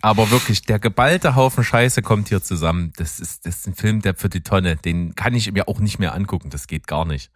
Aber 0.04 0.32
wirklich, 0.32 0.62
der 0.62 0.80
geballte 0.80 1.36
Haufen 1.36 1.62
Scheiße 1.62 2.02
kommt 2.02 2.28
hier 2.28 2.42
zusammen. 2.42 2.92
Das 2.96 3.20
ist, 3.20 3.46
das 3.46 3.58
ist 3.58 3.68
ein 3.68 3.74
Film, 3.76 4.02
der 4.02 4.16
für 4.16 4.28
die 4.28 4.40
Tonne. 4.42 4.74
Den 4.74 5.14
kann 5.14 5.32
ich 5.32 5.52
mir 5.52 5.68
auch 5.68 5.78
nicht 5.78 6.00
mehr 6.00 6.12
angucken. 6.12 6.50
Das 6.50 6.66
geht 6.66 6.88
gar 6.88 7.04
nicht. 7.04 7.30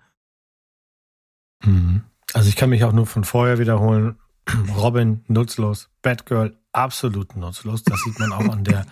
Mhm. 1.64 2.02
Also 2.32 2.48
ich 2.48 2.56
kann 2.56 2.70
mich 2.70 2.82
auch 2.82 2.92
nur 2.92 3.06
von 3.06 3.22
vorher 3.22 3.58
wiederholen. 3.60 4.18
Robin 4.76 5.24
nutzlos, 5.28 5.90
Batgirl 6.02 6.56
absolut 6.72 7.36
nutzlos. 7.36 7.84
Das 7.84 8.00
sieht 8.02 8.18
man 8.18 8.32
auch 8.32 8.48
an 8.52 8.64
der 8.64 8.84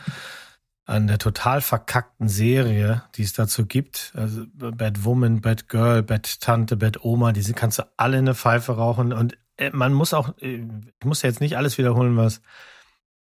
an 0.86 1.06
der 1.06 1.18
total 1.18 1.60
verkackten 1.60 2.28
Serie, 2.28 3.04
die 3.14 3.22
es 3.22 3.32
dazu 3.32 3.66
gibt. 3.66 4.12
Also 4.14 4.44
Batwoman, 4.54 5.40
Batgirl, 5.40 6.02
Bat-Tante, 6.02 6.76
Bat-Oma, 6.76 7.32
diese 7.32 7.54
kannst 7.54 7.78
du 7.78 7.84
alle 7.96 8.18
in 8.18 8.24
eine 8.24 8.34
Pfeife 8.34 8.72
rauchen. 8.72 9.12
Und 9.12 9.38
äh, 9.56 9.70
man 9.72 9.94
muss 9.94 10.12
auch, 10.12 10.36
äh, 10.40 10.66
ich 10.98 11.06
muss 11.06 11.22
ja 11.22 11.30
jetzt 11.30 11.40
nicht 11.40 11.56
alles 11.56 11.78
wiederholen, 11.78 12.16
was 12.16 12.42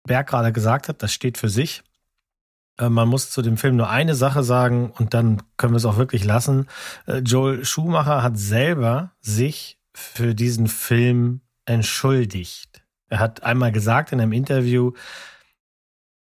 Berg 0.04 0.28
gerade 0.28 0.52
gesagt 0.52 0.88
hat. 0.88 1.02
Das 1.02 1.12
steht 1.12 1.38
für 1.38 1.48
sich. 1.48 1.84
Äh, 2.78 2.88
Man 2.88 3.08
muss 3.08 3.30
zu 3.30 3.42
dem 3.42 3.56
Film 3.56 3.76
nur 3.76 3.88
eine 3.88 4.16
Sache 4.16 4.42
sagen 4.42 4.90
und 4.90 5.14
dann 5.14 5.40
können 5.56 5.72
wir 5.72 5.78
es 5.78 5.84
auch 5.84 5.98
wirklich 5.98 6.24
lassen. 6.24 6.66
Joel 7.06 7.64
Schumacher 7.64 8.24
hat 8.24 8.38
selber 8.38 9.12
sich 9.20 9.78
für 9.94 10.34
diesen 10.34 10.66
Film 10.66 11.42
entschuldigt. 11.64 12.82
Er 13.08 13.20
hat 13.20 13.42
einmal 13.44 13.70
gesagt 13.70 14.10
in 14.10 14.20
einem 14.20 14.32
Interview, 14.32 14.92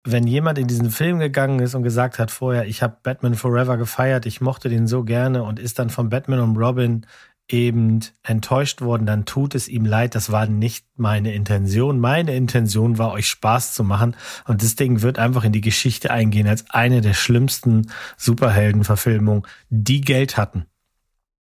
wenn 0.06 0.28
jemand 0.28 0.60
in 0.60 0.68
diesen 0.68 0.92
Film 0.92 1.20
gegangen 1.20 1.60
ist 1.60 1.74
und 1.74 1.84
gesagt 1.84 2.20
hat 2.20 2.30
vorher, 2.30 2.68
ich 2.68 2.84
habe 2.84 2.98
Batman 3.02 3.34
Forever 3.34 3.76
gefeiert, 3.76 4.28
ich 4.28 4.40
mochte 4.40 4.70
den 4.70 4.88
so 4.88 5.04
gerne 5.04 5.44
und 5.44 5.60
ist 5.60 5.80
dann 5.80 5.90
von 5.90 6.10
Batman 6.10 6.40
und 6.40 6.58
Robin 6.58 7.06
eben 7.48 8.00
enttäuscht 8.24 8.82
worden, 8.82 9.06
dann 9.06 9.26
tut 9.26 9.56
es 9.56 9.68
ihm 9.68 9.86
leid. 9.86 10.16
Das 10.16 10.32
war 10.32 10.48
nicht 10.48 10.86
meine 10.96 11.34
Intention. 11.34 12.00
Meine 12.00 12.36
Intention 12.36 12.98
war, 12.98 13.12
euch 13.12 13.28
Spaß 13.28 13.74
zu 13.74 13.84
machen. 13.84 14.16
Und 14.48 14.64
das 14.64 14.76
Ding 14.76 15.02
wird 15.02 15.20
einfach 15.20 15.44
in 15.44 15.52
die 15.52 15.62
Geschichte 15.62 16.12
eingehen 16.12 16.48
als 16.48 16.70
eine 16.70 17.02
der 17.02 17.14
schlimmsten 17.14 17.92
Superheldenverfilmungen, 18.18 19.44
die 19.70 20.02
Geld 20.02 20.38
hatten. 20.38 20.66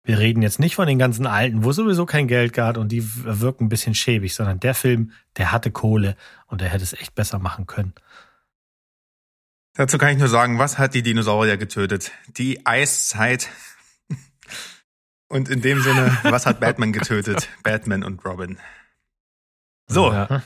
Wir 0.06 0.18
reden 0.18 0.42
jetzt 0.42 0.60
nicht 0.60 0.74
von 0.74 0.86
den 0.86 0.98
ganzen 0.98 1.26
alten, 1.26 1.64
wo 1.64 1.72
sowieso 1.72 2.04
kein 2.04 2.28
Geld 2.28 2.52
gab 2.52 2.76
und 2.76 2.92
die 2.92 3.02
wirken 3.24 3.64
ein 3.64 3.68
bisschen 3.70 3.94
schäbig, 3.94 4.34
sondern 4.34 4.60
der 4.60 4.74
Film, 4.74 5.12
der 5.38 5.50
hatte 5.50 5.70
Kohle 5.70 6.16
und 6.46 6.60
der 6.60 6.68
hätte 6.68 6.84
es 6.84 6.92
echt 6.92 7.14
besser 7.14 7.38
machen 7.38 7.66
können. 7.66 7.94
Dazu 9.74 9.98
kann 9.98 10.10
ich 10.12 10.18
nur 10.18 10.28
sagen, 10.28 10.58
was 10.58 10.78
hat 10.78 10.94
die 10.94 11.02
Dinosaurier 11.02 11.56
getötet? 11.56 12.12
Die 12.28 12.64
Eiszeit. 12.64 13.48
Und 15.28 15.48
in 15.48 15.62
dem 15.62 15.82
Sinne, 15.82 16.16
was 16.22 16.46
hat 16.46 16.60
Batman 16.60 16.92
getötet? 16.92 17.48
Batman 17.64 18.04
und 18.04 18.24
Robin. 18.24 18.58
So, 19.86 20.12
Ja. 20.12 20.42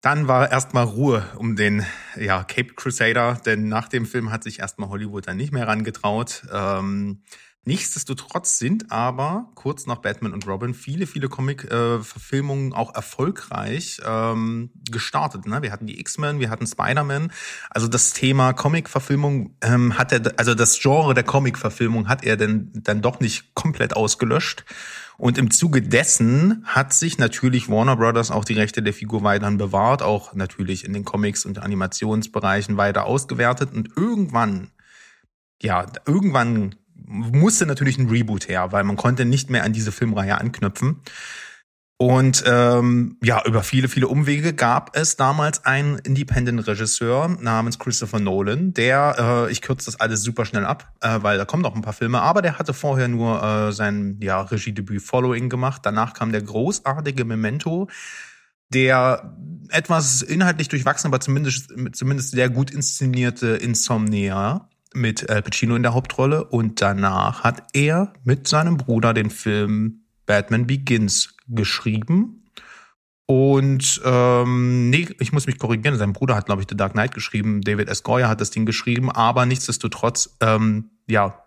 dann 0.00 0.28
war 0.28 0.50
erstmal 0.52 0.84
Ruhe 0.84 1.26
um 1.36 1.56
den 1.56 1.84
ja, 2.14 2.44
Cape 2.44 2.74
Crusader, 2.74 3.34
denn 3.44 3.68
nach 3.68 3.88
dem 3.88 4.06
Film 4.06 4.30
hat 4.30 4.44
sich 4.44 4.60
erstmal 4.60 4.90
Hollywood 4.90 5.26
dann 5.26 5.36
nicht 5.36 5.52
mehr 5.52 5.66
rangetraut. 5.66 6.46
Ähm, 6.52 7.24
nichtsdestotrotz 7.64 8.58
sind 8.58 8.92
aber 8.92 9.50
kurz 9.54 9.86
nach 9.86 9.98
Batman 9.98 10.32
und 10.32 10.46
Robin 10.46 10.74
viele, 10.74 11.06
viele 11.06 11.28
Comic-Verfilmungen 11.28 12.72
auch 12.72 12.94
erfolgreich 12.94 14.00
ähm, 14.04 14.70
gestartet. 14.90 15.46
Ne? 15.46 15.62
Wir 15.62 15.72
hatten 15.72 15.86
die 15.86 16.00
X-Men, 16.00 16.40
wir 16.40 16.50
hatten 16.50 16.66
Spider-Man. 16.66 17.32
Also 17.70 17.88
das 17.88 18.12
Thema 18.12 18.52
Comic-Verfilmung 18.52 19.56
ähm, 19.62 19.98
hat 19.98 20.12
er, 20.12 20.34
also 20.36 20.54
das 20.54 20.78
Genre 20.80 21.14
der 21.14 21.24
Comic-Verfilmung 21.24 22.08
hat 22.08 22.24
er 22.24 22.36
denn 22.36 22.70
dann 22.74 23.02
doch 23.02 23.20
nicht 23.20 23.54
komplett 23.54 23.96
ausgelöscht. 23.96 24.64
Und 25.16 25.38
im 25.38 25.50
Zuge 25.50 25.80
dessen 25.80 26.64
hat 26.66 26.92
sich 26.92 27.18
natürlich 27.18 27.68
Warner 27.68 27.96
Brothers 27.96 28.30
auch 28.30 28.44
die 28.44 28.54
Rechte 28.54 28.82
der 28.82 28.92
Figur 28.92 29.22
weiterhin 29.22 29.58
bewahrt, 29.58 30.02
auch 30.02 30.34
natürlich 30.34 30.84
in 30.84 30.92
den 30.92 31.04
Comics 31.04 31.44
und 31.46 31.60
Animationsbereichen 31.60 32.76
weiter 32.76 33.04
ausgewertet. 33.04 33.72
Und 33.72 33.90
irgendwann, 33.96 34.72
ja, 35.62 35.86
irgendwann 36.04 36.74
musste 37.06 37.66
natürlich 37.66 37.98
ein 37.98 38.08
Reboot 38.08 38.48
her, 38.48 38.72
weil 38.72 38.84
man 38.84 38.96
konnte 38.96 39.24
nicht 39.24 39.50
mehr 39.50 39.64
an 39.64 39.72
diese 39.72 39.92
Filmreihe 39.92 40.38
anknüpfen. 40.38 41.02
Und 41.96 42.42
ähm, 42.46 43.18
ja, 43.22 43.42
über 43.46 43.62
viele, 43.62 43.88
viele 43.88 44.08
Umwege 44.08 44.52
gab 44.52 44.96
es 44.96 45.14
damals 45.16 45.64
einen 45.64 45.98
Independent-Regisseur 45.98 47.28
namens 47.40 47.78
Christopher 47.78 48.18
Nolan, 48.18 48.74
der, 48.74 49.46
äh, 49.46 49.52
ich 49.52 49.62
kürze 49.62 49.86
das 49.86 50.00
alles 50.00 50.22
super 50.22 50.44
schnell 50.44 50.64
ab, 50.64 50.92
äh, 51.00 51.18
weil 51.22 51.38
da 51.38 51.44
kommen 51.44 51.62
noch 51.62 51.76
ein 51.76 51.82
paar 51.82 51.92
Filme, 51.92 52.20
aber 52.20 52.42
der 52.42 52.58
hatte 52.58 52.74
vorher 52.74 53.06
nur 53.06 53.42
äh, 53.42 53.72
sein 53.72 54.18
ja, 54.20 54.40
Regiedebüt 54.40 55.02
Following 55.02 55.48
gemacht. 55.48 55.82
Danach 55.84 56.14
kam 56.14 56.32
der 56.32 56.42
großartige 56.42 57.24
Memento, 57.24 57.88
der 58.70 59.36
etwas 59.68 60.20
inhaltlich 60.22 60.68
durchwachsen, 60.68 61.06
aber 61.06 61.20
zumindest, 61.20 61.72
zumindest 61.92 62.32
sehr 62.32 62.50
gut 62.50 62.72
inszenierte 62.72 63.50
Insomnia 63.50 64.68
mit 64.94 65.28
Al 65.28 65.42
Pacino 65.42 65.76
in 65.76 65.82
der 65.82 65.94
Hauptrolle. 65.94 66.44
Und 66.44 66.80
danach 66.80 67.44
hat 67.44 67.64
er 67.72 68.12
mit 68.24 68.48
seinem 68.48 68.76
Bruder 68.76 69.14
den 69.14 69.30
Film 69.30 70.04
Batman 70.26 70.66
Begins 70.66 71.34
geschrieben. 71.48 72.44
Und 73.26 74.02
ähm, 74.04 74.90
nee, 74.90 75.08
ich 75.18 75.32
muss 75.32 75.46
mich 75.46 75.58
korrigieren. 75.58 75.96
Sein 75.96 76.12
Bruder 76.12 76.36
hat, 76.36 76.46
glaube 76.46 76.62
ich, 76.62 76.68
The 76.68 76.76
Dark 76.76 76.92
Knight 76.92 77.14
geschrieben. 77.14 77.62
David 77.62 77.88
S. 77.88 78.02
Goyer 78.02 78.28
hat 78.28 78.40
das 78.40 78.50
Ding 78.50 78.66
geschrieben, 78.66 79.10
aber 79.10 79.46
nichtsdestotrotz, 79.46 80.36
ähm, 80.40 80.90
ja, 81.08 81.40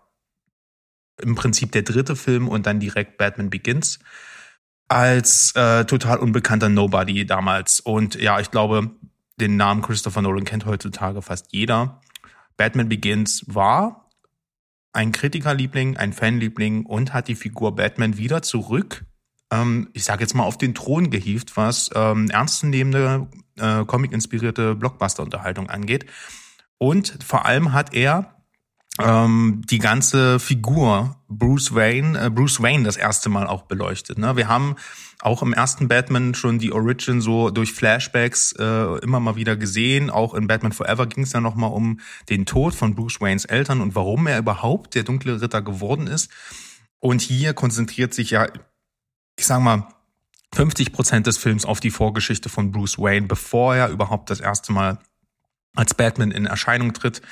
im 1.20 1.34
Prinzip 1.34 1.72
der 1.72 1.82
dritte 1.82 2.16
Film 2.16 2.48
und 2.48 2.66
dann 2.66 2.80
direkt 2.80 3.18
Batman 3.18 3.50
Begins 3.50 3.98
als 4.88 5.54
äh, 5.54 5.84
total 5.84 6.18
unbekannter 6.18 6.68
Nobody 6.68 7.26
damals. 7.26 7.80
Und 7.80 8.14
ja, 8.14 8.40
ich 8.40 8.50
glaube, 8.50 8.90
den 9.40 9.56
Namen 9.56 9.82
Christopher 9.82 10.22
Nolan 10.22 10.44
kennt 10.44 10.66
heutzutage 10.66 11.22
fast 11.22 11.52
jeder. 11.52 12.00
Batman 12.58 12.90
Begins 12.90 13.44
war 13.46 14.10
ein 14.92 15.12
Kritikerliebling, 15.12 15.96
ein 15.96 16.12
Fanliebling 16.12 16.84
und 16.84 17.14
hat 17.14 17.28
die 17.28 17.34
Figur 17.34 17.74
Batman 17.74 18.18
wieder 18.18 18.42
zurück, 18.42 19.06
ähm, 19.50 19.88
ich 19.94 20.04
sage 20.04 20.22
jetzt 20.22 20.34
mal, 20.34 20.44
auf 20.44 20.58
den 20.58 20.74
Thron 20.74 21.08
gehievt, 21.08 21.56
was 21.56 21.90
ähm, 21.94 22.28
ernstzunehmende, 22.28 23.28
äh, 23.56 23.84
comic-inspirierte 23.84 24.74
Blockbuster-Unterhaltung 24.74 25.70
angeht. 25.70 26.06
Und 26.78 27.18
vor 27.24 27.46
allem 27.46 27.72
hat 27.72 27.94
er 27.94 28.37
ähm, 29.00 29.62
die 29.68 29.78
ganze 29.78 30.38
Figur 30.38 31.16
Bruce 31.28 31.74
Wayne, 31.74 32.26
äh, 32.26 32.30
Bruce 32.30 32.60
Wayne 32.62 32.84
das 32.84 32.96
erste 32.96 33.28
Mal 33.28 33.46
auch 33.46 33.62
beleuchtet. 33.62 34.18
Ne? 34.18 34.36
Wir 34.36 34.48
haben 34.48 34.76
auch 35.20 35.42
im 35.42 35.52
ersten 35.52 35.88
Batman 35.88 36.34
schon 36.34 36.58
die 36.58 36.72
Origin 36.72 37.20
so 37.20 37.50
durch 37.50 37.72
Flashbacks 37.72 38.52
äh, 38.52 38.98
immer 38.98 39.20
mal 39.20 39.36
wieder 39.36 39.56
gesehen. 39.56 40.10
Auch 40.10 40.34
in 40.34 40.46
Batman 40.46 40.72
Forever 40.72 41.06
ging 41.06 41.24
es 41.24 41.32
ja 41.32 41.40
noch 41.40 41.54
mal 41.54 41.66
um 41.66 42.00
den 42.28 42.46
Tod 42.46 42.74
von 42.74 42.94
Bruce 42.94 43.20
Waynes 43.20 43.44
Eltern 43.44 43.80
und 43.80 43.94
warum 43.94 44.26
er 44.26 44.38
überhaupt 44.38 44.94
der 44.94 45.02
dunkle 45.02 45.40
Ritter 45.40 45.62
geworden 45.62 46.06
ist. 46.06 46.30
Und 47.00 47.20
hier 47.20 47.52
konzentriert 47.54 48.14
sich 48.14 48.30
ja, 48.30 48.46
ich 49.36 49.46
sag 49.46 49.60
mal, 49.60 49.88
50 50.54 50.92
Prozent 50.92 51.26
des 51.26 51.36
Films 51.36 51.64
auf 51.64 51.80
die 51.80 51.90
Vorgeschichte 51.90 52.48
von 52.48 52.72
Bruce 52.72 52.98
Wayne, 52.98 53.26
bevor 53.26 53.76
er 53.76 53.90
überhaupt 53.90 54.30
das 54.30 54.40
erste 54.40 54.72
Mal 54.72 54.98
als 55.74 55.94
Batman 55.94 56.30
in 56.30 56.46
Erscheinung 56.46 56.92
tritt. 56.94 57.22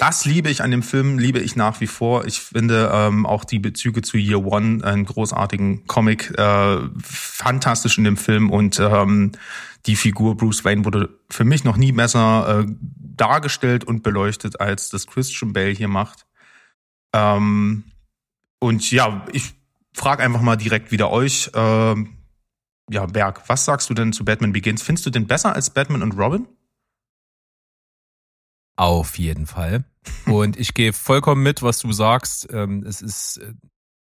Das 0.00 0.24
liebe 0.24 0.48
ich 0.48 0.62
an 0.62 0.70
dem 0.70 0.82
Film, 0.82 1.18
liebe 1.18 1.40
ich 1.40 1.56
nach 1.56 1.82
wie 1.82 1.86
vor. 1.86 2.24
Ich 2.24 2.40
finde 2.40 2.90
ähm, 2.90 3.26
auch 3.26 3.44
die 3.44 3.58
Bezüge 3.58 4.00
zu 4.00 4.16
Year 4.16 4.42
One, 4.42 4.82
einen 4.82 5.04
großartigen 5.04 5.86
Comic, 5.88 6.32
äh, 6.38 6.78
fantastisch 7.02 7.98
in 7.98 8.04
dem 8.04 8.16
Film 8.16 8.50
und 8.50 8.80
ähm, 8.80 9.32
die 9.84 9.96
Figur 9.96 10.38
Bruce 10.38 10.64
Wayne 10.64 10.86
wurde 10.86 11.10
für 11.28 11.44
mich 11.44 11.64
noch 11.64 11.76
nie 11.76 11.92
besser 11.92 12.60
äh, 12.60 12.72
dargestellt 12.96 13.84
und 13.84 14.02
beleuchtet, 14.02 14.58
als 14.58 14.88
das 14.88 15.06
Christian 15.06 15.52
Bale 15.52 15.72
hier 15.72 15.88
macht. 15.88 16.26
Ähm, 17.12 17.84
und 18.58 18.90
ja, 18.90 19.26
ich 19.32 19.52
frage 19.92 20.22
einfach 20.22 20.40
mal 20.40 20.56
direkt 20.56 20.92
wieder 20.92 21.10
euch, 21.10 21.50
ähm, 21.52 22.16
ja, 22.90 23.04
Berg, 23.04 23.42
was 23.50 23.66
sagst 23.66 23.90
du 23.90 23.94
denn 23.94 24.14
zu 24.14 24.24
Batman 24.24 24.52
Begins? 24.52 24.80
Findest 24.80 25.04
du 25.04 25.10
den 25.10 25.26
besser 25.26 25.54
als 25.54 25.68
Batman 25.68 26.02
und 26.02 26.12
Robin? 26.12 26.48
Auf 28.76 29.18
jeden 29.18 29.46
Fall. 29.46 29.84
Und 30.26 30.58
ich 30.58 30.74
gehe 30.74 30.92
vollkommen 30.92 31.42
mit, 31.42 31.62
was 31.62 31.78
du 31.78 31.92
sagst. 31.92 32.48
Ähm, 32.52 32.84
es 32.86 33.02
ist 33.02 33.38
äh, 33.38 33.52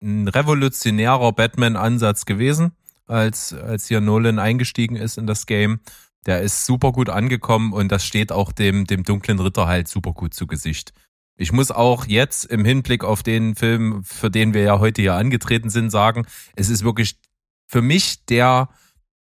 ein 0.02 0.28
revolutionärer 0.28 1.32
Batman-Ansatz 1.32 2.26
gewesen, 2.26 2.74
als, 3.08 3.54
als 3.54 3.88
hier 3.88 4.02
Nolan 4.02 4.40
eingestiegen 4.40 4.96
ist 4.96 5.18
in 5.18 5.28
das 5.28 5.46
Game. 5.46 5.80
Der 6.26 6.42
ist 6.42 6.66
super 6.66 6.92
gut 6.92 7.10
angekommen 7.10 7.74
und 7.74 7.92
das 7.92 8.06
steht 8.06 8.32
auch 8.32 8.52
dem, 8.52 8.86
dem 8.86 9.04
dunklen 9.04 9.40
Ritter 9.40 9.68
halt 9.68 9.88
super 9.88 10.14
gut 10.14 10.34
zu 10.34 10.48
Gesicht. 10.48 10.94
Ich 11.38 11.54
muss 11.54 11.72
auch 11.72 12.06
jetzt 12.06 12.46
im 12.46 12.66
Hinblick 12.66 13.06
auf 13.06 13.24
den 13.24 13.56
Film, 13.56 14.04
für 14.04 14.30
den 14.30 14.54
wir 14.54 14.62
ja 14.62 14.80
heute 14.80 15.02
hier 15.02 15.16
angetreten 15.16 15.70
sind, 15.70 15.90
sagen, 15.90 16.28
es 16.58 16.70
ist 16.70 16.84
wirklich 16.84 17.18
für 17.66 17.82
mich 17.82 18.26
der 18.26 18.68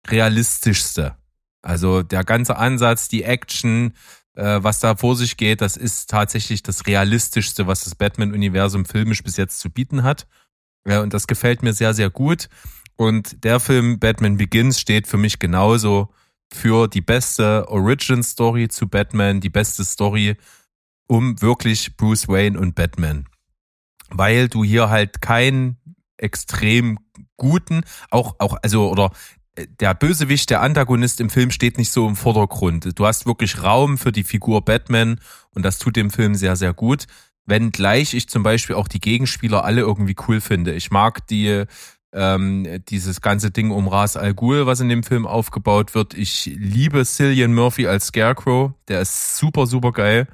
realistischste. 0.09 1.17
Also 1.63 2.03
der 2.03 2.25
ganze 2.25 2.57
Ansatz, 2.57 3.09
die 3.09 3.23
Action, 3.23 3.93
äh, 4.39 4.63
was 4.63 4.79
da 4.79 4.95
vor 4.95 5.17
sich 5.17 5.37
geht, 5.37 5.61
das 5.61 5.77
ist 5.77 6.09
tatsächlich 6.09 6.63
das 6.63 6.87
realistischste, 6.87 7.67
was 7.67 7.83
das 7.85 7.97
Batman-Universum 7.97 8.85
filmisch 8.85 9.25
bis 9.25 9.37
jetzt 9.37 9.59
zu 9.59 9.69
bieten 9.69 10.05
hat. 10.05 10.29
Ja, 10.87 11.01
und 11.01 11.13
das 11.13 11.27
gefällt 11.27 11.63
mir 11.63 11.73
sehr, 11.73 11.93
sehr 11.93 12.09
gut. 12.09 12.49
Und 12.97 13.43
der 13.45 13.59
Film 13.59 13.99
Batman 13.99 14.37
Begins 14.37 14.81
steht 14.81 15.09
für 15.09 15.17
mich 15.17 15.41
genauso 15.41 16.15
für 16.53 16.87
die 16.87 17.01
beste 17.01 17.69
Origin 17.69 18.23
Story 18.23 18.69
zu 18.69 18.89
Batman, 18.89 19.41
die 19.41 19.51
beste 19.51 19.85
Story 19.85 20.37
um 21.09 21.41
wirklich 21.43 21.97
Bruce 21.97 22.29
Wayne 22.29 22.59
und 22.59 22.77
Batman. 22.77 23.25
Weil 24.09 24.49
du 24.49 24.63
hier 24.63 24.89
halt 24.89 25.21
keinen 25.21 25.79
extrem 26.17 26.99
guten, 27.37 27.83
auch, 28.11 28.37
auch, 28.39 28.57
also, 28.63 28.89
oder 28.89 29.11
der 29.81 29.95
Bösewicht, 29.95 30.51
der 30.51 30.63
Antagonist 30.63 31.21
im 31.21 31.31
Film 31.31 31.51
steht 31.51 31.79
nicht 31.79 31.93
so 31.93 32.09
im 32.09 32.17
Vordergrund. 32.17 32.99
Du 32.99 33.07
hast 33.07 33.27
wirklich 33.27 33.63
Raum 33.63 33.99
für 33.99 34.13
die 34.13 34.25
Figur 34.25 34.65
Batman 34.65 35.21
und 35.55 35.65
das 35.65 35.79
tut 35.79 35.97
dem 35.97 36.11
Film 36.11 36.35
sehr, 36.35 36.57
sehr 36.57 36.73
gut. 36.73 37.07
Wenngleich 37.47 38.15
ich 38.15 38.29
zum 38.29 38.43
Beispiel 38.43 38.77
auch 38.77 38.89
die 38.89 39.01
Gegenspieler 39.01 39.65
alle 39.65 39.81
irgendwie 39.81 40.17
cool 40.29 40.41
finde. 40.41 40.75
Ich 40.75 40.91
mag 40.91 41.27
die, 41.29 41.65
ähm, 42.13 42.83
dieses 42.89 43.21
ganze 43.21 43.51
Ding 43.51 43.71
um 43.71 43.89
Ras 43.89 44.17
Al 44.17 44.35
Ghul, 44.35 44.67
was 44.67 44.81
in 44.81 44.89
dem 44.89 45.03
Film 45.03 45.27
aufgebaut 45.27 45.95
wird. 45.95 46.15
Ich 46.15 46.47
liebe 46.47 47.05
Cillian 47.05 47.55
Murphy 47.55 47.87
als 47.87 48.07
Scarecrow. 48.07 48.73
Der 48.89 49.01
ist 49.01 49.37
super, 49.39 49.67
super 49.67 49.93
geil. 49.93 50.29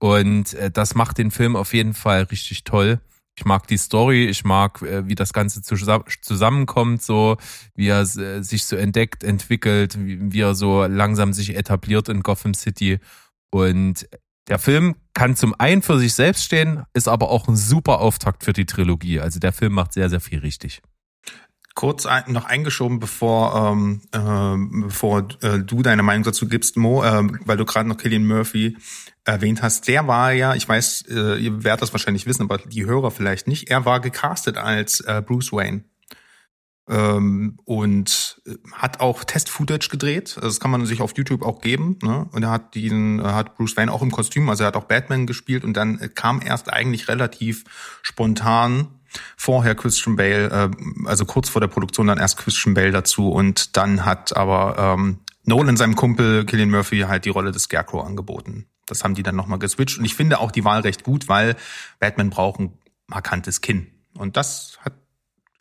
Und 0.00 0.54
äh, 0.54 0.70
das 0.70 0.94
macht 0.94 1.18
den 1.18 1.30
Film 1.30 1.56
auf 1.56 1.72
jeden 1.72 1.94
Fall 1.94 2.24
richtig 2.24 2.64
toll. 2.64 3.00
Ich 3.36 3.44
mag 3.44 3.66
die 3.66 3.78
Story, 3.78 4.26
ich 4.26 4.44
mag, 4.44 4.82
äh, 4.82 5.08
wie 5.08 5.16
das 5.16 5.32
Ganze 5.32 5.60
zusammenkommt, 5.62 7.02
so 7.02 7.36
wie 7.74 7.88
er 7.88 8.02
äh, 8.02 8.42
sich 8.42 8.64
so 8.64 8.76
entdeckt, 8.76 9.24
entwickelt, 9.24 9.96
wie, 9.98 10.40
er 10.40 10.54
so 10.54 10.84
langsam 10.84 11.32
sich 11.32 11.56
etabliert 11.56 12.08
in 12.08 12.22
Gotham 12.22 12.54
City. 12.54 13.00
Und 13.50 14.08
der 14.48 14.58
Film 14.58 14.94
kann 15.14 15.36
zum 15.36 15.54
einen 15.58 15.82
für 15.82 15.98
sich 15.98 16.14
selbst 16.14 16.44
stehen, 16.44 16.84
ist 16.92 17.08
aber 17.08 17.30
auch 17.30 17.48
ein 17.48 17.56
super 17.56 18.00
Auftakt 18.00 18.44
für 18.44 18.52
die 18.52 18.66
Trilogie. 18.66 19.20
Also 19.20 19.40
der 19.40 19.52
Film 19.52 19.72
macht 19.72 19.94
sehr, 19.94 20.10
sehr 20.10 20.20
viel 20.20 20.38
richtig. 20.40 20.80
Kurz 21.74 22.06
ein, 22.06 22.24
noch 22.28 22.44
eingeschoben, 22.44 23.00
bevor 23.00 23.72
ähm, 23.72 24.02
äh, 24.12 24.84
bevor 24.86 25.26
äh, 25.42 25.58
du 25.58 25.82
deine 25.82 26.04
Meinung 26.04 26.22
dazu 26.22 26.46
gibst, 26.46 26.76
Mo, 26.76 27.02
äh, 27.02 27.26
weil 27.46 27.56
du 27.56 27.64
gerade 27.64 27.88
noch 27.88 27.96
Killian 27.96 28.26
Murphy 28.26 28.76
erwähnt 29.24 29.62
hast. 29.62 29.88
Der 29.88 30.06
war 30.06 30.32
ja, 30.32 30.54
ich 30.54 30.68
weiß, 30.68 31.06
äh, 31.08 31.36
ihr 31.36 31.64
werdet 31.64 31.82
das 31.82 31.92
wahrscheinlich 31.92 32.26
wissen, 32.26 32.42
aber 32.42 32.58
die 32.58 32.84
Hörer 32.84 33.10
vielleicht 33.10 33.46
nicht. 33.46 33.70
Er 33.70 33.84
war 33.84 34.00
gecastet 34.00 34.56
als 34.56 35.00
äh, 35.00 35.22
Bruce 35.24 35.52
Wayne 35.52 35.84
ähm, 36.88 37.58
und 37.64 38.42
äh, 38.46 38.54
hat 38.72 39.00
auch 39.00 39.24
Test-Footage 39.24 39.88
gedreht. 39.88 40.34
Also 40.36 40.48
das 40.48 40.60
kann 40.60 40.70
man 40.70 40.84
sich 40.86 41.00
auf 41.00 41.16
YouTube 41.16 41.42
auch 41.42 41.60
geben. 41.60 41.98
Ne? 42.02 42.28
Und 42.32 42.42
er 42.42 42.50
hat 42.50 42.74
diesen, 42.74 43.22
hat 43.22 43.56
Bruce 43.56 43.76
Wayne 43.76 43.92
auch 43.92 44.02
im 44.02 44.10
Kostüm, 44.10 44.48
also 44.48 44.64
er 44.64 44.68
hat 44.68 44.76
auch 44.76 44.84
Batman 44.84 45.26
gespielt 45.26 45.64
und 45.64 45.74
dann 45.74 45.98
kam 46.14 46.42
erst 46.44 46.72
eigentlich 46.72 47.08
relativ 47.08 47.64
spontan 48.02 48.88
vorher 49.36 49.74
Christian 49.74 50.16
Bale, 50.16 50.50
äh, 50.50 51.06
also 51.06 51.24
kurz 51.24 51.48
vor 51.48 51.60
der 51.60 51.68
Produktion 51.68 52.08
dann 52.08 52.18
erst 52.18 52.36
Christian 52.36 52.74
Bale 52.74 52.90
dazu 52.90 53.30
und 53.30 53.76
dann 53.76 54.04
hat 54.04 54.36
aber 54.36 54.76
ähm, 54.78 55.20
Nolan 55.44 55.76
seinem 55.76 55.94
Kumpel 55.94 56.44
Killian 56.44 56.70
Murphy 56.70 57.00
halt 57.00 57.24
die 57.24 57.30
Rolle 57.30 57.52
des 57.52 57.64
Scarecrow 57.64 58.04
angeboten. 58.04 58.66
Das 58.86 59.04
haben 59.04 59.14
die 59.14 59.22
dann 59.22 59.36
nochmal 59.36 59.58
geswitcht 59.58 59.98
und 59.98 60.04
ich 60.04 60.14
finde 60.14 60.40
auch 60.40 60.50
die 60.50 60.64
Wahl 60.64 60.80
recht 60.80 61.04
gut, 61.04 61.28
weil 61.28 61.56
Batman 61.98 62.30
braucht 62.30 62.60
ein 62.60 62.78
markantes 63.06 63.60
Kinn. 63.60 63.86
Und 64.16 64.36
das 64.36 64.78
hat 64.80 64.94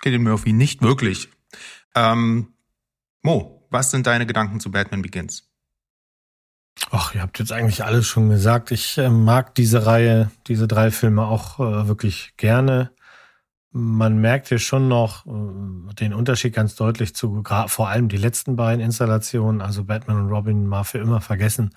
Killian 0.01 0.23
Murphy 0.23 0.53
nicht 0.53 0.81
wirklich. 0.81 1.29
Ähm, 1.95 2.53
Mo, 3.21 3.65
was 3.69 3.91
sind 3.91 4.05
deine 4.05 4.25
Gedanken 4.25 4.59
zu 4.59 4.71
Batman 4.71 5.01
Begins? 5.01 5.49
Ach, 6.91 7.13
ihr 7.15 7.21
habt 7.21 7.39
jetzt 7.39 7.51
eigentlich 7.51 7.83
alles 7.83 8.05
schon 8.05 8.29
gesagt. 8.29 8.71
Ich 8.71 8.97
äh, 8.97 9.09
mag 9.09 9.55
diese 9.55 9.85
Reihe, 9.85 10.31
diese 10.47 10.67
drei 10.67 10.91
Filme 10.91 11.25
auch 11.25 11.59
äh, 11.59 11.87
wirklich 11.87 12.33
gerne. 12.37 12.91
Man 13.71 14.17
merkt 14.17 14.49
hier 14.49 14.59
schon 14.59 14.87
noch 14.87 15.25
äh, 15.25 15.93
den 15.95 16.13
Unterschied 16.13 16.53
ganz 16.53 16.75
deutlich 16.75 17.15
zu 17.15 17.43
vor 17.67 17.89
allem 17.89 18.09
die 18.09 18.17
letzten 18.17 18.55
beiden 18.55 18.83
Installationen, 18.83 19.61
also 19.61 19.83
Batman 19.85 20.21
und 20.21 20.29
Robin 20.29 20.67
mal 20.67 20.83
für 20.83 20.99
immer 20.99 21.21
vergessen. 21.21 21.73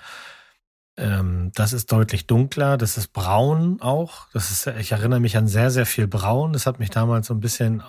Ähm, 0.98 1.52
das 1.54 1.72
ist 1.72 1.92
deutlich 1.92 2.26
dunkler, 2.26 2.78
das 2.78 2.96
ist 2.96 3.12
braun 3.12 3.78
auch. 3.80 4.28
Das 4.32 4.50
ist, 4.50 4.66
ich 4.78 4.92
erinnere 4.92 5.20
mich 5.20 5.36
an 5.36 5.46
sehr, 5.46 5.70
sehr 5.70 5.86
viel 5.86 6.06
Braun. 6.06 6.52
Das 6.52 6.66
hat 6.66 6.78
mich 6.78 6.90
damals 6.90 7.26
so 7.26 7.34
ein 7.34 7.40
bisschen 7.40 7.82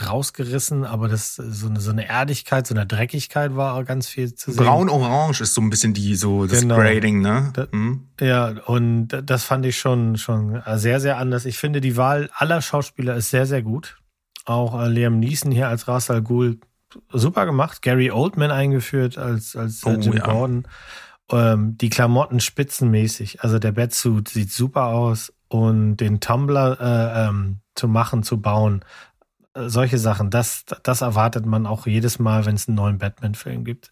rausgerissen, 0.00 0.84
aber 0.84 1.08
das 1.08 1.36
so 1.36 1.68
eine, 1.68 1.80
so 1.80 1.90
eine 1.90 2.08
Erdigkeit, 2.08 2.66
so 2.66 2.74
eine 2.74 2.86
Dreckigkeit 2.86 3.54
war 3.54 3.74
auch 3.74 3.84
ganz 3.84 4.08
viel 4.08 4.34
zu 4.34 4.52
sehen. 4.52 4.64
Braun-Orange 4.64 5.40
ist 5.42 5.54
so 5.54 5.60
ein 5.60 5.70
bisschen 5.70 5.94
die 5.94 6.16
so 6.16 6.46
das 6.46 6.60
genau. 6.60 6.76
Grading, 6.76 7.20
ne? 7.20 7.50
Da, 7.52 7.66
mhm. 7.70 8.08
Ja, 8.20 8.54
und 8.66 9.08
das 9.08 9.44
fand 9.44 9.66
ich 9.66 9.78
schon 9.78 10.16
schon 10.16 10.62
sehr 10.74 11.00
sehr 11.00 11.18
anders. 11.18 11.44
Ich 11.44 11.58
finde 11.58 11.80
die 11.80 11.96
Wahl 11.96 12.28
aller 12.34 12.60
Schauspieler 12.60 13.14
ist 13.14 13.30
sehr 13.30 13.46
sehr 13.46 13.62
gut. 13.62 13.98
Auch 14.44 14.80
äh, 14.80 14.88
Liam 14.88 15.20
Neeson 15.20 15.52
hier 15.52 15.68
als 15.68 15.86
Ras 15.86 16.10
Al 16.10 16.22
Ghul 16.22 16.58
super 17.12 17.46
gemacht. 17.46 17.82
Gary 17.82 18.10
Oldman 18.10 18.50
eingeführt 18.50 19.16
als 19.16 19.54
als 19.54 19.84
äh, 19.84 19.90
oh, 19.90 20.00
Jim 20.00 20.14
ja. 20.14 20.24
Gordon. 20.24 20.66
Ähm, 21.30 21.78
die 21.78 21.90
Klamotten 21.90 22.40
spitzenmäßig. 22.40 23.42
Also 23.42 23.58
der 23.58 23.72
Batsuit 23.72 24.28
sieht 24.28 24.50
super 24.52 24.86
aus 24.86 25.32
und 25.48 25.96
den 25.96 26.20
Tumblr 26.20 26.78
äh, 26.80 27.28
ähm, 27.28 27.60
zu 27.74 27.88
machen, 27.88 28.22
zu 28.22 28.40
bauen, 28.40 28.84
solche 29.54 29.98
Sachen, 29.98 30.30
das, 30.30 30.64
das 30.82 31.00
erwartet 31.00 31.46
man 31.46 31.66
auch 31.66 31.86
jedes 31.86 32.18
Mal, 32.18 32.44
wenn 32.44 32.56
es 32.56 32.68
einen 32.68 32.76
neuen 32.76 32.98
Batman-Film 32.98 33.64
gibt. 33.64 33.90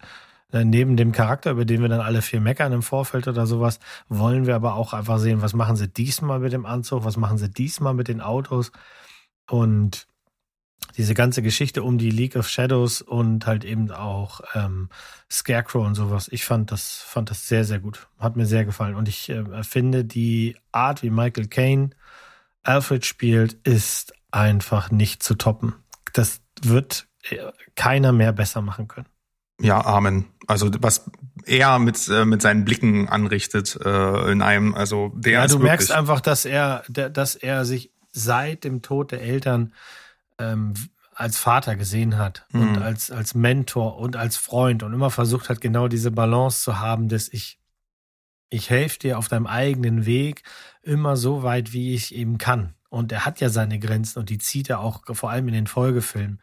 Äh, 0.53 0.65
neben 0.65 0.97
dem 0.97 1.13
Charakter, 1.13 1.53
über 1.53 1.65
den 1.65 1.83
wir 1.83 1.89
dann 1.89 2.01
alle 2.01 2.23
viel 2.23 2.41
meckern 2.41 2.73
im 2.73 2.83
Vorfeld 2.83 3.29
oder 3.29 3.47
sowas, 3.47 3.79
wollen 4.09 4.47
wir 4.47 4.57
aber 4.57 4.75
auch 4.75 4.93
einfach 4.93 5.19
sehen, 5.19 5.43
was 5.43 5.55
machen 5.55 5.77
sie 5.77 5.89
diesmal 5.89 6.41
mit 6.41 6.53
dem 6.53 6.67
Anzug, 6.67 7.05
was 7.05 7.17
machen 7.17 7.39
sie 7.39 7.51
diesmal 7.51 7.95
mit 7.95 8.09
den 8.09 8.21
Autos 8.21 8.73
und 9.49 10.07
diese 10.97 11.15
ganze 11.15 11.43
Geschichte 11.43 11.83
um 11.83 11.99
die 11.99 12.11
League 12.11 12.37
of 12.37 12.49
Shadows 12.49 13.03
und 13.03 13.47
halt 13.47 13.65
eben 13.65 13.91
auch 13.91 14.41
ähm, 14.55 14.89
Scarecrow 15.31 15.87
und 15.87 15.95
sowas. 15.95 16.29
Ich 16.31 16.45
fand 16.45 16.71
das, 16.71 17.03
fand 17.07 17.31
das 17.31 17.49
sehr, 17.49 17.65
sehr 17.65 17.81
gut. 17.81 18.07
Hat 18.19 18.37
mir 18.37 18.47
sehr 18.47 18.65
gefallen. 18.65 18.95
Und 18.95 19.09
ich 19.09 19.29
äh, 19.31 19.63
finde 19.63 20.05
die 20.05 20.57
Art, 20.71 21.03
wie 21.03 21.11
Michael 21.11 21.49
Caine 21.49 21.91
Alfred 22.63 23.05
spielt, 23.05 23.55
ist 23.67 24.13
einfach 24.31 24.91
nicht 24.91 25.23
zu 25.23 25.35
toppen. 25.35 25.75
Das 26.13 26.41
wird 26.63 27.07
äh, 27.31 27.39
keiner 27.75 28.13
mehr 28.13 28.33
besser 28.33 28.63
machen 28.63 28.89
können. 28.89 29.07
Ja, 29.61 29.85
Amen. 29.85 30.27
Also 30.47 30.71
was 30.81 31.11
er 31.47 31.79
mit 31.79 32.09
äh, 32.09 32.25
mit 32.25 32.43
seinen 32.43 32.65
Blicken 32.65 33.09
anrichtet 33.09 33.79
äh, 33.85 34.33
in 34.33 34.43
einem, 34.43 34.75
also 34.75 35.13
der 35.15 35.33
ja, 35.33 35.45
ist 35.45 35.55
du 35.55 35.59
merkst 35.59 35.93
einfach, 35.93 36.21
dass 36.21 36.45
er, 36.45 36.83
dass 36.89 37.37
er 37.37 37.65
sich 37.65 37.93
seit 38.11 38.65
dem 38.65 38.83
Tod 38.83 39.13
der 39.13 39.23
Eltern 39.23 39.73
ähm, 40.43 40.75
als 41.15 41.39
Vater 41.39 41.77
gesehen 41.77 42.19
hat 42.19 42.47
mhm. 42.51 42.63
und 42.63 42.79
als 42.79 43.11
als 43.11 43.35
Mentor 43.35 43.99
und 43.99 44.17
als 44.17 44.37
Freund 44.37 44.83
und 44.83 44.93
immer 44.93 45.11
versucht 45.11 45.49
hat, 45.49 45.61
genau 45.61 45.89
diese 45.89 46.11
Balance 46.11 46.63
zu 46.63 46.81
haben, 46.81 47.09
dass 47.09 47.29
ich 47.29 47.59
ich 48.51 48.71
helfe 48.71 48.99
dir 48.99 49.19
auf 49.19 49.29
deinem 49.29 49.47
eigenen 49.47 50.05
Weg 50.05 50.43
immer 50.83 51.17
so 51.17 51.43
weit, 51.43 51.73
wie 51.73 51.95
ich 51.95 52.15
eben 52.15 52.39
kann. 52.39 52.75
Und 52.91 53.11
er 53.11 53.25
hat 53.25 53.41
ja 53.41 53.49
seine 53.49 53.79
Grenzen 53.79 54.19
und 54.19 54.29
die 54.29 54.39
zieht 54.39 54.69
er 54.69 54.81
auch 54.81 55.03
vor 55.15 55.31
allem 55.31 55.49
in 55.49 55.55
den 55.55 55.67
Folgefilmen 55.67 56.41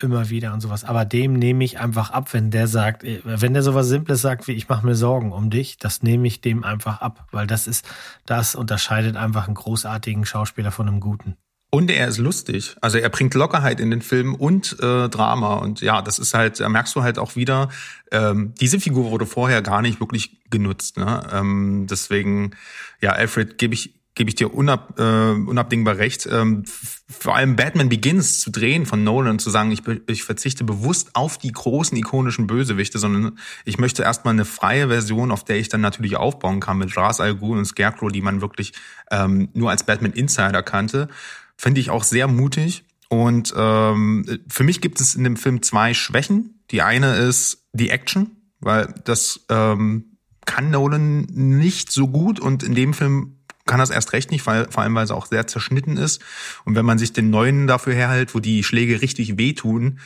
immer 0.00 0.28
wieder 0.28 0.52
und 0.52 0.60
sowas. 0.60 0.84
Aber 0.84 1.04
dem 1.04 1.34
nehme 1.34 1.62
ich 1.62 1.78
einfach 1.78 2.10
ab, 2.10 2.32
wenn 2.32 2.50
der 2.50 2.66
sagt, 2.66 3.04
äh, 3.04 3.20
wenn 3.24 3.54
der 3.54 3.62
sowas 3.62 3.86
Simples 3.86 4.20
sagt 4.20 4.48
wie 4.48 4.52
ich 4.52 4.68
mache 4.68 4.84
mir 4.84 4.96
Sorgen 4.96 5.32
um 5.32 5.50
dich, 5.50 5.78
das 5.78 6.02
nehme 6.02 6.26
ich 6.26 6.40
dem 6.40 6.64
einfach 6.64 7.00
ab, 7.00 7.28
weil 7.30 7.46
das 7.46 7.68
ist, 7.68 7.86
das 8.26 8.56
unterscheidet 8.56 9.16
einfach 9.16 9.46
einen 9.46 9.54
großartigen 9.54 10.26
Schauspieler 10.26 10.72
von 10.72 10.88
einem 10.88 11.00
guten. 11.00 11.36
Und 11.74 11.90
er 11.90 12.06
ist 12.06 12.18
lustig. 12.18 12.76
Also 12.82 12.98
er 12.98 13.08
bringt 13.08 13.34
Lockerheit 13.34 13.80
in 13.80 13.90
den 13.90 14.00
Film 14.00 14.36
und 14.36 14.76
äh, 14.78 15.08
Drama. 15.08 15.54
Und 15.54 15.80
ja, 15.80 16.02
das 16.02 16.20
ist 16.20 16.32
halt, 16.32 16.60
da 16.60 16.68
merkst 16.68 16.94
du 16.94 17.02
halt 17.02 17.18
auch 17.18 17.34
wieder, 17.34 17.68
ähm, 18.12 18.54
diese 18.60 18.78
Figur 18.78 19.10
wurde 19.10 19.26
vorher 19.26 19.60
gar 19.60 19.82
nicht 19.82 19.98
wirklich 19.98 20.38
genutzt. 20.50 20.98
Ne? 20.98 21.26
Ähm, 21.32 21.88
deswegen, 21.90 22.52
ja, 23.00 23.10
Alfred 23.10 23.58
gebe 23.58 23.74
ich 23.74 23.92
gebe 24.14 24.28
ich 24.28 24.36
dir 24.36 24.54
unab, 24.54 25.00
äh, 25.00 25.02
unabdingbar 25.02 25.98
recht. 25.98 26.28
Ähm, 26.30 26.62
vor 27.08 27.34
allem 27.34 27.56
Batman 27.56 27.88
Begins 27.88 28.38
zu 28.38 28.52
drehen 28.52 28.86
von 28.86 29.02
Nolan 29.02 29.40
zu 29.40 29.50
sagen, 29.50 29.72
ich, 29.72 29.82
ich 30.06 30.22
verzichte 30.22 30.62
bewusst 30.62 31.10
auf 31.14 31.38
die 31.38 31.50
großen 31.50 31.98
ikonischen 31.98 32.46
Bösewichte, 32.46 33.00
sondern 33.00 33.36
ich 33.64 33.78
möchte 33.78 34.04
erstmal 34.04 34.34
eine 34.34 34.44
freie 34.44 34.86
Version, 34.86 35.32
auf 35.32 35.42
der 35.42 35.56
ich 35.56 35.68
dann 35.68 35.80
natürlich 35.80 36.14
aufbauen 36.14 36.60
kann 36.60 36.78
mit 36.78 36.96
Ra's 36.96 37.20
al 37.20 37.34
Ghul 37.34 37.58
und 37.58 37.64
Scarecrow, 37.64 38.12
die 38.12 38.20
man 38.20 38.40
wirklich 38.40 38.72
ähm, 39.10 39.48
nur 39.52 39.70
als 39.70 39.82
Batman 39.82 40.12
Insider 40.12 40.62
kannte, 40.62 41.08
finde 41.56 41.80
ich 41.80 41.90
auch 41.90 42.04
sehr 42.04 42.28
mutig. 42.28 42.84
Und 43.08 43.54
ähm, 43.56 44.40
für 44.48 44.64
mich 44.64 44.80
gibt 44.80 45.00
es 45.00 45.14
in 45.14 45.24
dem 45.24 45.36
Film 45.36 45.62
zwei 45.62 45.94
Schwächen. 45.94 46.64
Die 46.70 46.82
eine 46.82 47.14
ist 47.16 47.64
die 47.72 47.90
Action, 47.90 48.36
weil 48.60 48.94
das 49.04 49.44
ähm, 49.50 50.16
kann 50.46 50.70
Nolan 50.70 51.26
nicht 51.30 51.92
so 51.92 52.08
gut 52.08 52.40
und 52.40 52.62
in 52.62 52.74
dem 52.74 52.94
Film 52.94 53.38
kann 53.66 53.78
das 53.78 53.90
erst 53.90 54.12
recht 54.12 54.30
nicht, 54.30 54.46
weil, 54.46 54.70
vor 54.70 54.82
allem 54.82 54.94
weil 54.94 55.04
es 55.04 55.10
auch 55.10 55.26
sehr 55.26 55.46
zerschnitten 55.46 55.96
ist. 55.96 56.20
Und 56.64 56.74
wenn 56.74 56.84
man 56.84 56.98
sich 56.98 57.12
den 57.12 57.30
neuen 57.30 57.66
dafür 57.66 57.94
herhält, 57.94 58.34
wo 58.34 58.40
die 58.40 58.62
Schläge 58.62 59.00
richtig 59.00 59.38
wehtun, 59.38 60.00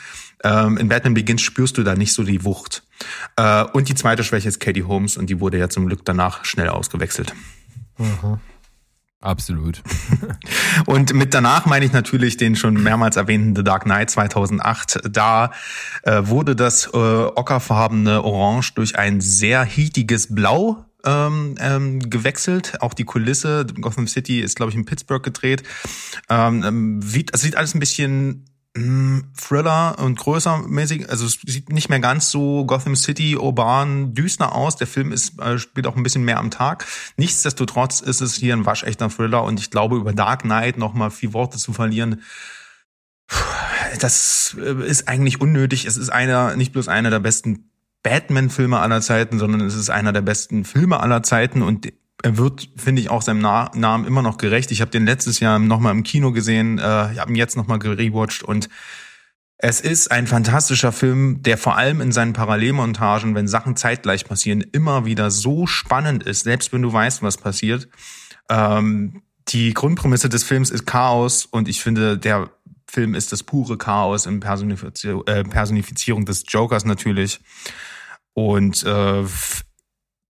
ähm, 0.45 0.77
in 0.77 0.89
Batman 0.89 1.15
Begins 1.15 1.43
spürst 1.43 1.77
du 1.77 1.83
da 1.83 1.95
nicht 1.95 2.13
so 2.13 2.23
die 2.23 2.45
Wucht. 2.45 2.85
Äh, 3.37 3.65
und 3.65 3.89
die 3.89 3.95
zweite 3.95 4.23
Schwäche 4.23 4.49
ist 4.49 4.61
Katie 4.61 4.85
Holmes 4.85 5.17
und 5.17 5.29
die 5.29 5.41
wurde 5.41 5.59
ja 5.59 5.69
zum 5.69 5.87
Glück 5.87 6.05
danach 6.05 6.45
schnell 6.45 6.69
ausgewechselt. 6.69 7.35
Mhm. 7.99 8.39
Absolut. 9.21 9.83
Und 10.87 11.13
mit 11.13 11.35
danach 11.35 11.67
meine 11.67 11.85
ich 11.85 11.93
natürlich 11.93 12.37
den 12.37 12.55
schon 12.55 12.75
mehrmals 12.75 13.17
erwähnten 13.17 13.57
The 13.57 13.65
Dark 13.65 13.83
Knight 13.83 14.11
2008. 14.11 15.01
Da 15.11 15.51
äh, 16.05 16.23
wurde 16.25 16.55
das 16.55 16.87
äh, 16.87 16.97
ockerfarbene 16.97 18.23
Orange 18.23 18.75
durch 18.75 18.97
ein 18.97 19.21
sehr 19.21 19.65
heatiges 19.65 20.33
Blau 20.33 20.85
ähm, 21.05 21.57
ähm, 21.59 22.11
gewechselt. 22.11 22.81
Auch 22.81 22.95
die 22.95 23.05
Kulisse, 23.05 23.67
Gotham 23.81 24.07
City 24.07 24.41
ist, 24.41 24.55
glaube 24.55 24.71
ich, 24.71 24.77
in 24.77 24.85
Pittsburgh 24.85 25.23
gedreht. 25.23 25.65
Ähm, 26.29 26.63
ähm 26.65 27.03
sieht, 27.03 27.33
also 27.33 27.45
sieht 27.45 27.57
alles 27.57 27.75
ein 27.75 27.81
bisschen 27.81 28.48
mh, 28.79 29.23
Thriller 29.37 29.99
und 29.99 30.19
größer 30.19 30.59
mäßig. 30.67 31.09
Also 31.11 31.27
es 31.27 31.39
sieht 31.47 31.71
nicht 31.71 31.89
mehr 31.89 32.01
ganz 32.01 32.31
so 32.31 32.65
Gotham 32.65 32.97
City 32.97 33.37
urban 33.37 34.15
düster 34.15 34.55
aus. 34.55 34.77
Der 34.77 34.87
Film 34.87 35.13
ist 35.13 35.41
äh, 35.41 35.59
spielt 35.59 35.87
auch 35.87 35.97
ein 35.97 36.03
bisschen 36.03 36.25
mehr 36.25 36.39
am 36.39 36.51
Tag. 36.51 36.87
Nichtsdestotrotz 37.17 38.01
ist 38.01 38.21
es 38.21 38.35
hier 38.35 38.55
ein 38.55 38.67
waschechter 38.67 39.11
Thriller 39.11 39.45
und 39.45 39.61
ich 39.61 39.71
glaube 39.71 39.97
über 39.97 40.13
Dark 40.13 40.43
Knight 40.43 40.79
noch 40.79 40.95
mal 40.95 41.11
vier 41.11 41.33
Worte 41.33 41.59
zu 41.59 41.73
verlieren. 41.73 42.23
Das 44.01 44.57
äh, 44.59 44.87
ist 44.87 45.09
eigentlich 45.09 45.41
unnötig. 45.41 45.85
Es 45.85 45.97
ist 45.97 46.11
einer, 46.11 46.57
nicht 46.57 46.73
bloß 46.73 46.89
einer 46.89 47.11
der 47.11 47.21
besten 47.21 47.71
Batman-Filme 48.03 48.79
aller 48.79 49.01
Zeiten, 49.01 49.39
sondern 49.39 49.61
es 49.63 49.75
ist 49.75 49.91
einer 49.91 50.13
der 50.13 50.23
besten 50.23 50.65
Filme 50.65 51.01
aller 51.01 51.23
Zeiten 51.23 51.63
und 51.63 51.93
er 52.23 52.37
wird, 52.37 52.69
finde 52.77 53.01
ich, 53.01 53.11
auch 53.11 53.23
seinem 53.23 53.41
Na 53.41 53.71
Namen 53.75 54.05
immer 54.05 54.23
noch 54.23 54.39
gerecht. 54.39 54.71
Ich 54.71 54.81
habe 54.81 54.91
den 54.91 55.07
letztes 55.07 55.41
Jahr 55.41 55.59
nochmal 55.59 55.93
im 55.93 56.03
Kino 56.03 56.33
gesehen, 56.33 56.79
äh, 56.79 57.13
ich 57.13 57.19
habe 57.19 57.31
ihn 57.31 57.37
jetzt 57.37 57.57
nochmal 57.57 57.79
gerewatcht 57.79 58.43
und 58.43 58.69
es 59.61 59.81
ist 59.81 60.13
ein 60.13 60.29
fantastischer 60.29 60.93
Film, 60.93 61.43
der 61.43 61.59
vor 61.59 61.77
allem 61.77 62.01
in 62.01 62.13
seinen 62.13 62.33
Parallelmontagen, 62.33 63.35
wenn 63.35 63.49
Sachen 63.49 63.75
zeitgleich 63.75 64.25
passieren, 64.25 64.61
immer 64.61 65.05
wieder 65.05 65.33
so 65.33 65.67
spannend 65.67 66.23
ist, 66.23 66.45
selbst 66.45 66.73
wenn 66.73 66.83
du 66.83 66.93
weißt, 66.93 67.23
was 67.23 67.39
passiert. 67.39 67.89
Ähm, 68.49 69.23
die 69.49 69.75
Grundprämisse 69.75 70.29
des 70.29 70.45
Films 70.45 70.71
ist 70.71 70.87
Chaos 70.87 71.45
und 71.45 71.69
ich 71.69 71.83
finde, 71.83 72.19
der 72.19 72.51
Film 72.87 73.15
ist 73.15 73.33
das 73.33 73.43
pure 73.43 73.79
Chaos 73.79 74.27
in 74.27 74.39
Personifizier 74.39 75.23
äh, 75.27 75.43
Personifizierung 75.43 76.25
des 76.25 76.45
Jokers 76.47 76.85
natürlich. 76.85 77.41
Und 78.35 78.85
äh, 78.85 79.25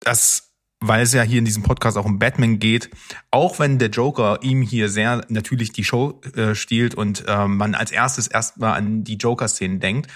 das, 0.01 0.48
weil 0.81 1.03
es 1.03 1.13
ja 1.13 1.23
hier 1.23 1.39
in 1.39 1.45
diesem 1.45 1.63
Podcast 1.63 1.97
auch 1.97 2.05
um 2.05 2.19
Batman 2.19 2.59
geht, 2.59 2.91
auch 3.31 3.59
wenn 3.59 3.79
der 3.79 3.91
Joker 3.91 4.39
ihm 4.43 4.63
hier 4.63 4.89
sehr 4.89 5.25
natürlich 5.29 5.73
die 5.73 5.85
Show 5.85 6.21
äh, 6.35 6.55
stiehlt 6.55 6.95
und 6.95 7.25
äh, 7.27 7.47
man 7.47 7.75
als 7.75 7.91
erstes 7.91 8.29
erstmal 8.29 8.75
an 8.75 9.05
die 9.05 9.17
Joker-Szenen 9.17 9.81
denkt, 9.81 10.11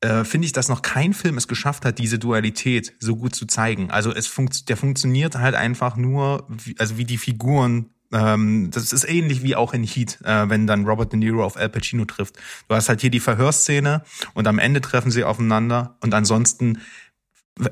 äh, 0.00 0.24
finde 0.24 0.46
ich, 0.46 0.52
dass 0.52 0.68
noch 0.68 0.82
kein 0.82 1.12
Film 1.12 1.38
es 1.38 1.48
geschafft 1.48 1.84
hat, 1.84 1.98
diese 1.98 2.18
Dualität 2.18 2.94
so 3.00 3.16
gut 3.16 3.34
zu 3.34 3.46
zeigen. 3.46 3.90
Also 3.90 4.12
es 4.12 4.26
funkt, 4.26 4.68
der 4.68 4.76
funktioniert 4.76 5.36
halt 5.36 5.54
einfach 5.54 5.96
nur, 5.96 6.46
wie, 6.48 6.76
also 6.78 6.98
wie 6.98 7.04
die 7.04 7.18
Figuren 7.18 7.90
ähm, 8.12 8.70
das 8.72 8.92
ist 8.92 9.08
ähnlich 9.08 9.42
wie 9.42 9.54
auch 9.56 9.74
in 9.74 9.84
Heat, 9.84 10.18
äh, 10.24 10.48
wenn 10.48 10.66
dann 10.66 10.86
Robert 10.86 11.12
De 11.12 11.18
Niro 11.18 11.44
auf 11.44 11.56
Al 11.56 11.68
Pacino 11.68 12.04
trifft. 12.04 12.36
Du 12.68 12.74
hast 12.74 12.88
halt 12.88 13.00
hier 13.00 13.10
die 13.10 13.20
Verhörszene 13.20 14.02
und 14.34 14.46
am 14.46 14.58
Ende 14.58 14.80
treffen 14.80 15.10
sie 15.10 15.24
aufeinander 15.24 15.96
und 16.00 16.14
ansonsten 16.14 16.78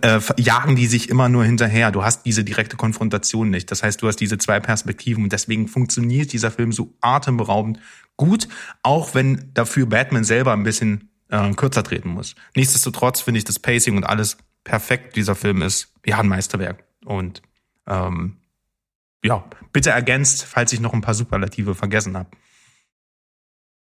äh, 0.02 0.20
jagen 0.36 0.76
die 0.76 0.86
sich 0.86 1.08
immer 1.08 1.28
nur 1.28 1.44
hinterher. 1.44 1.90
Du 1.90 2.04
hast 2.04 2.24
diese 2.24 2.44
direkte 2.44 2.76
Konfrontation 2.76 3.50
nicht. 3.50 3.70
Das 3.70 3.82
heißt, 3.82 4.02
du 4.02 4.08
hast 4.08 4.16
diese 4.16 4.38
zwei 4.38 4.60
Perspektiven 4.60 5.24
und 5.24 5.32
deswegen 5.32 5.68
funktioniert 5.68 6.32
dieser 6.32 6.50
Film 6.50 6.72
so 6.72 6.94
atemberaubend 7.00 7.78
gut, 8.16 8.48
auch 8.82 9.14
wenn 9.14 9.50
dafür 9.54 9.86
Batman 9.86 10.24
selber 10.24 10.52
ein 10.52 10.62
bisschen 10.62 11.10
äh, 11.28 11.52
kürzer 11.52 11.82
treten 11.82 12.10
muss. 12.10 12.34
Nichtsdestotrotz 12.54 13.20
finde 13.20 13.38
ich 13.38 13.44
das 13.44 13.58
Pacing 13.58 13.96
und 13.96 14.04
alles 14.04 14.38
perfekt. 14.64 15.16
Dieser 15.16 15.34
Film 15.34 15.62
ist 15.62 15.92
ja 16.04 16.18
ein 16.18 16.28
Meisterwerk 16.28 16.84
und 17.04 17.42
ähm, 17.86 18.38
ja, 19.24 19.44
bitte 19.72 19.90
ergänzt, 19.90 20.44
falls 20.44 20.72
ich 20.72 20.80
noch 20.80 20.92
ein 20.92 21.00
paar 21.00 21.14
Superlative 21.14 21.74
vergessen 21.74 22.16
habe. 22.16 22.30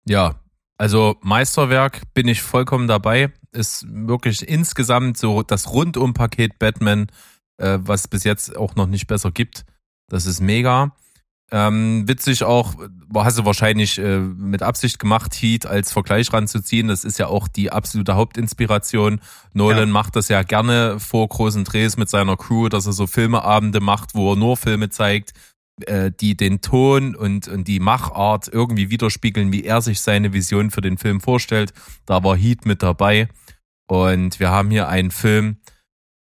Ja, 0.06 0.40
also 0.80 1.18
Meisterwerk 1.22 2.02
bin 2.14 2.28
ich 2.30 2.42
vollkommen 2.42 2.88
dabei. 2.88 3.34
Ist 3.52 3.86
wirklich 3.90 4.48
insgesamt 4.48 5.18
so 5.18 5.44
das 5.44 5.72
Rundum-Paket 5.74 6.58
Batman, 6.58 7.08
äh, 7.58 7.80
was 7.82 8.08
bis 8.08 8.24
jetzt 8.24 8.56
auch 8.56 8.76
noch 8.76 8.88
nicht 8.88 9.06
besser 9.06 9.32
gibt. 9.32 9.66
Das 10.08 10.26
ist 10.26 10.40
mega. 10.40 10.96
Ähm, 11.52 12.08
witzig 12.08 12.44
auch, 12.44 12.76
hast 13.14 13.40
du 13.40 13.46
wahrscheinlich 13.46 13.98
äh, 13.98 14.20
mit 14.20 14.64
Absicht 14.64 15.00
gemacht, 15.00 15.34
Heat 15.34 15.66
als 15.66 15.92
Vergleich 15.92 16.32
ranzuziehen. 16.32 16.88
Das 16.88 17.04
ist 17.04 17.20
ja 17.20 17.28
auch 17.28 17.50
die 17.50 17.72
absolute 17.72 18.16
Hauptinspiration. 18.16 19.20
Nolan 19.54 19.80
ja. 19.80 19.86
macht 19.88 20.16
das 20.16 20.30
ja 20.30 20.44
gerne 20.44 21.00
vor 21.00 21.28
großen 21.28 21.66
Drehs 21.66 21.98
mit 21.98 22.10
seiner 22.10 22.38
Crew, 22.38 22.70
dass 22.70 22.86
er 22.86 22.94
so 22.94 23.06
Filmeabende 23.06 23.82
macht, 23.82 24.16
wo 24.16 24.32
er 24.32 24.38
nur 24.38 24.56
Filme 24.56 24.90
zeigt, 24.90 25.34
äh, 25.88 26.12
die 26.12 26.36
den 26.36 26.62
Ton 26.62 27.16
und, 27.16 27.48
und 27.48 27.68
die 27.68 27.80
Machart 27.80 28.48
irgendwie 28.48 28.90
widerspiegeln, 28.90 29.52
wie 29.52 29.64
er 29.64 29.82
sich 29.82 30.02
seine 30.02 30.34
Vision 30.34 30.72
für 30.72 30.82
den 30.82 30.98
Film 30.98 31.22
vorstellt. 31.22 31.74
Da 32.06 32.24
war 32.24 32.36
Heat 32.36 32.66
mit 32.66 32.84
dabei. 32.84 33.28
Und 33.88 34.40
wir 34.40 34.52
haben 34.52 34.70
hier 34.70 34.88
einen 34.88 35.12
Film, 35.12 35.58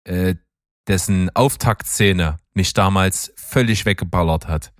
äh, 0.03 0.35
dessen 0.87 1.29
Auftaktszene 1.35 2.37
mich 2.53 2.73
damals 2.73 3.31
völlig 3.37 3.85
weggeballert 3.85 4.47
hat. 4.47 4.73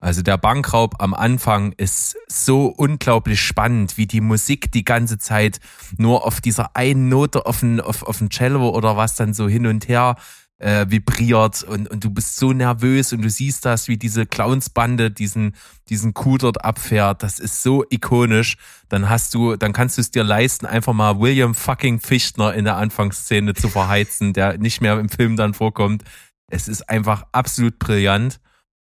Also 0.00 0.22
der 0.22 0.38
Bankraub 0.38 1.02
am 1.02 1.12
Anfang 1.12 1.72
ist 1.72 2.16
so 2.28 2.66
unglaublich 2.66 3.40
spannend, 3.40 3.96
wie 3.96 4.06
die 4.06 4.20
Musik 4.20 4.70
die 4.70 4.84
ganze 4.84 5.18
Zeit 5.18 5.58
nur 5.96 6.24
auf 6.24 6.40
dieser 6.40 6.76
einen 6.76 7.08
Note 7.08 7.46
auf 7.46 7.60
dem, 7.60 7.80
auf, 7.80 8.04
auf 8.04 8.18
dem 8.18 8.30
Cello 8.30 8.68
oder 8.68 8.96
was 8.96 9.16
dann 9.16 9.34
so 9.34 9.48
hin 9.48 9.66
und 9.66 9.88
her 9.88 10.14
äh, 10.58 10.86
vibriert 10.88 11.62
und, 11.62 11.88
und 11.88 12.04
du 12.04 12.10
bist 12.10 12.36
so 12.36 12.52
nervös 12.52 13.12
und 13.12 13.22
du 13.22 13.30
siehst 13.30 13.64
das, 13.64 13.88
wie 13.88 13.96
diese 13.96 14.26
Clownsbande 14.26 15.10
diesen, 15.10 15.54
diesen 15.88 16.14
Kuh 16.14 16.38
dort 16.38 16.64
abfährt. 16.64 17.22
Das 17.22 17.38
ist 17.38 17.62
so 17.62 17.84
ikonisch. 17.90 18.56
Dann 18.88 19.08
hast 19.08 19.34
du, 19.34 19.56
dann 19.56 19.72
kannst 19.72 19.98
du 19.98 20.00
es 20.00 20.10
dir 20.10 20.24
leisten, 20.24 20.66
einfach 20.66 20.92
mal 20.92 21.20
William 21.20 21.54
fucking 21.54 22.00
Fichtner 22.00 22.54
in 22.54 22.64
der 22.64 22.76
Anfangsszene 22.76 23.54
zu 23.54 23.68
verheizen, 23.68 24.32
der 24.32 24.58
nicht 24.58 24.80
mehr 24.80 24.98
im 24.98 25.08
Film 25.08 25.36
dann 25.36 25.54
vorkommt. 25.54 26.02
Es 26.50 26.66
ist 26.66 26.88
einfach 26.88 27.24
absolut 27.32 27.78
brillant. 27.78 28.40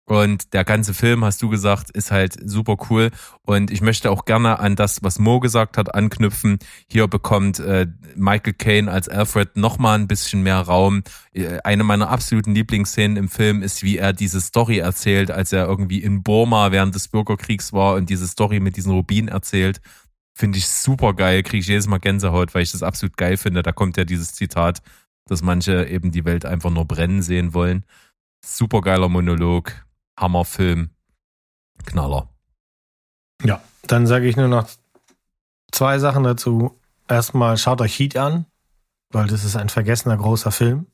Und 0.07 0.53
der 0.53 0.65
ganze 0.65 0.93
Film, 0.93 1.25
hast 1.25 1.41
du 1.41 1.49
gesagt, 1.49 1.91
ist 1.91 2.11
halt 2.11 2.37
super 2.45 2.77
cool. 2.91 3.11
Und 3.47 3.71
ich 3.71 3.81
möchte 3.81 4.11
auch 4.11 4.27
gerne 4.27 4.59
an 4.59 4.77
das, 4.77 5.03
was 5.03 5.19
Mo 5.19 5.41
gesagt 5.41 5.79
hat, 5.79 5.95
anknüpfen. 5.95 6.59
Hier 6.91 7.09
bekommt 7.09 7.59
äh, 7.59 7.87
Michael 8.15 8.53
Caine 8.53 8.91
als 8.91 9.09
Alfred 9.09 9.57
nochmal 9.57 9.99
ein 9.99 10.07
bisschen 10.07 10.43
mehr 10.43 10.61
Raum. 10.61 11.05
Äh, 11.33 11.59
eine 11.65 11.85
meiner 11.85 12.11
absoluten 12.11 12.55
Lieblingsszenen 12.55 13.17
im 13.17 13.29
Film 13.31 13.63
ist, 13.63 13.83
wie 13.83 13.97
er 13.97 14.13
diese 14.13 14.43
Story 14.43 14.79
erzählt, 14.79 15.31
als 15.31 15.55
er 15.55 15.67
irgendwie 15.67 16.03
in 16.03 16.23
Burma 16.23 16.71
während 16.71 16.95
des 16.95 17.09
Bürgerkriegs 17.09 17.73
war 17.73 17.95
und 17.95 18.11
diese 18.11 18.29
Story 18.29 18.61
mit 18.61 18.77
diesen 18.77 18.93
Rubinen 18.93 19.29
erzählt. 19.29 19.81
Finde 20.37 20.59
ich 20.59 20.69
super 20.69 21.15
geil, 21.15 21.43
kriege 21.43 21.61
ich 21.61 21.69
jedes 21.69 21.87
Mal 21.87 21.99
Gänsehaut, 21.99 22.55
weil 22.55 22.63
ich 22.63 22.73
das 22.73 22.83
absolut 22.83 23.17
geil 23.17 23.39
finde. 23.39 23.63
Da 23.63 23.73
kommt 23.73 23.97
ja 23.97 24.05
dieses 24.05 24.35
Zitat, 24.35 24.83
dass 25.27 25.43
manche 25.43 25.87
eben 25.87 26.11
die 26.11 26.27
Welt 26.27 26.45
einfach 26.45 26.71
nur 26.71 26.85
brennen 26.85 27.23
sehen 27.23 27.55
wollen. 27.55 27.85
Super 28.45 28.83
geiler 28.83 29.09
Monolog 29.09 29.84
Hammerfilm, 30.19 30.91
Knaller. 31.87 32.29
Ja, 33.43 33.63
dann 33.83 34.07
sage 34.07 34.27
ich 34.27 34.37
nur 34.37 34.49
noch 34.49 34.69
zwei 35.73 35.99
Sachen 35.99 36.25
dazu. 36.25 36.81
Erstmal 37.09 37.59
schaut 37.59 37.81
euch 37.81 37.99
Heat 37.99 38.17
an, 38.17 38.47
weil 39.11 39.27
das 39.27 39.45
ist 39.45 39.57
ein 39.57 39.69
vergessener 39.69 40.17
großer 40.17 40.53
Film, 40.53 40.87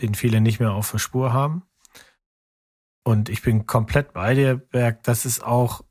den 0.00 0.14
viele 0.14 0.40
nicht 0.40 0.60
mehr 0.60 0.72
auf 0.72 0.90
der 0.90 0.98
Spur 0.98 1.32
haben. 1.32 1.62
Und 3.04 3.28
ich 3.28 3.42
bin 3.42 3.66
komplett 3.66 4.12
bei 4.12 4.34
dir, 4.34 4.56
Berg. 4.56 5.02
Das 5.02 5.24
ist 5.24 5.42
auch, 5.42 5.82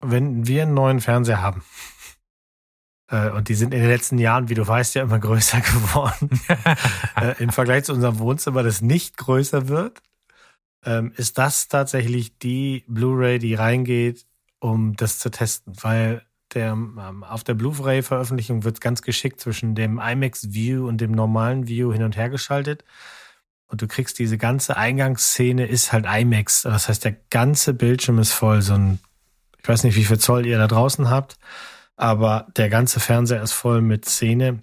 wenn 0.00 0.46
wir 0.46 0.62
einen 0.62 0.74
neuen 0.74 1.00
Fernseher 1.00 1.40
haben, 1.40 1.64
äh, 3.08 3.30
und 3.30 3.48
die 3.48 3.54
sind 3.54 3.72
in 3.72 3.80
den 3.80 3.90
letzten 3.90 4.18
Jahren, 4.18 4.48
wie 4.48 4.54
du 4.54 4.66
weißt, 4.66 4.94
ja 4.94 5.02
immer 5.02 5.18
größer 5.18 5.60
geworden, 5.60 6.40
äh, 7.16 7.42
im 7.42 7.50
Vergleich 7.50 7.84
zu 7.84 7.92
unserem 7.92 8.18
Wohnzimmer, 8.18 8.62
das 8.62 8.82
nicht 8.82 9.16
größer 9.16 9.68
wird, 9.68 10.02
ähm, 10.84 11.12
ist 11.16 11.38
das 11.38 11.68
tatsächlich 11.68 12.38
die 12.38 12.84
Blu-ray, 12.88 13.38
die 13.38 13.54
reingeht, 13.54 14.26
um 14.58 14.94
das 14.96 15.18
zu 15.18 15.30
testen, 15.30 15.74
weil 15.82 16.22
der, 16.54 16.72
ähm, 16.72 17.24
auf 17.24 17.44
der 17.44 17.54
Blu-ray-Veröffentlichung 17.54 18.64
wird 18.64 18.80
ganz 18.80 19.02
geschickt 19.02 19.40
zwischen 19.40 19.74
dem 19.74 19.98
IMAX-View 19.98 20.86
und 20.86 21.00
dem 21.00 21.12
normalen 21.12 21.66
View 21.66 21.92
hin 21.92 22.02
und 22.02 22.16
her 22.16 22.28
geschaltet. 22.30 22.84
Und 23.66 23.80
du 23.80 23.86
kriegst 23.86 24.18
diese 24.18 24.36
ganze 24.36 24.76
Eingangsszene 24.76 25.66
ist 25.66 25.92
halt 25.92 26.04
IMAX. 26.06 26.62
Das 26.62 26.88
heißt, 26.88 27.04
der 27.04 27.16
ganze 27.30 27.72
Bildschirm 27.72 28.18
ist 28.18 28.32
voll. 28.32 28.60
So 28.60 28.74
ein, 28.74 28.98
ich 29.62 29.68
weiß 29.68 29.84
nicht, 29.84 29.96
wie 29.96 30.04
viel 30.04 30.18
Zoll 30.18 30.44
ihr 30.44 30.58
da 30.58 30.66
draußen 30.66 31.08
habt, 31.08 31.38
aber 31.96 32.48
der 32.56 32.68
ganze 32.68 33.00
Fernseher 33.00 33.42
ist 33.42 33.52
voll 33.52 33.80
mit 33.80 34.04
Szene. 34.04 34.62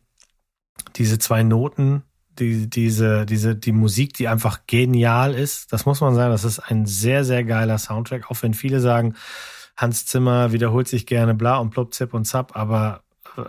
Diese 0.95 1.17
zwei 1.17 1.43
Noten, 1.43 2.03
die, 2.39 2.69
diese, 2.69 3.25
diese, 3.25 3.55
die 3.55 3.71
Musik, 3.71 4.13
die 4.13 4.27
einfach 4.27 4.61
genial 4.67 5.33
ist. 5.33 5.71
Das 5.73 5.85
muss 5.85 6.01
man 6.01 6.15
sagen. 6.15 6.31
Das 6.31 6.43
ist 6.43 6.59
ein 6.59 6.85
sehr, 6.85 7.23
sehr 7.23 7.43
geiler 7.43 7.77
Soundtrack. 7.77 8.29
Auch 8.31 8.41
wenn 8.41 8.53
viele 8.53 8.79
sagen, 8.79 9.15
Hans 9.79 10.05
Zimmer 10.05 10.51
wiederholt 10.51 10.87
sich 10.87 11.05
gerne 11.05 11.33
bla 11.33 11.57
und 11.57 11.69
plopp, 11.69 11.93
zip 11.93 12.13
und 12.13 12.25
zap, 12.25 12.55
aber 12.55 13.03
äh, 13.37 13.43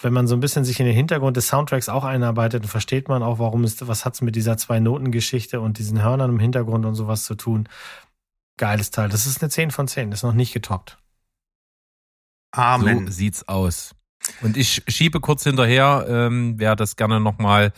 wenn 0.00 0.12
man 0.12 0.26
so 0.26 0.34
ein 0.34 0.40
bisschen 0.40 0.64
sich 0.64 0.80
in 0.80 0.86
den 0.86 0.94
Hintergrund 0.94 1.36
des 1.36 1.48
Soundtracks 1.48 1.88
auch 1.88 2.04
einarbeitet, 2.04 2.64
dann 2.64 2.70
versteht 2.70 3.08
man 3.08 3.22
auch, 3.22 3.38
warum 3.38 3.64
es, 3.64 3.86
was 3.86 4.04
hat's 4.04 4.20
mit 4.20 4.34
dieser 4.34 4.56
Zwei-Noten-Geschichte 4.56 5.60
und 5.60 5.78
diesen 5.78 6.02
Hörnern 6.02 6.30
im 6.30 6.40
Hintergrund 6.40 6.84
und 6.84 6.94
sowas 6.94 7.24
zu 7.24 7.36
tun. 7.36 7.68
Geiles 8.56 8.90
Teil. 8.90 9.08
Das 9.08 9.26
ist 9.26 9.40
eine 9.40 9.50
10 9.50 9.70
von 9.70 9.86
10, 9.86 10.10
ist 10.10 10.24
noch 10.24 10.32
nicht 10.32 10.52
getoppt. 10.52 10.98
Amen. 12.50 13.06
So 13.06 13.12
sieht's 13.12 13.46
aus. 13.46 13.94
Und 14.42 14.56
ich 14.56 14.82
schiebe 14.88 15.20
kurz 15.20 15.44
hinterher, 15.44 16.06
ähm, 16.08 16.54
wer 16.58 16.74
das 16.74 16.96
gerne 16.96 17.20
nochmal 17.20 17.72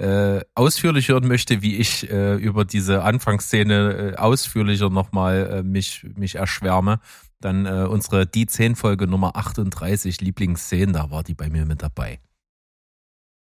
äh, 0.00 0.40
ausführlich 0.54 1.08
hören 1.08 1.28
möchte, 1.28 1.60
wie 1.62 1.76
ich 1.76 2.10
äh, 2.10 2.36
über 2.36 2.64
diese 2.64 3.02
Anfangsszene 3.02 4.14
äh, 4.14 4.16
ausführlicher 4.16 4.88
nochmal 4.88 5.58
äh, 5.58 5.62
mich, 5.62 6.06
mich 6.16 6.36
erschwärme, 6.36 7.00
dann 7.40 7.66
äh, 7.66 7.86
unsere 7.88 8.26
Die 8.26 8.46
10 8.46 8.76
Folge 8.76 9.06
Nummer 9.06 9.36
38 9.36 10.20
Lieblingsszenen, 10.20 10.94
da 10.94 11.10
war 11.10 11.22
die 11.22 11.34
bei 11.34 11.50
mir 11.50 11.66
mit 11.66 11.82
dabei. 11.82 12.18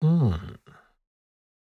Hm. 0.03 0.35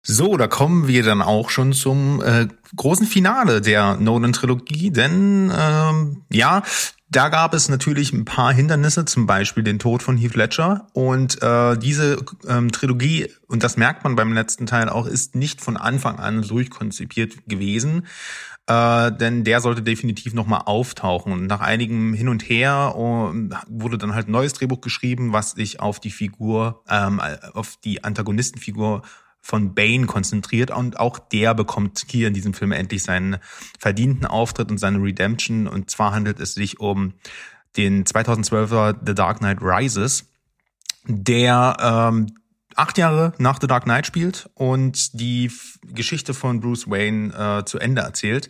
So, 0.04 0.36
da 0.36 0.48
kommen 0.48 0.88
wir 0.88 1.04
dann 1.04 1.22
auch 1.22 1.50
schon 1.50 1.72
zum 1.72 2.20
äh, 2.22 2.48
großen 2.74 3.06
Finale 3.06 3.60
der 3.60 3.96
Nolan-Trilogie, 3.98 4.90
denn 4.90 5.52
ähm, 5.56 6.24
ja, 6.32 6.62
da 7.12 7.28
gab 7.28 7.52
es 7.52 7.68
natürlich 7.68 8.12
ein 8.12 8.24
paar 8.24 8.52
Hindernisse, 8.54 9.04
zum 9.04 9.26
Beispiel 9.26 9.62
den 9.62 9.78
Tod 9.78 10.02
von 10.02 10.16
Heath 10.16 10.34
Ledger. 10.34 10.88
Und 10.94 11.42
äh, 11.42 11.76
diese 11.76 12.24
ähm, 12.48 12.72
Trilogie, 12.72 13.28
und 13.48 13.62
das 13.62 13.76
merkt 13.76 14.02
man 14.02 14.16
beim 14.16 14.32
letzten 14.32 14.66
Teil 14.66 14.88
auch, 14.88 15.06
ist 15.06 15.34
nicht 15.34 15.60
von 15.60 15.76
Anfang 15.76 16.18
an 16.18 16.42
durchkonzipiert 16.42 17.46
gewesen. 17.46 18.06
Äh, 18.66 19.12
denn 19.12 19.44
der 19.44 19.60
sollte 19.60 19.82
definitiv 19.82 20.32
nochmal 20.32 20.62
auftauchen. 20.64 21.32
Und 21.32 21.46
nach 21.46 21.60
einigem 21.60 22.14
Hin 22.14 22.28
und 22.28 22.48
Her 22.48 22.94
uh, 22.96 23.32
wurde 23.68 23.98
dann 23.98 24.14
halt 24.14 24.28
ein 24.28 24.32
neues 24.32 24.54
Drehbuch 24.54 24.80
geschrieben, 24.80 25.32
was 25.32 25.50
sich 25.50 25.80
auf 25.80 26.00
die 26.00 26.12
Figur, 26.12 26.82
ähm, 26.88 27.20
auf 27.52 27.76
die 27.84 28.04
Antagonistenfigur 28.04 29.02
von 29.42 29.74
Bane 29.74 30.06
konzentriert 30.06 30.70
und 30.70 30.98
auch 30.98 31.18
der 31.18 31.52
bekommt 31.54 32.06
hier 32.08 32.28
in 32.28 32.34
diesem 32.34 32.54
Film 32.54 32.70
endlich 32.70 33.02
seinen 33.02 33.38
verdienten 33.78 34.24
Auftritt 34.24 34.70
und 34.70 34.78
seine 34.78 35.02
Redemption. 35.02 35.66
Und 35.66 35.90
zwar 35.90 36.12
handelt 36.12 36.38
es 36.38 36.54
sich 36.54 36.78
um 36.78 37.14
den 37.76 38.04
2012er 38.04 38.96
The 39.04 39.14
Dark 39.14 39.38
Knight 39.38 39.58
Rises, 39.60 40.26
der 41.06 41.76
ähm, 41.80 42.26
acht 42.76 42.98
Jahre 42.98 43.32
nach 43.38 43.58
The 43.60 43.66
Dark 43.66 43.84
Knight 43.84 44.06
spielt 44.06 44.48
und 44.54 45.20
die 45.20 45.50
Geschichte 45.82 46.34
von 46.34 46.60
Bruce 46.60 46.88
Wayne 46.88 47.34
äh, 47.34 47.64
zu 47.64 47.78
Ende 47.78 48.02
erzählt. 48.02 48.48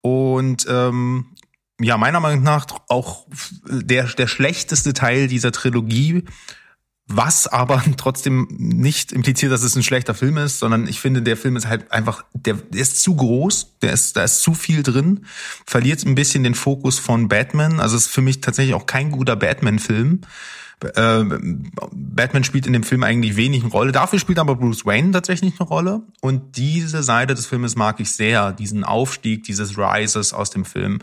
Und 0.00 0.64
ähm, 0.68 1.34
ja, 1.80 1.96
meiner 1.96 2.20
Meinung 2.20 2.44
nach 2.44 2.66
auch 2.88 3.26
der, 3.66 4.04
der 4.04 4.26
schlechteste 4.28 4.92
Teil 4.92 5.26
dieser 5.26 5.50
Trilogie, 5.50 6.24
was 7.12 7.46
aber 7.46 7.82
trotzdem 7.96 8.46
nicht 8.50 9.12
impliziert, 9.12 9.52
dass 9.52 9.62
es 9.62 9.76
ein 9.76 9.82
schlechter 9.82 10.14
Film 10.14 10.36
ist, 10.38 10.58
sondern 10.58 10.86
ich 10.86 11.00
finde, 11.00 11.22
der 11.22 11.36
Film 11.36 11.56
ist 11.56 11.66
halt 11.66 11.90
einfach, 11.92 12.24
der, 12.34 12.54
der 12.54 12.80
ist 12.80 13.00
zu 13.00 13.16
groß, 13.16 13.78
der 13.82 13.92
ist, 13.92 14.16
da 14.16 14.24
ist 14.24 14.42
zu 14.42 14.54
viel 14.54 14.82
drin, 14.82 15.26
verliert 15.66 16.04
ein 16.04 16.14
bisschen 16.14 16.44
den 16.44 16.54
Fokus 16.54 16.98
von 16.98 17.28
Batman. 17.28 17.80
Also 17.80 17.96
ist 17.96 18.08
für 18.08 18.22
mich 18.22 18.40
tatsächlich 18.40 18.74
auch 18.74 18.86
kein 18.86 19.10
guter 19.10 19.36
Batman-Film. 19.36 20.20
Äh, 20.82 21.24
Batman 21.92 22.44
spielt 22.44 22.66
in 22.66 22.72
dem 22.72 22.84
Film 22.84 23.02
eigentlich 23.02 23.36
wenig 23.36 23.62
eine 23.62 23.72
Rolle. 23.72 23.92
Dafür 23.92 24.18
spielt 24.18 24.38
aber 24.38 24.56
Bruce 24.56 24.86
Wayne 24.86 25.10
tatsächlich 25.10 25.58
eine 25.58 25.68
Rolle. 25.68 26.02
Und 26.20 26.56
diese 26.56 27.02
Seite 27.02 27.34
des 27.34 27.46
Filmes 27.46 27.76
mag 27.76 28.00
ich 28.00 28.12
sehr, 28.12 28.52
diesen 28.52 28.84
Aufstieg 28.84 29.44
dieses 29.44 29.76
Rises 29.76 30.32
aus 30.32 30.50
dem 30.50 30.64
Film 30.64 31.00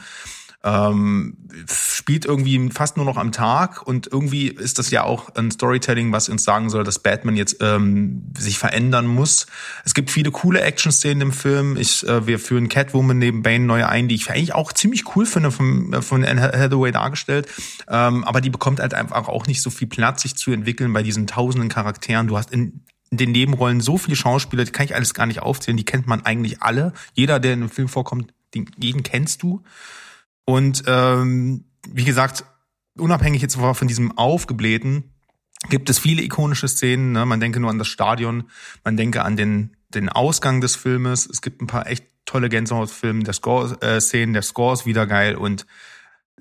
ähm, 0.64 1.38
spielt 1.70 2.26
irgendwie 2.26 2.70
fast 2.72 2.98
nur 2.98 3.06
noch 3.06 3.18
am 3.18 3.32
Tag 3.32 3.84
und 3.86 4.08
irgendwie 4.08 4.48
ist 4.48 4.80
das 4.80 4.90
ja 4.90 5.04
auch 5.04 5.34
ein 5.36 5.52
Storytelling, 5.52 6.12
was 6.12 6.30
uns 6.30 6.44
sagen 6.44 6.70
soll, 6.70 6.84
dass 6.84 7.00
Batman 7.00 7.36
jetzt 7.36 7.58
ähm, 7.62 8.32
sich 8.38 8.58
verändern 8.58 9.08
muss. 9.08 9.46
Es 9.86 9.94
gibt 9.94 10.10
viele 10.10 10.32
coole 10.32 10.62
Action-Szenen 10.62 11.22
im 11.22 11.32
Film. 11.32 11.78
Ich, 11.78 12.08
äh, 12.08 12.26
wir 12.26 12.40
führen 12.40 12.70
Catwoman 12.70 13.18
neben 13.18 13.44
Bane 13.44 13.66
neu 13.66 13.86
ein, 13.86 14.08
die 14.08 14.16
ich 14.16 14.30
eigentlich 14.30 14.56
auch 14.56 14.74
ziemlich 14.74 15.16
cool 15.16 15.26
finde 15.26 15.52
von, 15.52 15.94
äh, 15.94 16.02
von 16.02 16.26
Anne 16.26 16.42
Hathaway 16.42 16.92
dargestellt. 16.92 17.48
Ähm, 17.88 18.24
aber 18.24 18.42
die 18.42 18.50
bekommt 18.50 18.80
halt 18.80 18.94
einfach 18.94 19.28
auch 19.28 19.46
nicht 19.48 19.62
so 19.62 19.70
viel 19.70 19.88
Platz, 19.88 20.24
sich 20.24 20.36
zu 20.36 20.52
entwickeln 20.52 20.92
bei 20.92 21.04
diesen 21.04 21.28
tausenden 21.28 21.70
Charakteren. 21.70 22.28
Du 22.28 22.38
hast 22.38 22.52
in 22.52 22.84
in 23.10 23.18
den 23.18 23.32
Nebenrollen 23.32 23.80
so 23.80 23.98
viele 23.98 24.18
Schauspieler, 24.18 24.66
die 24.66 24.72
kann 24.74 24.86
ich 24.86 24.94
alles 24.94 25.14
gar 25.14 25.28
nicht 25.28 25.42
aufzählen, 25.42 25.78
die 25.78 25.86
kennt 25.86 26.08
man 26.08 26.26
eigentlich 26.26 26.62
alle. 26.62 26.92
Jeder, 27.14 27.40
der 27.40 27.54
in 27.54 27.62
einem 27.62 27.70
Film 27.70 27.88
vorkommt, 27.88 28.34
den, 28.54 28.70
jeden 28.78 29.04
kennst 29.04 29.44
du. 29.44 29.64
Und 30.50 30.84
ähm, 30.88 31.66
wie 31.90 32.06
gesagt, 32.06 32.46
unabhängig 32.98 33.42
jetzt 33.42 33.58
von 33.58 33.88
diesem 33.88 34.18
Aufgeblähten, 34.18 35.14
gibt 35.70 35.90
es 35.90 36.00
viele 36.00 36.22
ikonische 36.22 36.70
Szenen. 36.70 37.12
Ne? 37.12 37.26
Man 37.26 37.42
denke 37.42 37.60
nur 37.60 37.70
an 37.70 37.80
das 37.80 37.90
Stadion, 37.90 38.46
man 38.86 38.96
denke 38.96 39.24
an 39.24 39.36
den, 39.36 39.76
den 39.90 40.08
Ausgang 40.08 40.62
des 40.62 40.78
Filmes. 40.78 41.28
Es 41.30 41.42
gibt 41.42 41.62
ein 41.62 41.68
paar 41.68 41.88
echt 41.88 42.06
tolle 42.26 42.48
Gänsehautfilme, 42.48 43.24
der 43.24 43.34
Score, 43.34 43.78
äh, 43.82 44.00
Szenen, 44.00 44.34
der 44.34 44.42
Score 44.42 44.74
ist 44.74 44.86
wieder 44.86 45.06
geil 45.06 45.36
und 45.36 45.66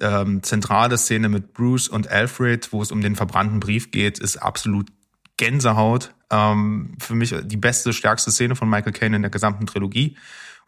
ähm, 0.00 0.42
zentrale 0.44 0.98
Szene 0.98 1.28
mit 1.28 1.52
Bruce 1.52 1.88
und 1.88 2.09
Alfred, 2.09 2.72
wo 2.72 2.82
es 2.82 2.92
um 2.92 3.00
den 3.00 3.16
verbrannten 3.16 3.59
Brief 3.59 3.90
geht, 3.90 4.20
ist 4.20 4.36
absolut 4.36 4.88
Gänsehaut. 5.36 6.14
Ähm, 6.30 6.96
für 7.00 7.14
mich 7.14 7.34
die 7.42 7.57
beste, 7.57 7.92
stärkste 7.92 8.30
Szene 8.30 8.54
von 8.54 8.70
Michael 8.70 8.92
Caine 8.92 9.16
in 9.16 9.22
der 9.22 9.30
gesamten 9.32 9.66
Trilogie. 9.66 10.16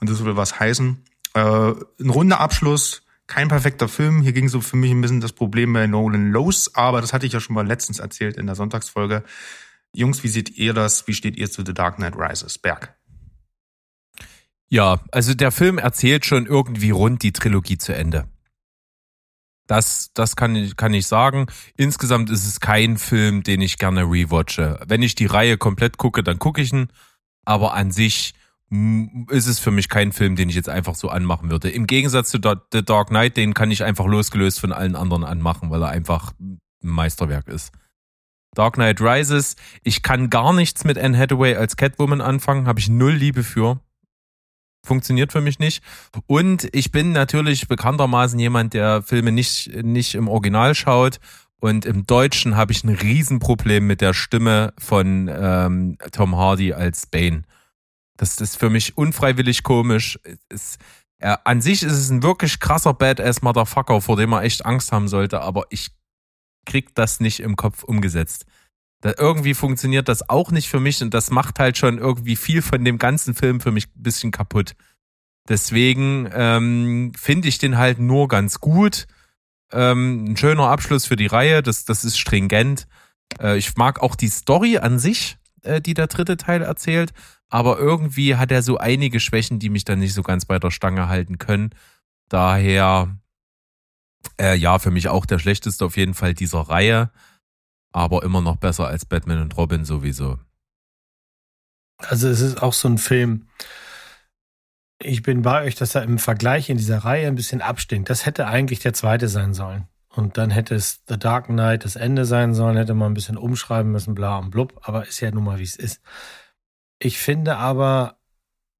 Und 0.01 0.11
das 0.11 0.25
will 0.25 0.37
was 0.37 0.59
heißen. 0.59 1.05
Äh, 1.35 1.41
ein 1.41 2.11
runder 2.11 2.41
Abschluss, 2.41 3.03
kein 3.29 3.49
perfekter 3.49 3.89
Film. 3.89 4.23
Hier 4.23 4.33
ging 4.33 4.49
so 4.49 4.61
für 4.61 4.77
mich 4.77 4.91
ein 4.91 5.01
bisschen 5.01 5.21
das 5.21 5.33
Problem 5.33 5.73
bei 5.73 5.87
Nolan 5.87 6.33
los, 6.33 6.75
aber 6.75 7.01
das 7.01 7.13
hatte 7.13 7.27
ich 7.27 7.33
ja 7.33 7.41
schon 7.41 7.55
mal 7.55 7.67
letztens 7.67 8.01
erzählt 8.01 8.37
in 8.37 8.47
der 8.47 8.57
Sonntagsfolge. 8.57 9.23
Jungs, 9.95 10.25
wie 10.25 10.29
seht 10.29 10.51
ihr 10.57 10.75
das? 10.75 11.07
Wie 11.07 11.15
steht 11.15 11.37
ihr 11.37 11.51
zu 11.51 11.65
The 11.65 11.75
Dark 11.75 11.97
Knight 11.97 12.17
Rises? 12.17 12.59
Berg. 12.59 12.97
Ja, 14.69 15.01
also 15.13 15.35
der 15.35 15.53
Film 15.53 15.79
erzählt 15.79 16.27
schon 16.27 16.47
irgendwie 16.47 16.91
rund 16.91 17.23
die 17.23 17.33
Trilogie 17.33 17.79
zu 17.79 17.95
Ende. 17.95 18.29
Das, 19.67 20.11
das 20.15 20.35
kann 20.35 20.57
ich, 20.57 20.77
kann 20.77 20.95
ich 20.95 21.07
sagen. 21.07 21.47
Insgesamt 21.77 22.31
ist 22.31 22.47
es 22.47 22.61
kein 22.61 22.97
Film, 22.97 23.43
den 23.43 23.61
ich 23.61 23.79
gerne 23.79 24.03
rewatche. 24.03 24.81
Wenn 24.87 25.03
ich 25.03 25.15
die 25.15 25.27
Reihe 25.27 25.59
komplett 25.59 25.99
gucke, 25.99 26.23
dann 26.23 26.39
gucke 26.39 26.63
ich 26.63 26.73
ihn. 26.73 26.89
Aber 27.45 27.75
an 27.75 27.93
sich 27.93 28.35
ist 28.71 29.47
es 29.47 29.59
für 29.59 29.71
mich 29.71 29.89
kein 29.89 30.13
Film, 30.13 30.37
den 30.37 30.51
ich 30.51 30.55
jetzt 30.55 30.69
einfach 30.69 30.95
so 30.95 31.09
anmachen 31.09 31.51
würde. 31.51 31.71
Im 31.71 31.87
Gegensatz 31.87 32.31
zu 32.31 32.39
The 32.73 32.85
Dark 32.85 33.09
Knight, 33.09 33.37
den 33.37 33.55
kann 33.55 33.71
ich 33.71 33.83
einfach 33.83 34.07
losgelöst 34.07 34.61
von 34.61 34.73
allen 34.73 34.95
anderen 34.95 35.25
anmachen, 35.25 35.71
weil 35.71 35.83
er 35.83 35.89
einfach 35.89 36.33
ein 36.39 36.61
Meisterwerk 36.83 37.49
ist. 37.49 37.73
Dark 38.55 38.75
Knight 38.75 39.01
Rises, 39.01 39.57
ich 39.85 40.03
kann 40.03 40.31
gar 40.31 40.53
nichts 40.53 40.85
mit 40.85 40.99
Anne 40.99 41.17
Hathaway 41.17 41.55
als 41.57 41.77
Catwoman 41.77 42.21
anfangen, 42.21 42.67
habe 42.67 42.81
ich 42.81 42.89
null 42.89 43.13
Liebe 43.13 43.43
für. 43.43 43.81
Funktioniert 44.85 45.33
für 45.33 45.41
mich 45.41 45.59
nicht. 45.59 45.83
Und 46.27 46.69
ich 46.73 46.93
bin 46.93 47.13
natürlich 47.13 47.69
bekanntermaßen 47.69 48.39
jemand, 48.39 48.75
der 48.75 49.03
Filme 49.03 49.33
nicht, 49.33 49.75
nicht 49.83 50.15
im 50.15 50.29
Original 50.29 50.75
schaut. 50.75 51.21
Und 51.61 51.85
im 51.85 52.07
Deutschen 52.07 52.57
habe 52.57 52.73
ich 52.73 52.85
ein 52.85 52.95
Riesenproblem 52.95 53.87
mit 53.87 54.01
der 54.01 54.15
Stimme 54.15 54.73
von 54.79 55.29
ähm, 55.33 55.99
Tom 56.13 56.37
Hardy 56.37 56.73
als 56.73 57.07
Bane. 57.07 57.43
Das 58.19 58.37
ist 58.39 58.57
für 58.57 58.69
mich 58.69 58.99
unfreiwillig 58.99 59.63
komisch. 59.63 60.19
Es, 60.49 60.77
äh, 61.19 61.37
an 61.45 61.63
sich 61.63 61.83
ist 61.83 61.93
es 61.93 62.11
ein 62.11 62.23
wirklich 62.23 62.61
krasser 62.61 62.93
Badass-Motherfucker, 62.93 64.01
vor 64.03 64.17
dem 64.17 64.31
man 64.31 64.43
echt 64.43 64.67
Angst 64.67 64.93
haben 64.93 65.09
sollte, 65.09 65.41
aber 65.41 65.65
ich 65.71 65.91
krieg 66.67 66.95
das 66.95 67.21
nicht 67.21 67.41
im 67.41 67.57
Kopf 67.57 67.85
umgesetzt. 67.85 68.45
Da 69.01 69.15
irgendwie 69.17 69.55
funktioniert 69.55 70.09
das 70.09 70.29
auch 70.29 70.51
nicht 70.51 70.69
für 70.69 70.81
mich 70.81 71.01
und 71.01 71.15
das 71.15 71.31
macht 71.31 71.61
halt 71.61 71.79
schon 71.79 71.99
irgendwie 71.99 72.35
viel 72.35 72.61
von 72.61 72.85
dem 72.85 72.99
ganzen 72.99 73.35
Film 73.35 73.61
für 73.61 73.71
mich 73.71 73.87
ein 73.87 74.03
bisschen 74.03 74.33
kaputt. 74.33 74.75
Deswegen 75.49 76.29
ähm, 76.33 77.13
finde 77.17 77.49
ich 77.49 77.59
den 77.59 77.79
halt 77.79 78.01
nur 78.01 78.27
ganz 78.27 78.61
gut. 78.61 79.07
Ähm, 79.71 80.33
ein 80.33 80.37
schöner 80.37 80.69
Abschluss 80.69 81.07
für 81.07 81.17
die 81.17 81.27
Reihe, 81.27 81.63
das, 81.63 81.85
das 81.85 82.05
ist 82.05 82.19
stringent. 82.19 82.89
Äh, 83.41 83.57
ich 83.59 83.77
mag 83.77 84.03
auch 84.03 84.17
die 84.17 84.29
Story 84.29 84.79
an 84.79 84.99
sich, 84.99 85.39
äh, 85.63 85.81
die 85.81 85.95
der 85.95 86.09
dritte 86.09 86.37
Teil 86.37 86.63
erzählt 86.63 87.13
aber 87.49 87.79
irgendwie 87.79 88.37
hat 88.37 88.53
er 88.53 88.63
so 88.63 88.79
einige 88.79 89.21
Schwächen, 89.21 89.59
die 89.59 89.71
mich 89.71 89.85
dann 89.85 90.01
nicht 90.01 90.15
so 90.15 90.23
ganz 90.23 90.45
bei 90.45 90.59
der 90.59 90.71
Stange 90.71 91.09
halten 91.09 91.39
können. 91.39 91.71
Daher, 92.29 93.17
äh, 94.41 94.55
ja, 94.55 94.79
für 94.79 94.91
mich 94.91 95.09
auch 95.09 95.25
der 95.25 95.39
schlechteste 95.39 95.85
auf 95.85 95.97
jeden 95.97 96.15
Fall 96.15 96.35
dieser 96.35 96.61
Reihe, 96.61 97.11
aber 97.93 98.23
immer 98.23 98.41
noch 98.41 98.57
besser 98.57 98.87
als 98.87 99.07
Batman 99.07 99.41
und 99.41 99.57
Robin 99.57 99.85
sowieso. 99.85 100.39
Also 101.99 102.29
es 102.29 102.41
ist 102.41 102.63
auch 102.63 102.75
so 102.75 102.89
ein 102.89 102.99
Film. 102.99 103.49
Ich 105.01 105.23
bin 105.23 105.43
bei 105.43 105.65
euch, 105.65 105.75
dass 105.75 105.95
er 105.95 106.03
im 106.03 106.19
Vergleich 106.19 106.71
in 106.71 106.77
dieser 106.77 106.99
Reihe 106.99 107.27
ein 107.29 107.35
bisschen 107.35 107.63
abstinkt. 107.63 108.11
Das 108.11 108.27
hätte 108.27 108.47
eigentlich 108.47 108.81
der 108.81 108.95
zweite 108.95 109.29
sein 109.29 109.55
sollen. 109.55 109.89
Und 110.09 110.37
dann 110.37 110.51
hätte 110.51 110.75
es 110.75 111.03
The 111.09 111.19
Dark 111.19 111.47
Knight 111.47 111.85
das 111.85 111.97
Ende 111.97 112.25
sein 112.25 112.55
sollen, 112.55 112.77
hätte 112.77 112.95
man 112.95 113.13
ein 113.13 113.15
bisschen 113.15 113.37
umschreiben 113.37 113.93
müssen, 113.93 114.15
bla 114.15 114.39
und 114.39 114.51
blub. 114.51 114.81
Aber 114.83 115.07
ist 115.07 115.21
ja 115.21 115.31
nun 115.31 115.45
mal, 115.45 115.59
wie 115.59 115.65
es 115.65 115.77
ist. 115.77 116.01
Ich 116.99 117.19
finde 117.19 117.57
aber, 117.57 118.19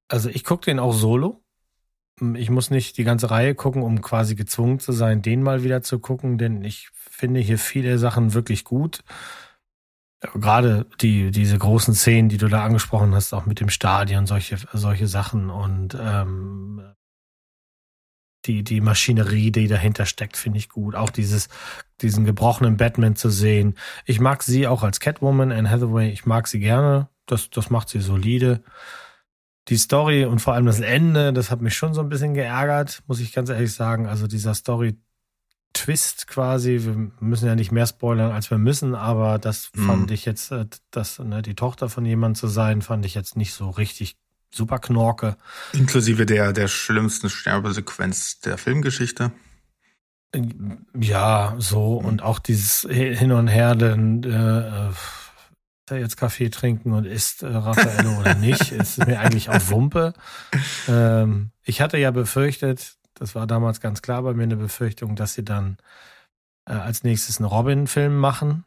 also 0.09 0.29
ich 0.29 0.45
gucke 0.45 0.65
den 0.65 0.79
auch 0.79 0.93
solo. 0.93 1.45
Ich 2.35 2.51
muss 2.51 2.71
nicht 2.71 2.97
die 2.99 3.05
ganze 3.05 3.31
Reihe 3.31 3.55
gucken, 3.55 3.83
um 3.83 4.01
quasi 4.03 4.35
gezwungen 4.35 4.81
zu 4.81 4.91
sein, 4.93 5.23
den 5.23 5.43
mal 5.43 5.63
wieder 5.63 5.83
zu 5.83 6.01
gucken, 6.01 6.37
denn 6.37 6.65
ich 6.65 6.91
finde 6.93 7.41
hier 7.41 7.59
viele 7.59 7.99
Sachen 7.99 8.35
wirklich 8.35 8.65
gut. 8.65 9.05
Gerade 10.21 10.87
die, 11.01 11.31
diese 11.31 11.59
großen 11.59 11.95
Szenen, 11.95 12.29
die 12.29 12.39
du 12.39 12.49
da 12.49 12.65
angesprochen 12.65 13.15
hast, 13.15 13.33
auch 13.33 13.47
mit 13.47 13.61
dem 13.61 13.69
Stadion, 13.69 14.27
solche, 14.27 14.57
solche 14.73 15.07
Sachen 15.07 15.49
und 15.49 15.97
ähm, 16.01 16.83
die, 18.47 18.65
die 18.65 18.81
Maschinerie, 18.81 19.53
die 19.53 19.69
dahinter 19.69 20.07
steckt, 20.07 20.37
finde 20.37 20.59
ich 20.59 20.69
gut. 20.69 20.97
Auch 20.97 21.11
dieses, 21.11 21.49
diesen 22.01 22.25
gebrochenen 22.25 22.77
Batman 22.77 23.15
zu 23.15 23.31
sehen. 23.31 23.77
Ich 24.07 24.19
mag 24.19 24.43
sie 24.43 24.67
auch 24.67 24.83
als 24.83 24.99
Catwoman, 24.99 25.53
Anne 25.53 25.71
Hathaway, 25.71 26.11
ich 26.11 26.27
mag 26.27 26.49
sie 26.49 26.59
gerne. 26.59 27.09
Das, 27.29 27.51
das 27.51 27.71
macht 27.71 27.89
sie 27.89 28.01
solide. 28.01 28.63
Die 29.69 29.77
Story 29.77 30.25
und 30.25 30.41
vor 30.41 30.55
allem 30.55 30.67
das 30.67 30.81
Ende, 30.81 31.33
das 31.33 31.51
hat 31.51 31.61
mich 31.61 31.77
schon 31.77 31.95
so 31.95 32.01
ein 32.01 32.09
bisschen 32.09 32.35
geärgert, 32.35 33.03
muss 33.07 33.21
ich 33.21 33.33
ganz 33.33 33.51
ehrlich 33.51 33.73
sagen. 33.75 34.07
Also 34.07 34.27
dieser 34.27 34.55
Story-Twist 34.55 36.27
quasi, 36.27 36.81
wir 36.83 37.11
müssen 37.21 37.47
ja 37.47 37.55
nicht 37.55 37.71
mehr 37.71 37.87
spoilern, 37.87 38.33
als 38.33 38.51
wir 38.51 38.59
müssen, 38.59 38.95
aber 38.95 39.39
das 39.39 39.71
Mhm. 39.75 39.87
fand 39.87 40.11
ich 40.11 40.25
jetzt, 40.25 40.51
äh, 40.53 40.65
das, 40.91 41.19
ne, 41.19 41.43
die 41.43 41.55
Tochter 41.55 41.89
von 41.91 42.05
jemand 42.07 42.39
zu 42.39 42.49
sein, 42.49 42.81
fand 42.83 43.05
ich 43.05 43.15
jetzt 43.15 43.37
nicht 43.37 43.53
so 43.53 43.69
richtig 43.71 44.17
super 44.51 44.79
knorke. 44.79 45.37
Inklusive 45.75 46.25
der, 46.25 46.55
der 46.55 46.69
schlimmsten 46.69 47.29
Sterbesequenz 47.29 48.41
der 48.41 48.57
Filmgeschichte. 48.57 49.33
Ja, 50.99 51.55
so 51.59 51.97
und 51.97 52.23
auch 52.23 52.39
dieses 52.39 52.87
Hin 52.91 53.33
und 53.33 53.49
Her, 53.49 53.75
denn 53.75 54.23
äh, 54.25 54.89
ist 54.91 55.28
er 55.91 55.99
jetzt 55.99 56.17
Kaffee 56.17 56.51
trinken 56.51 56.93
und 56.93 57.05
isst 57.05 57.43
äh, 57.43 57.49
Raffaello 57.49 58.21
oder 58.21 58.35
nicht, 58.35 58.73
ist 58.73 58.99
mir 59.07 59.21
eigentlich 59.21 59.51
auch 59.51 59.71
Wumpe. 59.71 60.15
Ähm, 60.89 61.51
ich 61.63 61.81
hatte 61.81 61.99
ja 61.99 62.11
befürchtet, 62.11 62.97
das 63.15 63.35
war 63.35 63.47
damals 63.47 63.81
ganz 63.81 64.03
klar 64.03 64.23
bei 64.23 64.35
mir 64.35 64.45
eine 64.45 64.57
Befürchtung, 64.57 65.17
dass 65.17 65.35
sie 65.35 65.45
dann 65.45 65.79
äh, 66.67 66.73
als 66.73 67.05
nächstes 67.05 67.39
einen 67.39 67.47
Robin-Film 67.47 68.17
machen, 68.17 68.65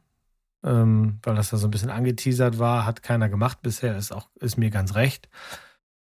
ähm, 0.63 1.19
weil 1.23 1.35
das 1.35 1.49
da 1.49 1.57
so 1.57 1.67
ein 1.67 1.71
bisschen 1.71 1.89
angeteasert 1.89 2.59
war, 2.59 2.85
hat 2.85 3.03
keiner 3.03 3.29
gemacht 3.29 3.61
bisher, 3.61 3.97
ist 3.97 4.11
auch 4.11 4.29
ist 4.39 4.57
mir 4.57 4.69
ganz 4.69 4.95
recht. 4.95 5.29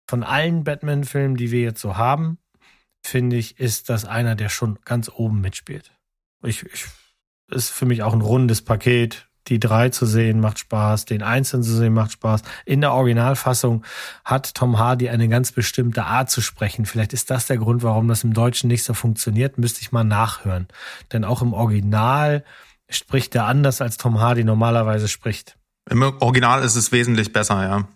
Von 0.07 0.23
allen 0.23 0.65
Batman-Filmen, 0.65 1.37
die 1.37 1.51
wir 1.51 1.63
jetzt 1.63 1.81
so 1.81 1.97
haben, 1.97 2.39
finde 3.03 3.37
ich, 3.37 3.59
ist 3.59 3.89
das 3.89 4.05
einer, 4.05 4.35
der 4.35 4.49
schon 4.49 4.79
ganz 4.85 5.09
oben 5.09 5.41
mitspielt. 5.41 5.93
Ich, 6.43 6.63
ich 6.65 6.87
ist 7.51 7.71
für 7.71 7.87
mich 7.87 8.03
auch 8.03 8.13
ein 8.13 8.21
rundes 8.21 8.63
Paket. 8.63 9.29
Die 9.49 9.61
drei 9.61 9.91
zu 9.91 10.07
sehen 10.07 10.41
macht 10.41 10.59
Spaß, 10.59 11.05
den 11.05 11.23
einzelnen 11.23 11.63
zu 11.63 11.77
sehen 11.77 11.93
macht 11.93 12.13
Spaß. 12.13 12.43
In 12.65 12.81
der 12.81 12.93
Originalfassung 12.93 13.85
hat 14.25 14.55
Tom 14.55 14.79
Hardy 14.79 15.11
eine 15.11 15.29
ganz 15.29 15.53
bestimmte 15.53 16.05
Art 16.05 16.31
zu 16.31 16.41
sprechen. 16.41 16.87
Vielleicht 16.87 17.13
ist 17.13 17.31
das 17.31 17.47
der 17.47 17.59
Grund, 17.59 17.83
warum 17.83 18.09
das 18.09 18.25
im 18.25 18.33
Deutschen 18.33 18.69
nicht 18.69 18.85
so 18.85 18.95
funktioniert. 18.95 19.59
Müsste 19.59 19.83
ich 19.83 19.93
mal 19.93 20.05
nachhören. 20.05 20.67
Denn 21.13 21.25
auch 21.25 21.43
im 21.43 21.53
Original 21.53 22.45
spricht 22.89 23.35
er 23.35 23.47
anders, 23.47 23.81
als 23.81 23.99
Tom 23.99 24.21
Hardy 24.21 24.45
normalerweise 24.45 25.09
spricht. 25.09 25.59
Im 25.91 26.03
Original 26.03 26.63
ist 26.63 26.77
es 26.77 26.93
wesentlich 26.93 27.33
besser, 27.33 27.63
ja. 27.63 27.89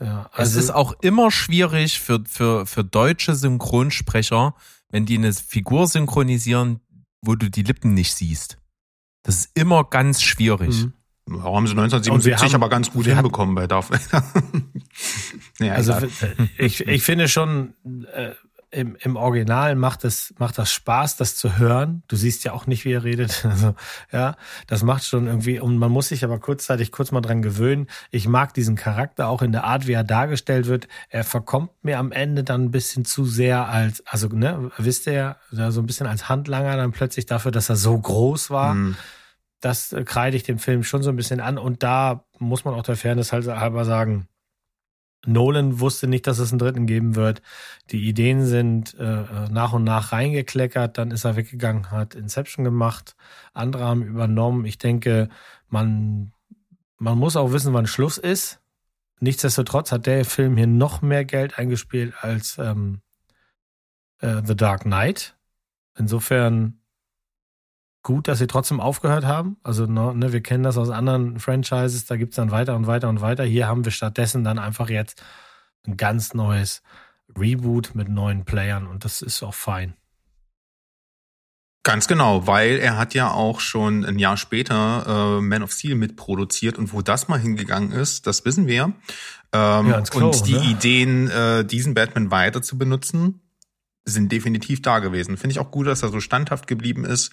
Ja, 0.00 0.30
es 0.32 0.38
also 0.38 0.58
ist 0.58 0.70
auch 0.70 0.94
immer 1.00 1.30
schwierig 1.30 2.00
für, 2.00 2.24
für, 2.26 2.66
für 2.66 2.82
deutsche 2.82 3.36
Synchronsprecher, 3.36 4.54
wenn 4.88 5.06
die 5.06 5.16
eine 5.16 5.32
Figur 5.32 5.86
synchronisieren, 5.86 6.80
wo 7.20 7.36
du 7.36 7.48
die 7.48 7.62
Lippen 7.62 7.94
nicht 7.94 8.14
siehst. 8.14 8.58
Das 9.22 9.36
ist 9.36 9.50
immer 9.54 9.84
ganz 9.84 10.22
schwierig. 10.22 10.84
Mhm. 10.84 10.92
Haben 11.44 11.66
sie 11.66 11.72
Und 11.74 11.76
wir 11.76 11.82
1977 11.84 12.46
haben- 12.54 12.54
aber 12.62 12.68
ganz 12.68 12.90
gut 12.90 13.06
wir 13.06 13.12
hatten- 13.16 13.24
hinbekommen 13.26 13.54
bei 13.54 13.66
Darth 13.68 13.90
Vader. 13.90 14.24
ja, 15.60 15.72
Also 15.74 15.92
äh, 15.92 16.08
ich, 16.58 16.86
ich 16.86 17.02
finde 17.04 17.28
schon, 17.28 17.74
äh, 18.12 18.32
im, 18.72 18.96
im 19.00 19.16
Original 19.16 19.76
macht 19.76 20.04
es 20.04 20.34
macht 20.38 20.56
das 20.58 20.72
Spaß, 20.72 21.16
das 21.16 21.36
zu 21.36 21.58
hören. 21.58 22.02
Du 22.08 22.16
siehst 22.16 22.42
ja 22.44 22.52
auch 22.52 22.66
nicht, 22.66 22.84
wie 22.84 22.92
er 22.92 23.04
redet. 23.04 23.44
Also, 23.52 23.74
ja, 24.10 24.34
das 24.66 24.82
macht 24.82 25.04
schon 25.04 25.26
irgendwie, 25.26 25.60
und 25.60 25.76
man 25.76 25.92
muss 25.92 26.08
sich 26.08 26.24
aber 26.24 26.38
kurzzeitig 26.40 26.90
kurz 26.90 27.12
mal 27.12 27.20
dran 27.20 27.42
gewöhnen. 27.42 27.86
Ich 28.10 28.26
mag 28.26 28.54
diesen 28.54 28.76
Charakter 28.76 29.28
auch 29.28 29.42
in 29.42 29.52
der 29.52 29.64
Art, 29.64 29.86
wie 29.86 29.92
er 29.92 30.04
dargestellt 30.04 30.66
wird. 30.66 30.88
Er 31.10 31.22
verkommt 31.22 31.70
mir 31.82 31.98
am 31.98 32.12
Ende 32.12 32.44
dann 32.44 32.64
ein 32.64 32.70
bisschen 32.70 33.04
zu 33.04 33.26
sehr 33.26 33.68
als, 33.68 34.02
also, 34.06 34.28
ne, 34.28 34.70
wisst 34.78 35.06
ihr, 35.06 35.36
ja, 35.52 35.70
so 35.70 35.80
ein 35.80 35.86
bisschen 35.86 36.06
als 36.06 36.28
Handlanger 36.30 36.76
dann 36.76 36.92
plötzlich 36.92 37.26
dafür, 37.26 37.50
dass 37.52 37.68
er 37.68 37.76
so 37.76 37.98
groß 37.98 38.50
war 38.50 38.72
Hm. 38.72 38.96
das 39.60 39.92
äh, 39.92 40.04
kreide 40.04 40.36
ich 40.36 40.42
dem 40.44 40.58
Film 40.58 40.82
schon 40.82 41.02
so 41.02 41.10
ein 41.10 41.16
bisschen 41.16 41.40
an. 41.40 41.58
Und 41.58 41.82
da 41.82 42.24
muss 42.38 42.64
man 42.64 42.74
auch 42.74 42.82
der 42.82 42.96
Fairness 42.96 43.32
halt 43.32 43.46
halber 43.46 43.84
sagen, 43.84 44.28
Nolan 45.24 45.78
wusste 45.78 46.08
nicht, 46.08 46.26
dass 46.26 46.38
es 46.38 46.50
einen 46.50 46.58
dritten 46.58 46.86
geben 46.86 47.14
wird. 47.14 47.42
Die 47.90 48.08
Ideen 48.08 48.44
sind 48.44 48.94
äh, 48.98 49.22
äh, 49.22 49.48
nach 49.50 49.72
und 49.72 49.84
nach 49.84 50.12
reingekleckert, 50.12 50.98
dann 50.98 51.10
ist 51.10 51.24
er 51.24 51.36
weggegangen, 51.36 51.90
hat 51.90 52.14
Inception 52.14 52.64
gemacht, 52.64 53.14
andere 53.52 53.84
haben 53.84 54.02
übernommen. 54.02 54.64
Ich 54.64 54.78
denke, 54.78 55.28
man, 55.68 56.32
man 56.98 57.18
muss 57.18 57.36
auch 57.36 57.52
wissen, 57.52 57.72
wann 57.72 57.86
Schluss 57.86 58.18
ist. 58.18 58.60
Nichtsdestotrotz 59.20 59.92
hat 59.92 60.06
der 60.06 60.24
Film 60.24 60.56
hier 60.56 60.66
noch 60.66 61.02
mehr 61.02 61.24
Geld 61.24 61.56
eingespielt 61.56 62.14
als 62.20 62.58
ähm, 62.58 63.00
äh, 64.18 64.42
The 64.44 64.56
Dark 64.56 64.82
Knight. 64.82 65.36
Insofern 65.96 66.81
gut, 68.02 68.28
dass 68.28 68.38
sie 68.38 68.46
trotzdem 68.46 68.80
aufgehört 68.80 69.24
haben. 69.24 69.56
Also 69.62 69.86
ne, 69.86 70.14
ne, 70.14 70.32
wir 70.32 70.42
kennen 70.42 70.64
das 70.64 70.76
aus 70.76 70.90
anderen 70.90 71.38
Franchises, 71.38 72.04
da 72.04 72.16
gibt's 72.16 72.36
dann 72.36 72.50
weiter 72.50 72.76
und 72.76 72.86
weiter 72.86 73.08
und 73.08 73.20
weiter. 73.20 73.44
Hier 73.44 73.68
haben 73.68 73.84
wir 73.84 73.92
stattdessen 73.92 74.44
dann 74.44 74.58
einfach 74.58 74.90
jetzt 74.90 75.22
ein 75.86 75.96
ganz 75.96 76.34
neues 76.34 76.82
Reboot 77.38 77.94
mit 77.94 78.08
neuen 78.08 78.44
Playern 78.44 78.86
und 78.86 79.04
das 79.04 79.22
ist 79.22 79.42
auch 79.42 79.54
fein. 79.54 79.94
Ganz 81.84 82.06
genau, 82.06 82.46
weil 82.46 82.78
er 82.78 82.96
hat 82.96 83.12
ja 83.12 83.32
auch 83.32 83.58
schon 83.58 84.04
ein 84.04 84.18
Jahr 84.20 84.36
später 84.36 85.38
äh, 85.38 85.40
Man 85.40 85.64
of 85.64 85.72
Steel 85.72 85.96
mitproduziert 85.96 86.78
und 86.78 86.92
wo 86.92 87.02
das 87.02 87.26
mal 87.26 87.40
hingegangen 87.40 87.90
ist, 87.90 88.28
das 88.28 88.44
wissen 88.44 88.68
wir. 88.68 88.92
Ähm, 89.52 89.88
Ja, 89.88 90.00
Klo, 90.02 90.26
und 90.26 90.46
die 90.46 90.54
ne? 90.54 90.64
Ideen, 90.64 91.28
äh, 91.28 91.64
diesen 91.64 91.94
Batman 91.94 92.30
weiter 92.30 92.62
zu 92.62 92.78
benutzen, 92.78 93.40
sind 94.04 94.30
definitiv 94.30 94.80
da 94.80 95.00
gewesen. 95.00 95.36
Finde 95.36 95.52
ich 95.52 95.58
auch 95.58 95.72
gut, 95.72 95.88
dass 95.88 96.02
er 96.04 96.10
so 96.10 96.20
standhaft 96.20 96.68
geblieben 96.68 97.04
ist. 97.04 97.32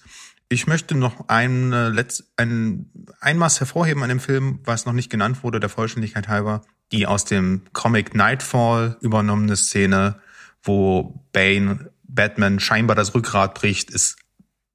Ich 0.52 0.66
möchte 0.66 0.96
noch 0.96 1.28
ein, 1.28 1.72
äh, 1.72 2.04
ein, 2.36 2.90
ein 3.20 3.38
Maß 3.38 3.60
hervorheben 3.60 4.02
an 4.02 4.08
dem 4.08 4.18
Film, 4.18 4.58
was 4.64 4.84
noch 4.84 4.92
nicht 4.92 5.08
genannt 5.08 5.44
wurde, 5.44 5.60
der 5.60 5.68
Vollständigkeit 5.68 6.26
halber. 6.26 6.62
Die 6.90 7.06
aus 7.06 7.24
dem 7.24 7.62
Comic 7.72 8.16
Nightfall 8.16 8.96
übernommene 9.00 9.56
Szene, 9.56 10.18
wo 10.60 11.24
Bane 11.32 11.92
Batman 12.02 12.58
scheinbar 12.58 12.96
das 12.96 13.14
Rückgrat 13.14 13.54
bricht, 13.54 13.90
ist 13.90 14.16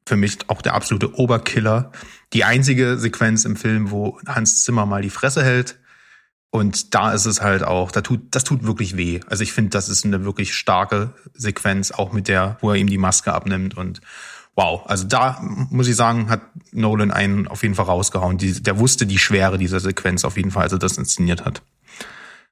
für 0.08 0.16
mich 0.16 0.38
auch 0.48 0.62
der 0.62 0.76
absolute 0.76 1.14
Oberkiller. 1.16 1.92
Die 2.32 2.46
einzige 2.46 2.98
Sequenz 2.98 3.44
im 3.44 3.58
Film, 3.58 3.92
wo 3.92 4.18
Hans 4.26 4.64
Zimmer 4.64 4.86
mal 4.86 5.02
die 5.02 5.10
Fresse 5.10 5.44
hält. 5.44 5.78
Und 6.52 6.96
da 6.96 7.12
ist 7.12 7.26
es 7.26 7.42
halt 7.42 7.64
auch, 7.64 7.92
da 7.92 8.00
tut, 8.00 8.22
das 8.32 8.46
tut 8.46 8.64
wirklich 8.64 8.96
weh. 8.96 9.20
Also 9.28 9.44
ich 9.44 9.52
finde, 9.52 9.72
das 9.72 9.90
ist 9.90 10.06
eine 10.06 10.24
wirklich 10.24 10.54
starke 10.54 11.14
Sequenz, 11.34 11.92
auch 11.92 12.14
mit 12.14 12.30
der, 12.30 12.58
wo 12.62 12.70
er 12.70 12.78
ihm 12.78 12.88
die 12.88 12.98
Maske 12.98 13.34
abnimmt 13.34 13.76
und 13.76 14.00
wow. 14.56 14.84
Also 14.86 15.06
da 15.06 15.40
muss 15.42 15.88
ich 15.88 15.96
sagen, 15.96 16.30
hat 16.30 16.42
Nolan 16.72 17.12
einen 17.12 17.48
auf 17.48 17.64
jeden 17.64 17.76
Fall 17.76 17.86
rausgehauen. 17.86 18.38
Die, 18.38 18.62
der 18.62 18.80
wusste 18.80 19.06
die 19.06 19.20
Schwere 19.20 19.58
dieser 19.58 19.80
Sequenz 19.80 20.26
auf 20.26 20.38
jeden 20.38 20.52
Fall, 20.52 20.64
als 20.64 20.72
er 20.72 20.80
das 20.80 20.98
inszeniert 20.98 21.46
hat. 21.46 21.62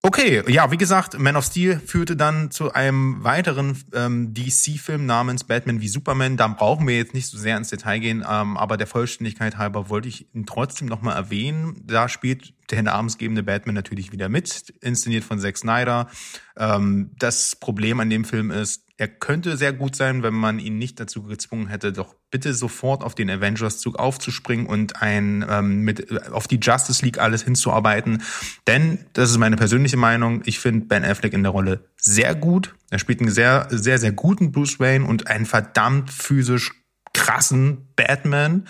Okay, 0.06 0.44
ja, 0.52 0.70
wie 0.70 0.76
gesagt, 0.76 1.18
Man 1.18 1.38
of 1.38 1.46
Steel 1.46 1.80
führte 1.80 2.18
dann 2.18 2.52
zu 2.52 2.74
einem 2.74 3.24
weiteren 3.24 3.82
ähm, 3.94 4.34
DC-Film 4.34 5.06
namens 5.06 5.46
Batman 5.46 5.80
wie 5.80 5.88
Superman. 5.88 6.36
Da 6.36 6.50
brauchen 6.50 6.86
wir 6.86 6.98
jetzt 6.98 7.14
nicht 7.14 7.28
so 7.28 7.38
sehr 7.38 7.56
ins 7.56 7.70
Detail 7.70 8.00
gehen, 8.00 8.26
ähm, 8.30 8.58
aber 8.58 8.76
der 8.76 8.86
Vollständigkeit 8.86 9.58
halber 9.58 9.88
wollte 9.88 10.10
ich 10.10 10.28
ihn 10.36 10.46
trotzdem 10.46 10.90
nochmal 10.90 11.16
erwähnen. 11.16 11.82
Da 11.86 12.10
spielt 12.10 12.54
der 12.70 12.84
namensgebende 12.84 13.44
Batman 13.44 13.76
natürlich 13.76 14.12
wieder 14.12 14.28
mit, 14.28 14.74
inszeniert 14.82 15.24
von 15.24 15.40
Zack 15.40 15.58
Snyder. 15.58 16.10
Ähm, 16.58 17.12
das 17.18 17.56
Problem 17.56 18.02
an 18.02 18.10
dem 18.10 18.26
Film 18.26 18.52
ist, 18.52 18.84
er 19.04 19.10
könnte 19.10 19.58
sehr 19.58 19.74
gut 19.74 19.98
sein, 19.98 20.24
wenn 20.24 20.34
man 20.34 20.60
ihn 20.60 20.78
nicht 20.78 20.98
dazu 20.98 21.24
gezwungen 21.24 21.68
hätte, 21.68 21.92
doch 21.92 22.16
bitte 22.32 22.54
sofort 22.54 23.04
auf 23.04 23.16
den 23.16 23.30
Avengers-Zug 23.30 24.00
aufzuspringen 24.00 24.66
und 24.66 25.02
ein 25.02 25.46
ähm, 25.50 25.82
mit 25.82 26.10
äh, 26.10 26.22
auf 26.32 26.48
die 26.48 26.56
Justice 26.56 27.04
League 27.04 27.20
alles 27.20 27.44
hinzuarbeiten. 27.44 28.24
Denn, 28.66 29.00
das 29.12 29.30
ist 29.30 29.40
meine 29.40 29.58
persönliche 29.58 29.98
Meinung, 29.98 30.42
ich 30.46 30.60
finde 30.60 30.86
Ben 30.86 31.04
Affleck 31.04 31.34
in 31.34 31.44
der 31.44 31.52
Rolle 31.52 31.84
sehr 31.98 32.34
gut. 32.34 32.76
Er 32.92 33.00
spielt 33.00 33.20
einen 33.20 33.30
sehr, 33.30 33.68
sehr, 33.72 33.98
sehr 33.98 34.14
guten 34.14 34.54
Bruce 34.54 34.80
Wayne 34.80 35.06
und 35.06 35.28
einen 35.28 35.46
verdammt 35.46 36.10
physisch 36.10 36.72
krassen 37.14 37.90
Batman. 37.98 38.70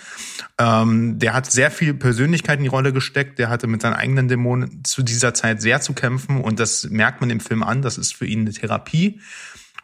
Ähm, 0.58 1.20
der 1.20 1.32
hat 1.32 1.48
sehr 1.48 1.70
viel 1.70 1.94
Persönlichkeit 1.94 2.58
in 2.58 2.64
die 2.64 2.68
Rolle 2.68 2.92
gesteckt. 2.92 3.38
Der 3.38 3.50
hatte 3.50 3.68
mit 3.68 3.82
seinen 3.82 3.94
eigenen 3.94 4.26
Dämonen 4.26 4.82
zu 4.82 5.04
dieser 5.04 5.32
Zeit 5.32 5.62
sehr 5.62 5.80
zu 5.80 5.92
kämpfen 5.92 6.40
und 6.40 6.58
das 6.58 6.90
merkt 6.90 7.20
man 7.20 7.30
im 7.30 7.38
Film 7.38 7.62
an. 7.62 7.82
Das 7.82 7.98
ist 7.98 8.16
für 8.16 8.26
ihn 8.26 8.40
eine 8.40 8.52
Therapie. 8.52 9.20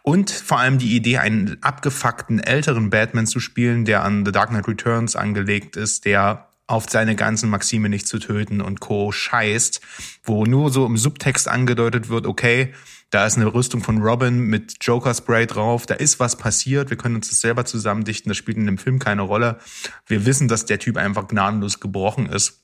Und 0.02 0.30
vor 0.30 0.58
allem 0.58 0.78
die 0.78 0.96
Idee, 0.96 1.18
einen 1.18 1.62
abgefuckten 1.62 2.38
älteren 2.38 2.90
Batman 2.90 3.26
zu 3.26 3.40
spielen, 3.40 3.84
der 3.84 4.02
an 4.02 4.24
The 4.24 4.32
Dark 4.32 4.50
Knight 4.50 4.68
Returns 4.68 5.16
angelegt 5.16 5.76
ist, 5.76 6.04
der 6.04 6.48
auf 6.66 6.88
seine 6.88 7.16
ganzen 7.16 7.50
Maxime 7.50 7.88
nicht 7.88 8.06
zu 8.06 8.20
töten 8.20 8.60
und 8.60 8.78
Co. 8.78 9.10
scheißt, 9.10 9.80
wo 10.22 10.44
nur 10.44 10.70
so 10.70 10.86
im 10.86 10.96
Subtext 10.96 11.48
angedeutet 11.48 12.08
wird, 12.08 12.26
okay, 12.26 12.72
da 13.10 13.26
ist 13.26 13.36
eine 13.36 13.52
Rüstung 13.52 13.82
von 13.82 14.00
Robin 14.00 14.38
mit 14.38 14.76
Joker 14.80 15.12
Spray 15.12 15.46
drauf, 15.46 15.84
da 15.84 15.94
ist 15.94 16.20
was 16.20 16.36
passiert, 16.36 16.90
wir 16.90 16.96
können 16.96 17.16
uns 17.16 17.28
das 17.28 17.40
selber 17.40 17.64
zusammendichten, 17.64 18.30
das 18.30 18.36
spielt 18.36 18.56
in 18.56 18.66
dem 18.66 18.78
Film 18.78 19.00
keine 19.00 19.22
Rolle. 19.22 19.58
Wir 20.06 20.24
wissen, 20.26 20.46
dass 20.46 20.64
der 20.64 20.78
Typ 20.78 20.96
einfach 20.96 21.26
gnadenlos 21.26 21.80
gebrochen 21.80 22.26
ist. 22.26 22.62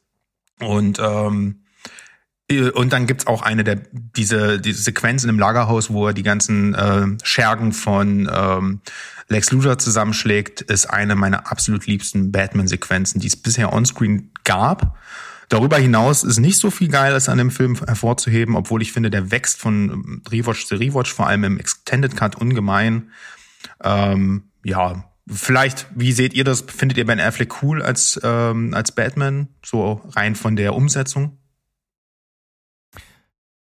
Und 0.60 1.00
ähm, 1.00 1.64
und 2.50 2.92
dann 2.92 3.06
gibt's 3.06 3.26
auch 3.26 3.42
eine 3.42 3.64
der 3.64 3.80
diese 3.92 4.60
diese 4.60 4.82
Sequenz 4.82 5.24
in 5.24 5.28
dem 5.28 5.38
Lagerhaus, 5.38 5.90
wo 5.90 6.06
er 6.06 6.12
die 6.12 6.22
ganzen 6.22 6.74
äh, 6.74 7.06
Schergen 7.24 7.72
von 7.72 8.30
ähm, 8.32 8.80
Lex 9.28 9.50
Luthor 9.50 9.78
zusammenschlägt, 9.78 10.60
ist 10.60 10.86
eine 10.86 11.16
meiner 11.16 11.50
absolut 11.50 11.86
liebsten 11.86 12.30
Batman-Sequenzen, 12.30 13.20
die 13.20 13.26
es 13.26 13.36
bisher 13.36 13.72
onscreen 13.72 14.30
gab. 14.44 14.96
Darüber 15.48 15.78
hinaus 15.78 16.24
ist 16.24 16.38
nicht 16.38 16.58
so 16.58 16.70
viel 16.70 16.88
Geiles 16.88 17.28
an 17.28 17.38
dem 17.38 17.50
Film 17.50 17.76
hervorzuheben, 17.76 18.56
obwohl 18.56 18.82
ich 18.82 18.92
finde, 18.92 19.10
der 19.10 19.30
wächst 19.30 19.60
von 19.60 20.22
Rewatch 20.30 20.66
zu 20.66 20.76
Rewatch, 20.76 21.12
vor 21.12 21.26
allem 21.26 21.44
im 21.44 21.58
Extended 21.58 22.16
Cut 22.16 22.36
ungemein. 22.36 23.10
Ähm, 23.82 24.44
ja, 24.64 25.04
vielleicht, 25.28 25.86
wie 25.94 26.12
seht 26.12 26.34
ihr 26.34 26.44
das? 26.44 26.62
Findet 26.62 26.98
ihr 26.98 27.06
Ben 27.06 27.20
Affleck 27.20 27.62
cool 27.62 27.82
als 27.82 28.20
ähm, 28.22 28.74
als 28.74 28.92
Batman, 28.92 29.48
so 29.64 30.02
rein 30.14 30.34
von 30.34 30.56
der 30.56 30.74
Umsetzung? 30.74 31.38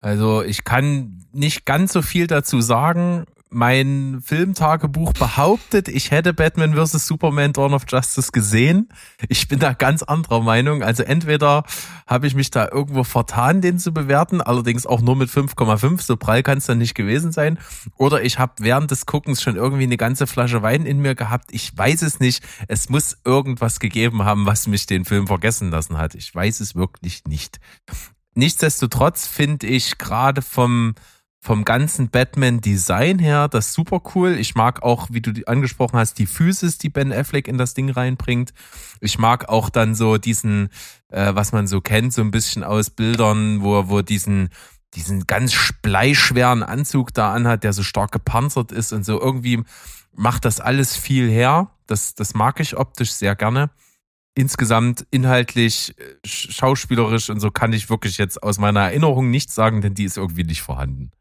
Also 0.03 0.43
ich 0.43 0.65
kann 0.65 1.25
nicht 1.31 1.65
ganz 1.65 1.93
so 1.93 2.01
viel 2.01 2.27
dazu 2.27 2.59
sagen. 2.59 3.23
Mein 3.49 4.19
Filmtagebuch 4.25 5.13
behauptet, 5.13 5.87
ich 5.87 6.09
hätte 6.09 6.33
Batman 6.33 6.73
vs. 6.73 7.05
Superman 7.05 7.53
Dawn 7.53 7.75
of 7.75 7.83
Justice 7.87 8.31
gesehen. 8.31 8.89
Ich 9.29 9.47
bin 9.47 9.59
da 9.59 9.73
ganz 9.73 10.01
anderer 10.03 10.41
Meinung. 10.41 10.83
Also 10.83 11.03
entweder 11.03 11.63
habe 12.07 12.27
ich 12.27 12.33
mich 12.35 12.49
da 12.51 12.67
irgendwo 12.69 13.03
vertan, 13.03 13.61
den 13.61 13.77
zu 13.77 13.93
bewerten, 13.93 14.41
allerdings 14.41 14.87
auch 14.87 15.01
nur 15.01 15.15
mit 15.15 15.29
5,5, 15.29 16.01
so 16.01 16.17
prall 16.17 16.41
kann 16.41 16.57
es 16.57 16.65
dann 16.65 16.79
nicht 16.79 16.95
gewesen 16.95 17.31
sein. 17.31 17.59
Oder 17.95 18.23
ich 18.23 18.39
habe 18.39 18.53
während 18.57 18.91
des 18.91 19.05
Guckens 19.05 19.41
schon 19.41 19.55
irgendwie 19.55 19.83
eine 19.83 19.97
ganze 19.97 20.27
Flasche 20.27 20.63
Wein 20.63 20.85
in 20.87 20.99
mir 20.99 21.15
gehabt. 21.15 21.51
Ich 21.51 21.77
weiß 21.77 22.01
es 22.01 22.19
nicht. 22.19 22.43
Es 22.67 22.89
muss 22.89 23.19
irgendwas 23.23 23.79
gegeben 23.79 24.25
haben, 24.25 24.47
was 24.47 24.67
mich 24.67 24.87
den 24.87 25.05
Film 25.05 25.27
vergessen 25.27 25.69
lassen 25.69 25.97
hat. 25.97 26.15
Ich 26.15 26.33
weiß 26.33 26.59
es 26.59 26.75
wirklich 26.75 27.23
nicht. 27.25 27.59
Nichtsdestotrotz 28.35 29.27
finde 29.27 29.67
ich 29.67 29.97
gerade 29.97 30.41
vom, 30.41 30.95
vom 31.39 31.65
ganzen 31.65 32.09
Batman-Design 32.09 33.19
her 33.19 33.47
das 33.47 33.73
super 33.73 34.01
cool. 34.15 34.37
Ich 34.39 34.55
mag 34.55 34.81
auch, 34.81 35.07
wie 35.11 35.21
du 35.21 35.45
angesprochen 35.45 35.99
hast, 35.99 36.17
die 36.17 36.25
Physis, 36.25 36.77
die 36.77 36.89
Ben 36.89 37.13
Affleck 37.13 37.47
in 37.47 37.57
das 37.57 37.73
Ding 37.73 37.89
reinbringt. 37.89 38.53
Ich 39.01 39.19
mag 39.19 39.49
auch 39.49 39.69
dann 39.69 39.93
so 39.93 40.17
diesen, 40.17 40.69
äh, 41.09 41.35
was 41.35 41.51
man 41.51 41.67
so 41.67 41.81
kennt, 41.81 42.13
so 42.13 42.21
ein 42.21 42.31
bisschen 42.31 42.63
aus 42.63 42.89
Bildern, 42.89 43.61
wo, 43.61 43.89
wo 43.89 44.01
diesen, 44.01 44.49
diesen 44.95 45.27
ganz 45.27 45.73
bleischweren 45.81 46.63
Anzug 46.63 47.13
da 47.13 47.33
anhat, 47.33 47.63
der 47.63 47.73
so 47.73 47.83
stark 47.83 48.11
gepanzert 48.11 48.71
ist 48.71 48.93
und 48.93 49.05
so 49.05 49.19
irgendwie 49.19 49.63
macht 50.15 50.45
das 50.45 50.59
alles 50.59 50.95
viel 50.95 51.29
her. 51.29 51.69
Das, 51.87 52.15
das 52.15 52.33
mag 52.33 52.59
ich 52.59 52.77
optisch 52.77 53.11
sehr 53.11 53.35
gerne 53.35 53.69
insgesamt 54.35 55.05
inhaltlich, 55.11 55.95
äh, 55.97 56.27
schauspielerisch 56.27 57.29
und 57.29 57.39
so 57.39 57.51
kann 57.51 57.73
ich 57.73 57.89
wirklich 57.89 58.17
jetzt 58.17 58.41
aus 58.41 58.57
meiner 58.57 58.81
Erinnerung 58.81 59.29
nichts 59.29 59.55
sagen, 59.55 59.81
denn 59.81 59.93
die 59.93 60.05
ist 60.05 60.17
irgendwie 60.17 60.43
nicht 60.43 60.61
vorhanden. 60.61 61.11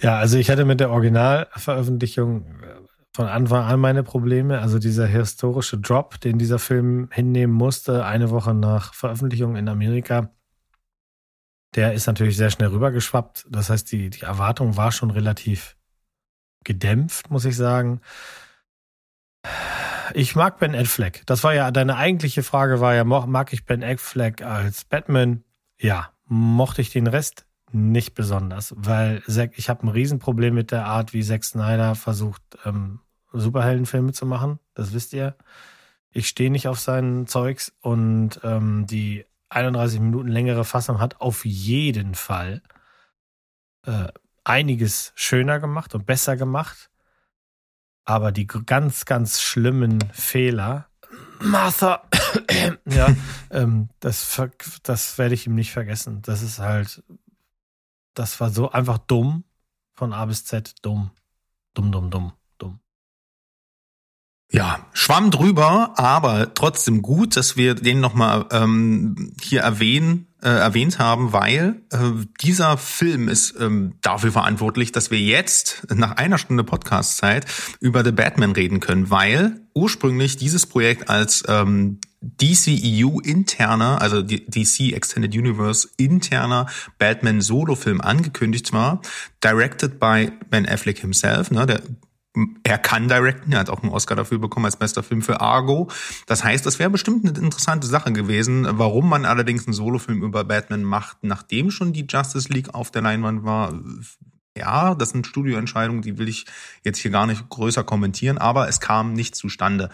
Ja, 0.00 0.18
also 0.18 0.36
ich 0.36 0.50
hatte 0.50 0.64
mit 0.64 0.80
der 0.80 0.90
Originalveröffentlichung 0.90 2.44
äh, 2.60 2.74
von 3.14 3.26
Anfang 3.26 3.64
an 3.64 3.80
meine 3.80 4.02
Probleme. 4.02 4.60
Also 4.60 4.78
dieser 4.78 5.06
historische 5.06 5.78
Drop, 5.78 6.20
den 6.20 6.38
dieser 6.38 6.58
Film 6.58 7.08
hinnehmen 7.12 7.54
musste, 7.54 8.04
eine 8.04 8.30
Woche 8.30 8.52
nach 8.52 8.92
Veröffentlichung 8.92 9.56
in 9.56 9.68
Amerika, 9.68 10.30
der 11.74 11.94
ist 11.94 12.06
natürlich 12.06 12.36
sehr 12.36 12.50
schnell 12.50 12.68
rübergeschwappt. 12.68 13.46
Das 13.48 13.70
heißt, 13.70 13.90
die, 13.92 14.10
die 14.10 14.22
Erwartung 14.22 14.76
war 14.76 14.92
schon 14.92 15.10
relativ 15.10 15.76
gedämpft, 16.64 17.30
muss 17.30 17.44
ich 17.44 17.56
sagen. 17.56 18.00
Ich 20.12 20.36
mag 20.36 20.58
Ben 20.58 20.74
Affleck. 20.74 21.22
Das 21.26 21.44
war 21.44 21.54
ja 21.54 21.70
deine 21.70 21.96
eigentliche 21.96 22.42
Frage 22.42 22.80
war 22.80 22.94
ja, 22.94 23.04
mag 23.04 23.52
ich 23.52 23.64
Ben 23.64 23.82
Affleck 23.82 24.42
als 24.42 24.84
Batman? 24.84 25.44
Ja. 25.78 26.10
Mochte 26.26 26.80
ich 26.80 26.90
den 26.90 27.06
Rest? 27.06 27.46
Nicht 27.72 28.14
besonders, 28.14 28.72
weil 28.76 29.22
ich 29.26 29.68
habe 29.68 29.86
ein 29.86 29.88
Riesenproblem 29.88 30.54
mit 30.54 30.70
der 30.70 30.86
Art, 30.86 31.12
wie 31.12 31.22
Zack 31.22 31.44
Snyder 31.44 31.94
versucht, 31.96 32.42
ähm, 32.64 33.00
Superheldenfilme 33.32 34.12
zu 34.12 34.26
machen. 34.26 34.58
Das 34.74 34.92
wisst 34.92 35.12
ihr. 35.12 35.36
Ich 36.10 36.28
stehe 36.28 36.50
nicht 36.50 36.68
auf 36.68 36.78
seinen 36.78 37.26
Zeugs 37.26 37.72
und 37.80 38.40
ähm, 38.44 38.86
die 38.86 39.26
31 39.48 39.98
Minuten 40.00 40.28
längere 40.28 40.64
Fassung 40.64 41.00
hat 41.00 41.20
auf 41.20 41.44
jeden 41.44 42.14
Fall 42.14 42.62
äh, 43.84 44.08
einiges 44.44 45.12
schöner 45.16 45.58
gemacht 45.58 45.94
und 45.94 46.06
besser 46.06 46.36
gemacht. 46.36 46.90
Aber 48.04 48.32
die 48.32 48.46
ganz, 48.46 49.04
ganz 49.04 49.40
schlimmen 49.40 49.98
Fehler, 50.12 50.88
Martha, 51.40 52.02
ja, 52.88 53.14
ähm, 53.50 53.88
das, 54.00 54.40
das 54.82 55.18
werde 55.18 55.34
ich 55.34 55.46
ihm 55.46 55.54
nicht 55.54 55.72
vergessen. 55.72 56.22
Das 56.22 56.42
ist 56.42 56.58
halt, 56.58 57.02
das 58.14 58.40
war 58.40 58.50
so 58.50 58.70
einfach 58.70 58.98
dumm, 58.98 59.44
von 59.94 60.12
A 60.12 60.24
bis 60.26 60.44
Z, 60.44 60.74
dumm, 60.82 61.10
dumm, 61.74 61.92
dumm, 61.92 62.10
dumm, 62.10 62.32
dumm. 62.58 62.80
Ja, 64.50 64.86
schwamm 64.92 65.30
drüber, 65.30 65.98
aber 65.98 66.54
trotzdem 66.54 67.02
gut, 67.02 67.36
dass 67.36 67.56
wir 67.56 67.74
den 67.74 68.00
nochmal 68.00 68.46
ähm, 68.50 69.34
hier 69.40 69.62
erwähnen, 69.62 70.33
äh, 70.44 70.48
erwähnt 70.48 70.98
haben, 70.98 71.32
weil 71.32 71.82
äh, 71.90 71.98
dieser 72.42 72.76
Film 72.76 73.28
ist 73.28 73.54
ähm, 73.58 73.94
dafür 74.02 74.32
verantwortlich, 74.32 74.92
dass 74.92 75.10
wir 75.10 75.18
jetzt 75.18 75.86
nach 75.94 76.12
einer 76.12 76.38
Stunde 76.38 76.64
Podcastzeit 76.64 77.46
über 77.80 78.04
The 78.04 78.12
Batman 78.12 78.52
reden 78.52 78.80
können, 78.80 79.10
weil 79.10 79.60
ursprünglich 79.74 80.36
dieses 80.36 80.66
Projekt 80.66 81.08
als 81.08 81.44
ähm, 81.48 81.98
DCEU 82.20 83.20
interner, 83.20 84.00
also 84.00 84.22
DC 84.22 84.92
Extended 84.92 85.34
Universe 85.34 85.88
interner 85.96 86.66
Batman 86.98 87.40
Solo-Film 87.40 88.00
angekündigt 88.00 88.72
war, 88.72 89.02
directed 89.42 89.98
by 89.98 90.30
Ben 90.50 90.66
Affleck 90.66 90.98
himself, 90.98 91.50
ne, 91.50 91.66
der 91.66 91.80
er 92.64 92.78
kann 92.78 93.08
directen, 93.08 93.52
er 93.52 93.60
hat 93.60 93.70
auch 93.70 93.82
einen 93.82 93.92
Oscar 93.92 94.16
dafür 94.16 94.38
bekommen 94.38 94.66
als 94.66 94.76
bester 94.76 95.02
Film 95.02 95.22
für 95.22 95.40
Argo. 95.40 95.88
Das 96.26 96.42
heißt, 96.42 96.66
das 96.66 96.78
wäre 96.78 96.90
bestimmt 96.90 97.24
eine 97.24 97.38
interessante 97.38 97.86
Sache 97.86 98.12
gewesen. 98.12 98.66
Warum 98.70 99.08
man 99.08 99.24
allerdings 99.24 99.66
einen 99.66 99.74
Solofilm 99.74 100.22
über 100.22 100.44
Batman 100.44 100.82
macht, 100.82 101.18
nachdem 101.22 101.70
schon 101.70 101.92
die 101.92 102.06
Justice 102.08 102.52
League 102.52 102.74
auf 102.74 102.90
der 102.90 103.02
Leinwand 103.02 103.44
war, 103.44 103.72
ja, 104.56 104.94
das 104.94 105.10
sind 105.10 105.26
Studioentscheidungen, 105.26 106.02
die 106.02 106.18
will 106.18 106.28
ich 106.28 106.46
jetzt 106.84 106.98
hier 106.98 107.10
gar 107.10 107.26
nicht 107.26 107.48
größer 107.48 107.82
kommentieren, 107.82 108.38
aber 108.38 108.68
es 108.68 108.80
kam 108.80 109.12
nicht 109.12 109.34
zustande. 109.34 109.90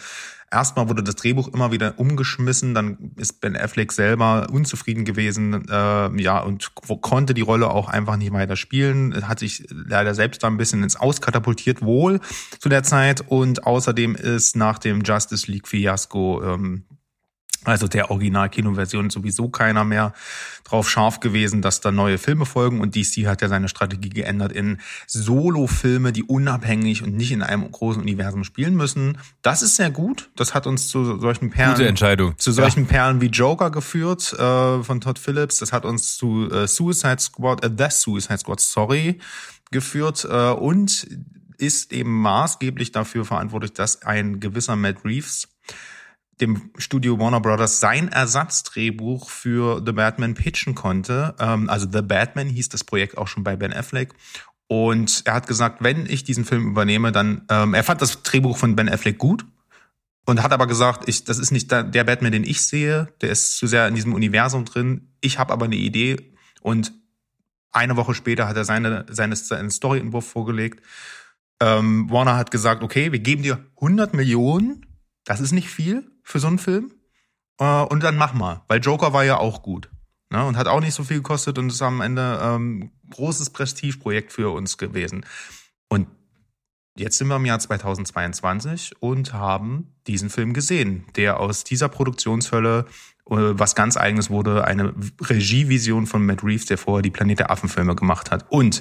Erstmal 0.53 0.89
wurde 0.89 1.05
das 1.05 1.15
Drehbuch 1.15 1.49
immer 1.49 1.71
wieder 1.71 1.99
umgeschmissen, 1.99 2.75
dann 2.75 3.13
ist 3.17 3.41
Ben 3.41 3.57
Affleck 3.57 3.93
selber 3.93 4.49
unzufrieden 4.51 5.05
gewesen, 5.05 5.69
äh, 5.69 6.23
ja, 6.23 6.41
und 6.41 6.75
konnte 6.75 7.35
die 7.35 7.41
Rolle 7.41 7.71
auch 7.71 7.89
einfach 7.89 8.17
nicht 8.17 8.33
weiter 8.33 8.57
spielen, 8.57 9.29
hat 9.29 9.39
sich 9.39 9.67
leider 9.71 10.15
selbst 10.15 10.43
da 10.43 10.49
ein 10.49 10.57
bisschen 10.57 10.83
ins 10.83 10.97
Auskatapultiert 10.97 11.83
wohl 11.83 12.21
zu 12.59 12.69
der 12.69 12.83
Zeit 12.83 13.21
und 13.29 13.65
außerdem 13.65 14.17
ist 14.17 14.57
nach 14.57 14.79
dem 14.79 15.03
Justice 15.03 15.51
League 15.51 15.69
Fiasco 15.69 16.43
ähm, 16.43 16.85
also 17.65 17.89
der 17.89 18.11
Original-Kinoversion 18.11 19.11
sowieso 19.11 19.49
keiner 19.49 19.85
mehr 19.85 20.15
drauf 20.65 20.89
scharf 20.89 21.21
gewesen, 21.21 21.63
dass 21.63 21.81
da 21.81 21.91
neue 21.91 22.17
Filme 22.17 22.47
folgen 22.47 22.81
und 22.81 22.95
DC 22.97 23.27
hat 23.27 23.43
ja 23.43 23.49
seine 23.49 23.69
Strategie 23.69 24.09
geändert 24.09 24.53
in 24.53 24.79
Solo-Filme, 25.07 26.13
die 26.13 26.23
unabhängig 26.23 27.03
und 27.03 27.17
nicht 27.17 27.33
in 27.33 27.43
einem 27.43 27.71
großen 27.71 28.01
Universum 28.01 28.45
spielen 28.45 28.77
müssen. 28.77 29.19
Das 29.43 29.63
ist 29.63 29.77
sehr 29.77 29.91
gut. 29.91 30.31
Das 30.37 30.55
hat 30.55 30.67
uns 30.67 30.89
zu 30.89 31.19
solchen 31.19 31.51
Perlen, 31.51 31.75
Gute 31.75 31.89
Entscheidung. 31.89 32.39
zu 32.39 32.53
solchen 32.53 32.85
ja. 32.85 32.91
Perlen 32.91 33.21
wie 33.21 33.27
Joker 33.27 33.71
geführt 33.71 34.33
äh, 34.33 34.83
von 34.83 35.01
Todd 35.01 35.19
Phillips. 35.19 35.59
Das 35.59 35.73
hat 35.73 35.85
uns 35.85 36.17
zu 36.17 36.51
äh, 36.51 36.67
Suicide 36.67 37.19
Squad, 37.21 37.65
äh, 37.65 37.71
The 37.77 37.87
Suicide 37.91 38.39
Squad, 38.39 38.61
sorry, 38.61 39.19
geführt 39.71 40.27
äh, 40.31 40.51
und 40.51 41.07
ist 41.59 41.93
eben 41.93 42.23
maßgeblich 42.23 42.91
dafür 42.93 43.25
verantwortlich, 43.25 43.75
dass 43.75 44.03
ein 44.03 44.41
gewisser 44.41 44.77
Matt 44.77 45.05
Reeves 45.05 45.49
dem 46.41 46.71
Studio 46.79 47.19
Warner 47.19 47.41
Brothers 47.41 47.81
sein 47.81 48.09
Ersatzdrehbuch 48.09 49.31
für 49.31 49.83
The 49.85 49.93
Batman 49.93 50.35
pitchen 50.35 50.75
konnte. 50.75 51.35
Ähm, 51.39 51.69
also 51.69 51.87
The 51.91 52.03
Batman 52.03 52.49
hieß 52.49 52.69
das 52.69 52.85
Projekt 52.85 53.19
auch 53.19 53.29
schon 53.29 53.45
bei 53.45 53.57
Ben 53.57 53.73
Affleck. 53.73 54.15
Und 54.67 55.23
er 55.25 55.35
hat 55.35 55.47
gesagt, 55.47 55.83
wenn 55.83 56.07
ich 56.07 56.25
diesen 56.25 56.45
Film 56.45 56.69
übernehme, 56.69 57.13
dann, 57.13 57.43
ähm, 57.51 57.75
er 57.75 57.85
fand 57.85 58.01
das 58.01 58.23
Drehbuch 58.23 58.57
von 58.57 58.77
Ben 58.77 58.89
Affleck 58.89 59.19
gut 59.19 59.45
und 60.27 60.43
hat 60.43 60.53
aber 60.53 60.67
gesagt, 60.67 61.09
ich, 61.09 61.25
das 61.25 61.39
ist 61.39 61.51
nicht 61.51 61.71
der, 61.71 62.05
Batman, 62.05 62.33
den 62.33 62.45
ich 62.45 62.63
sehe, 62.63 63.09
der 63.21 63.31
ist 63.31 63.57
zu 63.57 63.67
sehr 63.67 63.89
in 63.89 63.95
diesem 63.95 64.15
Universum 64.15 64.65
drin. 64.65 65.09
Ich 65.21 65.39
habe 65.39 65.53
aber 65.53 65.65
eine 65.65 65.77
Idee 65.77 66.35
und 66.61 66.93
eine 67.73 67.97
Woche 67.97 68.15
später 68.15 68.49
hat 68.49 68.57
er 68.57 68.65
seine, 68.65 69.07
seine, 69.11 69.37
seinen 69.37 69.71
Storyentwurf 69.71 70.29
vorgelegt. 70.29 70.85
Ähm, 71.61 72.09
Warner 72.11 72.37
hat 72.37 72.51
gesagt, 72.51 72.83
okay, 72.83 73.13
wir 73.13 73.19
geben 73.19 73.43
dir 73.43 73.65
100 73.77 74.15
Millionen, 74.15 74.87
das 75.25 75.41
ist 75.41 75.53
nicht 75.53 75.69
viel 75.69 76.10
für 76.31 76.41
so 76.41 76.47
einen 76.47 76.59
Film, 76.59 76.93
äh, 77.61 77.83
und 77.83 78.03
dann 78.03 78.17
mach 78.17 78.33
mal, 78.33 78.63
weil 78.67 78.81
Joker 78.81 79.13
war 79.13 79.25
ja 79.25 79.37
auch 79.37 79.63
gut 79.63 79.91
ne, 80.31 80.45
und 80.45 80.57
hat 80.57 80.67
auch 80.67 80.81
nicht 80.81 80.95
so 80.95 81.05
viel 81.05 81.19
gekostet 81.19 81.59
und 81.59 81.69
ist 81.69 81.83
am 81.83 82.01
Ende 82.01 82.41
ähm, 82.43 82.91
großes 83.11 83.51
Prestigeprojekt 83.51 84.33
für 84.33 84.53
uns 84.53 84.79
gewesen. 84.79 85.27
Und 85.89 86.09
jetzt 86.97 87.19
sind 87.19 87.29
wir 87.29 87.37
im 87.37 87.47
Jahr 87.47 87.59
2022 87.59 89.01
und 89.01 89.33
haben 89.33 89.93
diesen 90.07 90.31
Film 90.31 90.55
gesehen, 90.55 91.05
der 91.17 91.39
aus 91.39 91.65
dieser 91.65 91.89
Produktionshölle 91.89 92.87
äh, 93.29 93.35
was 93.37 93.75
ganz 93.75 93.97
eigenes 93.97 94.31
wurde, 94.31 94.65
eine 94.65 94.95
Regievision 95.21 96.07
von 96.07 96.25
Matt 96.25 96.43
Reeves, 96.43 96.67
der 96.67 96.79
vorher 96.79 97.03
die 97.03 97.11
Planet 97.11 97.41
der 97.41 97.51
Affen-Filme 97.51 97.95
gemacht 97.95 98.31
hat. 98.31 98.47
Und 98.49 98.81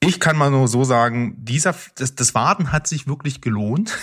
ich 0.00 0.20
kann 0.20 0.36
mal 0.36 0.50
nur 0.50 0.68
so 0.68 0.84
sagen, 0.84 1.36
dieser, 1.38 1.74
das, 1.96 2.14
das 2.14 2.34
Warten 2.34 2.70
hat 2.70 2.86
sich 2.86 3.06
wirklich 3.06 3.40
gelohnt. 3.40 3.96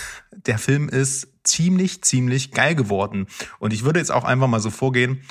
Der 0.46 0.58
Film 0.58 0.88
ist 0.88 1.28
ziemlich, 1.44 2.02
ziemlich 2.02 2.50
geil 2.52 2.74
geworden. 2.74 3.26
Und 3.58 3.72
ich 3.72 3.84
würde 3.84 3.98
jetzt 3.98 4.12
auch 4.12 4.24
einfach 4.24 4.48
mal 4.48 4.60
so 4.60 4.70
vorgehen, 4.70 5.22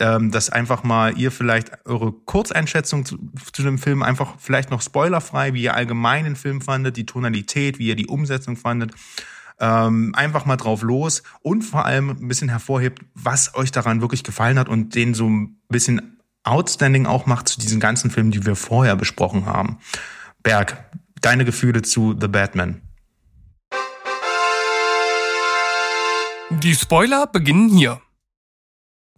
ähm, 0.00 0.30
dass 0.30 0.50
einfach 0.50 0.84
mal 0.84 1.18
ihr 1.18 1.30
vielleicht 1.30 1.86
eure 1.86 2.12
Kurzeinschätzung 2.12 3.04
zu, 3.04 3.18
zu 3.52 3.62
dem 3.62 3.78
Film 3.78 4.02
einfach 4.02 4.36
vielleicht 4.38 4.70
noch 4.70 4.82
spoilerfrei, 4.82 5.54
wie 5.54 5.62
ihr 5.62 5.74
allgemein 5.74 6.24
den 6.24 6.36
Film 6.36 6.60
fandet, 6.60 6.96
die 6.96 7.06
Tonalität, 7.06 7.78
wie 7.78 7.88
ihr 7.88 7.96
die 7.96 8.06
Umsetzung 8.06 8.56
fandet. 8.56 8.92
Ähm, 9.60 10.14
einfach 10.14 10.46
mal 10.46 10.56
drauf 10.56 10.82
los 10.82 11.24
und 11.40 11.62
vor 11.62 11.84
allem 11.84 12.10
ein 12.10 12.28
bisschen 12.28 12.48
hervorhebt, 12.48 13.00
was 13.14 13.56
euch 13.56 13.72
daran 13.72 14.00
wirklich 14.00 14.22
gefallen 14.22 14.58
hat 14.58 14.68
und 14.68 14.94
den 14.94 15.14
so 15.14 15.28
ein 15.28 15.58
bisschen 15.68 16.18
outstanding 16.44 17.06
auch 17.06 17.26
macht 17.26 17.48
zu 17.48 17.60
diesen 17.60 17.80
ganzen 17.80 18.10
Filmen, 18.10 18.30
die 18.30 18.46
wir 18.46 18.54
vorher 18.54 18.94
besprochen 18.94 19.46
haben. 19.46 19.78
Berg, 20.44 20.84
deine 21.20 21.44
Gefühle 21.44 21.82
zu 21.82 22.16
The 22.18 22.28
Batman. 22.28 22.87
Die 26.50 26.74
Spoiler 26.74 27.26
beginnen 27.26 27.68
hier. 27.68 28.00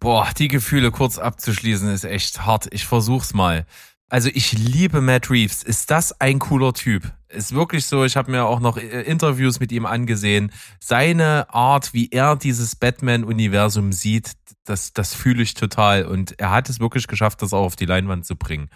Boah, 0.01 0.28
die 0.37 0.49
Gefühle 0.49 0.91
kurz 0.91 1.16
abzuschließen 1.16 1.89
ist 1.89 2.03
echt 2.03 2.45
hart. 2.45 2.66
Ich 2.72 2.87
versuch's 2.87 3.35
mal. 3.35 3.66
Also 4.09 4.28
ich 4.35 4.53
liebe 4.53 5.01
Matt 5.01 5.31
Reeves. 5.31 5.62
Ist 5.62 5.93
das 5.93 6.20
ein 6.20 6.41
cooler 6.41 6.72
Typ? 6.72 7.12
Ist 7.28 7.55
wirklich 7.55 7.87
so. 7.87 8.05
Ich 8.05 8.16
habe 8.16 8.33
mir 8.33 8.47
auch 8.47 8.59
noch 8.59 8.76
äh, 8.76 9.03
Interviews 9.03 9.61
mit 9.61 9.70
ihm 9.70 9.87
angesehen. 9.87 10.51
Seine 10.81 11.55
Art, 11.55 11.95
wie 11.95 12.09
er 12.11 12.35
dieses 12.35 12.74
Batman-Universum 12.74 13.93
sieht, 13.93 14.33
das, 14.64 14.93
das 14.93 15.14
fühle 15.14 15.45
ich 15.45 15.55
total. 15.55 16.07
Und 16.07 16.37
er 16.41 16.51
hat 16.51 16.68
es 16.68 16.81
wirklich 16.81 17.07
geschafft, 17.07 17.43
das 17.43 17.53
auch 17.53 17.64
auf 17.64 17.76
die 17.76 17.87
Leinwand 17.87 18.26
zu 18.26 18.35
bringen 18.35 18.70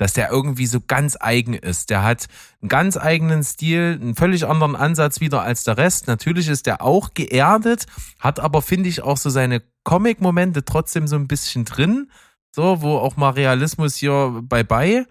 dass 0.00 0.14
der 0.14 0.30
irgendwie 0.30 0.64
so 0.64 0.80
ganz 0.80 1.18
eigen 1.20 1.52
ist. 1.52 1.90
Der 1.90 2.02
hat 2.02 2.26
einen 2.62 2.70
ganz 2.70 2.96
eigenen 2.96 3.44
Stil, 3.44 3.98
einen 4.00 4.14
völlig 4.14 4.46
anderen 4.46 4.74
Ansatz 4.74 5.20
wieder 5.20 5.42
als 5.42 5.62
der 5.64 5.76
Rest. 5.76 6.06
Natürlich 6.06 6.48
ist 6.48 6.64
der 6.64 6.80
auch 6.80 7.12
geerdet, 7.12 7.84
hat 8.18 8.40
aber, 8.40 8.62
finde 8.62 8.88
ich, 8.88 9.02
auch 9.02 9.18
so 9.18 9.28
seine 9.28 9.62
Comic-Momente 9.84 10.64
trotzdem 10.64 11.06
so 11.06 11.16
ein 11.16 11.28
bisschen 11.28 11.66
drin. 11.66 12.10
So, 12.50 12.80
wo 12.80 12.96
auch 12.96 13.18
mal 13.18 13.30
Realismus 13.30 13.96
hier 13.96 14.40
bei 14.42 14.64
bei 14.64 15.04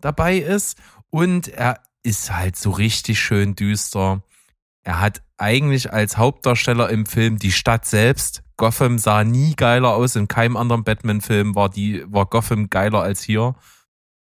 dabei 0.00 0.36
ist. 0.36 0.76
Und 1.08 1.48
er 1.48 1.80
ist 2.02 2.30
halt 2.30 2.56
so 2.56 2.70
richtig 2.70 3.20
schön 3.20 3.56
düster. 3.56 4.22
Er 4.82 5.00
hat 5.00 5.22
eigentlich 5.38 5.90
als 5.90 6.18
Hauptdarsteller 6.18 6.90
im 6.90 7.06
Film 7.06 7.38
die 7.38 7.50
Stadt 7.52 7.86
selbst. 7.86 8.42
Gotham 8.58 8.98
sah 8.98 9.24
nie 9.24 9.54
geiler 9.56 9.94
aus. 9.94 10.16
In 10.16 10.28
keinem 10.28 10.58
anderen 10.58 10.84
Batman-Film 10.84 11.54
war 11.54 11.70
die, 11.70 12.04
war 12.12 12.26
Gotham 12.26 12.68
geiler 12.68 13.00
als 13.00 13.22
hier. 13.22 13.54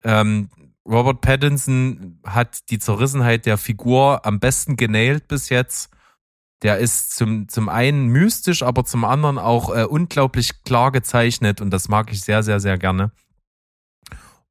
Ähm, 0.05 0.49
Robert 0.87 1.23
Pattinson 1.23 2.21
hat 2.25 2.71
die 2.71 2.79
Zerrissenheit 2.79 3.47
der 3.47 3.57
Figur 3.57 4.25
am 4.27 4.39
besten 4.39 4.77
genailt 4.77 5.29
bis 5.29 5.49
jetzt. 5.49 5.91
Der 6.63 6.79
ist 6.79 7.15
zum, 7.17 7.49
zum 7.49 7.69
einen 7.69 8.07
mystisch, 8.09 8.63
aber 8.63 8.85
zum 8.85 9.05
anderen 9.05 9.39
auch 9.39 9.75
äh, 9.75 9.85
unglaublich 9.85 10.63
klar 10.63 10.93
gezeichnet 10.93 11.61
und 11.61 11.71
das 11.71 11.89
mag 11.89 12.13
ich 12.13 12.23
sehr, 12.23 12.43
sehr, 12.43 12.61
sehr 12.61 12.79
gerne. 12.79 13.13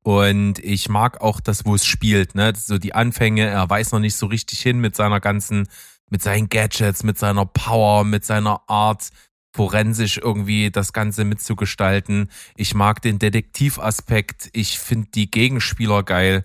Und 0.03 0.59
ich 0.59 0.89
mag 0.89 1.21
auch 1.21 1.39
das, 1.39 1.65
wo 1.65 1.75
es 1.75 1.85
spielt, 1.85 2.35
ne? 2.35 2.53
So 2.55 2.77
die 2.77 2.93
Anfänge, 2.93 3.45
er 3.47 3.69
weiß 3.69 3.93
noch 3.93 3.99
nicht 3.99 4.17
so 4.17 4.25
richtig 4.25 4.59
hin 4.59 4.79
mit 4.79 4.95
seiner 4.95 5.21
ganzen, 5.21 5.67
mit 6.09 6.21
seinen 6.21 6.49
Gadgets, 6.49 7.03
mit 7.03 7.17
seiner 7.17 7.45
Power, 7.45 8.03
mit 8.03 8.25
seiner 8.25 8.61
Art, 8.67 9.09
forensisch 9.53 10.17
irgendwie 10.17 10.71
das 10.71 10.93
Ganze 10.93 11.23
mitzugestalten. 11.23 12.29
Ich 12.55 12.73
mag 12.73 13.01
den 13.01 13.19
Detektivaspekt. 13.19 14.49
Ich 14.53 14.79
finde 14.79 15.09
die 15.13 15.29
Gegenspieler 15.29 16.03
geil. 16.03 16.43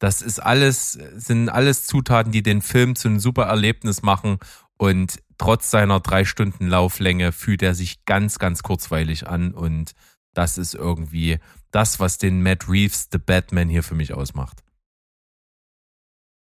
Das 0.00 0.22
ist 0.22 0.40
alles, 0.40 0.92
sind 0.92 1.48
alles 1.48 1.86
Zutaten, 1.86 2.32
die 2.32 2.42
den 2.42 2.62
Film 2.62 2.96
zu 2.96 3.08
einem 3.08 3.20
super 3.20 3.44
Erlebnis 3.44 4.02
machen. 4.02 4.38
Und 4.76 5.20
trotz 5.38 5.70
seiner 5.70 6.00
drei 6.00 6.24
Stunden 6.24 6.66
Lauflänge 6.66 7.32
fühlt 7.32 7.62
er 7.62 7.74
sich 7.74 8.04
ganz, 8.04 8.38
ganz 8.38 8.62
kurzweilig 8.62 9.28
an. 9.28 9.52
Und 9.52 9.92
das 10.34 10.58
ist 10.58 10.74
irgendwie 10.74 11.38
das, 11.70 12.00
was 12.00 12.18
den 12.18 12.42
Matt 12.42 12.68
Reeves, 12.68 13.08
The 13.12 13.18
Batman 13.18 13.68
hier 13.68 13.82
für 13.82 13.94
mich 13.94 14.14
ausmacht. 14.14 14.62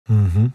Mhm. 0.08 0.54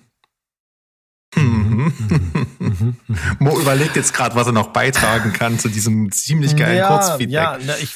Mhm. 1.34 2.96
Mo 3.38 3.58
überlegt 3.60 3.96
jetzt 3.96 4.14
gerade, 4.14 4.34
was 4.34 4.46
er 4.46 4.52
noch 4.52 4.68
beitragen 4.68 5.32
kann 5.32 5.58
zu 5.58 5.68
diesem 5.68 6.10
ziemlich 6.12 6.56
geilen 6.56 6.78
ja, 6.78 6.88
Kurzfeedback. 6.88 7.30
Ja, 7.30 7.58
na, 7.64 7.76
ich, 7.78 7.94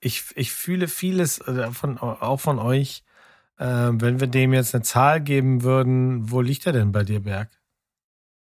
ich, 0.00 0.24
ich 0.34 0.52
fühle 0.52 0.88
vieles 0.88 1.38
äh, 1.38 1.70
von, 1.70 1.98
auch 1.98 2.40
von 2.40 2.58
euch. 2.58 3.04
Äh, 3.58 3.66
wenn 3.66 4.20
wir 4.20 4.26
dem 4.26 4.52
jetzt 4.52 4.74
eine 4.74 4.82
Zahl 4.82 5.20
geben 5.20 5.62
würden, 5.62 6.30
wo 6.30 6.40
liegt 6.40 6.66
er 6.66 6.72
denn 6.72 6.92
bei 6.92 7.04
dir, 7.04 7.20
Berg? 7.20 7.50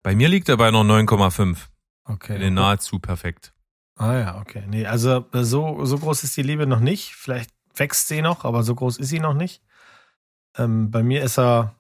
Bei 0.04 0.16
mir 0.16 0.30
liegt 0.30 0.48
er 0.50 0.58
bei 0.58 0.68
einer 0.68 0.82
9,5. 0.82 1.58
Okay. 2.06 2.46
In 2.46 2.54
nahezu 2.54 3.00
perfekt. 3.00 3.54
Ah 3.96 4.18
ja, 4.18 4.40
okay. 4.40 4.64
Nee, 4.68 4.86
also 4.86 5.26
so, 5.34 5.84
so 5.86 5.98
groß 5.98 6.24
ist 6.24 6.38
die 6.38 6.42
Liebe 6.42 6.66
noch 6.66 6.80
nicht. 6.80 7.14
Vielleicht 7.16 7.52
wächst 7.76 8.08
sie 8.08 8.22
noch, 8.22 8.46
aber 8.46 8.64
so 8.64 8.74
groß 8.76 8.98
ist 8.98 9.10
sie 9.10 9.20
noch 9.20 9.34
nicht. 9.34 9.62
Ähm, 10.58 10.90
bei 10.90 11.04
mir 11.04 11.22
ist 11.24 11.38
er 11.38 11.76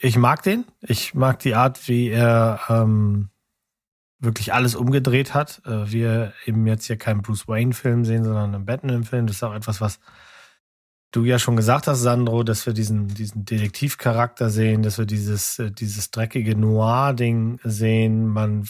ich 0.00 0.16
mag 0.16 0.42
den. 0.42 0.64
Ich 0.80 1.14
mag 1.14 1.38
die 1.40 1.54
Art, 1.54 1.88
wie 1.88 2.08
er 2.08 2.60
ähm, 2.68 3.30
wirklich 4.20 4.54
alles 4.54 4.74
umgedreht 4.74 5.34
hat. 5.34 5.62
Äh, 5.66 5.90
wir 5.90 6.32
eben 6.46 6.66
jetzt 6.66 6.86
hier 6.86 6.96
keinen 6.96 7.22
Bruce 7.22 7.48
Wayne-Film 7.48 8.04
sehen, 8.04 8.24
sondern 8.24 8.54
einen 8.54 8.64
Batman-Film. 8.64 9.26
Das 9.26 9.36
ist 9.36 9.42
auch 9.42 9.54
etwas, 9.54 9.80
was 9.80 9.98
du 11.10 11.24
ja 11.24 11.38
schon 11.38 11.56
gesagt 11.56 11.86
hast, 11.88 12.00
Sandro, 12.00 12.42
dass 12.42 12.64
wir 12.64 12.72
diesen, 12.72 13.08
diesen 13.08 13.44
Detektivcharakter 13.44 14.48
sehen, 14.48 14.82
dass 14.82 14.98
wir 14.98 15.06
dieses, 15.06 15.58
äh, 15.58 15.70
dieses 15.70 16.10
dreckige 16.10 16.56
Noir-Ding 16.56 17.58
sehen. 17.64 18.28
Man 18.28 18.68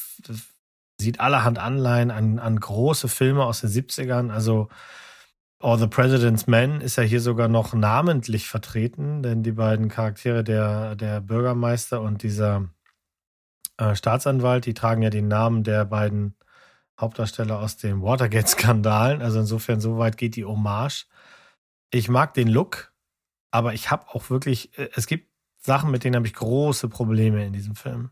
sieht 0.98 1.20
allerhand 1.20 1.58
Anleihen 1.58 2.10
an, 2.10 2.38
an 2.38 2.58
große 2.58 3.08
Filme 3.08 3.44
aus 3.44 3.60
den 3.60 3.70
70ern. 3.70 4.30
Also 4.30 4.68
Or 5.62 5.78
the 5.78 5.86
President's 5.86 6.46
Man 6.46 6.80
ist 6.80 6.96
ja 6.96 7.04
hier 7.04 7.20
sogar 7.20 7.48
noch 7.48 7.72
namentlich 7.72 8.48
vertreten, 8.48 9.22
denn 9.22 9.42
die 9.42 9.52
beiden 9.52 9.88
Charaktere, 9.88 10.42
der, 10.42 10.96
der 10.96 11.20
Bürgermeister 11.20 12.00
und 12.00 12.22
dieser 12.22 12.68
äh, 13.76 13.94
Staatsanwalt, 13.94 14.66
die 14.66 14.74
tragen 14.74 15.02
ja 15.02 15.10
den 15.10 15.28
Namen 15.28 15.62
der 15.62 15.84
beiden 15.84 16.34
Hauptdarsteller 17.00 17.60
aus 17.60 17.76
den 17.76 18.02
Watergate-Skandalen. 18.02 19.22
Also 19.22 19.40
insofern, 19.40 19.80
so 19.80 19.98
weit 19.98 20.16
geht 20.16 20.36
die 20.36 20.44
Hommage. 20.44 21.06
Ich 21.90 22.08
mag 22.08 22.34
den 22.34 22.48
Look, 22.48 22.92
aber 23.50 23.72
ich 23.72 23.90
habe 23.90 24.08
auch 24.08 24.30
wirklich, 24.30 24.76
äh, 24.78 24.88
es 24.94 25.06
gibt 25.06 25.30
Sachen, 25.58 25.90
mit 25.92 26.02
denen 26.02 26.16
habe 26.16 26.26
ich 26.26 26.34
große 26.34 26.88
Probleme 26.88 27.46
in 27.46 27.52
diesem 27.52 27.76
Film. 27.76 28.10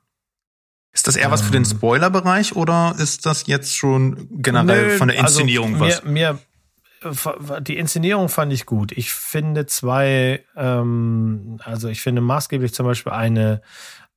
Ist 0.93 1.07
das 1.07 1.17
eher 1.17 1.31
was 1.31 1.43
für 1.43 1.53
den 1.53 1.65
Ähm. 1.65 1.71
Spoilerbereich 1.71 2.57
oder 2.57 2.95
ist 2.99 3.27
das 3.27 3.47
jetzt 3.47 3.77
schon 3.77 4.29
generell 4.43 4.89
Nö, 4.89 4.99
von 4.99 5.09
der 5.09 5.19
Inszenierung 5.19 5.75
also 5.75 5.87
was? 5.87 6.05
Mir, 6.05 6.11
mir, 6.11 6.39
die 7.61 7.79
Inszenierung 7.79 8.29
fand 8.29 8.53
ich 8.53 8.67
gut. 8.67 8.93
Ich 8.93 9.13
finde 9.13 9.67
zwei, 9.67 10.45
ähm, 10.57 11.59
also 11.65 11.89
ich 11.89 12.03
finde 12.03 12.21
maßgeblich 12.21 12.75
zum 12.75 12.87
Beispiel 12.87 13.13
eine 13.13 13.63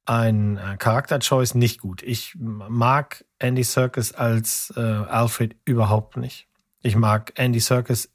ein 0.06 0.60
Charakterchoice 0.80 1.56
nicht 1.56 1.80
gut. 1.80 2.04
Ich 2.04 2.36
mag 2.38 3.24
Andy 3.40 3.64
Serkis 3.64 4.12
als 4.12 4.74
äh, 4.76 4.82
Alfred 4.82 5.56
überhaupt 5.64 6.18
nicht. 6.18 6.50
Ich 6.82 6.98
mag 6.98 7.32
Andy 7.36 7.62
Serkis 7.62 8.12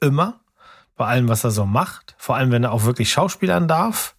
immer. 0.00 0.40
bei 0.96 1.06
allem, 1.06 1.28
was 1.28 1.44
er 1.44 1.50
so 1.50 1.64
macht. 1.64 2.14
Vor 2.18 2.36
allem, 2.36 2.50
wenn 2.50 2.64
er 2.64 2.72
auch 2.72 2.84
wirklich 2.84 3.10
Schauspielern 3.10 3.68
darf. 3.68 4.16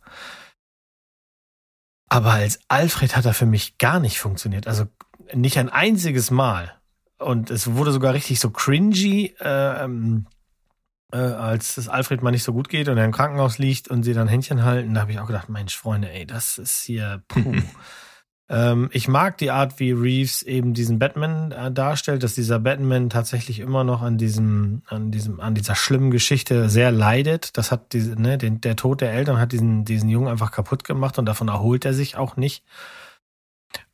Aber 2.09 2.31
als 2.31 2.59
Alfred 2.67 3.15
hat 3.15 3.25
er 3.25 3.35
für 3.35 3.45
mich 3.45 3.77
gar 3.77 3.99
nicht 3.99 4.19
funktioniert. 4.19 4.67
Also 4.67 4.85
nicht 5.33 5.59
ein 5.59 5.69
einziges 5.69 6.31
Mal. 6.31 6.80
Und 7.21 7.51
es 7.51 7.73
wurde 7.73 7.91
sogar 7.91 8.13
richtig 8.13 8.39
so 8.39 8.49
cringy, 8.49 9.35
äh, 9.39 9.83
ähm, 9.83 10.25
äh, 11.13 11.17
als 11.17 11.77
es 11.77 11.89
Alfred 11.89 12.21
mal 12.21 12.31
nicht 12.31 12.43
so 12.43 12.53
gut 12.53 12.69
geht 12.69 12.89
und 12.89 12.97
er 12.97 13.05
im 13.05 13.11
Krankenhaus 13.11 13.57
liegt 13.57 13.89
und 13.89 14.03
sie 14.03 14.13
dann 14.13 14.27
Händchen 14.27 14.63
halten. 14.63 14.93
Da 14.93 15.01
habe 15.01 15.11
ich 15.11 15.19
auch 15.19 15.27
gedacht, 15.27 15.49
Mensch, 15.49 15.77
Freunde, 15.77 16.09
ey, 16.09 16.25
das 16.25 16.57
ist 16.57 16.81
hier 16.83 17.23
puh. 17.27 17.55
ähm, 18.49 18.89
ich 18.91 19.07
mag 19.07 19.37
die 19.37 19.51
Art, 19.51 19.79
wie 19.79 19.91
Reeves 19.91 20.41
eben 20.41 20.73
diesen 20.73 20.99
Batman 20.99 21.51
äh, 21.51 21.71
darstellt, 21.71 22.23
dass 22.23 22.35
dieser 22.35 22.59
Batman 22.59 23.09
tatsächlich 23.09 23.59
immer 23.59 23.83
noch 23.83 24.01
an 24.01 24.17
diesem, 24.17 24.83
an 24.87 25.11
diesem, 25.11 25.39
an 25.39 25.53
dieser 25.53 25.75
schlimmen 25.75 26.11
Geschichte 26.11 26.69
sehr 26.69 26.91
leidet. 26.91 27.57
Das 27.57 27.71
hat 27.71 27.93
diese, 27.93 28.19
ne, 28.19 28.37
den, 28.37 28.61
der 28.61 28.75
Tod 28.75 29.01
der 29.01 29.13
Eltern 29.13 29.37
hat 29.37 29.51
diesen, 29.51 29.85
diesen 29.85 30.09
Jungen 30.09 30.27
einfach 30.27 30.51
kaputt 30.51 30.83
gemacht 30.83 31.19
und 31.19 31.25
davon 31.25 31.49
erholt 31.49 31.85
er 31.85 31.93
sich 31.93 32.15
auch 32.15 32.37
nicht. 32.37 32.63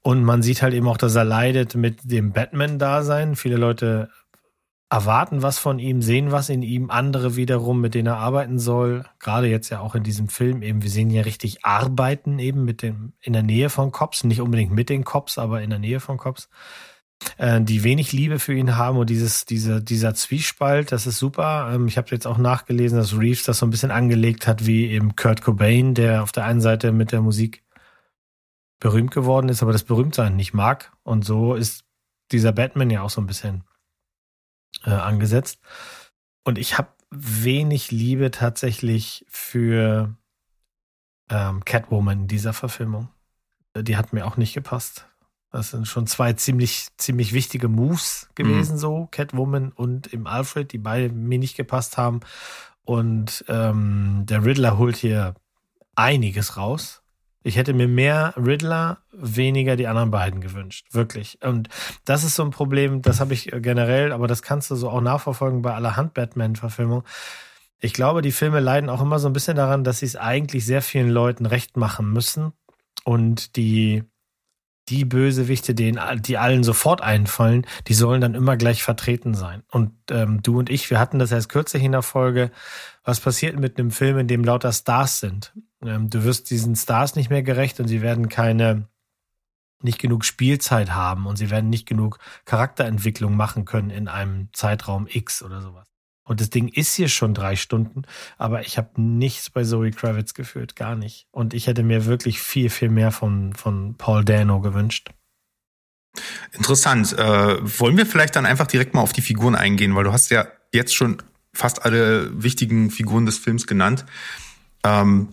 Und 0.07 0.23
man 0.23 0.41
sieht 0.41 0.61
halt 0.61 0.73
eben 0.73 0.87
auch, 0.87 0.95
dass 0.95 1.15
er 1.15 1.25
leidet 1.25 1.75
mit 1.75 2.09
dem 2.09 2.31
Batman-Dasein. 2.31 3.35
Viele 3.35 3.57
Leute 3.57 4.09
erwarten 4.89 5.41
was 5.41 5.59
von 5.59 5.79
ihm, 5.79 6.01
sehen 6.01 6.31
was 6.31 6.47
in 6.47 6.61
ihm, 6.61 6.89
andere 6.91 7.35
wiederum, 7.35 7.81
mit 7.81 7.93
denen 7.93 8.07
er 8.07 8.15
arbeiten 8.15 8.57
soll. 8.57 9.03
Gerade 9.19 9.47
jetzt 9.47 9.69
ja 9.69 9.81
auch 9.81 9.95
in 9.95 10.03
diesem 10.03 10.29
Film 10.29 10.61
eben, 10.61 10.81
wir 10.81 10.89
sehen 10.89 11.09
ja 11.09 11.23
richtig 11.23 11.65
arbeiten 11.65 12.39
eben 12.39 12.63
mit 12.63 12.83
dem, 12.83 13.11
in 13.19 13.33
der 13.33 13.43
Nähe 13.43 13.69
von 13.69 13.91
Cops, 13.91 14.23
nicht 14.23 14.39
unbedingt 14.39 14.71
mit 14.71 14.87
den 14.87 15.03
Cops, 15.03 15.37
aber 15.37 15.61
in 15.61 15.71
der 15.71 15.79
Nähe 15.79 15.99
von 15.99 16.15
Cops, 16.15 16.47
äh, 17.37 17.59
die 17.59 17.83
wenig 17.83 18.13
Liebe 18.13 18.39
für 18.39 18.53
ihn 18.53 18.77
haben 18.77 18.97
und 18.97 19.09
dieses, 19.09 19.43
diese, 19.43 19.83
dieser 19.83 20.13
Zwiespalt, 20.15 20.93
das 20.93 21.05
ist 21.05 21.17
super. 21.17 21.69
Ähm, 21.73 21.87
ich 21.87 21.97
habe 21.97 22.11
jetzt 22.11 22.27
auch 22.27 22.37
nachgelesen, 22.37 22.97
dass 22.97 23.19
Reeves 23.19 23.43
das 23.43 23.57
so 23.57 23.65
ein 23.65 23.71
bisschen 23.71 23.91
angelegt 23.91 24.47
hat, 24.47 24.65
wie 24.65 24.87
eben 24.87 25.17
Kurt 25.17 25.41
Cobain, 25.41 25.95
der 25.95 26.23
auf 26.23 26.31
der 26.31 26.45
einen 26.45 26.61
Seite 26.61 26.93
mit 26.93 27.11
der 27.11 27.21
Musik 27.21 27.66
berühmt 28.79 29.11
geworden 29.11 29.49
ist, 29.49 29.61
aber 29.61 29.71
das 29.71 29.83
Berühmtsein 29.83 30.35
nicht 30.35 30.53
mag. 30.53 30.91
Und 31.03 31.25
so 31.25 31.55
ist 31.55 31.83
dieser 32.31 32.51
Batman 32.51 32.89
ja 32.89 33.01
auch 33.01 33.09
so 33.09 33.21
ein 33.21 33.27
bisschen 33.27 33.63
äh, 34.85 34.91
angesetzt. 34.91 35.59
Und 36.43 36.57
ich 36.57 36.77
habe 36.77 36.89
wenig 37.09 37.91
Liebe 37.91 38.31
tatsächlich 38.31 39.25
für 39.29 40.15
ähm, 41.29 41.63
Catwoman 41.65 42.21
in 42.21 42.27
dieser 42.27 42.53
Verfilmung. 42.53 43.09
Die 43.75 43.97
hat 43.97 44.13
mir 44.13 44.25
auch 44.25 44.37
nicht 44.37 44.53
gepasst. 44.53 45.07
Das 45.51 45.71
sind 45.71 45.87
schon 45.87 46.07
zwei 46.07 46.33
ziemlich, 46.33 46.87
ziemlich 46.97 47.33
wichtige 47.33 47.69
Moves 47.69 48.29
gewesen, 48.35 48.73
mhm. 48.73 48.79
so 48.79 49.07
Catwoman 49.11 49.71
und 49.71 50.07
im 50.07 50.27
Alfred, 50.27 50.71
die 50.73 50.77
beide 50.77 51.09
mir 51.09 51.39
nicht 51.39 51.55
gepasst 51.55 51.97
haben. 51.97 52.19
Und 52.83 53.45
ähm, 53.47 54.25
der 54.25 54.45
Riddler 54.45 54.77
holt 54.77 54.97
hier 54.97 55.35
einiges 55.95 56.57
raus. 56.57 57.01
Ich 57.47 57.55
hätte 57.55 57.73
mir 57.73 57.87
mehr 57.87 58.33
Riddler, 58.35 58.97
weniger 59.13 59.77
die 59.77 59.87
anderen 59.87 60.11
beiden 60.11 60.41
gewünscht. 60.41 60.87
Wirklich. 60.91 61.39
Und 61.41 61.69
das 62.03 62.25
ist 62.25 62.35
so 62.35 62.43
ein 62.43 62.51
Problem, 62.51 63.01
das 63.01 63.21
habe 63.21 63.33
ich 63.33 63.51
generell, 63.61 64.11
aber 64.11 64.27
das 64.27 64.41
kannst 64.41 64.69
du 64.69 64.75
so 64.75 64.89
auch 64.89 64.99
nachverfolgen 64.99 65.61
bei 65.61 65.73
allerhand 65.73 66.13
Batman-Verfilmungen. 66.13 67.05
Ich 67.79 67.93
glaube, 67.93 68.21
die 68.21 68.33
Filme 68.33 68.59
leiden 68.59 68.89
auch 68.89 69.01
immer 69.01 69.17
so 69.19 69.29
ein 69.29 69.33
bisschen 69.33 69.55
daran, 69.55 69.85
dass 69.85 69.99
sie 69.99 70.07
es 70.07 70.17
eigentlich 70.17 70.65
sehr 70.65 70.81
vielen 70.81 71.09
Leuten 71.09 71.45
recht 71.45 71.77
machen 71.77 72.11
müssen 72.11 72.51
und 73.05 73.55
die 73.55 74.03
die 74.89 75.05
Bösewichte, 75.05 75.75
denen, 75.75 75.99
die 76.21 76.37
allen 76.37 76.63
sofort 76.63 77.01
einfallen, 77.01 77.65
die 77.87 77.93
sollen 77.93 78.21
dann 78.21 78.35
immer 78.35 78.55
gleich 78.55 78.83
vertreten 78.83 79.33
sein. 79.33 79.63
Und 79.69 79.91
ähm, 80.11 80.41
du 80.41 80.59
und 80.59 80.69
ich, 80.69 80.89
wir 80.89 80.99
hatten 80.99 81.19
das 81.19 81.31
erst 81.31 81.49
kürzlich 81.49 81.83
in 81.83 81.91
der 81.91 82.03
Folge. 82.03 82.51
Was 83.03 83.19
passiert 83.19 83.59
mit 83.59 83.77
einem 83.77 83.91
Film, 83.91 84.17
in 84.17 84.27
dem 84.27 84.43
lauter 84.45 84.71
Stars 84.71 85.19
sind? 85.19 85.53
Ähm, 85.83 86.09
du 86.09 86.23
wirst 86.23 86.49
diesen 86.49 86.75
Stars 86.75 87.15
nicht 87.15 87.29
mehr 87.29 87.43
gerecht 87.43 87.79
und 87.79 87.87
sie 87.87 88.01
werden 88.01 88.29
keine, 88.29 88.87
nicht 89.81 89.99
genug 89.99 90.25
Spielzeit 90.25 90.91
haben 90.91 91.25
und 91.27 91.37
sie 91.37 91.49
werden 91.49 91.69
nicht 91.69 91.87
genug 91.87 92.19
Charakterentwicklung 92.45 93.35
machen 93.35 93.65
können 93.65 93.89
in 93.89 94.07
einem 94.07 94.49
Zeitraum 94.53 95.07
X 95.09 95.43
oder 95.43 95.61
sowas. 95.61 95.87
Und 96.23 96.41
das 96.41 96.49
Ding 96.49 96.67
ist 96.67 96.93
hier 96.93 97.07
schon 97.07 97.33
drei 97.33 97.55
Stunden, 97.55 98.01
aber 98.37 98.61
ich 98.61 98.77
habe 98.77 99.01
nichts 99.01 99.49
bei 99.49 99.63
Zoe 99.63 99.91
Kravitz 99.91 100.33
gefühlt, 100.33 100.75
gar 100.75 100.95
nicht. 100.95 101.25
Und 101.31 101.53
ich 101.53 101.67
hätte 101.67 101.83
mir 101.83 102.05
wirklich 102.05 102.41
viel, 102.41 102.69
viel 102.69 102.89
mehr 102.89 103.11
von, 103.11 103.53
von 103.53 103.95
Paul 103.95 104.25
Dano 104.25 104.59
gewünscht. 104.59 105.09
Interessant. 106.51 107.13
Äh, 107.13 107.79
wollen 107.79 107.95
wir 107.95 108.05
vielleicht 108.05 108.35
dann 108.35 108.45
einfach 108.45 108.67
direkt 108.67 108.93
mal 108.93 109.01
auf 109.01 109.13
die 109.13 109.21
Figuren 109.21 109.55
eingehen, 109.55 109.95
weil 109.95 110.03
du 110.03 110.11
hast 110.11 110.29
ja 110.29 110.47
jetzt 110.73 110.93
schon 110.93 111.21
fast 111.53 111.85
alle 111.85 112.43
wichtigen 112.43 112.91
Figuren 112.91 113.25
des 113.25 113.37
Films 113.37 113.65
genannt. 113.65 114.05
Ähm, 114.83 115.29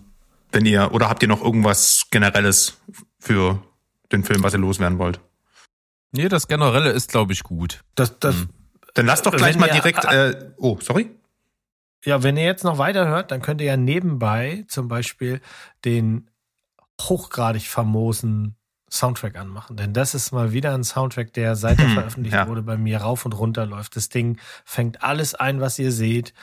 wenn 0.55 0.65
ihr, 0.65 0.93
oder 0.93 1.09
habt 1.09 1.21
ihr 1.21 1.27
noch 1.27 1.43
irgendwas 1.43 2.07
Generelles 2.09 2.81
für 3.19 3.61
den 4.11 4.23
Film, 4.23 4.41
was 4.41 4.53
ihr 4.53 4.59
loswerden 4.59 4.97
wollt? 4.97 5.19
Nee, 6.11 6.29
das 6.29 6.47
Generelle 6.47 6.91
ist, 6.91 7.11
glaube 7.11 7.33
ich, 7.33 7.43
gut. 7.43 7.83
Das, 7.95 8.17
das, 8.19 8.35
hm. 8.35 8.49
Dann 8.93 9.05
lass 9.05 9.21
doch 9.21 9.35
gleich 9.35 9.57
mal 9.57 9.69
direkt. 9.69 10.05
Äh, 10.05 10.53
oh, 10.57 10.79
sorry. 10.81 11.11
Ja, 12.05 12.23
wenn 12.23 12.37
ihr 12.37 12.45
jetzt 12.45 12.63
noch 12.63 12.77
weiterhört, 12.77 13.31
dann 13.31 13.41
könnt 13.41 13.59
ihr 13.59 13.67
ja 13.67 13.77
nebenbei 13.77 14.63
zum 14.69 14.87
Beispiel 14.87 15.41
den 15.83 16.29
hochgradig 17.01 17.67
famosen 17.67 18.55
Soundtrack 18.89 19.35
anmachen. 19.35 19.75
Denn 19.75 19.91
das 19.91 20.15
ist 20.15 20.31
mal 20.31 20.53
wieder 20.53 20.73
ein 20.73 20.85
Soundtrack, 20.85 21.33
der 21.33 21.55
seit 21.57 21.79
er 21.79 21.87
hm, 21.87 21.93
veröffentlicht 21.95 22.35
ja. 22.35 22.47
wurde 22.47 22.61
bei 22.61 22.77
mir 22.77 22.99
rauf 22.99 23.25
und 23.25 23.33
runter 23.33 23.65
läuft. 23.65 23.97
Das 23.97 24.07
Ding 24.07 24.39
fängt 24.63 25.03
alles 25.03 25.35
ein, 25.35 25.59
was 25.59 25.77
ihr 25.77 25.91
seht. 25.91 26.33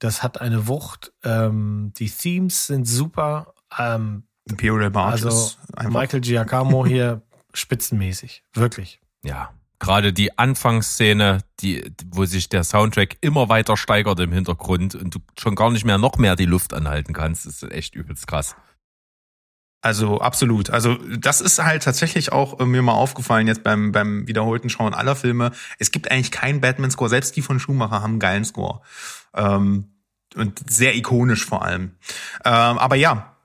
Das 0.00 0.22
hat 0.22 0.40
eine 0.40 0.66
Wucht. 0.66 1.12
Ähm, 1.22 1.92
die 1.96 2.10
Themes 2.10 2.66
sind 2.66 2.86
super. 2.86 3.54
Ähm, 3.78 4.24
Imperial 4.46 4.90
March 4.90 5.24
also 5.24 5.52
Michael 5.88 6.20
Giacomo 6.20 6.84
hier 6.84 7.22
spitzenmäßig. 7.54 8.42
Wirklich. 8.54 9.00
Ja, 9.22 9.50
gerade 9.78 10.12
die 10.12 10.38
Anfangsszene, 10.38 11.38
die, 11.60 11.92
wo 12.06 12.24
sich 12.24 12.48
der 12.48 12.64
Soundtrack 12.64 13.18
immer 13.20 13.48
weiter 13.48 13.76
steigert 13.76 14.18
im 14.20 14.32
Hintergrund 14.32 14.94
und 14.94 15.14
du 15.14 15.18
schon 15.38 15.54
gar 15.54 15.70
nicht 15.70 15.84
mehr 15.84 15.98
noch 15.98 16.16
mehr 16.16 16.34
die 16.34 16.46
Luft 16.46 16.74
anhalten 16.74 17.12
kannst, 17.12 17.46
ist 17.46 17.62
echt 17.62 17.94
übelst 17.94 18.26
krass. 18.26 18.56
Also 19.82 20.20
absolut. 20.20 20.68
Also 20.70 20.96
das 21.18 21.40
ist 21.40 21.62
halt 21.62 21.82
tatsächlich 21.82 22.32
auch 22.32 22.60
äh, 22.60 22.66
mir 22.66 22.82
mal 22.82 22.92
aufgefallen 22.92 23.46
jetzt 23.46 23.62
beim 23.62 23.92
beim 23.92 24.26
wiederholten 24.28 24.68
Schauen 24.68 24.92
aller 24.92 25.16
Filme. 25.16 25.52
Es 25.78 25.90
gibt 25.90 26.10
eigentlich 26.10 26.30
keinen 26.30 26.60
Batman-Score. 26.60 27.08
Selbst 27.08 27.34
die 27.36 27.42
von 27.42 27.58
Schumacher 27.58 28.02
haben 28.02 28.12
einen 28.12 28.18
geilen 28.20 28.44
Score 28.44 28.82
ähm, 29.34 29.88
und 30.34 30.70
sehr 30.70 30.94
ikonisch 30.96 31.46
vor 31.46 31.64
allem. 31.64 31.92
Ähm, 32.44 32.78
aber 32.78 32.96
ja, 32.96 33.36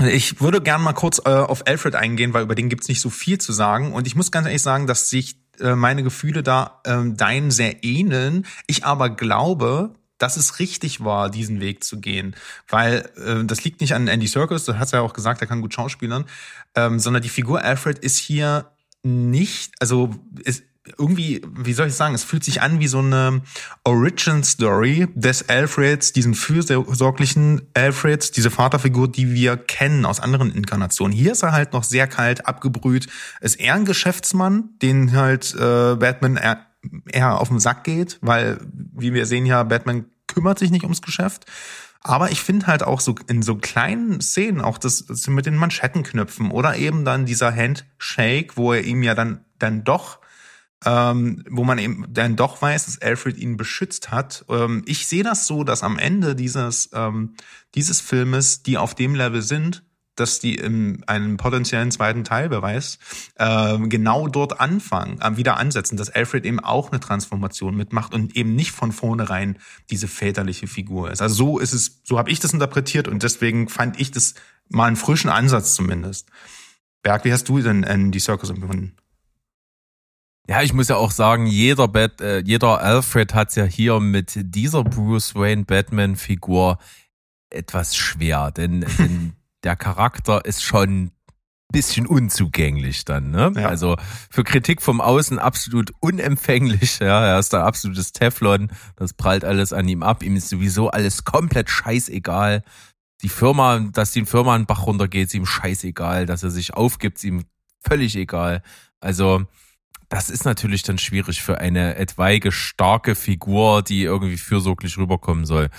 ich 0.00 0.40
würde 0.40 0.60
gern 0.60 0.82
mal 0.82 0.92
kurz 0.92 1.20
äh, 1.24 1.30
auf 1.30 1.66
Alfred 1.66 1.96
eingehen, 1.96 2.32
weil 2.34 2.44
über 2.44 2.54
den 2.54 2.68
gibt's 2.68 2.88
nicht 2.88 3.00
so 3.00 3.10
viel 3.10 3.38
zu 3.38 3.52
sagen. 3.52 3.92
Und 3.92 4.06
ich 4.06 4.14
muss 4.14 4.30
ganz 4.30 4.46
ehrlich 4.46 4.62
sagen, 4.62 4.86
dass 4.86 5.10
sich 5.10 5.36
äh, 5.60 5.74
meine 5.74 6.02
Gefühle 6.02 6.42
da 6.42 6.80
äh, 6.84 6.98
deinen 7.04 7.50
sehr 7.50 7.84
ähneln. 7.84 8.46
Ich 8.66 8.84
aber 8.84 9.10
glaube, 9.10 9.94
dass 10.22 10.36
es 10.36 10.58
richtig 10.60 11.04
war, 11.04 11.30
diesen 11.30 11.60
Weg 11.60 11.82
zu 11.82 12.00
gehen. 12.00 12.36
Weil 12.68 13.10
äh, 13.16 13.44
das 13.44 13.64
liegt 13.64 13.80
nicht 13.80 13.94
an 13.94 14.06
Andy 14.06 14.26
Serkis, 14.28 14.64
du 14.64 14.78
hast 14.78 14.92
ja 14.92 15.00
auch 15.00 15.14
gesagt, 15.14 15.40
er 15.40 15.48
kann 15.48 15.60
gut 15.60 15.74
schauspielern, 15.74 16.24
ähm, 16.76 17.00
sondern 17.00 17.22
die 17.22 17.28
Figur 17.28 17.62
Alfred 17.62 17.98
ist 17.98 18.18
hier 18.18 18.70
nicht, 19.02 19.74
also 19.80 20.14
ist, 20.44 20.62
irgendwie, 20.98 21.42
wie 21.48 21.72
soll 21.72 21.88
ich 21.88 21.94
sagen, 21.94 22.14
es 22.14 22.24
fühlt 22.24 22.42
sich 22.42 22.60
an 22.60 22.80
wie 22.80 22.88
so 22.88 22.98
eine 22.98 23.42
Origin 23.84 24.42
Story 24.42 25.08
des 25.14 25.48
Alfreds, 25.48 26.12
diesen 26.12 26.34
fürsorglichen 26.34 27.62
Alfreds, 27.74 28.32
diese 28.32 28.50
Vaterfigur, 28.50 29.08
die 29.10 29.32
wir 29.32 29.56
kennen 29.56 30.04
aus 30.04 30.18
anderen 30.18 30.52
Inkarnationen. 30.52 31.16
Hier 31.16 31.32
ist 31.32 31.42
er 31.42 31.52
halt 31.52 31.72
noch 31.72 31.84
sehr 31.84 32.08
kalt, 32.08 32.46
abgebrüht, 32.46 33.06
ist 33.40 33.60
eher 33.60 33.74
ein 33.74 33.84
Geschäftsmann, 33.84 34.70
den 34.82 35.12
halt 35.12 35.54
äh, 35.54 35.94
Batman 35.94 36.36
eher 37.10 37.40
auf 37.40 37.48
den 37.48 37.60
Sack 37.60 37.84
geht, 37.84 38.18
weil, 38.20 38.58
wie 38.72 39.14
wir 39.14 39.26
sehen 39.26 39.46
ja, 39.46 39.62
Batman 39.62 40.06
kümmert 40.32 40.58
sich 40.58 40.70
nicht 40.70 40.84
ums 40.84 41.02
Geschäft. 41.02 41.46
Aber 42.00 42.32
ich 42.32 42.40
finde 42.40 42.66
halt 42.66 42.82
auch 42.82 43.00
so 43.00 43.14
in 43.28 43.42
so 43.42 43.56
kleinen 43.56 44.20
Szenen, 44.20 44.60
auch 44.60 44.78
das, 44.78 45.06
das 45.06 45.26
mit 45.28 45.46
den 45.46 45.56
Manschettenknöpfen 45.56 46.50
oder 46.50 46.76
eben 46.76 47.04
dann 47.04 47.26
dieser 47.26 47.54
Handshake, 47.54 48.56
wo 48.56 48.72
er 48.72 48.82
ihm 48.82 49.02
ja 49.02 49.14
dann, 49.14 49.44
dann 49.58 49.84
doch 49.84 50.18
ähm, 50.84 51.44
wo 51.48 51.64
man 51.64 51.78
eben 51.78 52.06
dann 52.08 52.36
doch 52.36 52.60
weiß, 52.60 52.86
dass 52.86 53.02
Alfred 53.02 53.36
ihn 53.36 53.56
beschützt 53.56 54.10
hat. 54.10 54.44
Ähm, 54.48 54.82
ich 54.86 55.06
sehe 55.06 55.22
das 55.22 55.46
so, 55.46 55.64
dass 55.64 55.82
am 55.82 55.98
Ende 55.98 56.34
dieses, 56.34 56.90
ähm, 56.92 57.34
dieses 57.74 58.00
Filmes, 58.00 58.62
die 58.62 58.78
auf 58.78 58.94
dem 58.94 59.14
Level 59.14 59.42
sind, 59.42 59.84
dass 60.22 60.38
die 60.38 60.54
in 60.54 61.02
einem 61.06 61.36
potenziellen 61.36 61.90
zweiten 61.90 62.24
Teil 62.24 62.48
beweist, 62.48 62.98
äh, 63.36 63.78
genau 63.88 64.28
dort 64.28 64.60
anfangen, 64.60 65.20
äh, 65.20 65.36
wieder 65.36 65.56
ansetzen, 65.56 65.96
dass 65.96 66.08
Alfred 66.08 66.46
eben 66.46 66.60
auch 66.60 66.90
eine 66.90 67.00
Transformation 67.00 67.76
mitmacht 67.76 68.14
und 68.14 68.36
eben 68.36 68.54
nicht 68.54 68.70
von 68.70 68.92
vornherein 68.92 69.58
diese 69.90 70.08
väterliche 70.08 70.66
Figur 70.66 71.10
ist. 71.10 71.20
Also 71.20 71.34
so 71.34 71.58
ist 71.58 71.72
es, 71.72 72.00
so 72.04 72.18
habe 72.18 72.30
ich 72.30 72.40
das 72.40 72.52
interpretiert 72.52 73.08
und 73.08 73.22
deswegen 73.22 73.68
fand 73.68 74.00
ich 74.00 74.10
das 74.12 74.34
mal 74.68 74.86
einen 74.86 74.96
frischen 74.96 75.30
Ansatz 75.30 75.74
zumindest. 75.74 76.28
Berg, 77.02 77.24
wie 77.24 77.32
hast 77.32 77.48
du 77.48 77.60
denn 77.60 77.82
äh, 77.82 78.10
die 78.10 78.20
Circus 78.20 78.50
empfunden? 78.50 78.96
Ja, 80.48 80.62
ich 80.62 80.72
muss 80.72 80.88
ja 80.88 80.96
auch 80.96 81.12
sagen, 81.12 81.46
jeder, 81.46 81.88
Bat, 81.88 82.20
äh, 82.20 82.40
jeder 82.40 82.80
Alfred 82.80 83.34
hat's 83.34 83.54
ja 83.54 83.64
hier 83.64 84.00
mit 84.00 84.32
dieser 84.34 84.82
Bruce 84.82 85.34
Wayne 85.34 85.64
Batman-Figur 85.64 86.78
etwas 87.50 87.94
schwer, 87.96 88.50
denn, 88.50 88.80
denn 88.98 89.34
der 89.62 89.76
Charakter 89.76 90.44
ist 90.44 90.62
schon 90.62 91.12
bisschen 91.72 92.06
unzugänglich 92.06 93.04
dann, 93.04 93.30
ne? 93.30 93.52
Ja. 93.56 93.68
Also 93.68 93.96
für 94.30 94.44
Kritik 94.44 94.82
vom 94.82 95.00
Außen 95.00 95.38
absolut 95.38 95.92
unempfänglich, 96.00 96.98
ja, 97.00 97.24
er 97.24 97.38
ist 97.38 97.52
da 97.52 97.64
absolutes 97.64 98.12
Teflon, 98.12 98.70
das 98.94 99.14
prallt 99.14 99.44
alles 99.44 99.72
an 99.72 99.88
ihm 99.88 100.02
ab, 100.02 100.22
ihm 100.22 100.36
ist 100.36 100.50
sowieso 100.50 100.90
alles 100.90 101.24
komplett 101.24 101.70
scheißegal. 101.70 102.62
Die 103.22 103.28
Firma, 103.28 103.80
dass 103.80 104.12
die 104.12 104.24
Firma 104.26 104.54
einen 104.54 104.66
Bach 104.66 104.86
runtergeht, 104.86 105.28
ist 105.28 105.34
ihm 105.34 105.46
scheißegal, 105.46 106.26
dass 106.26 106.42
er 106.42 106.50
sich 106.50 106.74
aufgibt, 106.74 107.18
ist 107.18 107.24
ihm 107.24 107.44
völlig 107.80 108.16
egal. 108.16 108.62
Also 109.00 109.44
das 110.08 110.28
ist 110.28 110.44
natürlich 110.44 110.82
dann 110.82 110.98
schwierig 110.98 111.42
für 111.42 111.58
eine 111.58 111.96
etwaige 111.96 112.52
starke 112.52 113.14
Figur, 113.14 113.82
die 113.82 114.02
irgendwie 114.02 114.36
fürsorglich 114.36 114.98
rüberkommen 114.98 115.46
soll. 115.46 115.70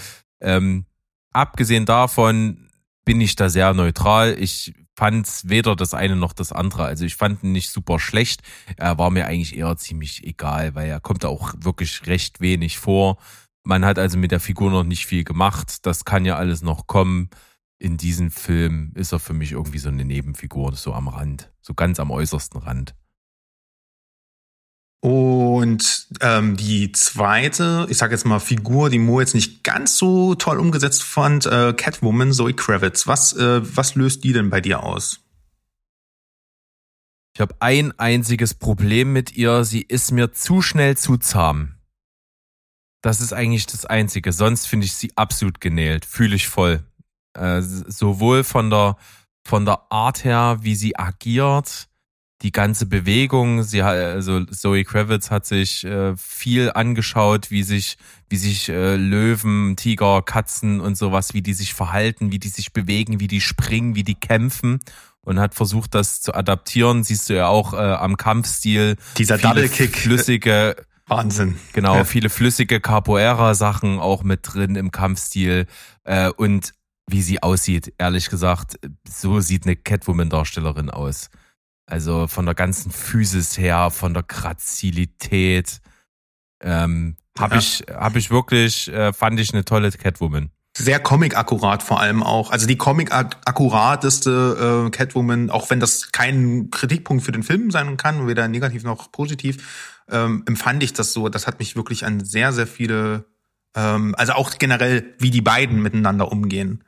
Ähm, 0.42 0.86
abgesehen 1.32 1.86
davon 1.86 2.70
bin 3.06 3.22
ich 3.22 3.36
da 3.36 3.50
sehr 3.50 3.74
neutral. 3.74 4.36
Ich 4.40 4.74
fand 4.96 5.28
weder 5.46 5.76
das 5.76 5.94
eine 5.94 6.16
noch 6.16 6.34
das 6.34 6.52
andere. 6.52 6.86
Also 6.86 7.06
ich 7.06 7.16
fand 7.16 7.44
ihn 7.44 7.52
nicht 7.52 7.70
super 7.70 8.00
schlecht. 8.00 8.42
Er 8.78 8.98
war 8.98 9.10
mir 9.10 9.28
eigentlich 9.28 9.58
eher 9.58 9.76
ziemlich 9.78 10.24
egal, 10.26 10.76
weil 10.76 10.90
er 10.90 11.00
kommt 11.00 11.26
auch 11.26 11.54
wirklich 11.58 12.06
recht 12.06 12.42
wenig 12.42 12.78
vor. 12.78 13.18
Man 13.64 13.86
hat 13.86 13.98
also 13.98 14.18
mit 14.18 14.32
der 14.32 14.40
Figur 14.40 14.72
noch 14.72 14.84
nicht 14.84 15.06
viel 15.06 15.24
gemacht. 15.24 15.86
Das 15.86 16.06
kann 16.06 16.26
ja 16.26 16.36
alles 16.36 16.62
noch 16.62 16.88
kommen. 16.88 17.30
In 17.80 17.98
diesem 17.98 18.32
Film 18.32 18.92
ist 18.96 19.12
er 19.12 19.20
für 19.20 19.34
mich 19.34 19.52
irgendwie 19.54 19.80
so 19.80 19.90
eine 19.90 20.06
Nebenfigur, 20.06 20.76
so 20.76 20.94
am 20.94 21.08
Rand, 21.08 21.52
so 21.62 21.74
ganz 21.74 22.00
am 22.00 22.12
äußersten 22.12 22.62
Rand. 22.62 22.96
Und 25.04 26.08
ähm, 26.22 26.56
die 26.56 26.94
zweite, 26.94 27.86
ich 27.90 27.98
sag 27.98 28.12
jetzt 28.12 28.26
mal 28.26 28.40
Figur, 28.40 28.90
die 28.90 29.00
Mo 29.00 29.20
jetzt 29.20 29.36
nicht 29.36 29.62
ganz 29.62 29.98
so 29.98 30.34
toll 30.36 30.58
umgesetzt 30.58 31.04
fand, 31.04 31.46
äh, 31.46 31.74
Catwoman, 31.74 32.32
Zoe 32.32 32.54
Kravitz. 32.54 33.06
Was, 33.06 33.34
äh, 33.34 33.60
was 33.76 33.96
löst 33.96 34.24
die 34.24 34.32
denn 34.32 34.50
bei 34.50 34.62
dir 34.62 34.82
aus? 34.82 35.20
Ich 37.36 37.42
habe 37.42 37.54
ein 37.60 37.92
einziges 38.00 38.54
Problem 38.54 39.12
mit 39.12 39.36
ihr. 39.36 39.66
Sie 39.66 39.82
ist 39.82 40.14
mir 40.14 40.32
zu 40.32 40.62
schnell 40.62 40.96
zu 40.96 41.18
zahm. 41.18 41.76
Das 43.02 43.20
ist 43.20 43.34
eigentlich 43.34 43.66
das 43.66 43.86
Einzige. 43.86 44.32
Sonst 44.32 44.68
finde 44.68 44.86
ich 44.86 44.94
sie 44.94 45.12
absolut 45.18 45.60
genäht. 45.60 46.06
Fühle 46.06 46.38
ich 46.38 46.48
voll. 46.48 46.82
Äh, 47.34 47.62
sowohl 47.62 48.46
von 48.46 48.70
der, 48.70 48.96
von 49.46 49.66
der 49.66 49.92
Art 49.92 50.24
her, 50.24 50.60
wie 50.62 50.76
sie 50.76 50.98
agiert, 50.98 51.90
die 52.44 52.52
ganze 52.52 52.86
Bewegung. 52.86 53.64
Sie 53.64 53.84
hat, 53.84 53.96
also 53.96 54.44
Zoe 54.46 54.84
Kravitz 54.84 55.32
hat 55.32 55.46
sich 55.46 55.84
äh, 55.86 56.16
viel 56.18 56.72
angeschaut, 56.74 57.50
wie 57.52 57.64
sich, 57.64 57.98
wie 58.30 58.36
sich 58.36 58.70
äh, 58.70 58.96
Löwen, 58.98 59.76
Tiger, 59.78 60.22
Katzen 60.22 60.82
und 60.82 60.96
sowas, 60.98 61.34
wie 61.34 61.42
die 61.42 61.54
sich 61.54 61.74
verhalten, 61.74 62.32
wie 62.32 62.40
die 62.40 62.50
sich 62.50 62.74
bewegen, 62.74 63.20
wie 63.20 63.28
die 63.28 63.42
springen, 63.42 63.96
wie 63.96 64.04
die 64.04 64.16
kämpfen 64.16 64.80
und 65.22 65.40
hat 65.40 65.56
versucht, 65.56 65.96
das 65.96 66.22
zu 66.22 66.36
adaptieren. 66.36 67.04
Siehst 67.04 67.30
du 67.30 67.36
ja 67.36 67.48
auch 67.48 67.74
äh, 67.74 67.78
am 67.78 68.18
Kampfstil. 68.18 68.98
Dieser 69.18 69.38
Double 69.38 69.70
Kick. 69.70 69.98
Flüssige, 69.98 70.76
Wahnsinn. 71.08 71.56
Genau, 71.72 71.96
Ja. 71.96 72.04
viele 72.06 72.30
flüssige 72.30 72.82
Capoeira-Sachen 72.82 74.00
auch 74.00 74.24
mit 74.24 74.42
drin 74.44 74.76
im 74.76 74.92
Kampfstil. 74.92 75.66
Äh, 76.04 76.30
und 76.30 76.74
wie 77.08 77.22
sie 77.22 77.42
aussieht, 77.42 77.94
ehrlich 77.98 78.30
gesagt, 78.30 78.80
so 79.10 79.40
sieht 79.40 79.66
eine 79.66 79.76
Catwoman-Darstellerin 79.78 80.90
aus. 80.90 81.30
Also 81.94 82.26
von 82.26 82.48
der 82.48 82.56
ganzen 82.56 82.92
Physis 82.92 83.56
her, 83.56 83.92
von 83.92 84.16
der 84.16 84.24
Grazilität. 84.24 85.80
Ähm, 86.60 87.18
habe 87.38 87.54
Ja. 87.54 87.60
ich, 87.60 87.84
hab 87.88 88.16
ich 88.16 88.32
wirklich, 88.32 88.92
äh, 88.92 89.14
fand 89.14 89.40
ich 89.40 89.54
eine 89.54 89.64
tolle 89.64 89.92
Catwoman. 89.92 90.50
Sehr 90.76 91.00
comic-akkurat 91.00 91.84
vor 91.84 92.00
allem 92.00 92.24
auch. 92.24 92.50
Also 92.50 92.66
die 92.66 92.78
comic-akkurateste 92.78 94.88
äh, 94.88 94.90
Catwoman, 94.90 95.52
auch 95.52 95.70
wenn 95.70 95.80
das 95.80 96.12
kein 96.12 96.72
Kritikpunkt 96.72 97.24
für 97.24 97.32
den 97.32 97.44
Film 97.44 97.70
sein 97.70 97.96
kann, 97.96 98.28
weder 98.28 98.48
negativ 98.48 98.84
noch 98.84 99.12
positiv, 99.12 99.94
ähm, 100.10 100.42
empfand 100.48 100.82
ich 100.82 100.94
das 100.94 101.14
so. 101.14 101.30
Das 101.30 101.46
hat 101.46 101.60
mich 101.60 101.76
wirklich 101.76 102.08
an 102.08 102.26
sehr, 102.26 102.54
sehr 102.54 102.66
viele, 102.66 103.26
ähm, 103.76 104.16
also 104.18 104.34
auch 104.34 104.58
generell, 104.58 105.14
wie 105.20 105.32
die 105.32 105.42
beiden 105.42 105.82
miteinander 105.82 106.32
umgehen. 106.32 106.84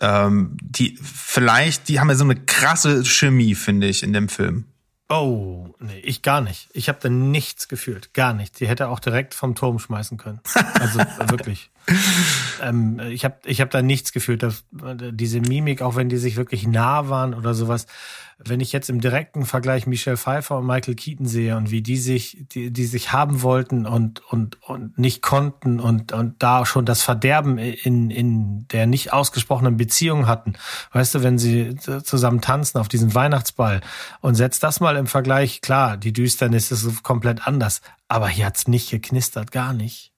Ähm, 0.00 0.56
die 0.62 0.98
vielleicht, 1.02 1.88
die 1.88 2.00
haben 2.00 2.08
ja 2.08 2.14
so 2.14 2.24
eine 2.24 2.36
krasse 2.36 3.04
Chemie, 3.04 3.54
finde 3.54 3.86
ich, 3.86 4.02
in 4.02 4.12
dem 4.12 4.28
Film. 4.28 4.64
Oh, 5.08 5.74
nee, 5.80 5.98
ich 6.00 6.22
gar 6.22 6.40
nicht. 6.40 6.68
Ich 6.72 6.88
habe 6.88 6.98
da 7.02 7.08
nichts 7.08 7.66
gefühlt. 7.66 8.14
Gar 8.14 8.32
nichts. 8.32 8.58
Die 8.58 8.68
hätte 8.68 8.88
auch 8.88 9.00
direkt 9.00 9.34
vom 9.34 9.56
Turm 9.56 9.80
schmeißen 9.80 10.18
können. 10.18 10.40
Also 10.78 10.98
wirklich. 11.26 11.70
ähm, 12.62 13.00
ich 13.10 13.24
habe 13.24 13.36
ich 13.44 13.60
hab 13.60 13.70
da 13.70 13.82
nichts 13.82 14.12
gefühlt. 14.12 14.42
Das, 14.42 14.64
diese 14.70 15.40
Mimik, 15.40 15.82
auch 15.82 15.96
wenn 15.96 16.08
die 16.08 16.18
sich 16.18 16.36
wirklich 16.36 16.66
nah 16.66 17.08
waren 17.08 17.34
oder 17.34 17.54
sowas. 17.54 17.86
Wenn 18.42 18.60
ich 18.60 18.72
jetzt 18.72 18.88
im 18.88 19.02
direkten 19.02 19.44
Vergleich 19.44 19.86
Michelle 19.86 20.16
Pfeiffer 20.16 20.58
und 20.58 20.66
Michael 20.66 20.94
Keaton 20.94 21.26
sehe 21.26 21.58
und 21.58 21.70
wie 21.70 21.82
die 21.82 21.98
sich, 21.98 22.46
die, 22.52 22.72
die 22.72 22.86
sich 22.86 23.12
haben 23.12 23.42
wollten 23.42 23.84
und, 23.86 24.20
und, 24.32 24.62
und 24.62 24.98
nicht 24.98 25.20
konnten 25.20 25.78
und, 25.78 26.12
und 26.12 26.42
da 26.42 26.64
schon 26.64 26.86
das 26.86 27.02
Verderben 27.02 27.58
in, 27.58 28.10
in 28.10 28.66
der 28.68 28.86
nicht 28.86 29.12
ausgesprochenen 29.12 29.76
Beziehung 29.76 30.26
hatten. 30.26 30.54
Weißt 30.92 31.14
du, 31.14 31.22
wenn 31.22 31.38
sie 31.38 31.76
zusammen 31.76 32.40
tanzen 32.40 32.78
auf 32.78 32.88
diesem 32.88 33.14
Weihnachtsball 33.14 33.82
und 34.22 34.36
setzt 34.36 34.62
das 34.62 34.80
mal 34.80 34.96
im 34.96 35.06
Vergleich, 35.06 35.60
klar, 35.60 35.98
die 35.98 36.14
Düsternis 36.14 36.70
ist 36.70 37.02
komplett 37.02 37.46
anders. 37.46 37.82
Aber 38.08 38.28
hier 38.28 38.46
hat's 38.46 38.68
nicht 38.68 38.90
geknistert, 38.90 39.52
gar 39.52 39.74
nicht. 39.74 40.09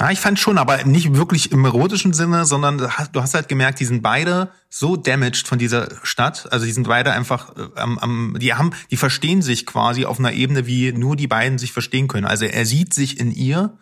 Ja, 0.00 0.10
ich 0.10 0.18
fand 0.18 0.40
schon, 0.40 0.58
aber 0.58 0.82
nicht 0.84 1.14
wirklich 1.14 1.52
im 1.52 1.64
erotischen 1.64 2.12
Sinne, 2.12 2.46
sondern 2.46 2.78
du 2.78 2.90
hast- 3.22 3.34
halt 3.34 3.48
gemerkt, 3.48 3.78
die 3.78 3.84
sind 3.84 4.02
beide 4.02 4.50
so 4.68 4.96
damaged 4.96 5.46
von 5.46 5.58
dieser 5.58 5.88
Stadt. 6.02 6.48
Also 6.52 6.66
die 6.66 6.72
sind 6.72 6.88
beide 6.88 7.12
einfach 7.12 7.54
äh, 7.56 7.68
am, 7.80 7.98
am, 7.98 8.36
die 8.40 8.54
haben, 8.54 8.72
die 8.90 8.96
verstehen 8.96 9.40
sich 9.40 9.66
quasi 9.66 10.04
auf 10.04 10.18
einer 10.18 10.32
Ebene, 10.32 10.66
wie 10.66 10.90
nur 10.92 11.14
die 11.14 11.28
beiden 11.28 11.58
sich 11.58 11.72
verstehen 11.72 12.08
können. 12.08 12.26
Also 12.26 12.44
er 12.44 12.66
sieht 12.66 12.92
sich 12.92 13.20
in 13.20 13.30
ihr 13.30 13.78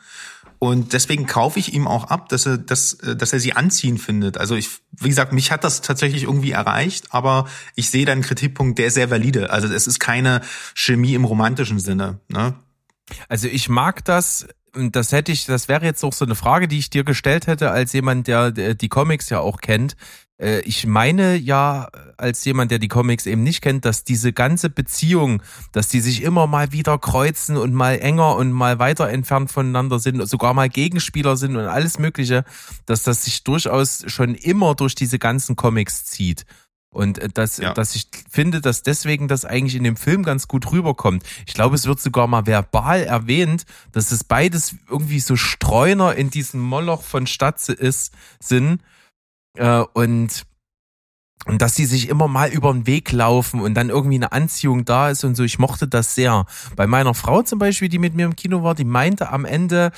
und 0.58 0.92
deswegen 0.92 1.24
kaufe 1.26 1.58
ich 1.58 1.72
ihm 1.72 1.88
auch 1.88 2.04
ab, 2.04 2.28
dass 2.28 2.44
er, 2.44 2.58
dass, 2.58 2.92
äh, 2.92 3.16
dass 3.16 3.32
er 3.32 3.40
sie 3.40 3.54
anziehen 3.54 3.96
findet. 3.96 4.36
Also 4.36 4.54
ich, 4.54 4.68
wie 4.92 5.08
gesagt, 5.08 5.32
mich 5.32 5.50
hat 5.50 5.64
das 5.64 5.80
tatsächlich 5.80 6.24
irgendwie 6.24 6.50
erreicht, 6.50 7.06
aber 7.14 7.46
ich 7.74 7.88
sehe 7.88 8.04
da 8.04 8.12
einen 8.12 8.20
Kritikpunkt, 8.20 8.78
der 8.78 8.88
ist 8.88 8.94
sehr 8.94 9.10
valide. 9.10 9.48
Also 9.48 9.66
es 9.66 9.86
ist 9.86 9.98
keine 9.98 10.42
Chemie 10.74 11.14
im 11.14 11.24
romantischen 11.24 11.78
Sinne. 11.78 12.20
Ne? 12.28 12.52
Also 13.30 13.48
ich 13.48 13.70
mag 13.70 14.04
das, 14.04 14.46
das 14.74 15.12
hätte 15.12 15.32
ich, 15.32 15.44
das 15.44 15.68
wäre 15.68 15.84
jetzt 15.84 16.02
auch 16.04 16.12
so 16.12 16.24
eine 16.24 16.34
Frage, 16.34 16.68
die 16.68 16.78
ich 16.78 16.90
dir 16.90 17.04
gestellt 17.04 17.46
hätte, 17.46 17.70
als 17.70 17.92
jemand, 17.92 18.26
der 18.26 18.50
die 18.50 18.88
Comics 18.88 19.28
ja 19.28 19.40
auch 19.40 19.60
kennt. 19.60 19.96
Äh, 20.38 20.60
Ich 20.60 20.86
meine 20.86 21.36
ja, 21.36 21.88
als 22.16 22.44
jemand, 22.44 22.70
der 22.70 22.78
die 22.78 22.88
Comics 22.88 23.26
eben 23.26 23.42
nicht 23.42 23.60
kennt, 23.60 23.84
dass 23.84 24.04
diese 24.04 24.32
ganze 24.32 24.70
Beziehung, 24.70 25.42
dass 25.72 25.88
die 25.88 26.00
sich 26.00 26.22
immer 26.22 26.46
mal 26.46 26.72
wieder 26.72 26.98
kreuzen 26.98 27.56
und 27.56 27.74
mal 27.74 27.98
enger 27.98 28.36
und 28.36 28.50
mal 28.52 28.78
weiter 28.78 29.08
entfernt 29.10 29.52
voneinander 29.52 29.98
sind, 29.98 30.26
sogar 30.28 30.54
mal 30.54 30.68
Gegenspieler 30.68 31.36
sind 31.36 31.56
und 31.56 31.66
alles 31.66 31.98
Mögliche, 31.98 32.44
dass 32.86 33.02
das 33.02 33.24
sich 33.24 33.44
durchaus 33.44 34.04
schon 34.06 34.34
immer 34.34 34.74
durch 34.74 34.94
diese 34.94 35.18
ganzen 35.18 35.54
Comics 35.56 36.06
zieht. 36.06 36.46
Und 36.92 37.18
äh, 37.18 37.28
dass, 37.28 37.56
Ja. 37.56 37.72
dass 37.72 37.94
ich 37.96 38.06
finde, 38.30 38.60
dass 38.60 38.82
deswegen 38.82 39.26
das 39.26 39.44
eigentlich 39.44 39.74
in 39.74 39.84
dem 39.84 39.96
Film 39.96 40.22
ganz 40.22 40.46
gut 40.46 40.70
rüberkommt. 40.70 41.24
Ich 41.46 41.54
glaube, 41.54 41.74
es 41.74 41.86
wird 41.86 42.00
sogar 42.00 42.26
mal 42.26 42.46
verbal 42.46 43.02
erwähnt, 43.02 43.64
dass 43.92 44.12
es 44.12 44.22
beides 44.24 44.76
irgendwie 44.88 45.20
so 45.20 45.34
Streuner 45.34 46.14
in 46.14 46.30
diesem 46.30 46.60
Moloch 46.60 47.02
von 47.02 47.26
Stadt 47.26 47.66
ist, 47.68 48.12
sind. 48.40 48.82
Äh, 49.56 49.84
und, 49.94 50.44
und 51.46 51.62
dass 51.62 51.74
die 51.74 51.86
sich 51.86 52.08
immer 52.08 52.28
mal 52.28 52.50
über 52.50 52.72
den 52.72 52.86
Weg 52.86 53.10
laufen 53.10 53.60
und 53.60 53.74
dann 53.74 53.88
irgendwie 53.88 54.16
eine 54.16 54.32
Anziehung 54.32 54.84
da 54.84 55.08
ist 55.08 55.24
und 55.24 55.34
so. 55.34 55.44
Ich 55.44 55.58
mochte 55.58 55.88
das 55.88 56.14
sehr. 56.14 56.44
Bei 56.76 56.86
meiner 56.86 57.14
Frau 57.14 57.42
zum 57.42 57.58
Beispiel, 57.58 57.88
die 57.88 57.98
mit 57.98 58.14
mir 58.14 58.26
im 58.26 58.36
Kino 58.36 58.62
war, 58.62 58.74
die 58.74 58.84
meinte 58.84 59.30
am 59.30 59.44
Ende, 59.46 59.92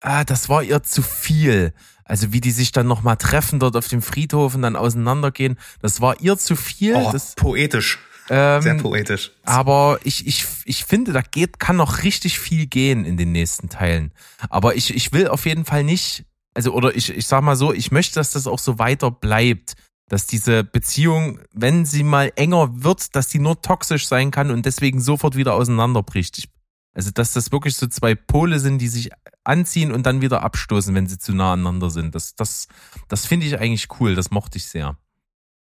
ah, 0.00 0.24
das 0.24 0.50
war 0.50 0.62
ihr 0.62 0.82
zu 0.82 1.02
viel. 1.02 1.72
Also 2.04 2.32
wie 2.32 2.40
die 2.40 2.50
sich 2.50 2.72
dann 2.72 2.86
nochmal 2.86 3.16
treffen 3.16 3.60
dort 3.60 3.76
auf 3.76 3.88
dem 3.88 4.02
Friedhof 4.02 4.54
und 4.54 4.62
dann 4.62 4.76
auseinandergehen, 4.76 5.58
das 5.80 6.00
war 6.00 6.20
ihr 6.20 6.36
zu 6.36 6.56
viel. 6.56 6.94
Oh, 6.96 7.10
das, 7.12 7.34
poetisch. 7.34 7.98
ähm, 8.30 8.62
Sehr 8.62 8.74
poetisch. 8.74 9.32
aber 9.44 9.98
ich, 10.04 10.26
ich, 10.26 10.46
ich 10.64 10.84
finde, 10.84 11.12
da 11.12 11.22
geht, 11.22 11.58
kann 11.58 11.76
noch 11.76 12.02
richtig 12.02 12.38
viel 12.38 12.66
gehen 12.66 13.04
in 13.04 13.16
den 13.16 13.32
nächsten 13.32 13.68
Teilen. 13.68 14.12
Aber 14.50 14.76
ich, 14.76 14.94
ich 14.94 15.12
will 15.12 15.28
auf 15.28 15.46
jeden 15.46 15.64
Fall 15.64 15.84
nicht, 15.84 16.24
also, 16.54 16.72
oder 16.72 16.94
ich, 16.94 17.10
ich 17.10 17.26
sag 17.26 17.42
mal 17.42 17.56
so, 17.56 17.72
ich 17.72 17.90
möchte, 17.90 18.14
dass 18.16 18.32
das 18.32 18.46
auch 18.46 18.58
so 18.58 18.78
weiter 18.78 19.10
bleibt. 19.10 19.74
Dass 20.10 20.26
diese 20.26 20.64
Beziehung, 20.64 21.40
wenn 21.54 21.86
sie 21.86 22.02
mal 22.02 22.30
enger 22.36 22.68
wird, 22.84 23.16
dass 23.16 23.28
die 23.28 23.38
nur 23.38 23.62
toxisch 23.62 24.06
sein 24.06 24.30
kann 24.30 24.50
und 24.50 24.66
deswegen 24.66 25.00
sofort 25.00 25.34
wieder 25.34 25.54
auseinanderbricht. 25.54 26.36
Ich, 26.36 26.50
also, 26.94 27.10
dass 27.10 27.32
das 27.32 27.50
wirklich 27.50 27.76
so 27.76 27.86
zwei 27.88 28.14
Pole 28.14 28.60
sind, 28.60 28.78
die 28.78 28.88
sich 28.88 29.10
anziehen 29.42 29.92
und 29.92 30.06
dann 30.06 30.20
wieder 30.20 30.42
abstoßen, 30.42 30.94
wenn 30.94 31.06
sie 31.06 31.18
zu 31.18 31.34
nah 31.34 31.52
aneinander 31.52 31.90
sind. 31.90 32.14
Das, 32.14 32.36
das, 32.36 32.68
das 33.08 33.26
finde 33.26 33.46
ich 33.46 33.58
eigentlich 33.58 33.88
cool. 34.00 34.14
Das 34.14 34.30
mochte 34.30 34.58
ich 34.58 34.66
sehr. 34.66 34.96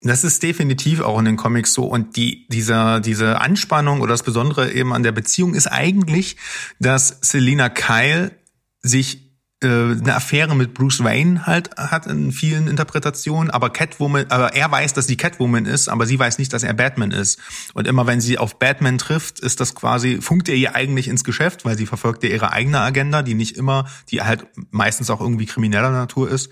Das 0.01 0.23
ist 0.23 0.43
definitiv 0.43 1.01
auch 1.01 1.17
in 1.17 1.25
den 1.25 1.37
Comics 1.37 1.73
so. 1.73 1.85
Und 1.85 2.15
die, 2.17 2.47
dieser, 2.49 2.99
diese 2.99 3.41
Anspannung 3.41 4.01
oder 4.01 4.13
das 4.13 4.21
Besondere 4.21 4.71
eben 4.71 4.93
an 4.93 5.01
der 5.01 5.11
Beziehung 5.11 5.55
ist 5.55 5.67
eigentlich, 5.67 6.37
dass 6.79 7.17
Selina 7.21 7.69
Kyle 7.69 8.31
sich 8.81 9.26
eine 9.63 10.15
Affäre 10.15 10.55
mit 10.55 10.75
Bruce 10.75 11.03
Wayne 11.03 11.47
halt 11.47 11.75
hat 11.77 12.05
in 12.05 12.31
vielen 12.31 12.67
Interpretationen, 12.67 13.49
aber 13.49 13.71
Catwoman, 13.71 14.27
aber 14.29 14.53
er 14.53 14.71
weiß, 14.71 14.93
dass 14.93 15.07
sie 15.07 15.17
Catwoman 15.17 15.65
ist, 15.65 15.87
aber 15.87 16.05
sie 16.05 16.19
weiß 16.19 16.37
nicht, 16.37 16.53
dass 16.53 16.61
er 16.61 16.75
Batman 16.75 17.09
ist. 17.09 17.39
Und 17.73 17.87
immer 17.87 18.05
wenn 18.05 18.21
sie 18.21 18.37
auf 18.37 18.59
Batman 18.59 18.99
trifft, 18.99 19.39
ist 19.39 19.59
das 19.59 19.73
quasi, 19.73 20.21
funkt 20.21 20.47
er 20.47 20.55
ihr 20.55 20.75
eigentlich 20.75 21.07
ins 21.07 21.23
Geschäft, 21.23 21.65
weil 21.65 21.75
sie 21.75 21.87
verfolgt 21.87 22.23
ja 22.23 22.29
ihre 22.29 22.51
eigene 22.51 22.79
Agenda, 22.81 23.23
die 23.23 23.33
nicht 23.33 23.57
immer, 23.57 23.87
die 24.09 24.21
halt 24.21 24.45
meistens 24.69 25.09
auch 25.09 25.21
irgendwie 25.21 25.47
krimineller 25.47 25.89
Natur 25.89 26.29
ist. 26.29 26.51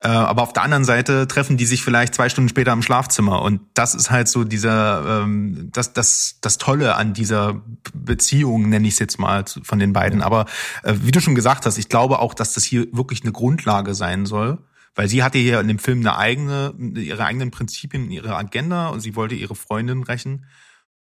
Äh, 0.00 0.08
aber 0.08 0.42
auf 0.42 0.52
der 0.52 0.62
anderen 0.62 0.84
Seite 0.84 1.26
treffen 1.26 1.56
die 1.56 1.64
sich 1.64 1.82
vielleicht 1.82 2.14
zwei 2.14 2.28
Stunden 2.28 2.48
später 2.48 2.72
im 2.72 2.82
Schlafzimmer. 2.82 3.40
Und 3.42 3.60
das 3.74 3.94
ist 3.94 4.10
halt 4.10 4.28
so 4.28 4.44
dieser, 4.44 5.22
ähm, 5.22 5.70
das, 5.72 5.94
das, 5.94 6.38
das 6.42 6.58
Tolle 6.58 6.96
an 6.96 7.14
dieser 7.14 7.62
Beziehung, 7.94 8.68
nenne 8.68 8.86
ich 8.86 8.94
es 8.94 8.98
jetzt 9.00 9.18
mal, 9.18 9.44
von 9.62 9.78
den 9.78 9.92
beiden. 9.92 10.22
Aber 10.22 10.46
äh, 10.82 10.94
wie 11.00 11.12
du 11.12 11.20
schon 11.20 11.34
gesagt 11.34 11.64
hast, 11.64 11.78
ich 11.78 11.88
glaube 11.88 12.18
auch, 12.18 12.34
dass 12.34 12.52
das 12.52 12.64
hier 12.64 12.86
wirklich 12.92 13.22
eine 13.22 13.32
Grundlage 13.32 13.94
sein 13.94 14.26
soll. 14.26 14.58
Weil 14.94 15.08
sie 15.08 15.22
hatte 15.22 15.36
hier 15.36 15.60
in 15.60 15.68
dem 15.68 15.78
Film 15.78 16.00
eine 16.00 16.16
eigene, 16.16 16.74
ihre 16.78 17.24
eigenen 17.24 17.50
Prinzipien, 17.50 18.10
ihre 18.10 18.34
Agenda 18.34 18.88
und 18.88 19.00
sie 19.00 19.14
wollte 19.14 19.34
ihre 19.34 19.54
Freundin 19.54 20.02
rächen 20.02 20.46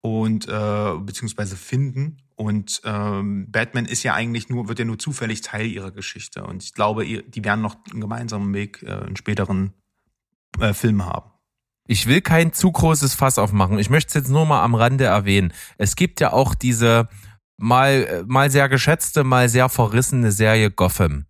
und 0.01 0.49
äh, 0.49 0.93
beziehungsweise 1.01 1.57
finden. 1.57 2.19
Und 2.41 2.81
ähm, 2.87 3.51
Batman 3.51 3.85
ist 3.85 4.03
ja 4.03 4.15
eigentlich 4.15 4.49
nur, 4.49 4.67
wird 4.67 4.79
ja 4.79 4.87
nur 4.87 4.99
zufällig 4.99 5.43
Teil 5.43 5.67
ihrer 5.67 5.91
Geschichte. 5.91 6.43
Und 6.43 6.62
ich 6.62 6.73
glaube, 6.73 7.05
die 7.05 7.45
werden 7.45 7.61
noch 7.61 7.77
einen 7.91 8.01
gemeinsamen 8.01 8.55
Weg 8.55 8.83
äh, 8.83 9.07
in 9.07 9.15
späteren 9.15 9.75
äh, 10.59 10.73
Filmen 10.73 11.05
haben. 11.05 11.33
Ich 11.87 12.07
will 12.07 12.23
kein 12.23 12.55
zu 12.55 12.73
großes 12.73 13.12
Fass 13.12 13.37
aufmachen. 13.37 13.79
Ich 13.79 13.91
möchte 13.91 14.09
es 14.09 14.15
jetzt 14.15 14.31
nur 14.31 14.47
mal 14.47 14.62
am 14.62 14.75
Rande 14.75 15.05
erwähnen. 15.05 15.53
Es 15.77 15.97
gibt 15.97 16.19
ja 16.19 16.33
auch 16.33 16.55
diese 16.55 17.11
mal, 17.59 18.07
äh, 18.09 18.25
mal 18.27 18.51
sehr 18.51 18.71
geschätzte, 18.71 19.23
mal 19.23 19.51
sehr 19.51 19.69
verrissene 19.69 20.33
Serie 20.33 20.71
Gotham. 20.71 21.27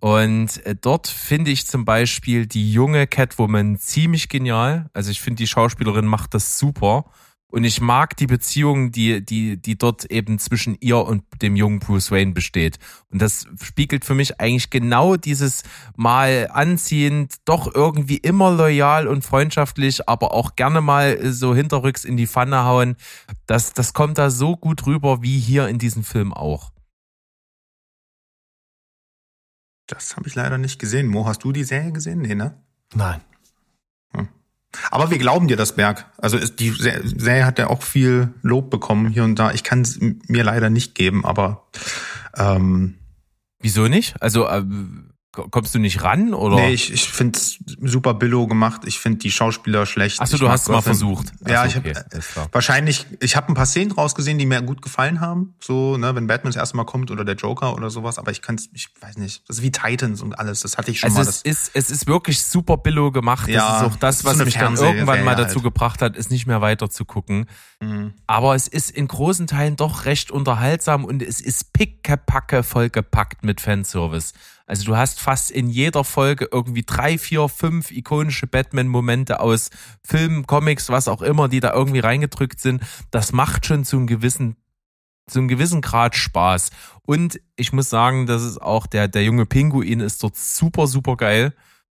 Und 0.00 0.64
äh, 0.64 0.76
dort 0.80 1.08
finde 1.08 1.50
ich 1.50 1.66
zum 1.66 1.84
Beispiel 1.84 2.46
die 2.46 2.72
junge 2.72 3.08
Catwoman 3.08 3.78
ziemlich 3.78 4.28
genial. 4.28 4.88
Also 4.92 5.10
ich 5.10 5.20
finde, 5.20 5.38
die 5.38 5.48
Schauspielerin 5.48 6.06
macht 6.06 6.34
das 6.34 6.56
super. 6.56 7.10
Und 7.54 7.62
ich 7.62 7.80
mag 7.80 8.16
die 8.16 8.26
Beziehung, 8.26 8.90
die, 8.90 9.24
die, 9.24 9.56
die 9.56 9.78
dort 9.78 10.06
eben 10.06 10.40
zwischen 10.40 10.76
ihr 10.80 10.98
und 10.98 11.22
dem 11.40 11.54
jungen 11.54 11.78
Bruce 11.78 12.10
Wayne 12.10 12.32
besteht. 12.32 12.80
Und 13.10 13.22
das 13.22 13.46
spiegelt 13.62 14.04
für 14.04 14.16
mich 14.16 14.40
eigentlich 14.40 14.70
genau 14.70 15.14
dieses 15.14 15.62
mal 15.94 16.48
anziehend, 16.52 17.36
doch 17.44 17.72
irgendwie 17.72 18.16
immer 18.16 18.50
loyal 18.50 19.06
und 19.06 19.24
freundschaftlich, 19.24 20.08
aber 20.08 20.34
auch 20.34 20.56
gerne 20.56 20.80
mal 20.80 21.32
so 21.32 21.54
hinterrücks 21.54 22.04
in 22.04 22.16
die 22.16 22.26
Pfanne 22.26 22.64
hauen. 22.64 22.96
Das, 23.46 23.72
das 23.72 23.92
kommt 23.92 24.18
da 24.18 24.30
so 24.30 24.56
gut 24.56 24.84
rüber 24.86 25.22
wie 25.22 25.38
hier 25.38 25.68
in 25.68 25.78
diesem 25.78 26.02
Film 26.02 26.34
auch. 26.34 26.72
Das 29.86 30.16
habe 30.16 30.26
ich 30.26 30.34
leider 30.34 30.58
nicht 30.58 30.80
gesehen. 30.80 31.06
Mo, 31.06 31.24
hast 31.24 31.44
du 31.44 31.52
die 31.52 31.62
Serie 31.62 31.92
gesehen? 31.92 32.20
Nee, 32.20 32.34
ne? 32.34 32.60
Nein. 32.96 33.20
Aber 34.90 35.10
wir 35.10 35.18
glauben 35.18 35.48
dir 35.48 35.56
das, 35.56 35.74
Berg. 35.76 36.06
Also 36.18 36.36
ist, 36.36 36.60
die 36.60 36.70
Se- 36.70 37.02
Serie 37.04 37.44
hat 37.46 37.58
ja 37.58 37.68
auch 37.68 37.82
viel 37.82 38.32
Lob 38.42 38.70
bekommen 38.70 39.08
hier 39.08 39.24
und 39.24 39.38
da. 39.38 39.52
Ich 39.52 39.62
kann 39.64 39.80
es 39.82 39.98
mir 40.00 40.44
leider 40.44 40.70
nicht 40.70 40.94
geben, 40.94 41.24
aber 41.24 41.66
ähm, 42.36 42.94
Wieso 43.60 43.88
nicht? 43.88 44.20
Also 44.20 44.46
äh, 44.46 44.62
kommst 45.34 45.74
du 45.74 45.78
nicht 45.78 46.02
ran 46.02 46.34
oder? 46.34 46.56
nee, 46.56 46.72
ich, 46.72 46.92
ich 46.92 47.08
finde 47.08 47.38
es 47.38 47.58
super 47.82 48.14
billo 48.14 48.46
gemacht. 48.46 48.82
Ich 48.86 48.98
finde 48.98 49.18
die 49.18 49.30
Schauspieler 49.30 49.86
schlecht. 49.86 50.20
Achso, 50.20 50.38
du 50.38 50.48
hast 50.48 50.62
es 50.62 50.68
mal 50.68 50.80
versucht. 50.82 51.32
Ja, 51.46 51.62
Ach 51.62 51.66
ich 51.66 51.72
so, 51.72 51.78
habe 51.80 51.90
okay, 51.90 52.20
klar. 52.32 52.48
wahrscheinlich, 52.52 53.06
ich 53.20 53.36
habe 53.36 53.48
ein 53.48 53.54
paar 53.54 53.66
Szenen 53.66 53.92
rausgesehen, 53.92 54.38
die 54.38 54.46
mir 54.46 54.62
gut 54.62 54.82
gefallen 54.82 55.20
haben. 55.20 55.54
So, 55.62 55.96
ne, 55.96 56.14
wenn 56.14 56.26
Batman 56.26 56.52
das 56.52 56.56
erste 56.60 56.76
Mal 56.76 56.84
kommt 56.84 57.10
oder 57.10 57.24
der 57.24 57.34
Joker 57.36 57.74
oder 57.74 57.90
sowas. 57.90 58.18
Aber 58.18 58.30
ich 58.30 58.42
kann 58.42 58.54
es, 58.56 58.68
ich 58.72 58.88
weiß 59.00 59.18
nicht. 59.18 59.42
Das 59.48 59.58
ist 59.58 59.62
wie 59.62 59.72
Titans 59.72 60.22
und 60.22 60.38
alles. 60.38 60.60
Das 60.60 60.78
hatte 60.78 60.90
ich 60.90 61.00
schon 61.00 61.08
Also 61.10 61.22
mal. 61.22 61.28
es 61.28 61.42
ist, 61.42 61.70
es 61.74 61.90
ist 61.90 62.06
wirklich 62.06 62.42
super 62.42 62.76
billo 62.76 63.10
gemacht. 63.12 63.48
Ja, 63.48 63.68
das 63.68 63.76
ist 63.82 63.86
auch 63.92 63.96
das, 63.96 64.18
so 64.20 64.24
was 64.28 64.34
eine 64.34 64.44
mich 64.44 64.54
dann 64.54 64.62
Fernsehserie 64.62 64.94
irgendwann 64.94 65.24
mal 65.24 65.34
dazu 65.36 65.56
halt. 65.56 65.64
gebracht 65.64 66.02
hat, 66.02 66.16
ist 66.16 66.30
nicht 66.30 66.46
mehr 66.46 66.60
weiter 66.60 66.90
zu 66.90 67.04
gucken. 67.04 67.46
Mhm. 67.80 68.14
Aber 68.26 68.54
es 68.54 68.68
ist 68.68 68.90
in 68.90 69.08
großen 69.08 69.46
Teilen 69.46 69.76
doch 69.76 70.04
recht 70.04 70.30
unterhaltsam 70.30 71.04
und 71.04 71.22
es 71.22 71.40
ist 71.40 71.72
pickepacke 71.72 72.62
vollgepackt 72.62 73.44
mit 73.44 73.60
Fanservice. 73.60 74.32
Also 74.66 74.84
du 74.84 74.96
hast 74.96 75.20
fast 75.20 75.50
in 75.50 75.68
jeder 75.68 76.04
Folge 76.04 76.48
irgendwie 76.50 76.82
drei, 76.82 77.18
vier, 77.18 77.48
fünf 77.48 77.90
ikonische 77.90 78.46
Batman-Momente 78.46 79.40
aus 79.40 79.70
Filmen, 80.02 80.46
Comics, 80.46 80.88
was 80.88 81.06
auch 81.08 81.20
immer, 81.20 81.48
die 81.48 81.60
da 81.60 81.74
irgendwie 81.74 82.00
reingedrückt 82.00 82.60
sind. 82.60 82.82
Das 83.10 83.32
macht 83.32 83.66
schon 83.66 83.84
zu 83.84 83.96
einem 83.96 84.06
gewissen 84.06 84.56
zu 85.26 85.38
einem 85.38 85.48
gewissen 85.48 85.80
Grad 85.80 86.16
Spaß. 86.16 86.70
Und 87.02 87.40
ich 87.56 87.72
muss 87.72 87.88
sagen, 87.88 88.26
das 88.26 88.42
ist 88.42 88.60
auch 88.60 88.86
der, 88.86 89.08
der 89.08 89.24
junge 89.24 89.46
Pinguin 89.46 90.00
ist 90.00 90.22
dort 90.22 90.36
super, 90.36 90.86
super 90.86 91.16
geil. 91.16 91.54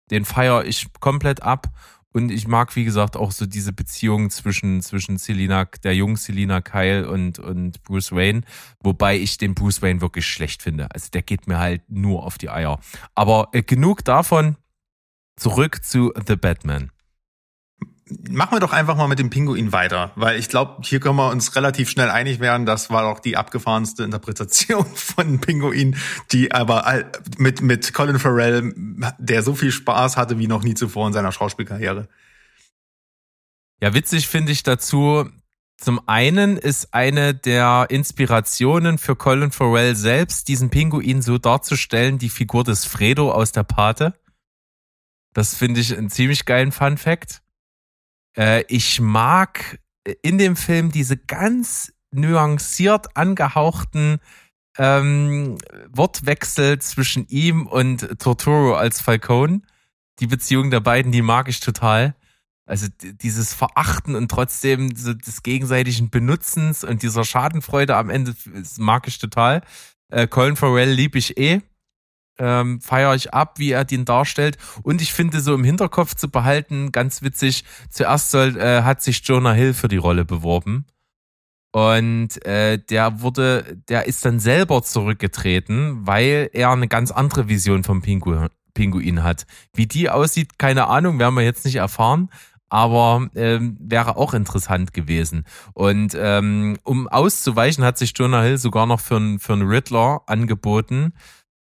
Den 0.09 0.25
feiere 0.25 0.65
ich 0.65 0.87
komplett 0.99 1.43
ab. 1.43 1.67
Und 2.11 2.31
ich 2.31 2.47
mag, 2.47 2.75
wie 2.75 2.85
gesagt, 2.85 3.15
auch 3.15 3.31
so 3.31 3.45
diese 3.45 3.71
Beziehung 3.71 4.29
zwischen, 4.31 4.81
zwischen 4.81 5.17
Selina, 5.17 5.65
der 5.83 5.95
jungen 5.95 6.15
Selina 6.15 6.59
Kyle 6.61 7.09
und, 7.09 7.37
und 7.37 7.83
Bruce 7.83 8.11
Wayne. 8.11 8.41
Wobei 8.81 9.17
ich 9.17 9.37
den 9.37 9.53
Bruce 9.53 9.81
Wayne 9.81 10.01
wirklich 10.01 10.25
schlecht 10.25 10.63
finde. 10.63 10.87
Also 10.91 11.09
der 11.13 11.21
geht 11.21 11.47
mir 11.47 11.59
halt 11.59 11.83
nur 11.89 12.25
auf 12.25 12.37
die 12.37 12.49
Eier. 12.49 12.79
Aber 13.13 13.49
äh, 13.53 13.61
genug 13.61 14.03
davon. 14.03 14.57
Zurück 15.35 15.85
zu 15.85 16.11
The 16.27 16.35
Batman. 16.35 16.91
Machen 18.29 18.55
wir 18.55 18.59
doch 18.59 18.73
einfach 18.73 18.95
mal 18.95 19.07
mit 19.07 19.19
dem 19.19 19.29
Pinguin 19.29 19.71
weiter, 19.71 20.11
weil 20.15 20.39
ich 20.39 20.49
glaube, 20.49 20.81
hier 20.83 20.99
können 20.99 21.15
wir 21.15 21.29
uns 21.29 21.55
relativ 21.55 21.89
schnell 21.89 22.09
einig 22.09 22.39
werden. 22.39 22.65
Das 22.65 22.89
war 22.89 23.03
doch 23.03 23.19
die 23.19 23.37
abgefahrenste 23.37 24.03
Interpretation 24.03 24.85
von 24.95 25.39
Pinguin, 25.39 25.95
die 26.31 26.51
aber 26.51 27.03
mit, 27.37 27.61
mit 27.61 27.93
Colin 27.93 28.19
Farrell, 28.19 28.73
der 29.19 29.43
so 29.43 29.53
viel 29.53 29.71
Spaß 29.71 30.17
hatte 30.17 30.39
wie 30.39 30.47
noch 30.47 30.63
nie 30.63 30.73
zuvor 30.73 31.07
in 31.07 31.13
seiner 31.13 31.31
Schauspielkarriere. 31.31 32.07
Ja, 33.81 33.93
witzig 33.93 34.27
finde 34.27 34.51
ich 34.51 34.63
dazu. 34.63 35.29
Zum 35.77 36.01
einen 36.07 36.57
ist 36.57 36.93
eine 36.93 37.33
der 37.33 37.87
Inspirationen 37.89 38.97
für 38.97 39.15
Colin 39.15 39.51
Farrell 39.51 39.95
selbst, 39.95 40.49
diesen 40.49 40.69
Pinguin 40.69 41.21
so 41.21 41.37
darzustellen, 41.37 42.17
die 42.17 42.29
Figur 42.29 42.65
des 42.65 42.83
Fredo 42.85 43.31
aus 43.31 43.53
der 43.53 43.63
Pate. 43.63 44.13
Das 45.33 45.55
finde 45.55 45.79
ich 45.79 45.97
einen 45.97 46.09
ziemlich 46.09 46.43
geilen 46.43 46.73
Fun 46.73 46.97
Fact. 46.97 47.41
Äh, 48.37 48.63
ich 48.67 48.99
mag 48.99 49.79
in 50.21 50.37
dem 50.37 50.55
Film 50.55 50.91
diese 50.91 51.17
ganz 51.17 51.93
nuanciert 52.11 53.15
angehauchten 53.15 54.19
ähm, 54.77 55.57
Wortwechsel 55.89 56.79
zwischen 56.79 57.27
ihm 57.27 57.67
und 57.67 58.19
Torturo 58.19 58.75
als 58.75 59.01
Falcone. 59.01 59.61
Die 60.19 60.27
Beziehung 60.27 60.71
der 60.71 60.79
beiden, 60.79 61.11
die 61.11 61.21
mag 61.21 61.47
ich 61.49 61.59
total. 61.59 62.15
Also 62.65 62.87
dieses 63.01 63.53
Verachten 63.53 64.15
und 64.15 64.29
trotzdem 64.29 64.95
so 64.95 65.13
des 65.13 65.43
gegenseitigen 65.43 66.09
Benutzens 66.09 66.83
und 66.83 67.01
dieser 67.01 67.23
Schadenfreude 67.23 67.95
am 67.95 68.09
Ende 68.09 68.35
mag 68.77 69.07
ich 69.07 69.17
total. 69.17 69.61
Äh, 70.09 70.27
Colin 70.27 70.55
Farrell 70.55 70.91
lieb 70.91 71.15
ich 71.15 71.37
eh. 71.37 71.61
Ähm, 72.39 72.79
feiere 72.79 73.15
ich 73.15 73.33
ab, 73.33 73.59
wie 73.59 73.71
er 73.71 73.85
den 73.85 74.05
darstellt. 74.05 74.57
Und 74.81 75.01
ich 75.01 75.13
finde 75.13 75.41
so 75.41 75.53
im 75.53 75.63
Hinterkopf 75.63 76.15
zu 76.15 76.29
behalten, 76.29 76.91
ganz 76.91 77.21
witzig, 77.21 77.65
zuerst 77.89 78.31
soll, 78.31 78.57
äh, 78.57 78.83
hat 78.83 79.01
sich 79.01 79.21
Jonah 79.25 79.53
Hill 79.53 79.73
für 79.73 79.89
die 79.89 79.97
Rolle 79.97 80.25
beworben. 80.25 80.85
Und 81.71 82.43
äh, 82.45 82.79
der 82.79 83.21
wurde, 83.21 83.77
der 83.89 84.07
ist 84.07 84.25
dann 84.25 84.39
selber 84.39 84.81
zurückgetreten, 84.81 86.07
weil 86.07 86.49
er 86.53 86.71
eine 86.71 86.87
ganz 86.87 87.11
andere 87.11 87.47
Vision 87.47 87.83
vom 87.83 88.01
Pingu 88.01 88.47
Pinguin 88.73 89.23
hat. 89.23 89.45
Wie 89.73 89.87
die 89.87 90.09
aussieht, 90.09 90.57
keine 90.57 90.87
Ahnung, 90.87 91.19
werden 91.19 91.35
wir 91.35 91.43
jetzt 91.43 91.65
nicht 91.65 91.75
erfahren. 91.75 92.29
Aber 92.71 93.27
ähm, 93.35 93.77
wäre 93.79 94.15
auch 94.15 94.35
interessant 94.35 94.93
gewesen. 94.93 95.43
Und 95.73 96.15
ähm, 96.15 96.77
um 96.83 97.07
auszuweichen, 97.07 97.83
hat 97.83 97.97
sich 97.97 98.13
Jonah 98.15 98.43
Hill 98.43 98.59
sogar 98.59 98.85
noch 98.85 98.99
für 98.99 99.15
einen 99.15 99.39
für 99.39 99.53
einen 99.53 99.67
Riddler 99.67 100.21
angeboten. 100.27 101.13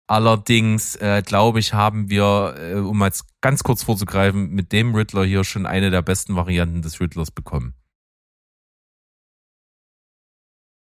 Allerdings, 0.06 0.96
äh, 0.96 1.22
glaube 1.24 1.60
ich, 1.60 1.74
haben 1.74 2.10
wir, 2.10 2.54
äh, 2.58 2.74
um 2.74 3.02
jetzt 3.02 3.24
ganz 3.40 3.62
kurz 3.62 3.82
vorzugreifen, 3.82 4.50
mit 4.50 4.72
dem 4.72 4.94
Riddler 4.94 5.24
hier 5.24 5.44
schon 5.44 5.64
eine 5.64 5.90
der 5.90 6.02
besten 6.02 6.36
Varianten 6.36 6.82
des 6.82 7.00
Riddlers 7.00 7.30
bekommen. 7.30 7.74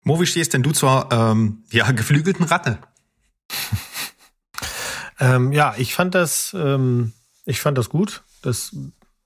Mo, 0.03 0.19
wie 0.19 0.25
stehst 0.25 0.53
denn 0.53 0.63
du 0.63 0.71
zur 0.71 1.09
ähm, 1.11 1.63
ja, 1.71 1.91
geflügelten 1.93 2.45
Ratte? 2.45 2.79
Ähm, 5.19 5.51
ja, 5.51 5.75
ich 5.77 5.95
fand 5.95 6.15
das, 6.15 6.55
ähm, 6.57 7.13
ich 7.45 7.61
fand 7.61 7.77
das 7.77 7.89
gut. 7.89 8.23
Das, 8.41 8.75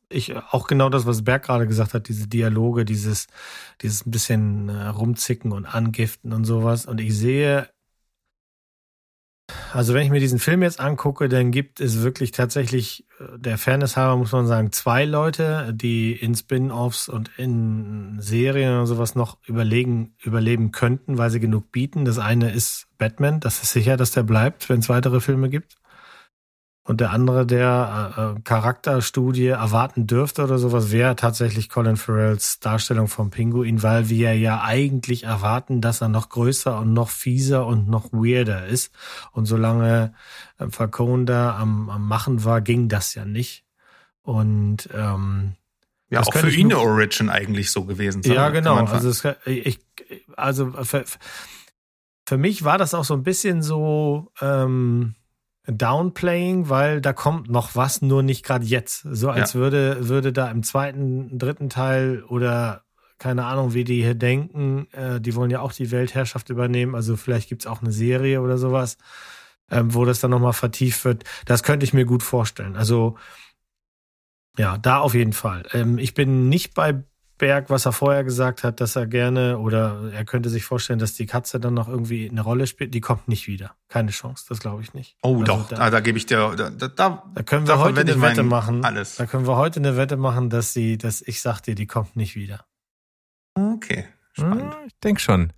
ich 0.10 0.36
auch 0.36 0.68
genau 0.68 0.90
das, 0.90 1.06
was 1.06 1.24
Berg 1.24 1.44
gerade 1.44 1.68
gesagt 1.68 1.94
hat, 1.94 2.08
diese 2.08 2.28
Dialoge, 2.28 2.86
dieses, 2.86 3.28
dieses 3.82 4.06
ein 4.06 4.12
bisschen 4.12 4.70
äh, 4.70 4.88
rumzicken 4.88 5.52
und 5.52 5.66
angiften 5.66 6.34
und 6.34 6.46
sowas. 6.46 6.86
Und 6.86 7.02
ich 7.02 7.16
sehe 7.16 7.70
also 9.74 9.94
wenn 9.94 10.04
ich 10.04 10.10
mir 10.10 10.20
diesen 10.20 10.40
Film 10.40 10.64
jetzt 10.64 10.80
angucke, 10.80 11.30
dann 11.30 11.52
gibt 11.52 11.80
es 11.80 12.02
wirklich 12.02 12.32
tatsächlich, 12.32 13.06
äh, 13.20 13.38
der 13.38 13.58
Fairness 13.58 13.98
halber 13.98 14.18
muss 14.18 14.32
man 14.32 14.48
sagen, 14.48 14.72
zwei 14.72 15.06
Leute, 15.06 15.72
die 15.74 16.14
in 16.14 16.36
Spin-offs 16.36 17.10
und 17.10 17.30
in 17.38 18.18
Serien 18.20 18.80
und 18.80 18.88
sowas 18.88 19.16
noch 19.16 19.38
überlegen, 19.46 20.14
überleben 20.22 20.72
könnten, 20.72 21.18
weil 21.18 21.30
sie 21.30 21.40
genug 21.40 21.72
bieten. 21.72 22.06
Das 22.06 22.20
eine 22.20 22.52
ist 22.52 22.88
Batman, 22.98 23.40
das 23.40 23.62
ist 23.62 23.72
sicher, 23.72 23.98
dass 23.98 24.12
der 24.12 24.24
bleibt, 24.24 24.70
wenn 24.70 24.80
es 24.80 24.90
weitere 24.90 25.20
Filme 25.20 25.50
gibt 25.50 25.78
und 26.84 27.02
der 27.02 27.12
andere, 27.12 27.46
der 27.46 28.14
äh, 28.18 28.22
äh, 28.22 28.42
Charakterstudie 28.44 29.48
erwarten 29.48 30.08
dürfte 30.08 30.44
oder 30.44 30.58
sowas, 30.58 30.92
wäre 30.92 31.16
tatsächlich 31.16 31.70
Colin 31.70 31.98
Farrells 31.98 32.60
Darstellung 32.60 33.08
vom 33.08 33.30
Pinguin, 33.30 33.84
weil 33.84 34.10
wir 34.10 34.36
ja 34.36 34.64
eigentlich 34.64 35.24
erwarten, 35.24 35.82
dass 35.82 36.02
er 36.02 36.10
noch 36.10 36.30
größer 36.30 36.80
und 36.80 36.94
noch 36.94 37.10
fieser 37.10 37.68
und 37.68 37.88
noch 37.90 38.12
weirder 38.12 38.66
ist. 38.66 38.92
Und 39.32 39.46
solange 39.46 40.14
äh, 40.58 40.68
Falcone 40.70 41.26
da 41.26 41.58
am, 41.58 41.90
am 41.90 42.08
Machen 42.08 42.44
war, 42.44 42.62
ging 42.62 42.90
das 42.90 43.14
ja 43.14 43.24
nicht. 43.26 43.66
Und 44.24 44.90
ähm, 44.94 45.54
Ja, 46.10 46.22
auch 46.22 46.34
für 46.34 46.50
ihn 46.50 46.72
eine 46.72 46.80
Origin 46.80 47.30
eigentlich 47.30 47.72
so 47.72 47.86
gewesen. 47.86 48.24
ja, 48.24 48.46
kann 48.46 48.54
genau. 48.54 48.84
Also, 48.86 49.10
es, 49.10 49.24
ich, 49.46 49.80
also 50.36 50.72
für, 50.84 51.06
für 52.26 52.38
mich 52.38 52.64
war 52.64 52.78
das 52.80 52.94
auch 52.94 53.06
so 53.06 53.14
ein 53.14 53.24
bisschen 53.24 53.62
so 53.62 54.32
ähm, 54.42 55.16
Downplaying, 55.68 56.70
weil 56.70 57.02
da 57.02 57.14
kommt 57.14 57.50
noch 57.50 57.76
was, 57.76 58.02
nur 58.02 58.24
nicht 58.24 58.44
gerade 58.44 58.66
jetzt. 58.66 59.02
So 59.02 59.30
als 59.30 59.56
würde, 59.56 60.08
würde 60.08 60.34
da 60.34 60.50
im 60.50 60.64
zweiten, 60.64 61.38
dritten 61.38 61.70
Teil 61.70 62.24
oder 62.24 62.84
keine 63.20 63.46
Ahnung, 63.46 63.74
wie 63.74 63.84
die 63.84 64.02
hier 64.02 64.16
denken, 64.16 64.88
äh, 64.94 65.20
die 65.20 65.36
wollen 65.36 65.52
ja 65.52 65.60
auch 65.60 65.74
die 65.74 65.92
Weltherrschaft 65.92 66.50
übernehmen. 66.50 66.96
Also 66.96 67.18
vielleicht 67.18 67.50
gibt's 67.50 67.68
auch 67.68 67.82
eine 67.82 67.92
Serie 67.92 68.42
oder 68.42 68.58
sowas, 68.58 68.98
ähm, 69.70 69.94
wo 69.94 70.06
das 70.06 70.22
dann 70.22 70.32
nochmal 70.32 70.54
vertieft 70.54 71.04
wird. 71.04 71.26
Das 71.46 71.62
könnte 71.62 71.84
ich 71.84 71.94
mir 71.94 72.06
gut 72.06 72.24
vorstellen. 72.24 72.78
Also 72.78 73.18
ja, 74.58 74.78
da 74.78 75.00
auf 75.00 75.14
jeden 75.14 75.34
Fall. 75.34 75.64
Ähm, 75.74 75.98
ich 75.98 76.14
bin 76.14 76.50
nicht 76.50 76.74
bei 76.74 77.04
Berg, 77.40 77.72
was 77.72 77.88
er 77.88 77.92
vorher 77.94 78.24
gesagt 78.24 78.64
hat, 78.64 78.80
dass 78.80 78.96
er 78.96 79.08
gerne 79.08 79.58
oder 79.58 80.12
er 80.14 80.24
könnte 80.26 80.50
sich 80.50 80.64
vorstellen, 80.64 81.00
dass 81.00 81.16
die 81.16 81.26
Katze 81.26 81.60
dann 81.60 81.74
noch 81.74 81.88
irgendwie 81.90 82.30
eine 82.30 82.42
Rolle 82.42 82.68
spielt. 82.68 82.94
Die 82.94 83.02
kommt 83.02 83.28
nicht 83.28 83.48
wieder. 83.48 83.76
Keine 83.88 84.12
Chance, 84.12 84.46
das 84.48 84.60
glaube 84.60 84.84
ich 84.84 84.94
nicht. 84.94 85.18
Oh, 85.24 85.40
Also 85.40 85.44
doch, 85.46 85.68
Da, 85.70 85.76
da, 85.78 85.90
da 85.90 86.00
gebe 86.02 86.20
ich 86.20 86.28
dir, 86.28 86.54
da, 86.56 86.70
da, 86.70 86.88
da, 86.88 87.24
da 87.34 87.44
können 87.44 87.68
wir 87.68 87.80
heute 87.80 88.02
eine 88.02 88.22
Wette 88.22 88.44
machen. 88.44 88.86
alles. 88.86 89.16
Da 89.16 89.26
können 89.26 89.48
wir 89.48 89.56
heute 89.56 89.80
eine 89.80 89.98
Wette 89.98 90.16
machen, 90.18 90.52
dass 90.52 90.72
sie, 90.74 91.00
dass 91.00 91.22
ich 91.24 91.42
sag 91.42 91.62
dir, 91.62 91.74
die 91.74 91.88
kommt 91.88 92.16
nicht 92.16 92.36
wieder. 92.36 92.66
Okay, 93.56 94.06
spannend. 94.34 94.76
Hm, 94.76 94.88
ich 94.88 94.94
denke 95.04 95.20
schon. 95.20 95.52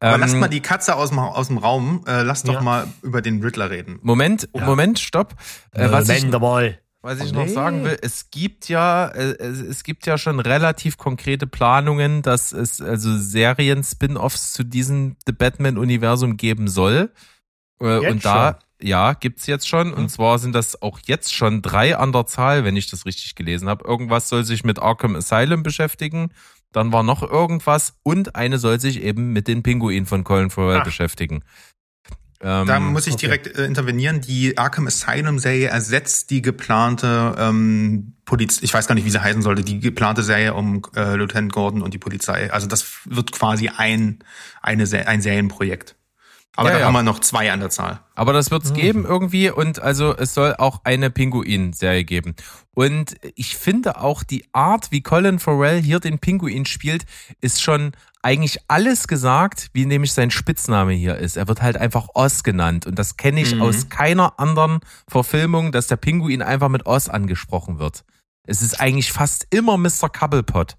Aber 0.00 0.14
Ähm, 0.14 0.20
lasst 0.20 0.36
mal 0.36 0.46
die 0.48 0.60
Katze 0.60 0.94
aus 0.94 1.08
dem, 1.10 1.18
aus 1.18 1.48
dem 1.48 1.58
Raum. 1.58 2.04
Äh, 2.06 2.22
lasst 2.22 2.46
doch 2.46 2.54
Ja. 2.54 2.60
mal 2.60 2.86
über 3.02 3.20
den 3.20 3.42
Riddler 3.42 3.68
reden. 3.70 3.98
Moment, 4.02 4.48
Ja. 4.54 4.64
Moment, 4.64 5.00
stopp. 5.00 5.34
Äh, 5.72 5.90
was 5.90 6.08
ich. 6.08 6.24
Was 7.02 7.20
ich 7.20 7.30
Oh, 7.32 7.36
noch 7.36 7.46
nee. 7.46 7.52
sagen 7.52 7.84
will, 7.84 7.98
es 8.02 8.30
gibt 8.30 8.68
ja, 8.68 9.06
äh, 9.08 9.36
es, 9.38 9.60
es 9.60 9.82
gibt 9.84 10.06
ja 10.06 10.18
schon 10.18 10.40
relativ 10.40 10.96
konkrete 10.98 11.46
Planungen, 11.46 12.22
dass 12.22 12.52
es 12.52 12.80
also 12.80 13.16
Serien-Spin-Offs 13.16 14.52
zu 14.52 14.64
diesem 14.64 15.16
The 15.26 15.32
Batman-Universum 15.32 16.36
geben 16.36 16.68
soll. 16.68 17.10
Äh, 17.80 18.00
Jetzt 18.02 18.10
und 18.10 18.24
da, 18.24 18.58
schon? 18.80 18.88
ja, 18.88 19.12
gibt's 19.14 19.46
jetzt 19.46 19.68
schon. 19.68 19.88
Hm. 19.92 19.94
Und 19.98 20.08
zwar 20.10 20.38
sind 20.38 20.54
das 20.54 20.82
auch 20.82 20.98
jetzt 21.06 21.32
schon 21.34 21.62
drei 21.62 21.96
an 21.96 22.12
der 22.12 22.26
Zahl, 22.26 22.64
wenn 22.64 22.76
ich 22.76 22.90
das 22.90 23.06
richtig 23.06 23.34
gelesen 23.36 23.68
habe. 23.68 23.86
Irgendwas 23.86 24.28
soll 24.28 24.44
sich 24.44 24.64
mit 24.64 24.78
Arkham 24.80 25.14
Asylum 25.16 25.62
beschäftigen. 25.62 26.32
Dann 26.72 26.92
war 26.92 27.02
noch 27.02 27.22
irgendwas 27.22 27.94
und 28.02 28.34
eine 28.36 28.58
soll 28.58 28.78
sich 28.80 29.02
eben 29.02 29.32
mit 29.32 29.48
den 29.48 29.62
Pinguinen 29.62 30.04
von 30.06 30.22
Colin 30.24 30.50
Farrell 30.50 30.80
Ah. 30.80 30.84
beschäftigen. 30.84 31.42
Ähm, 32.40 32.66
Da 32.66 32.78
muss 32.78 33.06
ich 33.06 33.14
okay. 33.14 33.26
direkt 33.26 33.58
äh, 33.58 33.64
intervenieren. 33.64 34.20
Die 34.20 34.56
Arkham 34.56 34.86
Asylum 34.86 35.38
Serie 35.38 35.68
ersetzt 35.68 36.30
die 36.30 36.40
geplante 36.40 37.34
ähm, 37.38 38.14
Poliz 38.24 38.62
ich 38.62 38.72
weiß 38.72 38.86
gar 38.86 38.94
nicht, 38.94 39.04
wie 39.04 39.10
sie 39.10 39.22
heißen 39.22 39.42
sollte, 39.42 39.62
die 39.62 39.80
geplante 39.80 40.22
Serie 40.22 40.54
um 40.54 40.82
äh, 40.94 41.16
Lieutenant 41.16 41.52
Gordon 41.52 41.82
und 41.82 41.94
die 41.94 41.98
Polizei. 41.98 42.52
Also 42.52 42.66
das 42.66 43.00
wird 43.06 43.32
quasi 43.32 43.70
ein 43.76 44.20
eine 44.62 44.84
ein 45.06 45.20
Serienprojekt. 45.20 45.96
Aber 46.56 46.70
Ja, 46.70 46.74
da 46.74 46.80
ja. 46.80 46.86
haben 46.86 46.94
wir 46.94 47.02
noch 47.04 47.20
zwei 47.20 47.52
an 47.52 47.60
der 47.60 47.70
Zahl. 47.70 48.00
Aber 48.16 48.32
das 48.32 48.50
wird's 48.50 48.70
Mhm. 48.70 48.74
geben 48.74 49.04
irgendwie 49.04 49.50
und 49.50 49.80
also 49.80 50.16
es 50.16 50.34
soll 50.34 50.56
auch 50.56 50.80
eine 50.84 51.08
Pinguin-Serie 51.10 52.04
geben. 52.04 52.34
Und 52.74 53.16
ich 53.36 53.56
finde 53.56 54.00
auch 54.00 54.24
die 54.24 54.44
Art, 54.52 54.90
wie 54.90 55.02
Colin 55.02 55.38
Farrell 55.38 55.80
hier 55.80 56.00
den 56.00 56.18
Pinguin 56.18 56.66
spielt, 56.66 57.04
ist 57.40 57.62
schon 57.62 57.92
eigentlich 58.22 58.58
alles 58.66 59.06
gesagt, 59.06 59.68
wie 59.72 59.86
nämlich 59.86 60.12
sein 60.12 60.32
Spitzname 60.32 60.92
hier 60.94 61.16
ist. 61.16 61.36
Er 61.36 61.46
wird 61.46 61.62
halt 61.62 61.76
einfach 61.76 62.08
Oz 62.14 62.42
genannt 62.42 62.86
und 62.86 62.98
das 62.98 63.16
kenne 63.16 63.40
ich 63.40 63.54
Mhm. 63.54 63.62
aus 63.62 63.88
keiner 63.88 64.40
anderen 64.40 64.80
Verfilmung, 65.08 65.70
dass 65.70 65.86
der 65.86 65.96
Pinguin 65.96 66.42
einfach 66.42 66.68
mit 66.68 66.86
Oz 66.86 67.08
angesprochen 67.08 67.78
wird. 67.78 68.04
Es 68.42 68.62
ist 68.62 68.80
eigentlich 68.80 69.12
fast 69.12 69.46
immer 69.50 69.76
Mr. 69.76 70.08
Cobblepot. 70.08 70.76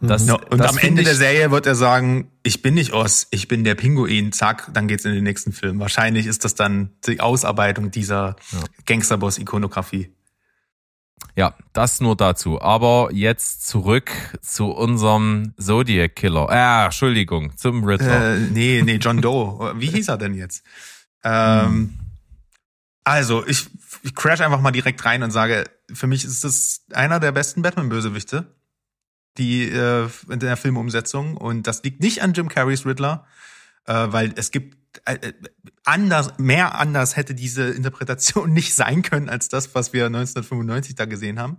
Das, 0.00 0.26
Ja, 0.26 0.34
und 0.34 0.60
am 0.60 0.76
Ende 0.76 1.00
ich, 1.02 1.08
der 1.08 1.16
Serie 1.16 1.50
wird 1.50 1.66
er 1.66 1.74
sagen, 1.74 2.30
ich 2.42 2.60
bin 2.60 2.74
nicht 2.74 2.92
Oz, 2.92 3.28
ich 3.30 3.48
bin 3.48 3.64
der 3.64 3.74
Pinguin. 3.74 4.30
Zack, 4.32 4.68
dann 4.74 4.88
geht's 4.88 5.04
in 5.06 5.14
den 5.14 5.24
nächsten 5.24 5.52
Film. 5.52 5.78
Wahrscheinlich 5.80 6.26
ist 6.26 6.44
das 6.44 6.54
dann 6.54 6.90
die 7.06 7.20
Ausarbeitung 7.20 7.90
dieser 7.90 8.36
Ja. 8.52 8.58
Gangsterboss-Ikonografie. 8.84 10.10
Ja, 11.34 11.54
das 11.72 12.00
nur 12.00 12.14
dazu. 12.16 12.60
Aber 12.60 13.08
jetzt 13.12 13.66
zurück 13.66 14.10
zu 14.42 14.66
unserem 14.66 15.54
Zodiac 15.58 16.14
Killer. 16.14 16.48
Äh, 16.50 16.84
Entschuldigung, 16.86 17.56
zum 17.56 17.84
Ritter. 17.84 18.34
Äh, 18.36 18.38
nee, 18.38 18.82
nee, 18.84 18.96
John 18.96 19.22
Doe. 19.22 19.74
Wie 19.78 19.88
hieß 19.88 20.08
er 20.08 20.18
denn 20.18 20.34
jetzt? 20.34 20.62
Ähm, 21.24 21.94
also, 23.04 23.46
ich, 23.46 23.66
ich 24.02 24.14
crash 24.14 24.40
einfach 24.40 24.60
mal 24.60 24.72
direkt 24.72 25.04
rein 25.04 25.22
und 25.22 25.30
sage, 25.30 25.64
für 25.92 26.06
mich 26.06 26.24
ist 26.24 26.44
das 26.44 26.82
einer 26.92 27.20
der 27.20 27.32
besten 27.32 27.62
Batman-Bösewichte, 27.62 28.55
die 29.38 29.64
äh, 29.68 30.08
in 30.28 30.40
der 30.40 30.56
Filmumsetzung. 30.56 31.36
Und 31.36 31.66
das 31.66 31.82
liegt 31.82 32.00
nicht 32.00 32.22
an 32.22 32.32
Jim 32.32 32.48
Carreys 32.48 32.86
Riddler, 32.86 33.26
äh, 33.86 34.06
weil 34.08 34.32
es 34.36 34.50
gibt 34.50 34.76
äh, 35.04 35.14
äh, 35.14 35.32
anders, 35.84 36.38
mehr 36.38 36.78
anders 36.78 37.16
hätte 37.16 37.34
diese 37.34 37.68
Interpretation 37.68 38.52
nicht 38.52 38.74
sein 38.74 39.02
können 39.02 39.28
als 39.28 39.48
das, 39.48 39.74
was 39.74 39.92
wir 39.92 40.06
1995 40.06 40.94
da 40.94 41.04
gesehen 41.04 41.38
haben, 41.38 41.58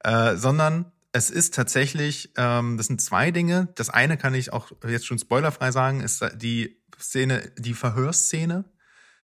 äh, 0.00 0.36
sondern 0.36 0.92
es 1.12 1.30
ist 1.30 1.54
tatsächlich, 1.54 2.32
ähm, 2.36 2.76
das 2.76 2.88
sind 2.88 3.00
zwei 3.00 3.30
Dinge. 3.30 3.68
Das 3.76 3.88
eine 3.88 4.16
kann 4.16 4.34
ich 4.34 4.52
auch 4.52 4.72
jetzt 4.86 5.06
schon 5.06 5.18
spoilerfrei 5.18 5.70
sagen, 5.70 6.00
ist 6.00 6.24
die 6.34 6.76
Szene, 7.00 7.52
die 7.56 7.74
Verhörszene 7.74 8.64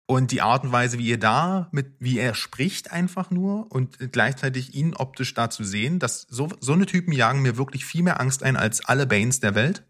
und 0.10 0.32
die 0.32 0.42
Art 0.42 0.64
und 0.64 0.72
Weise, 0.72 0.98
wie 0.98 1.12
er 1.12 1.20
da 1.20 1.68
mit, 1.72 1.92
wie 2.00 2.18
er 2.18 2.34
spricht 2.34 2.92
einfach 2.92 3.30
nur 3.30 3.72
und 3.72 4.12
gleichzeitig 4.12 4.74
ihn 4.74 4.96
optisch 4.96 5.36
da 5.36 5.52
zu 5.52 5.64
sehen, 5.64 6.00
dass 6.00 6.26
so, 6.28 6.50
so 6.60 6.74
eine 6.74 6.88
Typen 6.88 7.14
jagen 7.14 7.44
mir 7.44 7.58
wirklich 7.58 7.86
viel 7.86 8.02
mehr 8.02 8.20
Angst 8.20 8.42
ein 8.42 8.58
als 8.58 8.84
alle 8.84 9.06
Banes 9.06 9.40
der 9.40 9.54
Welt. 9.54 9.84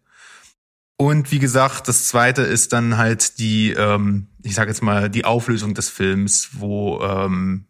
Und 0.98 1.32
wie 1.32 1.38
gesagt, 1.38 1.88
das 1.88 2.08
zweite 2.08 2.42
ist 2.42 2.74
dann 2.74 2.98
halt 2.98 3.38
die, 3.38 3.70
ähm, 3.70 4.26
ich 4.42 4.54
sage 4.54 4.68
jetzt 4.68 4.82
mal, 4.82 5.08
die 5.08 5.24
Auflösung 5.24 5.72
des 5.72 5.88
Films, 5.88 6.50
wo, 6.52 7.00
ähm, 7.00 7.64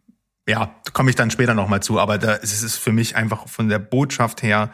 ja, 0.48 0.74
komme 0.92 1.10
ich 1.10 1.16
dann 1.16 1.30
später 1.30 1.54
nochmal 1.54 1.84
zu, 1.84 2.00
aber 2.00 2.18
da 2.18 2.32
ist 2.32 2.64
es 2.64 2.76
für 2.76 2.90
mich 2.90 3.14
einfach 3.14 3.46
von 3.46 3.68
der 3.68 3.78
Botschaft 3.78 4.42
her, 4.42 4.72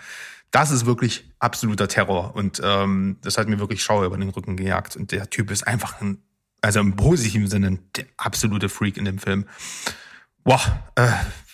das 0.51 0.71
ist 0.71 0.87
wirklich 0.87 1.31
absoluter 1.41 1.89
Terror. 1.89 2.35
Und 2.35 2.59
ähm, 2.65 3.19
das 3.21 3.37
hat 3.37 3.49
mir 3.49 3.59
wirklich 3.59 3.83
Schauer 3.83 4.07
über 4.07 4.17
den 4.17 4.31
Rücken 4.31 4.57
gejagt. 4.57 4.97
Und 4.97 5.13
der 5.13 5.29
Typ 5.29 5.51
ist 5.51 5.67
einfach 5.67 6.01
ein, 6.01 6.23
also 6.67 6.81
im 6.81 6.97
positiven 6.97 7.47
Sinne, 7.49 7.79
der 7.97 8.07
absolute 8.17 8.69
Freak 8.69 8.97
in 8.97 9.05
dem 9.05 9.19
Film. 9.19 9.47
Boah, 10.45 10.61
äh, 10.97 11.09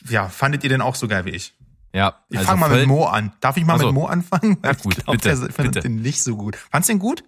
ja, 0.08 0.28
fandet 0.28 0.64
ihr 0.64 0.70
den 0.70 0.80
auch 0.80 0.94
so 0.94 1.06
geil 1.08 1.24
wie 1.26 1.30
ich? 1.30 1.54
ja, 1.94 2.24
Ich 2.30 2.38
also 2.38 2.48
fange 2.48 2.60
mal 2.60 2.70
mit 2.70 2.86
Mo 2.86 3.04
an. 3.04 3.32
Darf 3.40 3.56
ich 3.58 3.64
mal 3.66 3.74
Ach 3.74 3.80
so. 3.80 3.86
mit 3.86 3.94
Mo 3.94 4.06
anfangen? 4.06 4.56
Ja, 4.64 4.70
Ich 4.72 4.78
gut, 4.78 4.96
glaub, 4.96 5.12
bitte, 5.16 5.28
der 5.28 5.36
findet 5.50 5.74
bitte. 5.74 5.80
den 5.82 6.00
nicht 6.02 6.22
so 6.22 6.36
gut. 6.36 6.56
Fandst 6.56 6.88
du 6.88 6.94
den 6.94 6.98
gut? 7.00 7.24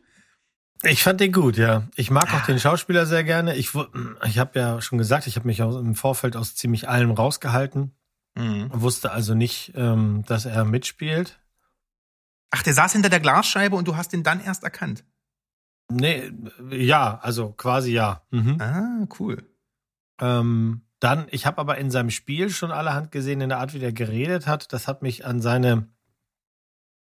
Ich 0.83 1.03
fand 1.03 1.21
den 1.21 1.33
gut, 1.33 1.57
ja. 1.57 1.87
Ich 1.97 2.11
mag 2.11 2.33
auch 2.35 2.45
den 2.47 2.59
Schauspieler 2.59 3.07
sehr 3.07 3.25
gerne. 3.25 3.55
Ich, 3.57 3.71
ich 4.25 4.39
habe 4.39 4.59
ja 4.59 4.81
schon 4.83 4.99
gesagt, 4.99 5.27
ich 5.27 5.37
habe 5.37 5.47
mich 5.47 5.63
aus, 5.63 5.77
im 5.77 5.95
Vorfeld 5.95 6.37
aus 6.37 6.55
ziemlich 6.55 6.89
allem 6.89 7.11
rausgehalten. 7.11 7.95
Mhm. 8.35 8.69
Wusste 8.73 9.11
also 9.13 9.35
nicht, 9.35 9.73
ähm, 9.77 10.25
dass 10.27 10.45
er 10.47 10.65
mitspielt. 10.65 11.39
Ach, 12.51 12.63
der 12.63 12.75
saß 12.75 12.93
hinter 12.93 13.09
der 13.09 13.21
Glasscheibe 13.21 13.77
und 13.77 13.89
du 13.89 13.97
hast 13.97 14.13
ihn 14.13 14.23
dann 14.23 14.41
erst 14.43 14.63
erkannt. 14.65 15.05
Nee, 15.91 16.33
ja, 16.71 17.19
also 17.23 17.53
quasi 17.53 17.93
ja. 17.93 18.23
Mhm. 18.31 18.61
Ah, 18.61 19.07
cool. 19.19 19.49
Ähm, 20.21 20.83
dann, 21.01 21.27
ich 21.31 21.45
habe 21.47 21.59
aber 21.59 21.79
in 21.79 21.91
seinem 21.91 22.11
Spiel 22.11 22.51
schon 22.51 22.71
allerhand 22.73 23.11
gesehen, 23.11 23.41
in 23.41 23.51
der 23.51 23.59
Art, 23.59 23.75
wie 23.75 23.79
der 23.79 23.93
geredet 23.93 24.47
hat. 24.47 24.73
Das 24.73 24.89
hat 24.89 25.03
mich 25.03 25.27
an 25.27 25.43
seine, 25.43 25.89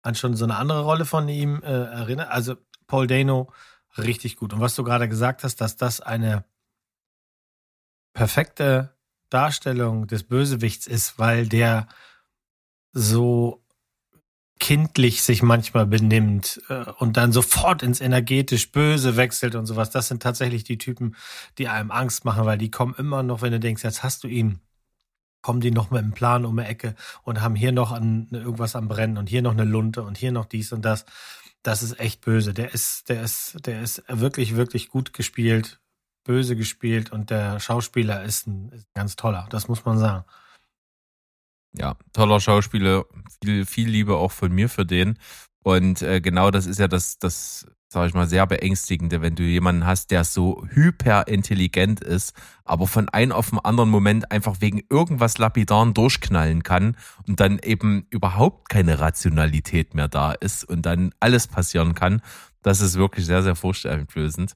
an 0.01 0.15
schon 0.15 0.35
so 0.35 0.45
eine 0.45 0.55
andere 0.55 0.83
Rolle 0.83 1.05
von 1.05 1.29
ihm 1.29 1.61
äh, 1.61 1.67
erinnert. 1.67 2.29
Also 2.29 2.55
Paul 2.87 3.07
Dano 3.07 3.51
richtig 3.97 4.37
gut. 4.37 4.53
Und 4.53 4.61
was 4.61 4.75
du 4.75 4.83
gerade 4.83 5.07
gesagt 5.07 5.43
hast, 5.43 5.61
dass 5.61 5.77
das 5.77 6.01
eine 6.01 6.43
perfekte 8.13 8.95
Darstellung 9.29 10.07
des 10.07 10.23
Bösewichts 10.23 10.87
ist, 10.87 11.19
weil 11.19 11.47
der 11.47 11.87
so 12.91 13.62
kindlich 14.59 15.23
sich 15.23 15.43
manchmal 15.43 15.85
benimmt 15.85 16.61
äh, 16.69 16.85
und 16.97 17.17
dann 17.17 17.31
sofort 17.31 17.83
ins 17.83 18.01
energetisch 18.01 18.71
Böse 18.71 19.17
wechselt 19.17 19.55
und 19.55 19.65
sowas. 19.65 19.89
Das 19.89 20.07
sind 20.07 20.23
tatsächlich 20.23 20.63
die 20.63 20.77
Typen, 20.77 21.15
die 21.57 21.67
einem 21.67 21.91
Angst 21.91 22.25
machen, 22.25 22.45
weil 22.45 22.57
die 22.57 22.71
kommen 22.71 22.95
immer 22.97 23.23
noch, 23.23 23.41
wenn 23.41 23.51
du 23.51 23.59
denkst, 23.59 23.83
jetzt 23.83 24.03
hast 24.03 24.23
du 24.23 24.27
ihn, 24.27 24.59
kommen 25.41 25.59
die 25.59 25.71
noch 25.71 25.91
mit 25.91 25.99
einem 25.99 26.13
Plan 26.13 26.45
um 26.45 26.57
die 26.57 26.63
Ecke 26.63 26.95
und 27.23 27.41
haben 27.41 27.55
hier 27.55 27.71
noch 27.71 27.91
an, 27.91 28.27
irgendwas 28.31 28.75
am 28.75 28.87
Brennen 28.87 29.17
und 29.17 29.27
hier 29.27 29.41
noch 29.41 29.51
eine 29.51 29.65
Lunte 29.65 30.03
und 30.03 30.17
hier 30.17 30.31
noch 30.31 30.45
dies 30.45 30.71
und 30.71 30.83
das. 30.83 31.05
Das 31.63 31.81
ist 31.81 31.99
echt 31.99 32.21
böse. 32.21 32.53
Der 32.53 32.73
ist, 32.73 33.09
der 33.09 33.23
ist, 33.23 33.65
der 33.65 33.81
ist 33.81 34.03
wirklich, 34.07 34.55
wirklich 34.55 34.89
gut 34.89 35.13
gespielt, 35.13 35.79
böse 36.23 36.55
gespielt 36.55 37.11
und 37.11 37.29
der 37.29 37.59
Schauspieler 37.59 38.23
ist 38.23 38.47
ein, 38.47 38.69
ist 38.69 38.85
ein 38.87 38.93
ganz 38.93 39.15
toller. 39.15 39.47
Das 39.49 39.67
muss 39.67 39.85
man 39.85 39.97
sagen. 39.97 40.25
Ja, 41.75 41.95
toller 42.13 42.39
Schauspieler, 42.39 43.05
viel, 43.43 43.65
viel 43.65 43.89
Liebe 43.89 44.15
auch 44.15 44.31
von 44.31 44.51
mir 44.51 44.69
für 44.69 44.85
den. 44.85 45.17
Und 45.63 46.01
äh, 46.01 46.21
genau 46.21 46.51
das 46.51 46.65
ist 46.65 46.79
ja 46.79 46.87
das, 46.87 47.17
das, 47.19 47.65
sag 47.87 48.07
ich 48.07 48.13
mal, 48.13 48.27
sehr 48.27 48.45
beängstigende, 48.45 49.21
wenn 49.21 49.35
du 49.35 49.43
jemanden 49.43 49.85
hast, 49.85 50.11
der 50.11 50.25
so 50.25 50.65
hyperintelligent 50.69 52.01
ist, 52.01 52.33
aber 52.65 52.85
von 52.85 53.07
einem 53.09 53.31
auf 53.31 53.49
den 53.49 53.59
anderen 53.59 53.89
Moment 53.89 54.29
einfach 54.31 54.59
wegen 54.59 54.83
irgendwas 54.89 55.37
lapidaren 55.37 55.93
durchknallen 55.93 56.63
kann 56.63 56.97
und 57.27 57.39
dann 57.39 57.59
eben 57.59 58.05
überhaupt 58.09 58.69
keine 58.69 58.99
Rationalität 58.99 59.95
mehr 59.95 60.09
da 60.09 60.33
ist 60.33 60.65
und 60.65 60.85
dann 60.85 61.13
alles 61.21 61.47
passieren 61.47 61.95
kann. 61.95 62.21
Das 62.61 62.81
ist 62.81 62.97
wirklich 62.97 63.25
sehr, 63.25 63.41
sehr 63.41 63.55
furchteinflößend. 63.55 64.55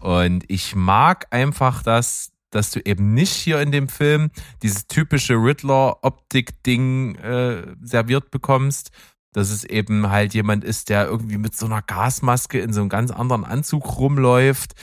Und 0.00 0.44
ich 0.48 0.74
mag 0.74 1.26
einfach 1.30 1.82
das, 1.82 2.32
dass 2.50 2.70
du 2.70 2.80
eben 2.84 3.14
nicht 3.14 3.32
hier 3.32 3.60
in 3.60 3.72
dem 3.72 3.88
Film 3.88 4.30
dieses 4.62 4.86
typische 4.86 5.34
Riddler-Optik-Ding 5.34 7.14
äh, 7.16 7.74
serviert 7.82 8.30
bekommst, 8.30 8.90
dass 9.32 9.50
es 9.50 9.64
eben 9.64 10.10
halt 10.10 10.34
jemand 10.34 10.64
ist, 10.64 10.88
der 10.88 11.06
irgendwie 11.06 11.38
mit 11.38 11.56
so 11.56 11.66
einer 11.66 11.82
Gasmaske 11.82 12.58
in 12.60 12.72
so 12.72 12.80
einem 12.80 12.88
ganz 12.88 13.10
anderen 13.10 13.44
Anzug 13.44 13.98
rumläuft 13.98 14.74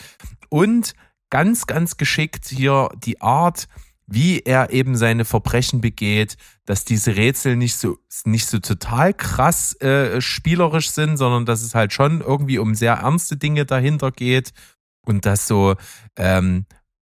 und 0.49 0.93
ganz, 1.29 1.67
ganz 1.67 1.97
geschickt 1.97 2.47
hier 2.47 2.89
die 3.03 3.21
Art, 3.21 3.67
wie 4.07 4.39
er 4.39 4.71
eben 4.71 4.95
seine 4.95 5.25
Verbrechen 5.25 5.81
begeht, 5.81 6.37
dass 6.65 6.85
diese 6.85 7.17
Rätsel 7.17 7.57
nicht 7.57 7.75
so 7.75 7.97
nicht 8.23 8.47
so 8.47 8.59
total 8.59 9.13
krass 9.13 9.73
äh, 9.81 10.21
spielerisch 10.21 10.91
sind, 10.91 11.17
sondern 11.17 11.45
dass 11.45 11.61
es 11.61 11.75
halt 11.75 11.91
schon 11.91 12.21
irgendwie 12.21 12.57
um 12.57 12.73
sehr 12.73 12.93
ernste 12.93 13.35
Dinge 13.35 13.65
dahinter 13.65 14.11
geht 14.11 14.53
und 15.01 15.25
dass 15.25 15.45
so 15.45 15.75
ähm, 16.15 16.65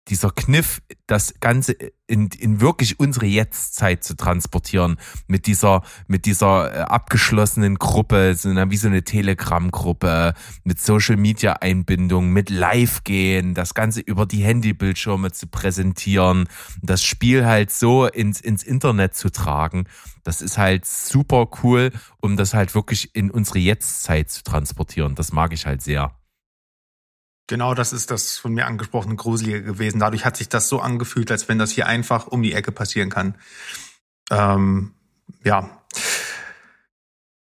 dieser 0.09 0.31
Kniff, 0.31 0.81
das 1.07 1.35
Ganze 1.39 1.75
in, 2.07 2.27
in 2.39 2.61
wirklich 2.61 2.99
unsere 2.99 3.27
Jetztzeit 3.27 4.03
zu 4.03 4.15
transportieren, 4.15 4.97
mit 5.27 5.45
dieser, 5.47 5.83
mit 6.07 6.25
dieser 6.25 6.73
äh, 6.73 6.79
abgeschlossenen 6.81 7.75
Gruppe, 7.75 8.33
so 8.35 8.49
eine, 8.49 8.69
wie 8.71 8.77
so 8.77 8.87
eine 8.87 9.03
Telegram-Gruppe, 9.03 10.33
mit 10.63 10.79
Social 10.79 11.17
Media 11.17 11.53
Einbindung, 11.53 12.29
mit 12.31 12.49
Live-Gehen, 12.49 13.53
das 13.53 13.73
Ganze 13.73 14.01
über 14.01 14.25
die 14.25 14.43
Handybildschirme 14.43 15.31
zu 15.31 15.47
präsentieren, 15.47 16.47
das 16.81 17.03
Spiel 17.03 17.45
halt 17.45 17.71
so 17.71 18.07
ins, 18.07 18.41
ins 18.41 18.63
Internet 18.63 19.15
zu 19.15 19.29
tragen. 19.29 19.85
Das 20.23 20.41
ist 20.41 20.57
halt 20.57 20.85
super 20.85 21.47
cool, 21.63 21.91
um 22.21 22.37
das 22.37 22.53
halt 22.53 22.75
wirklich 22.75 23.15
in 23.15 23.31
unsere 23.31 23.59
Jetztzeit 23.59 24.29
zu 24.29 24.43
transportieren. 24.43 25.15
Das 25.15 25.31
mag 25.31 25.53
ich 25.53 25.65
halt 25.65 25.81
sehr. 25.81 26.18
Genau, 27.49 27.73
das 27.73 27.93
ist 27.93 28.11
das 28.11 28.37
von 28.37 28.53
mir 28.53 28.67
angesprochene 28.67 29.15
Gruselige 29.15 29.63
gewesen. 29.63 29.99
Dadurch 29.99 30.23
hat 30.23 30.37
sich 30.37 30.49
das 30.49 30.69
so 30.69 30.81
angefühlt, 30.81 31.31
als 31.31 31.49
wenn 31.49 31.57
das 31.57 31.71
hier 31.71 31.87
einfach 31.87 32.27
um 32.27 32.43
die 32.43 32.53
Ecke 32.53 32.71
passieren 32.71 33.09
kann. 33.09 33.33
Ähm, 34.29 34.91
ja. 35.43 35.67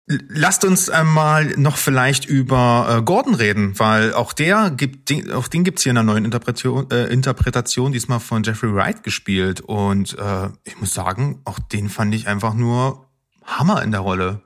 Lasst 0.08 0.64
uns 0.64 0.90
einmal 0.90 1.48
noch 1.58 1.76
vielleicht 1.76 2.24
über 2.24 3.00
äh, 3.00 3.02
Gordon 3.02 3.36
reden, 3.36 3.78
weil 3.78 4.14
auch 4.14 4.32
der 4.32 4.70
gibt, 4.70 5.12
auch 5.34 5.50
den 5.50 5.66
gibt's 5.66 5.84
hier 5.84 5.92
in 5.92 5.98
einer 5.98 6.14
neuen 6.14 6.24
Interpretation, 6.24 6.90
äh, 6.92 7.08
Interpretation, 7.08 7.92
diesmal 7.92 8.22
von 8.22 8.44
Jeffrey 8.44 8.74
Wright 8.74 9.04
gespielt. 9.04 9.60
Und 9.60 10.18
äh, 10.18 10.48
ich 10.64 10.80
muss 10.80 10.94
sagen, 10.94 11.42
auch 11.44 11.60
den 11.60 11.90
fand 11.90 12.16
ich 12.16 12.30
einfach 12.30 12.54
nur 12.54 13.06
Hammer 13.44 13.84
in 13.84 13.92
der 13.92 14.00
Rolle. 14.00 14.44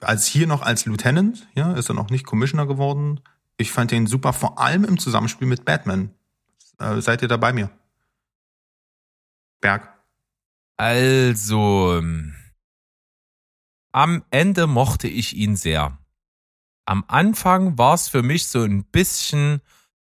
Als 0.00 0.26
hier 0.26 0.48
noch 0.48 0.62
als 0.62 0.86
Lieutenant, 0.86 1.46
ja, 1.54 1.74
ist 1.74 1.88
er 1.88 1.94
noch 1.94 2.10
nicht 2.10 2.26
Commissioner 2.26 2.66
geworden, 2.66 3.20
ich 3.58 3.72
fand 3.72 3.90
den 3.90 4.06
super, 4.06 4.32
vor 4.32 4.58
allem 4.58 4.84
im 4.84 4.98
Zusammenspiel 4.98 5.46
mit 5.46 5.64
Batman. 5.64 6.14
Äh, 6.78 7.00
seid 7.00 7.22
ihr 7.22 7.28
da 7.28 7.36
bei 7.36 7.52
mir? 7.52 7.70
Berg. 9.60 9.92
Also, 10.76 12.00
am 13.92 14.24
Ende 14.30 14.66
mochte 14.68 15.08
ich 15.08 15.34
ihn 15.34 15.56
sehr. 15.56 15.98
Am 16.86 17.04
Anfang 17.08 17.76
war 17.76 17.94
es 17.94 18.08
für 18.08 18.22
mich 18.22 18.46
so 18.46 18.62
ein 18.62 18.84
bisschen 18.84 19.60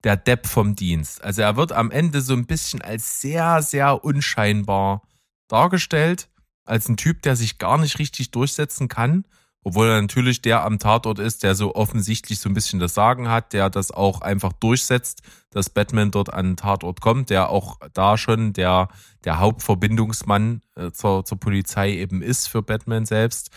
der 0.04 0.16
Depp 0.16 0.46
vom 0.46 0.76
Dienst. 0.76 1.22
Also 1.22 1.42
er 1.42 1.56
wird 1.56 1.72
am 1.72 1.90
Ende 1.90 2.20
so 2.20 2.32
ein 2.34 2.46
bisschen 2.46 2.80
als 2.80 3.20
sehr, 3.20 3.62
sehr 3.62 4.04
unscheinbar 4.04 5.02
dargestellt, 5.48 6.30
als 6.64 6.88
ein 6.88 6.96
Typ, 6.96 7.22
der 7.22 7.34
sich 7.34 7.58
gar 7.58 7.76
nicht 7.78 7.98
richtig 7.98 8.30
durchsetzen 8.30 8.86
kann 8.86 9.24
obwohl 9.62 9.88
er 9.88 10.00
natürlich 10.00 10.40
der 10.42 10.64
am 10.64 10.78
Tatort 10.78 11.18
ist, 11.18 11.42
der 11.42 11.54
so 11.54 11.74
offensichtlich 11.74 12.40
so 12.40 12.48
ein 12.48 12.54
bisschen 12.54 12.80
das 12.80 12.94
Sagen 12.94 13.28
hat, 13.28 13.52
der 13.52 13.68
das 13.68 13.90
auch 13.90 14.22
einfach 14.22 14.52
durchsetzt, 14.54 15.22
dass 15.50 15.68
Batman 15.68 16.10
dort 16.10 16.32
an 16.32 16.46
den 16.46 16.56
Tatort 16.56 17.00
kommt, 17.00 17.30
der 17.30 17.50
auch 17.50 17.78
da 17.92 18.16
schon 18.16 18.52
der, 18.52 18.88
der 19.24 19.38
Hauptverbindungsmann 19.38 20.62
äh, 20.76 20.90
zur, 20.92 21.24
zur 21.24 21.38
Polizei 21.38 21.92
eben 21.92 22.22
ist 22.22 22.46
für 22.46 22.62
Batman 22.62 23.04
selbst. 23.04 23.50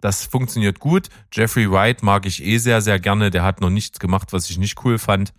Das 0.00 0.24
funktioniert 0.24 0.78
gut. 0.78 1.08
Jeffrey 1.32 1.70
Wright 1.70 2.02
mag 2.02 2.26
ich 2.26 2.44
eh 2.44 2.58
sehr, 2.58 2.82
sehr 2.82 3.00
gerne. 3.00 3.30
Der 3.30 3.44
hat 3.44 3.60
noch 3.60 3.70
nichts 3.70 3.98
gemacht, 3.98 4.32
was 4.32 4.50
ich 4.50 4.58
nicht 4.58 4.84
cool 4.84 4.98
fand. 4.98 5.32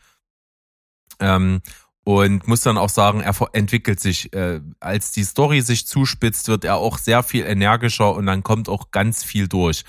Ähm, 1.19 1.61
und 2.08 2.48
muss 2.48 2.62
dann 2.62 2.78
auch 2.78 2.88
sagen, 2.88 3.20
er 3.20 3.36
entwickelt 3.52 4.00
sich, 4.00 4.32
äh, 4.32 4.62
als 4.80 5.12
die 5.12 5.26
Story 5.26 5.60
sich 5.60 5.88
zuspitzt, 5.88 6.48
wird 6.48 6.64
er 6.64 6.78
auch 6.78 7.00
sehr 7.00 7.22
viel 7.22 7.46
energischer 7.46 8.16
und 8.16 8.28
dann 8.28 8.44
kommt 8.44 8.70
auch 8.70 8.92
ganz 8.92 9.26
viel 9.26 9.50
durch. 9.50 9.84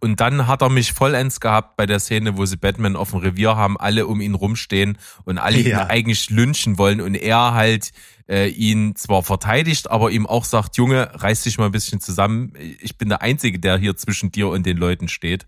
Und 0.00 0.18
dann 0.18 0.48
hat 0.48 0.62
er 0.62 0.70
mich 0.70 0.92
vollends 0.92 1.38
gehabt 1.38 1.76
bei 1.76 1.86
der 1.86 2.00
Szene, 2.00 2.36
wo 2.36 2.44
sie 2.46 2.56
Batman 2.56 2.96
auf 2.96 3.10
dem 3.10 3.20
Revier 3.20 3.54
haben, 3.54 3.78
alle 3.78 4.08
um 4.08 4.20
ihn 4.20 4.34
rumstehen 4.34 4.98
und 5.24 5.38
alle 5.38 5.60
ja. 5.60 5.84
ihn 5.84 5.88
eigentlich 5.88 6.30
lynchen 6.30 6.78
wollen 6.78 7.00
und 7.00 7.14
er 7.14 7.54
halt 7.54 7.92
äh, 8.28 8.48
ihn 8.48 8.96
zwar 8.96 9.22
verteidigt, 9.22 9.88
aber 9.88 10.10
ihm 10.10 10.26
auch 10.26 10.44
sagt, 10.44 10.76
Junge, 10.76 11.10
reiß 11.14 11.44
dich 11.44 11.58
mal 11.58 11.66
ein 11.66 11.72
bisschen 11.72 12.00
zusammen. 12.00 12.54
Ich 12.80 12.98
bin 12.98 13.08
der 13.08 13.22
Einzige, 13.22 13.60
der 13.60 13.78
hier 13.78 13.96
zwischen 13.96 14.32
dir 14.32 14.48
und 14.48 14.66
den 14.66 14.78
Leuten 14.78 15.06
steht. 15.06 15.46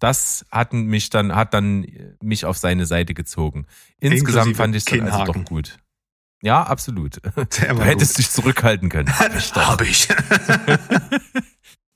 Das 0.00 0.44
hat 0.50 0.72
mich 0.72 1.10
dann, 1.10 1.36
hat 1.36 1.54
dann 1.54 1.86
mich 2.20 2.44
auf 2.44 2.56
seine 2.56 2.86
Seite 2.86 3.14
gezogen. 3.14 3.66
Insgesamt 4.00 4.48
Inklusive 4.48 4.54
fand 4.56 4.74
ich 4.74 4.84
es 4.84 4.84
dann 4.86 5.08
also 5.08 5.32
doch 5.32 5.44
gut. 5.44 5.78
Ja, 6.42 6.62
absolut. 6.62 7.20
Du 7.36 7.82
hättest 7.82 8.14
gut. 8.14 8.18
dich 8.18 8.30
zurückhalten 8.30 8.88
können. 8.88 9.08
Hab 9.18 9.36
ich. 9.36 9.52
Doch. 9.52 9.68
Hab 9.68 9.82
ich. 9.82 10.08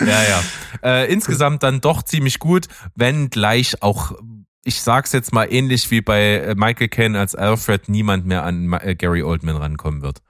Ja, 0.00 0.22
ja. 0.22 0.42
Äh, 0.82 1.12
insgesamt 1.12 1.62
dann 1.62 1.80
doch 1.80 2.02
ziemlich 2.02 2.38
gut, 2.38 2.66
wenn 2.94 3.30
gleich 3.30 3.82
auch, 3.82 4.12
ich 4.64 4.82
sag's 4.82 5.12
jetzt 5.12 5.32
mal 5.32 5.50
ähnlich 5.50 5.90
wie 5.90 6.00
bei 6.00 6.54
Michael 6.56 6.88
Caine 6.88 7.18
als 7.18 7.34
Alfred, 7.34 7.88
niemand 7.88 8.26
mehr 8.26 8.44
an 8.44 8.72
äh, 8.72 8.94
Gary 8.94 9.22
Oldman 9.22 9.56
rankommen 9.56 10.02
wird. 10.02 10.20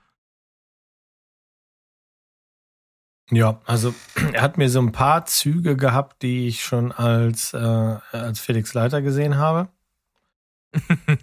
Ja, 3.31 3.61
also 3.65 3.95
er 4.33 4.43
hat 4.43 4.59
mir 4.59 4.69
so 4.69 4.81
ein 4.81 4.93
paar 4.93 5.27
Züge 5.27 5.77
gehabt, 5.77 6.23
die 6.23 6.49
ich 6.49 6.65
schon 6.65 6.93
als, 6.93 7.55
äh, 7.55 7.59
als 8.13 8.41
Felix 8.41 8.75
Leiter 8.75 9.03
gesehen 9.03 9.37
habe. 9.37 9.69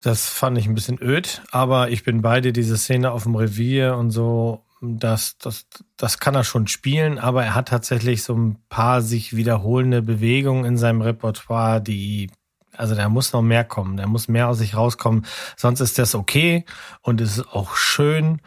das 0.00 0.28
fand 0.28 0.58
ich 0.58 0.66
ein 0.66 0.74
bisschen 0.74 1.00
öd, 1.00 1.42
aber 1.50 1.90
ich 1.90 2.04
bin 2.04 2.22
beide 2.22 2.52
diese 2.52 2.76
Szene 2.76 3.12
auf 3.12 3.24
dem 3.24 3.36
Revier 3.36 3.96
und 3.96 4.10
so 4.10 4.64
das, 4.80 5.36
das, 5.38 5.66
das 5.96 6.18
kann 6.18 6.34
er 6.34 6.44
schon 6.44 6.66
spielen, 6.66 7.18
aber 7.18 7.44
er 7.44 7.54
hat 7.54 7.68
tatsächlich 7.68 8.22
so 8.22 8.34
ein 8.34 8.56
paar 8.68 9.02
sich 9.02 9.36
wiederholende 9.36 10.00
Bewegungen 10.00 10.64
in 10.64 10.78
seinem 10.78 11.02
Repertoire, 11.02 11.82
die, 11.82 12.30
also 12.76 12.94
der 12.94 13.10
muss 13.10 13.32
noch 13.32 13.42
mehr 13.42 13.64
kommen, 13.64 13.98
der 13.98 14.06
muss 14.06 14.28
mehr 14.28 14.48
aus 14.48 14.58
sich 14.58 14.74
rauskommen, 14.74 15.26
sonst 15.56 15.80
ist 15.80 15.98
das 15.98 16.14
okay 16.14 16.64
und 17.02 17.20
es 17.20 17.36
ist 17.36 17.48
auch 17.48 17.76
schön 17.76 18.40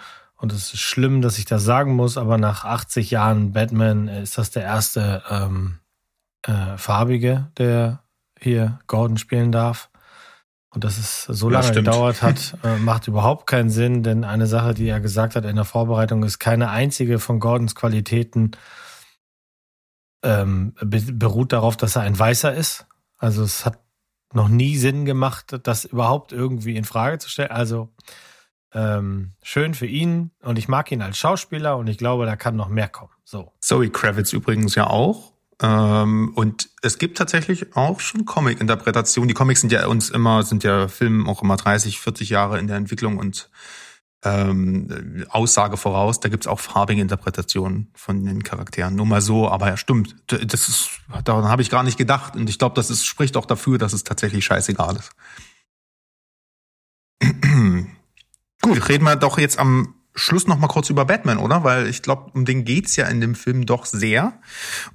und 0.44 0.52
es 0.52 0.74
ist 0.74 0.82
schlimm, 0.82 1.22
dass 1.22 1.38
ich 1.38 1.46
das 1.46 1.64
sagen 1.64 1.96
muss, 1.96 2.18
aber 2.18 2.38
nach 2.38 2.66
80 2.66 3.12
Jahren 3.12 3.54
Batman 3.54 4.10
ist 4.10 4.38
das 4.38 4.52
der 4.52 4.64
erste 4.64 5.24
ähm, 5.30 5.80
äh, 6.46 6.76
farbige, 6.76 7.50
der 7.58 8.04
hier 8.38 8.82
Gordon 8.88 9.18
spielen 9.18 9.54
darf. 9.54 9.90
Und 10.70 10.84
dass 10.84 10.98
es 10.98 11.24
so 11.24 11.50
lange 11.50 11.68
ja, 11.68 11.72
gedauert 11.72 12.22
hat, 12.22 12.58
äh, 12.66 12.76
macht 12.76 13.08
überhaupt 13.08 13.48
keinen 13.48 13.70
Sinn, 13.70 14.04
denn 14.04 14.26
eine 14.26 14.46
Sache, 14.46 14.74
die 14.74 14.90
er 14.90 15.00
gesagt 15.00 15.38
hat 15.38 15.46
in 15.46 15.56
der 15.56 15.64
Vorbereitung, 15.64 16.24
ist 16.24 16.40
keine 16.40 16.72
einzige 16.72 17.20
von 17.20 17.40
Gordons 17.40 17.74
Qualitäten 17.74 18.52
ähm, 20.24 20.74
beruht 20.82 21.54
darauf, 21.54 21.78
dass 21.78 21.96
er 21.96 22.02
ein 22.02 22.20
Weißer 22.20 22.54
ist. 22.54 22.86
Also 23.18 23.44
es 23.44 23.66
hat 23.66 23.80
noch 24.34 24.50
nie 24.50 24.76
Sinn 24.76 25.06
gemacht, 25.06 25.58
das 25.64 25.86
überhaupt 25.86 26.34
irgendwie 26.34 26.76
in 26.76 26.84
Frage 26.84 27.20
zu 27.20 27.30
stellen. 27.30 27.52
Also 27.52 27.94
ähm, 28.74 29.32
schön 29.42 29.74
für 29.74 29.86
ihn 29.86 30.32
und 30.42 30.58
ich 30.58 30.68
mag 30.68 30.92
ihn 30.92 31.02
als 31.02 31.18
Schauspieler 31.18 31.78
und 31.78 31.88
ich 31.88 31.98
glaube, 31.98 32.26
da 32.26 32.36
kann 32.36 32.56
noch 32.56 32.70
mehr 32.70 32.88
kommen. 32.88 33.12
So. 33.24 33.52
Zoe 33.60 33.90
Kravitz 33.90 34.34
übrigens 34.34 34.76
ja 34.76 34.88
auch. 34.88 35.34
Ähm, 35.62 36.32
und 36.36 36.70
es 36.82 36.98
gibt 36.98 37.18
tatsächlich 37.18 37.76
auch 37.76 38.00
schon 38.00 38.26
Comic-Interpretationen. 38.26 39.28
Die 39.28 39.34
Comics 39.34 39.62
sind 39.62 39.72
ja 39.72 39.86
uns 39.88 40.10
immer, 40.10 40.44
sind 40.44 40.64
ja 40.64 40.88
Filmen 40.88 41.28
auch 41.28 41.42
immer 41.42 41.56
30, 41.56 42.00
40 42.00 42.30
Jahre 42.30 42.60
in 42.60 42.68
der 42.68 42.78
Entwicklung 42.78 43.18
und 43.18 43.50
ähm, 44.26 45.26
Aussage 45.30 45.78
voraus. 45.78 46.20
Da 46.20 46.30
gibt's 46.30 46.48
auch 46.48 46.60
farbige 46.60 47.02
Interpretationen 47.02 47.92
von 47.94 48.26
den 48.26 48.44
Charakteren. 48.44 48.96
Nur 48.96 49.06
mal 49.06 49.22
so, 49.22 49.50
aber 49.50 49.68
ja, 49.68 49.78
stimmt. 49.78 50.16
Das 50.28 50.68
ist, 50.68 50.90
daran 51.24 51.46
habe 51.46 51.62
ich 51.62 51.70
gar 51.70 51.84
nicht 51.84 51.98
gedacht. 51.98 52.36
Und 52.36 52.50
ich 52.50 52.58
glaube, 52.58 52.76
das 52.76 52.90
ist, 52.90 53.06
spricht 53.06 53.38
auch 53.38 53.46
dafür, 53.46 53.78
dass 53.78 53.94
es 53.94 54.04
tatsächlich 54.04 54.44
scheißegal 54.44 54.98
ist. 54.98 55.12
Gut, 58.64 58.88
reden 58.88 59.04
wir 59.04 59.18
doch 59.18 59.38
jetzt 59.38 59.60
am 59.60 59.94
Schluss 60.16 60.48
noch 60.48 60.58
mal 60.58 60.68
kurz 60.68 60.90
über 60.90 61.04
Batman, 61.04 61.38
oder? 61.38 61.66
Weil 61.66 61.88
ich 61.88 62.02
glaube, 62.02 62.32
um 62.34 62.46
den 62.46 62.64
geht's 62.64 62.96
ja 62.96 63.08
in 63.08 63.20
dem 63.20 63.36
Film 63.36 63.66
doch 63.66 63.86
sehr. 63.86 64.40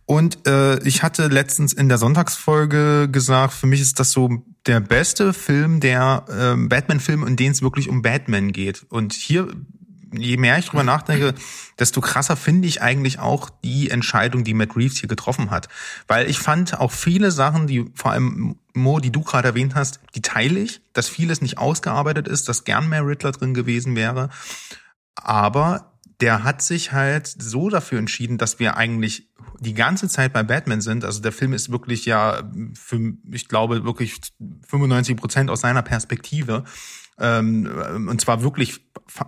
Und 0.06 0.46
äh, 0.46 0.82
ich 0.84 1.02
hatte 1.02 1.26
letztens 1.26 1.74
in 1.74 1.90
der 1.90 1.98
Sonntagsfolge 1.98 3.10
gesagt, 3.10 3.52
für 3.52 3.66
mich 3.66 3.82
ist 3.82 4.00
das 4.00 4.10
so 4.10 4.42
der 4.66 4.80
beste 4.80 5.34
Film, 5.34 5.80
der 5.80 6.24
äh, 6.28 6.56
Batman-Film, 6.56 7.26
in 7.26 7.36
dem 7.36 7.52
es 7.52 7.60
wirklich 7.60 7.90
um 7.90 8.00
Batman 8.00 8.52
geht. 8.52 8.86
Und 8.88 9.12
hier, 9.12 9.48
je 10.12 10.36
mehr 10.36 10.58
ich 10.58 10.66
drüber 10.66 10.84
nachdenke, 10.84 11.34
desto 11.78 12.00
krasser 12.00 12.36
finde 12.36 12.68
ich 12.68 12.82
eigentlich 12.82 13.18
auch 13.18 13.50
die 13.64 13.90
Entscheidung, 13.90 14.44
die 14.44 14.54
Matt 14.54 14.76
Reeves 14.76 14.98
hier 14.98 15.08
getroffen 15.08 15.50
hat. 15.50 15.68
Weil 16.06 16.28
ich 16.28 16.38
fand 16.38 16.78
auch 16.78 16.92
viele 16.92 17.30
Sachen, 17.30 17.66
die 17.66 17.90
vor 17.94 18.12
allem 18.12 18.56
Mo, 18.74 19.00
die 19.00 19.10
du 19.10 19.22
gerade 19.22 19.48
erwähnt 19.48 19.74
hast, 19.74 20.00
die 20.14 20.22
teile 20.22 20.60
ich, 20.60 20.80
dass 20.92 21.08
vieles 21.08 21.40
nicht 21.40 21.58
ausgearbeitet 21.58 22.28
ist, 22.28 22.48
dass 22.48 22.64
gern 22.64 22.88
mehr 22.88 23.06
Riddler 23.06 23.32
drin 23.32 23.54
gewesen 23.54 23.96
wäre. 23.96 24.30
Aber 25.14 25.92
der 26.20 26.44
hat 26.44 26.62
sich 26.62 26.92
halt 26.92 27.26
so 27.26 27.68
dafür 27.70 27.98
entschieden, 27.98 28.38
dass 28.38 28.58
wir 28.58 28.76
eigentlich 28.76 29.28
die 29.60 29.74
ganze 29.74 30.08
Zeit 30.08 30.32
bei 30.32 30.42
Batman 30.42 30.80
sind. 30.80 31.04
Also 31.04 31.20
der 31.20 31.32
Film 31.32 31.52
ist 31.52 31.70
wirklich 31.70 32.06
ja, 32.06 32.42
für, 32.74 33.12
ich 33.30 33.48
glaube, 33.48 33.84
wirklich 33.84 34.20
95 34.66 35.16
Prozent 35.16 35.50
aus 35.50 35.60
seiner 35.60 35.82
Perspektive. 35.82 36.64
Ähm, 37.20 38.08
und 38.08 38.20
zwar 38.20 38.42
wirklich 38.42 38.80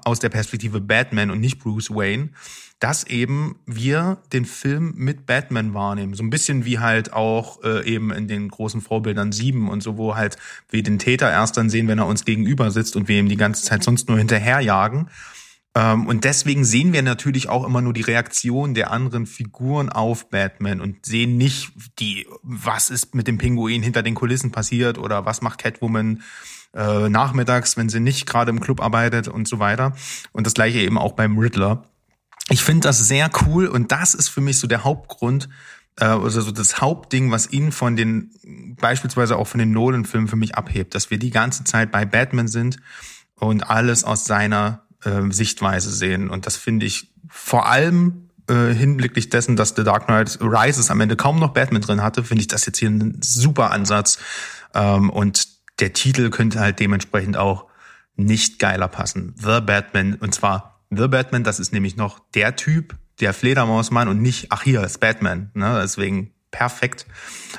aus 0.04 0.20
der 0.20 0.28
Perspektive 0.28 0.80
Batman 0.80 1.30
und 1.30 1.40
nicht 1.40 1.58
Bruce 1.58 1.90
Wayne, 1.90 2.30
dass 2.78 3.04
eben 3.04 3.56
wir 3.66 4.18
den 4.32 4.46
Film 4.46 4.94
mit 4.96 5.26
Batman 5.26 5.74
wahrnehmen. 5.74 6.14
So 6.14 6.22
ein 6.22 6.30
bisschen 6.30 6.64
wie 6.64 6.78
halt 6.78 7.12
auch 7.12 7.62
äh, 7.62 7.86
eben 7.86 8.10
in 8.10 8.26
den 8.26 8.48
großen 8.48 8.80
Vorbildern 8.80 9.32
sieben 9.32 9.68
und 9.68 9.82
so, 9.82 9.98
wo 9.98 10.16
halt 10.16 10.38
wir 10.70 10.82
den 10.82 10.98
Täter 10.98 11.30
erst 11.30 11.56
dann 11.56 11.68
sehen, 11.68 11.88
wenn 11.88 11.98
er 11.98 12.06
uns 12.06 12.24
gegenüber 12.24 12.70
sitzt 12.70 12.96
und 12.96 13.06
wir 13.06 13.18
ihm 13.18 13.28
die 13.28 13.36
ganze 13.36 13.64
Zeit 13.64 13.82
sonst 13.82 14.08
nur 14.08 14.16
hinterherjagen. 14.16 15.08
Ähm, 15.74 16.06
und 16.06 16.24
deswegen 16.24 16.64
sehen 16.64 16.92
wir 16.92 17.02
natürlich 17.02 17.48
auch 17.48 17.64
immer 17.64 17.80
nur 17.80 17.92
die 17.92 18.00
Reaktion 18.00 18.74
der 18.74 18.90
anderen 18.90 19.26
Figuren 19.26 19.88
auf 19.88 20.28
Batman 20.28 20.80
und 20.80 21.06
sehen 21.06 21.36
nicht 21.36 21.72
die, 21.98 22.26
was 22.42 22.90
ist 22.90 23.14
mit 23.14 23.28
dem 23.28 23.38
Pinguin 23.38 23.82
hinter 23.82 24.02
den 24.02 24.14
Kulissen 24.14 24.50
passiert 24.50 24.98
oder 24.98 25.26
was 25.26 25.42
macht 25.42 25.60
Catwoman 25.60 26.22
äh, 26.74 27.08
nachmittags, 27.08 27.76
wenn 27.76 27.88
sie 27.88 28.00
nicht 28.00 28.26
gerade 28.26 28.50
im 28.50 28.60
Club 28.60 28.80
arbeitet 28.80 29.28
und 29.28 29.46
so 29.46 29.58
weiter. 29.60 29.94
Und 30.32 30.46
das 30.46 30.54
gleiche 30.54 30.80
eben 30.80 30.98
auch 30.98 31.12
beim 31.12 31.38
Riddler. 31.38 31.84
Ich 32.48 32.64
finde 32.64 32.88
das 32.88 33.06
sehr 33.06 33.30
cool 33.46 33.66
und 33.66 33.92
das 33.92 34.14
ist 34.14 34.28
für 34.28 34.40
mich 34.40 34.58
so 34.58 34.66
der 34.66 34.82
Hauptgrund, 34.82 35.48
äh, 36.00 36.04
also 36.04 36.40
so 36.40 36.50
das 36.50 36.80
Hauptding, 36.80 37.30
was 37.30 37.52
ihn 37.52 37.70
von 37.70 37.94
den, 37.94 38.76
beispielsweise 38.80 39.36
auch 39.36 39.46
von 39.46 39.58
den 39.58 39.70
Nolan-Filmen 39.70 40.26
für 40.26 40.36
mich 40.36 40.56
abhebt, 40.56 40.96
dass 40.96 41.10
wir 41.12 41.18
die 41.18 41.30
ganze 41.30 41.62
Zeit 41.62 41.92
bei 41.92 42.04
Batman 42.04 42.48
sind 42.48 42.78
und 43.36 43.70
alles 43.70 44.02
aus 44.02 44.24
seiner 44.24 44.82
äh, 45.04 45.30
Sichtweise 45.30 45.90
sehen. 45.90 46.30
Und 46.30 46.46
das 46.46 46.56
finde 46.56 46.86
ich 46.86 47.12
vor 47.28 47.66
allem 47.66 48.30
äh, 48.48 48.74
hinblicklich 48.74 49.30
dessen, 49.30 49.56
dass 49.56 49.74
The 49.76 49.84
Dark 49.84 50.06
Knight 50.06 50.38
Rises 50.40 50.90
am 50.90 51.00
Ende 51.00 51.16
kaum 51.16 51.38
noch 51.38 51.52
Batman 51.52 51.82
drin 51.82 52.02
hatte, 52.02 52.24
finde 52.24 52.42
ich 52.42 52.48
das 52.48 52.66
jetzt 52.66 52.78
hier 52.78 52.90
ein 52.90 53.18
super 53.22 53.70
Ansatz. 53.70 54.18
Ähm, 54.74 55.10
und 55.10 55.48
der 55.80 55.92
Titel 55.92 56.30
könnte 56.30 56.60
halt 56.60 56.80
dementsprechend 56.80 57.36
auch 57.36 57.66
nicht 58.16 58.58
geiler 58.58 58.88
passen. 58.88 59.34
The 59.36 59.60
Batman, 59.60 60.14
und 60.14 60.34
zwar 60.34 60.80
The 60.90 61.08
Batman, 61.08 61.44
das 61.44 61.60
ist 61.60 61.72
nämlich 61.72 61.96
noch 61.96 62.18
der 62.34 62.56
Typ, 62.56 62.96
der 63.20 63.32
Fledermausmann 63.32 64.08
und 64.08 64.20
nicht, 64.20 64.46
ach 64.50 64.62
hier 64.62 64.82
ist 64.82 64.98
Batman. 64.98 65.50
Ne? 65.54 65.78
Deswegen 65.82 66.32
perfekt. 66.50 67.06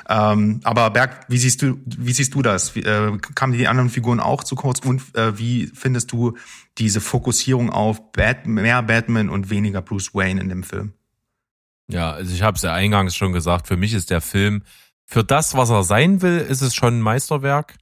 Ähm, 0.08 0.60
aber 0.64 0.90
Berg, 0.90 1.26
wie 1.28 1.38
siehst 1.38 1.62
du, 1.62 1.78
wie 1.86 2.12
siehst 2.12 2.34
du 2.34 2.42
das? 2.42 2.74
Wie, 2.74 2.80
äh, 2.80 3.16
kamen 3.34 3.52
die 3.52 3.68
anderen 3.68 3.90
Figuren 3.90 4.20
auch 4.20 4.44
zu 4.44 4.54
kurz? 4.54 4.80
Und 4.80 5.14
äh, 5.16 5.38
wie 5.38 5.70
findest 5.74 6.12
du 6.12 6.36
diese 6.78 7.00
Fokussierung 7.00 7.70
auf 7.70 8.12
Bat 8.12 8.46
mehr 8.46 8.82
Batman 8.82 9.28
und 9.28 9.50
weniger 9.50 9.82
Bruce 9.82 10.14
Wayne 10.14 10.40
in 10.40 10.48
dem 10.48 10.62
Film? 10.62 10.92
Ja, 11.88 12.12
also 12.12 12.32
ich 12.32 12.42
habe 12.42 12.56
es 12.56 12.62
ja 12.62 12.72
eingangs 12.72 13.14
schon 13.14 13.32
gesagt, 13.32 13.68
für 13.68 13.76
mich 13.76 13.92
ist 13.92 14.10
der 14.10 14.20
Film, 14.20 14.62
für 15.04 15.24
das, 15.24 15.54
was 15.54 15.70
er 15.70 15.84
sein 15.84 16.22
will, 16.22 16.38
ist 16.38 16.62
es 16.62 16.74
schon 16.74 16.98
ein 16.98 17.02
Meisterwerk. 17.02 17.76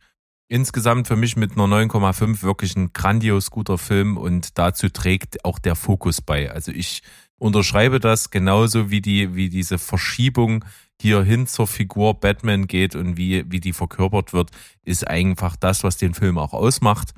Insgesamt 0.49 1.07
für 1.07 1.15
mich 1.15 1.37
mit 1.37 1.53
einer 1.53 1.67
9,5 1.67 2.43
wirklich 2.43 2.75
ein 2.75 2.93
grandios 2.93 3.53
guter 3.53 3.79
Film 3.79 4.17
und 4.17 4.59
dazu 4.59 4.89
trägt 4.89 5.45
auch 5.45 5.61
der 5.61 5.77
Fokus 5.77 6.21
bei. 6.21 6.51
Also 6.51 6.73
ich 6.73 7.03
unterschreibe 7.39 8.01
das 8.01 8.31
genauso 8.31 8.91
wie 8.91 9.01
die, 9.01 9.37
wie 9.37 9.49
diese 9.49 9.79
Verschiebung 9.79 10.65
hier 11.01 11.23
hin 11.23 11.47
zur 11.47 11.67
Figur 11.67 12.15
Batman 12.15 12.67
geht 12.67 12.95
und 12.95 13.17
wie, 13.17 13.45
wie 13.51 13.61
die 13.61 13.73
verkörpert 13.73 14.33
wird, 14.33 14.51
ist 14.85 15.07
einfach 15.07 15.57
das, 15.57 15.83
was 15.83 15.97
den 15.97 16.15
Film 16.15 16.37
auch 16.37 16.53
ausmacht. 16.53 17.15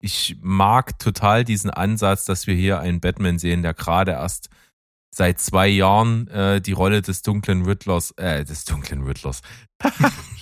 Ich 0.00 0.36
mag 0.40 0.98
total 0.98 1.44
diesen 1.44 1.70
Ansatz, 1.70 2.24
dass 2.24 2.46
wir 2.46 2.54
hier 2.54 2.80
einen 2.80 3.00
Batman 3.00 3.38
sehen, 3.38 3.62
der 3.62 3.74
gerade 3.74 4.12
erst 4.12 4.48
seit 5.12 5.38
zwei 5.38 5.68
Jahren 5.68 6.28
äh, 6.28 6.60
die 6.60 6.72
Rolle 6.72 7.02
des 7.02 7.22
dunklen 7.22 7.64
Riddlers, 7.64 8.12
äh, 8.12 8.44
des 8.44 8.64
dunklen 8.64 9.02
Riddlers, 9.04 9.42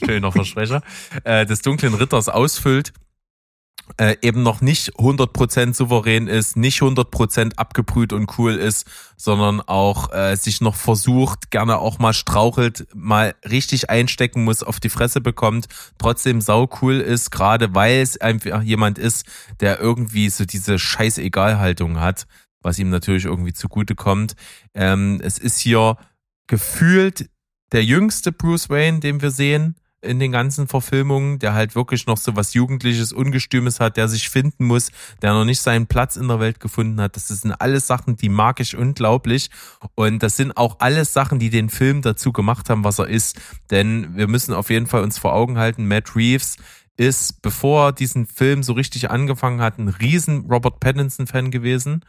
schöner 0.04 0.32
Versprecher, 0.32 0.82
äh, 1.24 1.44
des 1.44 1.62
dunklen 1.62 1.94
Ritters 1.94 2.28
ausfüllt 2.28 2.92
äh, 3.96 4.16
eben 4.22 4.42
noch 4.42 4.60
nicht 4.60 4.94
100% 4.96 5.74
souverän 5.74 6.28
ist, 6.28 6.56
nicht 6.56 6.80
100% 6.80 7.56
abgebrüht 7.56 8.12
und 8.12 8.38
cool 8.38 8.54
ist, 8.54 8.86
sondern 9.16 9.60
auch 9.60 10.12
äh, 10.12 10.36
sich 10.36 10.60
noch 10.60 10.74
versucht, 10.74 11.50
gerne 11.50 11.78
auch 11.78 11.98
mal 11.98 12.12
strauchelt, 12.12 12.86
mal 12.94 13.34
richtig 13.48 13.90
einstecken 13.90 14.44
muss, 14.44 14.62
auf 14.62 14.80
die 14.80 14.88
Fresse 14.88 15.20
bekommt, 15.20 15.66
trotzdem 15.98 16.40
sau 16.40 16.68
cool 16.82 17.00
ist, 17.00 17.30
gerade 17.30 17.74
weil 17.74 18.00
es 18.00 18.20
einfach 18.20 18.62
jemand 18.62 18.98
ist, 18.98 19.26
der 19.60 19.80
irgendwie 19.80 20.28
so 20.30 20.44
diese 20.44 20.78
Scheißegalhaltung 20.78 21.98
hat, 22.00 22.26
was 22.62 22.78
ihm 22.78 22.90
natürlich 22.90 23.24
irgendwie 23.24 23.52
zugute 23.52 23.94
kommt. 23.94 24.34
Ähm, 24.74 25.20
es 25.22 25.38
ist 25.38 25.58
hier 25.58 25.96
gefühlt 26.46 27.30
der 27.72 27.84
jüngste 27.84 28.32
Bruce 28.32 28.70
Wayne, 28.70 29.00
den 29.00 29.20
wir 29.20 29.30
sehen 29.30 29.76
in 30.00 30.20
den 30.20 30.30
ganzen 30.30 30.68
Verfilmungen, 30.68 31.38
der 31.38 31.54
halt 31.54 31.74
wirklich 31.74 32.06
noch 32.06 32.16
so 32.16 32.36
was 32.36 32.54
Jugendliches, 32.54 33.12
Ungestümes 33.12 33.80
hat, 33.80 33.96
der 33.96 34.08
sich 34.08 34.28
finden 34.28 34.64
muss, 34.64 34.90
der 35.22 35.32
noch 35.32 35.44
nicht 35.44 35.60
seinen 35.60 35.86
Platz 35.86 36.16
in 36.16 36.28
der 36.28 36.40
Welt 36.40 36.60
gefunden 36.60 37.00
hat. 37.00 37.16
Das 37.16 37.28
sind 37.28 37.52
alles 37.52 37.86
Sachen, 37.86 38.16
die 38.16 38.28
mag 38.28 38.60
ich 38.60 38.76
unglaublich. 38.76 39.50
Und 39.94 40.22
das 40.22 40.36
sind 40.36 40.56
auch 40.56 40.76
alles 40.78 41.12
Sachen, 41.12 41.38
die 41.38 41.50
den 41.50 41.68
Film 41.68 42.02
dazu 42.02 42.32
gemacht 42.32 42.70
haben, 42.70 42.84
was 42.84 42.98
er 42.98 43.08
ist. 43.08 43.40
Denn 43.70 44.16
wir 44.16 44.28
müssen 44.28 44.54
auf 44.54 44.70
jeden 44.70 44.86
Fall 44.86 45.02
uns 45.02 45.18
vor 45.18 45.34
Augen 45.34 45.58
halten, 45.58 45.86
Matt 45.88 46.14
Reeves 46.14 46.56
ist, 46.96 47.42
bevor 47.42 47.86
er 47.86 47.92
diesen 47.92 48.26
Film 48.26 48.62
so 48.62 48.72
richtig 48.72 49.10
angefangen 49.10 49.60
hat, 49.60 49.78
ein 49.78 49.88
riesen 49.88 50.46
Robert 50.50 50.80
Pattinson-Fan 50.80 51.50
gewesen 51.50 52.04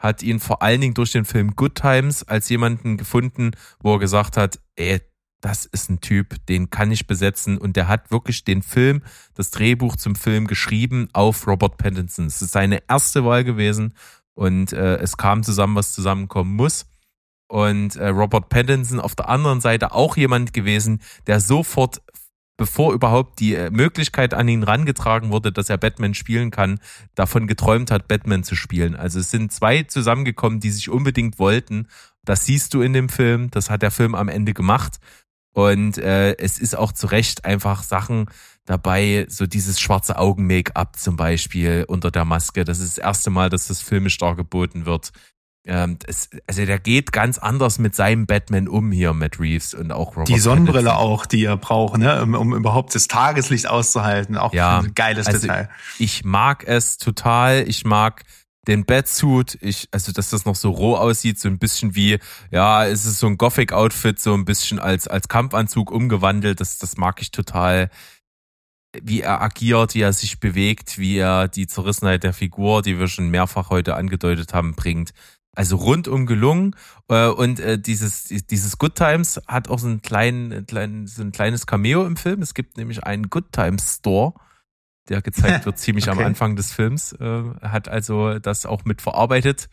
hat 0.00 0.22
ihn 0.22 0.40
vor 0.40 0.62
allen 0.62 0.80
Dingen 0.80 0.94
durch 0.94 1.12
den 1.12 1.26
Film 1.26 1.54
Good 1.54 1.74
Times 1.74 2.24
als 2.24 2.48
jemanden 2.48 2.96
gefunden, 2.96 3.50
wo 3.80 3.94
er 3.94 3.98
gesagt 3.98 4.36
hat, 4.38 4.58
ey, 4.74 5.00
das 5.40 5.64
ist 5.64 5.90
ein 5.90 6.00
Typ, 6.00 6.44
den 6.46 6.70
kann 6.70 6.90
ich 6.90 7.06
besetzen 7.06 7.58
und 7.58 7.76
der 7.76 7.88
hat 7.88 8.10
wirklich 8.10 8.44
den 8.44 8.62
Film, 8.62 9.02
das 9.34 9.50
Drehbuch 9.50 9.96
zum 9.96 10.14
Film 10.14 10.46
geschrieben 10.46 11.08
auf 11.12 11.46
Robert 11.46 11.78
Pattinson. 11.78 12.26
Es 12.26 12.42
ist 12.42 12.52
seine 12.52 12.82
erste 12.88 13.24
Wahl 13.24 13.44
gewesen 13.44 13.94
und 14.34 14.72
äh, 14.72 14.96
es 14.96 15.16
kam 15.16 15.42
zusammen, 15.42 15.76
was 15.76 15.92
zusammenkommen 15.92 16.54
muss. 16.54 16.86
Und 17.48 17.96
äh, 17.96 18.08
Robert 18.08 18.48
Pattinson 18.48 19.00
auf 19.00 19.14
der 19.14 19.28
anderen 19.28 19.60
Seite 19.60 19.92
auch 19.92 20.16
jemand 20.16 20.52
gewesen, 20.52 21.00
der 21.26 21.40
sofort, 21.40 22.00
bevor 22.56 22.92
überhaupt 22.92 23.40
die 23.40 23.54
äh, 23.54 23.70
Möglichkeit 23.70 24.34
an 24.34 24.46
ihn 24.46 24.62
rangetragen 24.62 25.30
wurde, 25.30 25.50
dass 25.50 25.68
er 25.68 25.78
Batman 25.78 26.14
spielen 26.14 26.52
kann, 26.52 26.78
davon 27.16 27.46
geträumt 27.48 27.90
hat, 27.90 28.06
Batman 28.06 28.44
zu 28.44 28.54
spielen. 28.54 28.94
Also 28.94 29.18
es 29.18 29.30
sind 29.30 29.52
zwei 29.52 29.82
zusammengekommen, 29.82 30.60
die 30.60 30.70
sich 30.70 30.90
unbedingt 30.90 31.38
wollten. 31.40 31.88
Das 32.24 32.44
siehst 32.44 32.72
du 32.74 32.82
in 32.82 32.92
dem 32.92 33.08
Film, 33.08 33.50
das 33.50 33.68
hat 33.68 33.82
der 33.82 33.90
Film 33.90 34.14
am 34.14 34.28
Ende 34.28 34.54
gemacht. 34.54 35.00
Und 35.52 35.98
äh, 35.98 36.36
es 36.36 36.58
ist 36.58 36.76
auch 36.76 36.92
zu 36.92 37.06
Recht 37.06 37.44
einfach 37.44 37.82
Sachen 37.82 38.26
dabei, 38.64 39.26
so 39.28 39.46
dieses 39.46 39.80
schwarze 39.80 40.18
Augen-Make-up 40.18 40.96
zum 40.96 41.16
Beispiel 41.16 41.84
unter 41.88 42.10
der 42.10 42.24
Maske. 42.24 42.64
Das 42.64 42.78
ist 42.78 42.98
das 42.98 43.04
erste 43.04 43.30
Mal, 43.30 43.50
dass 43.50 43.66
das 43.66 43.80
filmisch 43.80 44.16
dargeboten 44.18 44.86
wird. 44.86 45.10
Ähm, 45.66 45.98
es, 46.06 46.30
also 46.46 46.64
der 46.64 46.78
geht 46.78 47.12
ganz 47.12 47.36
anders 47.36 47.78
mit 47.78 47.94
seinem 47.94 48.26
Batman 48.26 48.66
um 48.66 48.92
hier, 48.92 49.12
Matt 49.12 49.38
Reeves 49.38 49.74
und 49.74 49.92
auch 49.92 50.16
Robert 50.16 50.28
Die 50.28 50.38
Sonnenbrille 50.38 50.90
Pattinson. 50.90 51.10
auch, 51.12 51.26
die 51.26 51.44
er 51.44 51.56
braucht, 51.58 51.98
ne, 51.98 52.22
um, 52.22 52.34
um 52.34 52.54
überhaupt 52.54 52.94
das 52.94 53.08
Tageslicht 53.08 53.68
auszuhalten. 53.68 54.38
Auch 54.38 54.54
ja, 54.54 54.78
ein 54.78 54.94
geiles 54.94 55.26
also 55.26 55.40
Detail. 55.40 55.68
Ich 55.98 56.24
mag 56.24 56.64
es 56.66 56.96
total. 56.96 57.68
Ich 57.68 57.84
mag 57.84 58.22
den 58.66 58.84
Batsuit, 58.84 59.58
ich, 59.62 59.88
also 59.90 60.12
dass 60.12 60.30
das 60.30 60.44
noch 60.44 60.54
so 60.54 60.70
roh 60.70 60.96
aussieht, 60.96 61.38
so 61.38 61.48
ein 61.48 61.58
bisschen 61.58 61.94
wie, 61.94 62.18
ja, 62.50 62.86
es 62.86 63.06
ist 63.06 63.18
so 63.18 63.26
ein 63.26 63.38
Gothic-Outfit, 63.38 64.20
so 64.20 64.34
ein 64.34 64.44
bisschen 64.44 64.78
als, 64.78 65.08
als 65.08 65.28
Kampfanzug 65.28 65.90
umgewandelt, 65.90 66.60
das, 66.60 66.78
das 66.78 66.96
mag 66.96 67.20
ich 67.22 67.30
total. 67.30 67.90
Wie 69.02 69.20
er 69.20 69.40
agiert, 69.40 69.94
wie 69.94 70.00
er 70.00 70.12
sich 70.12 70.40
bewegt, 70.40 70.98
wie 70.98 71.16
er 71.16 71.46
die 71.46 71.68
Zerrissenheit 71.68 72.24
der 72.24 72.32
Figur, 72.32 72.82
die 72.82 72.98
wir 72.98 73.06
schon 73.06 73.28
mehrfach 73.30 73.70
heute 73.70 73.94
angedeutet 73.94 74.52
haben, 74.52 74.74
bringt. 74.74 75.12
Also 75.54 75.76
rundum 75.76 76.26
gelungen. 76.26 76.74
Äh, 77.08 77.28
Und 77.28 77.60
äh, 77.60 77.78
dieses, 77.78 78.24
dieses 78.24 78.78
Good 78.78 78.96
Times 78.96 79.40
hat 79.46 79.68
auch 79.68 79.78
so, 79.78 79.86
einen 79.86 80.02
kleinen, 80.02 80.66
kleinen, 80.66 81.06
so 81.06 81.22
ein 81.22 81.30
kleines 81.30 81.66
Cameo 81.66 82.04
im 82.04 82.16
Film. 82.16 82.42
Es 82.42 82.52
gibt 82.52 82.76
nämlich 82.76 83.04
einen 83.04 83.30
Good 83.30 83.52
Times 83.52 83.96
Store, 83.96 84.34
der 85.08 85.22
gezeigt 85.22 85.66
wird 85.66 85.78
ziemlich 85.78 86.08
am 86.08 86.18
Okay. 86.18 86.26
Anfang 86.26 86.56
des 86.56 86.72
Films. 86.72 87.12
Äh, 87.14 87.42
Hat 87.62 87.88
also 87.88 88.38
das 88.38 88.66
auch 88.66 88.84
mit 88.84 89.02
verarbeitet. 89.02 89.68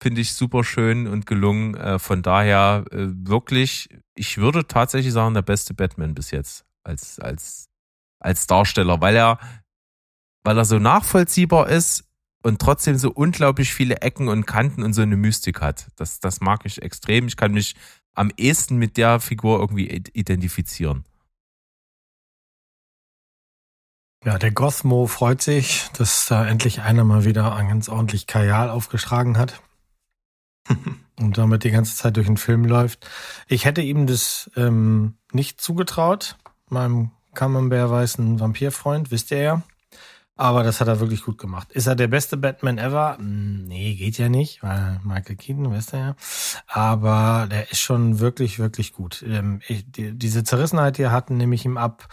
Finde 0.00 0.20
ich 0.20 0.32
super 0.32 0.62
schön 0.64 1.06
und 1.08 1.26
gelungen. 1.26 1.74
Äh, 1.74 1.98
Von 1.98 2.22
daher 2.22 2.84
äh, 2.92 3.08
wirklich, 3.10 3.88
ich 4.14 4.38
würde 4.38 4.66
tatsächlich 4.66 5.12
sagen, 5.12 5.34
der 5.34 5.42
beste 5.42 5.74
Batman 5.74 6.14
bis 6.14 6.30
jetzt 6.30 6.64
als, 6.84 7.18
als, 7.18 7.68
als 8.20 8.46
Darsteller, 8.46 9.00
weil 9.00 9.16
er, 9.16 9.38
weil 10.44 10.56
er 10.56 10.64
so 10.64 10.78
nachvollziehbar 10.78 11.68
ist 11.68 12.04
und 12.42 12.60
trotzdem 12.60 12.96
so 12.96 13.10
unglaublich 13.10 13.74
viele 13.74 13.96
Ecken 14.00 14.28
und 14.28 14.46
Kanten 14.46 14.82
und 14.84 14.92
so 14.94 15.02
eine 15.02 15.16
Mystik 15.16 15.60
hat. 15.60 15.88
Das, 15.96 16.20
das 16.20 16.40
mag 16.40 16.60
ich 16.64 16.80
extrem. 16.82 17.26
Ich 17.26 17.36
kann 17.36 17.52
mich 17.52 17.74
am 18.14 18.30
ehesten 18.36 18.76
mit 18.76 18.96
der 18.96 19.20
Figur 19.20 19.58
irgendwie 19.58 19.90
id- 19.90 20.10
identifizieren. 20.14 21.04
Ja, 24.24 24.36
der 24.38 24.50
Gothmo 24.50 25.06
freut 25.06 25.42
sich, 25.42 25.86
dass 25.96 26.26
da 26.26 26.46
endlich 26.46 26.80
einer 26.80 27.04
mal 27.04 27.24
wieder 27.24 27.54
ein 27.54 27.68
ganz 27.68 27.88
ordentlich 27.88 28.26
Kajal 28.26 28.68
aufgeschlagen 28.68 29.38
hat. 29.38 29.60
und 31.18 31.38
damit 31.38 31.64
die 31.64 31.70
ganze 31.70 31.96
Zeit 31.96 32.16
durch 32.16 32.26
den 32.26 32.36
Film 32.36 32.64
läuft. 32.64 33.08
Ich 33.46 33.64
hätte 33.64 33.80
ihm 33.80 34.06
das 34.06 34.50
ähm, 34.56 35.14
nicht 35.32 35.60
zugetraut, 35.60 36.36
meinem 36.68 37.10
Camembert-weißen 37.34 38.40
Vampirfreund, 38.40 39.10
wisst 39.10 39.30
ihr 39.30 39.40
ja. 39.40 39.62
Aber 40.36 40.62
das 40.62 40.80
hat 40.80 40.86
er 40.86 41.00
wirklich 41.00 41.24
gut 41.24 41.36
gemacht. 41.36 41.72
Ist 41.72 41.88
er 41.88 41.96
der 41.96 42.06
beste 42.06 42.36
Batman 42.36 42.78
ever? 42.78 43.18
Nee, 43.20 43.94
geht 43.94 44.18
ja 44.18 44.28
nicht, 44.28 44.62
weil 44.62 45.00
Michael 45.02 45.34
Keaton, 45.34 45.72
wisst 45.72 45.92
ihr 45.92 45.98
ja. 45.98 46.16
Aber 46.68 47.48
der 47.50 47.72
ist 47.72 47.80
schon 47.80 48.20
wirklich, 48.20 48.60
wirklich 48.60 48.92
gut. 48.92 49.24
Ähm, 49.26 49.60
ich, 49.66 49.90
die, 49.90 50.16
diese 50.16 50.44
Zerrissenheit 50.44 50.96
hier 50.96 51.10
hatten, 51.10 51.36
nehme 51.36 51.56
ich 51.56 51.64
ihm 51.64 51.76
ab, 51.76 52.06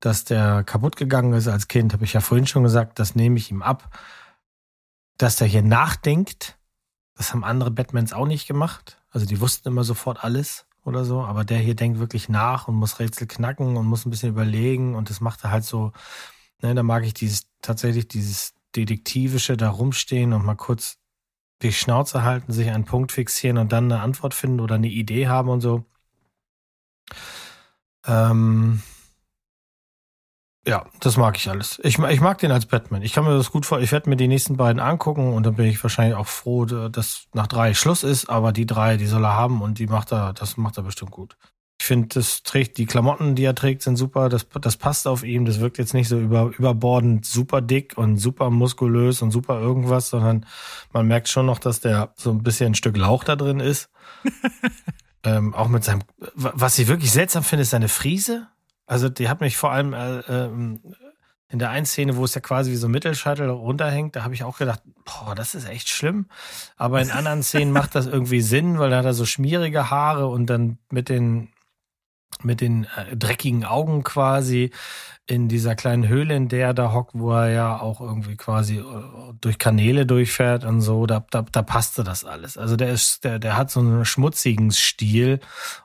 dass 0.00 0.24
der 0.24 0.64
kaputt 0.64 0.96
gegangen 0.96 1.34
ist 1.34 1.46
als 1.46 1.68
Kind, 1.68 1.92
habe 1.92 2.04
ich 2.04 2.14
ja 2.14 2.20
vorhin 2.20 2.46
schon 2.46 2.62
gesagt, 2.62 2.98
das 2.98 3.14
nehme 3.14 3.36
ich 3.36 3.50
ihm 3.50 3.62
ab. 3.62 3.96
Dass 5.18 5.36
der 5.36 5.46
hier 5.46 5.62
nachdenkt, 5.62 6.58
das 7.14 7.32
haben 7.32 7.44
andere 7.44 7.70
Batmans 7.70 8.14
auch 8.14 8.26
nicht 8.26 8.46
gemacht. 8.46 8.98
Also 9.10 9.26
die 9.26 9.40
wussten 9.40 9.68
immer 9.68 9.84
sofort 9.84 10.24
alles 10.24 10.66
oder 10.84 11.04
so, 11.04 11.22
aber 11.22 11.44
der 11.44 11.58
hier 11.58 11.74
denkt 11.76 11.98
wirklich 11.98 12.30
nach 12.30 12.66
und 12.66 12.76
muss 12.76 12.98
Rätsel 12.98 13.26
knacken 13.26 13.76
und 13.76 13.86
muss 13.86 14.06
ein 14.06 14.10
bisschen 14.10 14.30
überlegen 14.30 14.94
und 14.94 15.10
das 15.10 15.20
macht 15.20 15.44
er 15.44 15.50
halt 15.50 15.64
so, 15.64 15.92
ne, 16.62 16.74
da 16.74 16.82
mag 16.82 17.04
ich 17.04 17.12
dieses, 17.12 17.46
tatsächlich 17.60 18.08
dieses 18.08 18.54
Detektivische 18.74 19.58
da 19.58 19.68
rumstehen 19.68 20.32
und 20.32 20.44
mal 20.44 20.56
kurz 20.56 20.96
die 21.60 21.72
Schnauze 21.72 22.22
halten, 22.22 22.52
sich 22.52 22.70
einen 22.70 22.86
Punkt 22.86 23.12
fixieren 23.12 23.58
und 23.58 23.72
dann 23.72 23.92
eine 23.92 24.00
Antwort 24.00 24.32
finden 24.32 24.60
oder 24.60 24.76
eine 24.76 24.88
Idee 24.88 25.28
haben 25.28 25.50
und 25.50 25.60
so. 25.60 25.84
Ähm, 28.06 28.82
ja, 30.66 30.84
das 31.00 31.16
mag 31.16 31.36
ich 31.38 31.48
alles. 31.48 31.80
Ich, 31.82 31.98
ich 31.98 32.20
mag 32.20 32.38
den 32.38 32.52
als 32.52 32.66
Batman. 32.66 33.02
Ich 33.02 33.12
kann 33.12 33.24
mir 33.24 33.36
das 33.36 33.50
gut 33.50 33.64
vor. 33.64 33.80
Ich 33.80 33.92
werde 33.92 34.10
mir 34.10 34.16
die 34.16 34.28
nächsten 34.28 34.58
beiden 34.58 34.80
angucken 34.80 35.32
und 35.32 35.46
dann 35.46 35.54
bin 35.54 35.66
ich 35.66 35.82
wahrscheinlich 35.82 36.16
auch 36.16 36.26
froh, 36.26 36.66
dass 36.66 37.24
nach 37.32 37.46
drei 37.46 37.72
Schluss 37.72 38.02
ist. 38.02 38.28
Aber 38.28 38.52
die 38.52 38.66
drei, 38.66 38.98
die 38.98 39.06
soll 39.06 39.24
er 39.24 39.34
haben 39.34 39.62
und 39.62 39.78
die 39.78 39.86
macht 39.86 40.12
er, 40.12 40.34
das 40.34 40.58
macht 40.58 40.76
er 40.76 40.82
bestimmt 40.82 41.12
gut. 41.12 41.36
Ich 41.80 41.86
finde, 41.86 42.08
das 42.08 42.42
trägt 42.42 42.76
die 42.76 42.84
Klamotten, 42.84 43.34
die 43.36 43.44
er 43.44 43.54
trägt, 43.54 43.80
sind 43.80 43.96
super. 43.96 44.28
Das, 44.28 44.46
das 44.60 44.76
passt 44.76 45.08
auf 45.08 45.24
ihm. 45.24 45.46
Das 45.46 45.60
wirkt 45.60 45.78
jetzt 45.78 45.94
nicht 45.94 46.08
so 46.08 46.18
über, 46.18 46.52
überbordend 46.58 47.24
super 47.24 47.62
dick 47.62 47.96
und 47.96 48.18
super 48.18 48.50
muskulös 48.50 49.22
und 49.22 49.30
super 49.30 49.58
irgendwas, 49.58 50.10
sondern 50.10 50.44
man 50.92 51.06
merkt 51.06 51.28
schon 51.28 51.46
noch, 51.46 51.58
dass 51.58 51.80
der 51.80 52.12
so 52.16 52.30
ein 52.32 52.42
bisschen 52.42 52.72
ein 52.72 52.74
Stück 52.74 52.98
Lauch 52.98 53.24
da 53.24 53.34
drin 53.34 53.60
ist. 53.60 53.88
ähm, 55.24 55.54
auch 55.54 55.68
mit 55.68 55.84
seinem, 55.84 56.02
was 56.34 56.78
ich 56.78 56.86
wirklich 56.86 57.12
seltsam 57.12 57.44
finde, 57.44 57.62
ist 57.62 57.70
seine 57.70 57.88
Friese. 57.88 58.48
Also 58.90 59.08
die 59.08 59.28
hat 59.28 59.40
mich 59.40 59.56
vor 59.56 59.70
allem 59.70 59.92
äh, 59.92 60.18
ähm, 60.28 60.80
in 61.48 61.60
der 61.60 61.70
einen 61.70 61.86
Szene, 61.86 62.16
wo 62.16 62.24
es 62.24 62.34
ja 62.34 62.40
quasi 62.40 62.72
wie 62.72 62.76
so 62.76 62.88
ein 62.88 62.90
Mittelscheitel 62.90 63.48
runterhängt, 63.48 64.16
da 64.16 64.24
habe 64.24 64.34
ich 64.34 64.42
auch 64.42 64.58
gedacht, 64.58 64.82
boah, 65.04 65.36
das 65.36 65.54
ist 65.54 65.68
echt 65.68 65.88
schlimm. 65.88 66.26
Aber 66.76 67.00
in 67.00 67.12
anderen 67.12 67.44
Szenen 67.44 67.70
macht 67.70 67.94
das 67.94 68.08
irgendwie 68.08 68.40
Sinn, 68.40 68.80
weil 68.80 68.90
da 68.90 68.96
hat 68.96 69.04
er 69.04 69.14
so 69.14 69.26
schmierige 69.26 69.90
Haare 69.90 70.26
und 70.26 70.46
dann 70.46 70.78
mit 70.90 71.08
den 71.08 71.52
mit 72.42 72.60
den 72.60 72.84
äh, 72.96 73.16
dreckigen 73.16 73.64
Augen 73.64 74.02
quasi 74.02 74.70
in 75.26 75.48
dieser 75.48 75.76
kleinen 75.76 76.08
Höhle, 76.08 76.34
in 76.34 76.48
der 76.48 76.68
er 76.68 76.74
da 76.74 76.92
hockt, 76.92 77.12
wo 77.14 77.32
er 77.32 77.50
ja 77.50 77.80
auch 77.80 78.00
irgendwie 78.00 78.36
quasi 78.36 78.78
äh, 78.78 78.84
durch 79.40 79.58
Kanäle 79.58 80.04
durchfährt 80.04 80.64
und 80.64 80.80
so, 80.80 81.06
da, 81.06 81.24
da, 81.30 81.42
da 81.42 81.62
passte 81.62 82.02
das 82.02 82.24
alles. 82.24 82.58
Also 82.58 82.76
der 82.76 82.90
ist, 82.90 83.22
der, 83.24 83.38
der 83.38 83.56
hat 83.56 83.70
so 83.70 83.80
einen 83.80 84.04
schmutzigen 84.04 84.72
Stil 84.72 85.38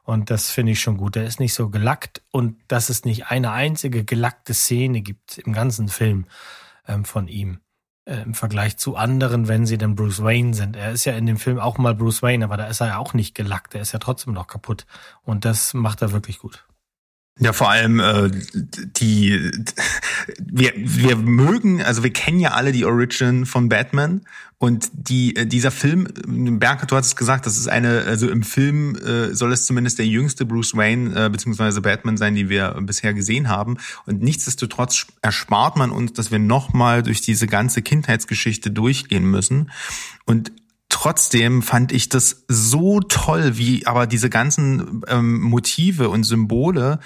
und 0.04 0.32
das 0.32 0.50
finde 0.50 0.72
ich 0.72 0.80
schon 0.80 0.98
gut. 0.98 1.16
Der 1.16 1.26
ist 1.26 1.40
nicht 1.40 1.54
so 1.54 1.70
gelackt 1.70 2.24
und 2.32 2.58
dass 2.68 2.90
es 2.90 3.06
nicht 3.06 3.28
eine 3.28 3.52
einzige 3.52 4.04
gelackte 4.04 4.54
Szene 4.54 5.02
gibt 5.02 5.38
im 5.38 5.54
ganzen 5.54 5.90
Film 5.90 6.26
ähm, 6.88 7.06
von 7.06 7.28
ihm 7.28 7.60
äh, 8.06 8.22
im 8.22 8.34
Vergleich 8.34 8.78
zu 8.78 8.96
anderen, 8.96 9.48
wenn 9.48 9.66
sie 9.66 9.78
denn 9.78 9.96
Bruce 9.96 10.24
Wayne 10.24 10.54
sind. 10.54 10.76
Er 10.76 10.92
ist 10.92 11.06
ja 11.06 11.14
in 11.14 11.26
dem 11.26 11.38
Film 11.38 11.60
auch 11.60 11.78
mal 11.78 11.96
Bruce 11.96 12.22
Wayne, 12.22 12.46
aber 12.46 12.58
da 12.58 12.68
ist 12.68 12.82
er 12.82 12.88
ja 12.88 12.98
auch 12.98 13.14
nicht 13.14 13.36
gelackt. 13.36 13.76
Er 13.76 13.82
ist 13.82 13.92
ja 13.92 14.00
trotzdem 14.00 14.34
noch 14.34 14.48
kaputt 14.48 14.86
und 15.24 15.46
das 15.46 15.74
macht 15.74 16.02
er 16.02 16.12
wirklich 16.12 16.40
gut. 16.40 16.66
Ja, 17.38 17.52
vor 17.52 17.70
allem 17.70 18.00
äh, 18.00 18.32
die 18.54 19.52
wir, 20.40 20.72
wir 20.78 21.18
mögen, 21.18 21.82
also 21.82 22.02
wir 22.02 22.14
kennen 22.14 22.40
ja 22.40 22.52
alle 22.52 22.72
die 22.72 22.86
Origin 22.86 23.46
von 23.46 23.68
Batman 23.68 24.22
und 24.58 24.90
die 24.94 25.36
äh, 25.36 25.46
dieser 25.46 25.72
Film, 25.72 26.08
Berke, 26.60 26.88
du 26.88 26.96
hast 26.96 27.08
es 27.08 27.16
gesagt, 27.18 27.46
das 27.46 27.58
ist 27.58 27.68
eine, 27.68 28.04
also 28.04 28.30
im 28.30 28.42
Film 28.42 28.96
äh, 28.96 29.36
soll 29.36 29.52
es 29.52 29.66
zumindest 29.66 30.00
der 30.00 30.08
jüngste 30.08 30.46
Bruce 30.46 30.78
Wayne 30.78 31.26
äh, 31.26 31.30
beziehungsweise 31.30 31.82
Batman 31.82 32.16
sein, 32.16 32.36
die 32.36 32.48
wir 32.48 32.78
bisher 32.84 33.14
gesehen 33.14 33.50
haben. 33.50 33.80
Und 34.06 34.22
nichtsdestotrotz 34.22 35.08
erspart 35.22 35.76
man 35.76 35.92
uns, 35.92 36.14
dass 36.14 36.32
wir 36.32 36.40
nochmal 36.40 37.04
durch 37.04 37.20
diese 37.20 37.48
ganze 37.48 37.82
Kindheitsgeschichte 37.82 38.72
durchgehen 38.72 39.30
müssen. 39.30 39.72
Und 40.24 40.54
Trotzdem 40.96 41.62
fand 41.62 41.92
ich 41.92 42.08
das 42.08 42.46
so 42.48 43.02
toll, 43.02 43.58
wie 43.58 43.86
aber 43.86 44.08
diese 44.08 44.30
ganzen 44.30 45.02
ähm, 45.10 45.42
Motive 45.42 46.08
und 46.08 46.24
Symbole 46.24 47.00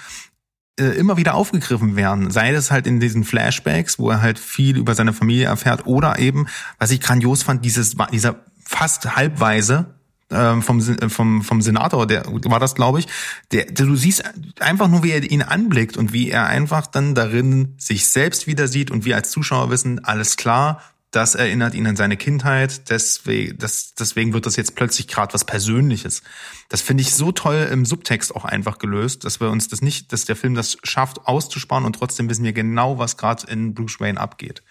äh, 0.78 0.84
immer 0.96 1.16
wieder 1.16 1.34
aufgegriffen 1.34 1.96
werden. 1.96 2.30
Sei 2.30 2.52
das 2.52 2.70
halt 2.70 2.86
in 2.86 3.00
diesen 3.00 3.24
Flashbacks, 3.24 3.98
wo 3.98 4.08
er 4.08 4.22
halt 4.22 4.38
viel 4.38 4.76
über 4.76 4.94
seine 4.94 5.12
Familie 5.12 5.46
erfährt, 5.46 5.86
oder 5.86 6.20
eben, 6.20 6.46
was 6.78 6.92
ich 6.92 7.00
grandios 7.00 7.42
fand, 7.42 7.64
dieses 7.64 7.96
dieser 8.12 8.36
fast 8.64 9.16
halbweise 9.16 9.86
ähm, 10.30 10.62
vom, 10.62 10.78
äh, 10.78 11.08
vom, 11.08 11.42
vom 11.42 11.60
Senator, 11.60 12.06
der 12.06 12.22
war 12.44 12.60
das, 12.60 12.76
glaube 12.76 13.00
ich, 13.00 13.08
der, 13.50 13.64
der, 13.64 13.86
du 13.86 13.96
siehst 13.96 14.22
einfach 14.60 14.86
nur, 14.86 15.02
wie 15.02 15.10
er 15.10 15.28
ihn 15.28 15.42
anblickt 15.42 15.96
und 15.96 16.12
wie 16.12 16.30
er 16.30 16.46
einfach 16.46 16.86
dann 16.86 17.16
darin 17.16 17.74
sich 17.76 18.06
selbst 18.06 18.46
wieder 18.46 18.68
sieht 18.68 18.92
und 18.92 19.04
wir 19.04 19.16
als 19.16 19.32
Zuschauer 19.32 19.68
wissen, 19.68 20.04
alles 20.04 20.36
klar, 20.36 20.80
das 21.10 21.34
erinnert 21.34 21.74
ihn 21.74 21.86
an 21.86 21.96
seine 21.96 22.16
Kindheit, 22.16 22.88
deswegen, 22.88 23.58
das, 23.58 23.94
deswegen 23.94 24.32
wird 24.32 24.46
das 24.46 24.56
jetzt 24.56 24.76
plötzlich 24.76 25.08
gerade 25.08 25.34
was 25.34 25.44
Persönliches. 25.44 26.22
Das 26.68 26.82
finde 26.82 27.02
ich 27.02 27.14
so 27.14 27.32
toll 27.32 27.68
im 27.70 27.84
Subtext 27.84 28.34
auch 28.34 28.44
einfach 28.44 28.78
gelöst, 28.78 29.24
dass 29.24 29.40
wir 29.40 29.50
uns 29.50 29.68
das 29.68 29.82
nicht, 29.82 30.12
dass 30.12 30.24
der 30.24 30.36
Film 30.36 30.54
das 30.54 30.76
schafft 30.84 31.26
auszusparen 31.26 31.84
und 31.84 31.94
trotzdem 31.94 32.30
wissen 32.30 32.44
wir 32.44 32.52
genau, 32.52 32.98
was 32.98 33.16
gerade 33.16 33.50
in 33.50 33.74
Bruce 33.74 33.98
Wayne 33.98 34.20
abgeht. 34.20 34.62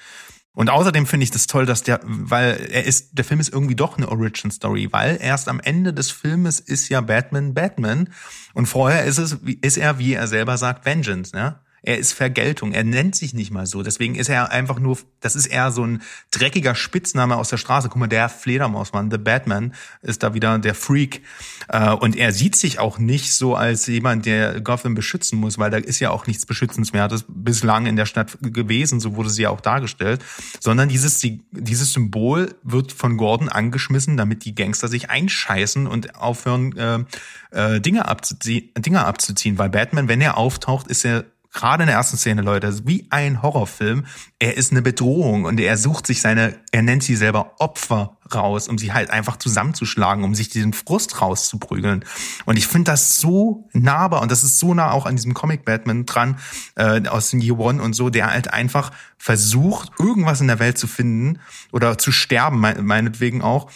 Und 0.53 0.69
außerdem 0.69 1.05
finde 1.05 1.25
ich 1.25 1.31
das 1.31 1.47
toll, 1.47 1.65
dass 1.65 1.83
der, 1.83 1.99
weil 2.03 2.67
er 2.71 2.83
ist, 2.83 3.17
der 3.17 3.23
Film 3.23 3.39
ist 3.39 3.53
irgendwie 3.53 3.75
doch 3.75 3.97
eine 3.97 4.09
Origin 4.09 4.51
Story, 4.51 4.89
weil 4.91 5.17
erst 5.21 5.47
am 5.47 5.59
Ende 5.59 5.93
des 5.93 6.09
Filmes 6.11 6.59
ist 6.59 6.89
ja 6.89 7.01
Batman 7.01 7.53
Batman 7.53 8.09
und 8.53 8.65
vorher 8.65 9.05
ist 9.05 9.19
es, 9.19 9.37
ist 9.61 9.77
er, 9.77 9.99
wie 9.99 10.13
er 10.13 10.27
selber 10.27 10.57
sagt, 10.57 10.85
Vengeance, 10.85 11.35
ne? 11.35 11.59
Er 11.81 11.97
ist 11.97 12.14
Vergeltung. 12.14 12.72
Er 12.72 12.84
nennt 12.84 13.15
sich 13.15 13.34
nicht 13.34 13.51
mal 13.51 13.65
so. 13.65 13.84
Deswegen 13.84 14.15
ist 14.15 14.30
er 14.30 14.51
einfach 14.51 14.80
nur, 14.80 14.97
das 15.22 15.35
ist 15.35 15.45
eher 15.45 15.72
so 15.72 15.84
ein 15.84 16.01
dreckiger 16.31 16.76
Spitzname 16.76 17.38
aus 17.38 17.49
der 17.49 17.57
Straße. 17.57 17.89
Guck 17.89 17.97
mal, 17.97 18.07
der 18.07 18.30
Fledermausmann, 18.30 19.11
The 19.11 19.18
Batman, 19.18 19.73
ist 20.01 20.23
da 20.23 20.34
wieder 20.34 20.60
der 20.60 20.76
Freak. 20.76 21.22
Äh, 21.68 21.91
Und 21.91 22.15
er 22.15 22.31
sieht 22.31 22.56
sich 22.56 22.80
auch 22.80 22.97
nicht 22.97 23.34
so 23.34 23.56
als 23.56 23.88
jemand, 23.88 24.26
der 24.26 24.61
Gotham 24.61 24.95
beschützen 24.95 25.39
muss, 25.39 25.57
weil 25.57 25.72
da 25.72 25.77
ist 25.77 25.99
ja 25.99 26.11
auch 26.11 26.27
nichts 26.27 26.45
Beschützenswertes 26.45 27.26
bislang 27.27 27.85
in 27.85 27.95
der 27.95 28.06
Stadt 28.06 28.38
gewesen. 28.41 28.99
So 28.99 29.15
wurde 29.15 29.30
sie 29.30 29.43
ja 29.43 29.49
auch 29.49 29.61
dargestellt. 29.61 30.23
Sondern 30.60 30.89
dieses, 30.89 31.22
dieses 31.51 31.93
Symbol 31.93 32.56
wird 32.64 32.91
von 32.91 33.18
Gordon 33.18 33.49
angeschmissen, 33.49 34.18
damit 34.18 34.45
die 34.45 34.56
Gangster 34.56 34.88
sich 34.88 35.10
einscheißen 35.10 35.88
und 35.88 36.15
aufhören, 36.15 36.76
äh, 36.77 37.03
äh, 37.51 37.81
Dinge, 37.81 38.07
abzuziehen, 38.07 38.69
Dinge 38.77 39.06
abzuziehen. 39.06 39.57
Weil 39.57 39.69
Batman, 39.69 40.07
wenn 40.07 40.22
er 40.22 40.38
auftaucht, 40.38 40.88
ist 40.88 41.06
er 41.06 41.26
gerade 41.53 41.84
in 41.84 41.88
der 41.88 41.95
ersten 41.95 42.17
Szene, 42.17 42.41
Leute, 42.41 42.85
wie 42.85 43.07
ein 43.09 43.41
Horrorfilm. 43.41 44.05
Er 44.38 44.57
ist 44.57 44.71
eine 44.71 44.81
Bedrohung 44.81 45.45
und 45.45 45.59
er 45.59 45.77
sucht 45.77 46.07
sich 46.07 46.21
seine, 46.21 46.59
er 46.71 46.81
nennt 46.81 47.03
sie 47.03 47.15
selber 47.15 47.55
Opfer 47.59 48.17
raus, 48.34 48.67
um 48.67 48.77
sie 48.77 48.93
halt 48.93 49.09
einfach 49.09 49.38
zusammenzuschlagen, 49.38 50.23
um 50.23 50.35
sich 50.35 50.49
diesen 50.49 50.73
Frust 50.73 51.21
rauszuprügeln. 51.21 52.05
Und 52.45 52.57
ich 52.57 52.67
finde 52.67 52.91
das 52.91 53.19
so 53.19 53.67
nahbar 53.73 54.21
und 54.21 54.31
das 54.31 54.43
ist 54.43 54.59
so 54.59 54.73
nah 54.73 54.91
auch 54.91 55.05
an 55.05 55.15
diesem 55.15 55.34
Comic 55.34 55.65
Batman 55.65 56.05
dran 56.05 56.38
äh, 56.76 57.07
aus 57.07 57.31
dem 57.31 57.41
Year 57.41 57.57
One 57.57 57.81
und 57.81 57.93
so, 57.93 58.09
der 58.09 58.31
halt 58.31 58.53
einfach 58.53 58.91
versucht, 59.17 59.91
irgendwas 59.99 60.41
in 60.41 60.47
der 60.47 60.59
Welt 60.59 60.77
zu 60.77 60.88
finden 60.88 61.39
oder 61.71 61.97
zu 61.97 62.11
sterben, 62.11 62.59
meinetwegen 62.59 63.41
auch, 63.41 63.71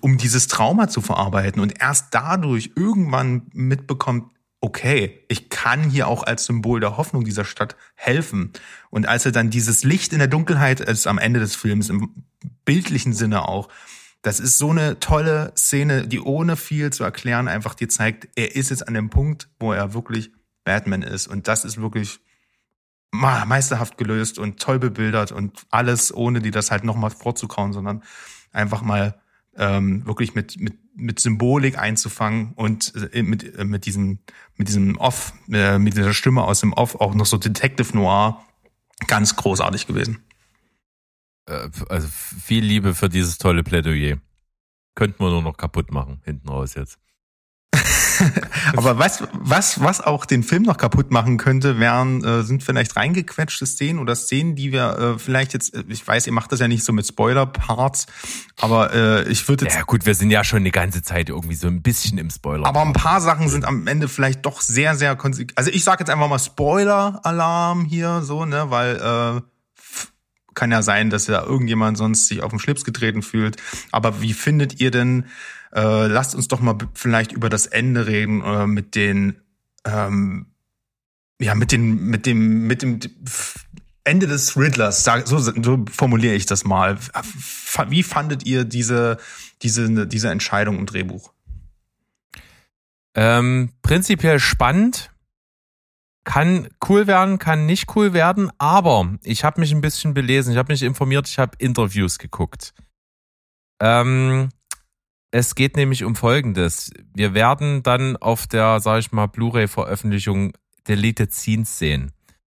um 0.00 0.16
dieses 0.16 0.46
Trauma 0.46 0.88
zu 0.88 1.02
verarbeiten 1.02 1.60
und 1.60 1.80
erst 1.80 2.06
dadurch 2.12 2.72
irgendwann 2.74 3.42
mitbekommt, 3.52 4.24
okay, 4.60 5.24
ich 5.28 5.48
kann 5.48 5.84
hier 5.84 6.06
auch 6.08 6.22
als 6.22 6.44
Symbol 6.44 6.80
der 6.80 6.96
Hoffnung 6.96 7.24
dieser 7.24 7.44
Stadt 7.44 7.76
helfen. 7.94 8.52
Und 8.90 9.08
als 9.08 9.24
er 9.24 9.32
dann 9.32 9.50
dieses 9.50 9.84
Licht 9.84 10.12
in 10.12 10.18
der 10.18 10.28
Dunkelheit 10.28 10.80
ist 10.80 11.06
am 11.06 11.18
Ende 11.18 11.40
des 11.40 11.56
Films, 11.56 11.88
im 11.88 12.24
bildlichen 12.64 13.14
Sinne 13.14 13.48
auch, 13.48 13.68
das 14.22 14.38
ist 14.38 14.58
so 14.58 14.70
eine 14.70 15.00
tolle 15.00 15.52
Szene, 15.56 16.06
die 16.06 16.20
ohne 16.20 16.56
viel 16.56 16.92
zu 16.92 17.04
erklären 17.04 17.48
einfach 17.48 17.74
dir 17.74 17.88
zeigt, 17.88 18.28
er 18.36 18.54
ist 18.54 18.68
jetzt 18.68 18.86
an 18.86 18.92
dem 18.92 19.08
Punkt, 19.08 19.48
wo 19.58 19.72
er 19.72 19.94
wirklich 19.94 20.30
Batman 20.64 21.02
ist. 21.02 21.26
Und 21.26 21.48
das 21.48 21.64
ist 21.64 21.80
wirklich 21.80 22.20
meisterhaft 23.12 23.96
gelöst 23.96 24.38
und 24.38 24.60
toll 24.60 24.78
bebildert 24.78 25.32
und 25.32 25.66
alles, 25.70 26.14
ohne 26.14 26.40
dir 26.40 26.52
das 26.52 26.70
halt 26.70 26.84
nochmal 26.84 27.10
vorzukauen, 27.10 27.72
sondern 27.72 28.04
einfach 28.52 28.82
mal 28.82 29.20
ähm, 29.60 30.06
wirklich 30.06 30.34
mit, 30.34 30.58
mit, 30.58 30.74
mit 30.96 31.20
Symbolik 31.20 31.78
einzufangen 31.78 32.54
und 32.54 32.94
äh, 33.12 33.22
mit, 33.22 33.54
äh, 33.56 33.64
mit 33.64 33.84
diesem, 33.84 34.18
mit 34.56 34.68
diesem 34.68 34.96
Off, 34.96 35.34
äh, 35.52 35.78
mit 35.78 35.96
dieser 35.96 36.14
Stimme 36.14 36.42
aus 36.42 36.60
dem 36.60 36.72
Off 36.72 36.94
auch 36.94 37.14
noch 37.14 37.26
so 37.26 37.36
Detective 37.36 37.94
Noir 37.94 38.42
ganz 39.06 39.36
großartig 39.36 39.86
gewesen. 39.86 40.24
Äh, 41.46 41.68
also 41.90 42.08
viel 42.08 42.64
Liebe 42.64 42.94
für 42.94 43.10
dieses 43.10 43.36
tolle 43.36 43.62
Plädoyer. 43.62 44.16
Könnten 44.94 45.22
wir 45.22 45.28
nur 45.28 45.42
noch 45.42 45.58
kaputt 45.58 45.92
machen, 45.92 46.22
hinten 46.24 46.48
raus 46.48 46.74
jetzt. 46.74 46.98
Aber 48.76 48.98
was, 48.98 49.22
was, 49.32 49.80
was 49.80 50.00
auch 50.00 50.26
den 50.26 50.42
Film 50.42 50.62
noch 50.62 50.76
kaputt 50.76 51.10
machen 51.10 51.36
könnte, 51.36 51.78
wären, 51.78 52.24
äh, 52.24 52.42
sind 52.42 52.62
vielleicht 52.62 52.96
reingequetschte 52.96 53.66
Szenen 53.66 53.98
oder 53.98 54.14
Szenen, 54.14 54.54
die 54.54 54.72
wir 54.72 54.98
äh, 54.98 55.18
vielleicht 55.18 55.52
jetzt, 55.52 55.74
äh, 55.74 55.84
ich 55.88 56.06
weiß, 56.06 56.26
ihr 56.26 56.32
macht 56.32 56.52
das 56.52 56.60
ja 56.60 56.68
nicht 56.68 56.84
so 56.84 56.92
mit 56.92 57.06
Spoiler-Parts, 57.06 58.06
aber 58.60 58.92
äh, 58.92 59.28
ich 59.28 59.48
würde 59.48 59.64
jetzt. 59.64 59.76
Ja 59.76 59.82
gut, 59.82 60.06
wir 60.06 60.14
sind 60.14 60.30
ja 60.30 60.44
schon 60.44 60.64
die 60.64 60.70
ganze 60.70 61.02
Zeit 61.02 61.28
irgendwie 61.28 61.56
so 61.56 61.66
ein 61.66 61.82
bisschen 61.82 62.18
im 62.18 62.30
Spoiler. 62.30 62.66
Aber 62.66 62.82
ein 62.82 62.92
paar 62.92 63.20
Sachen 63.20 63.48
sind 63.48 63.64
am 63.64 63.86
Ende 63.86 64.08
vielleicht 64.08 64.44
doch 64.46 64.60
sehr, 64.60 64.94
sehr 64.96 65.16
konsequent. 65.16 65.56
Also 65.56 65.70
ich 65.70 65.84
sage 65.84 66.00
jetzt 66.00 66.10
einfach 66.10 66.28
mal 66.28 66.38
Spoiler-Alarm 66.38 67.84
hier, 67.84 68.22
so, 68.22 68.44
ne, 68.44 68.70
weil 68.70 68.96
äh, 68.96 69.40
kann 70.54 70.70
ja 70.70 70.82
sein, 70.82 71.10
dass 71.10 71.26
ja 71.26 71.42
irgendjemand 71.42 71.96
sonst 71.96 72.28
sich 72.28 72.42
auf 72.42 72.50
den 72.50 72.58
Schlips 72.58 72.84
getreten 72.84 73.22
fühlt. 73.22 73.56
Aber 73.92 74.20
wie 74.20 74.34
findet 74.34 74.80
ihr 74.80 74.90
denn 74.90 75.26
äh, 75.74 76.06
lasst 76.06 76.34
uns 76.34 76.48
doch 76.48 76.60
mal 76.60 76.76
vielleicht 76.94 77.32
über 77.32 77.48
das 77.48 77.66
Ende 77.66 78.06
reden 78.06 78.42
äh, 78.42 78.66
mit 78.66 78.94
den 78.94 79.40
ähm, 79.84 80.46
ja 81.40 81.54
mit 81.54 81.72
den 81.72 82.06
mit 82.06 82.26
dem 82.26 82.66
mit 82.66 82.82
dem 82.82 83.00
Ende 84.04 84.26
des 84.26 84.56
Riddlers, 84.56 85.04
so, 85.04 85.38
so 85.38 85.84
formuliere 85.90 86.34
ich 86.34 86.46
das 86.46 86.64
mal. 86.64 86.98
Wie 87.88 88.02
fandet 88.02 88.46
ihr 88.46 88.64
diese 88.64 89.18
diese 89.62 90.06
diese 90.06 90.30
Entscheidung 90.30 90.78
im 90.78 90.86
Drehbuch? 90.86 91.32
Ähm, 93.14 93.72
prinzipiell 93.82 94.38
spannend. 94.38 95.10
Kann 96.24 96.68
cool 96.88 97.06
werden, 97.06 97.38
kann 97.38 97.66
nicht 97.66 97.96
cool 97.96 98.12
werden, 98.12 98.50
aber 98.58 99.16
ich 99.22 99.42
habe 99.42 99.60
mich 99.60 99.72
ein 99.72 99.80
bisschen 99.80 100.12
belesen, 100.12 100.52
ich 100.52 100.58
habe 100.58 100.70
mich 100.70 100.82
informiert, 100.82 101.26
ich 101.26 101.38
habe 101.38 101.56
Interviews 101.58 102.18
geguckt. 102.18 102.74
Ähm, 103.80 104.50
es 105.30 105.54
geht 105.54 105.76
nämlich 105.76 106.04
um 106.04 106.16
Folgendes. 106.16 106.90
Wir 107.14 107.34
werden 107.34 107.82
dann 107.82 108.16
auf 108.16 108.46
der, 108.46 108.80
sag 108.80 109.00
ich 109.00 109.12
mal, 109.12 109.26
Blu-ray-Veröffentlichung 109.26 110.52
Deleted 110.88 111.32
Scenes 111.32 111.78
sehen. 111.78 112.12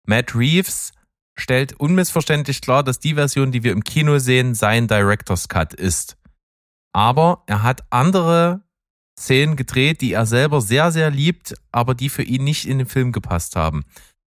Matt 0.07 0.35
Reeves 0.35 0.93
stellt 1.37 1.79
unmissverständlich 1.81 2.61
klar, 2.61 2.83
dass 2.83 3.01
die 3.01 3.15
Version, 3.15 3.51
die 3.51 3.65
wir 3.65 3.73
im 3.73 3.83
Kino 3.83 4.19
sehen, 4.19 4.55
sein 4.55 4.87
Director's 4.87 5.49
Cut 5.49 5.75
ist. 5.75 6.17
Aber 6.93 7.43
er 7.47 7.63
hat 7.63 7.85
andere 7.91 8.63
Szenen 9.19 9.57
gedreht, 9.57 10.01
die 10.01 10.13
er 10.13 10.27
selber 10.27 10.61
sehr, 10.61 10.93
sehr 10.93 11.11
liebt, 11.11 11.55
aber 11.73 11.95
die 11.95 12.09
für 12.09 12.23
ihn 12.23 12.45
nicht 12.45 12.67
in 12.67 12.79
den 12.79 12.87
Film 12.87 13.13
gepasst 13.13 13.57
haben. 13.57 13.85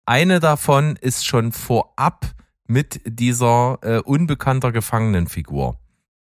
Eine 0.06 0.40
davon 0.40 0.96
ist 0.96 1.24
schon 1.24 1.52
vorab 1.52 2.34
mit 2.66 3.00
dieser 3.04 3.78
äh, 3.82 3.98
unbekannter 4.00 4.72
Gefangenenfigur. 4.72 5.78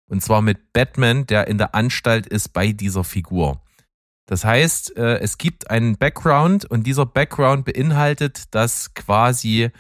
Und 0.09 0.23
zwar 0.23 0.43
mit 0.43 0.73
Batman, 0.73 1.27
der 1.27 1.49
in 1.49 1.59
der 1.59 1.75
Anstalt 1.75 2.27
ist 2.27 2.53
bei 2.53 2.73
dieser 2.73 3.05
Figur. 3.05 3.63
Das 4.27 4.45
heißt, 4.45 4.97
äh, 4.97 5.19
es 5.19 5.39
gibt 5.39 5.71
einen 5.71 5.97
Background 5.99 6.65
und 6.65 6.85
dieser 6.87 7.07
Background 7.07 7.65
beinhaltet, 7.65 8.55
dass 8.55 8.95
quasi 8.95 9.71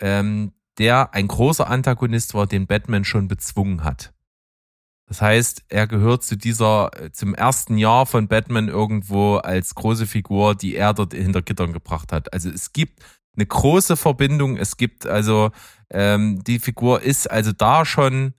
ähm, 0.00 0.52
der 0.78 1.14
ein 1.14 1.28
großer 1.28 1.68
Antagonist 1.68 2.34
war, 2.34 2.46
den 2.46 2.66
Batman 2.66 3.04
schon 3.04 3.28
bezwungen 3.28 3.84
hat. 3.84 4.12
Das 5.06 5.20
heißt, 5.20 5.64
er 5.68 5.86
gehört 5.86 6.24
zu 6.24 6.36
dieser, 6.36 6.90
äh, 6.98 7.12
zum 7.12 7.34
ersten 7.34 7.76
Jahr 7.76 8.06
von 8.06 8.26
Batman 8.26 8.68
irgendwo 8.68 9.36
als 9.36 9.74
große 9.74 10.06
Figur, 10.06 10.54
die 10.54 10.76
er 10.76 10.94
dort 10.94 11.12
hinter 11.12 11.42
Gittern 11.42 11.72
gebracht 11.72 12.10
hat. 12.10 12.32
Also 12.32 12.48
es 12.48 12.72
gibt 12.72 13.04
eine 13.36 13.46
große 13.46 13.96
Verbindung. 13.96 14.56
Es 14.56 14.76
gibt 14.76 15.06
also, 15.06 15.50
ähm, 15.90 16.42
die 16.44 16.58
Figur 16.58 17.02
ist 17.02 17.30
also 17.30 17.52
da 17.52 17.84
schon 17.84 18.32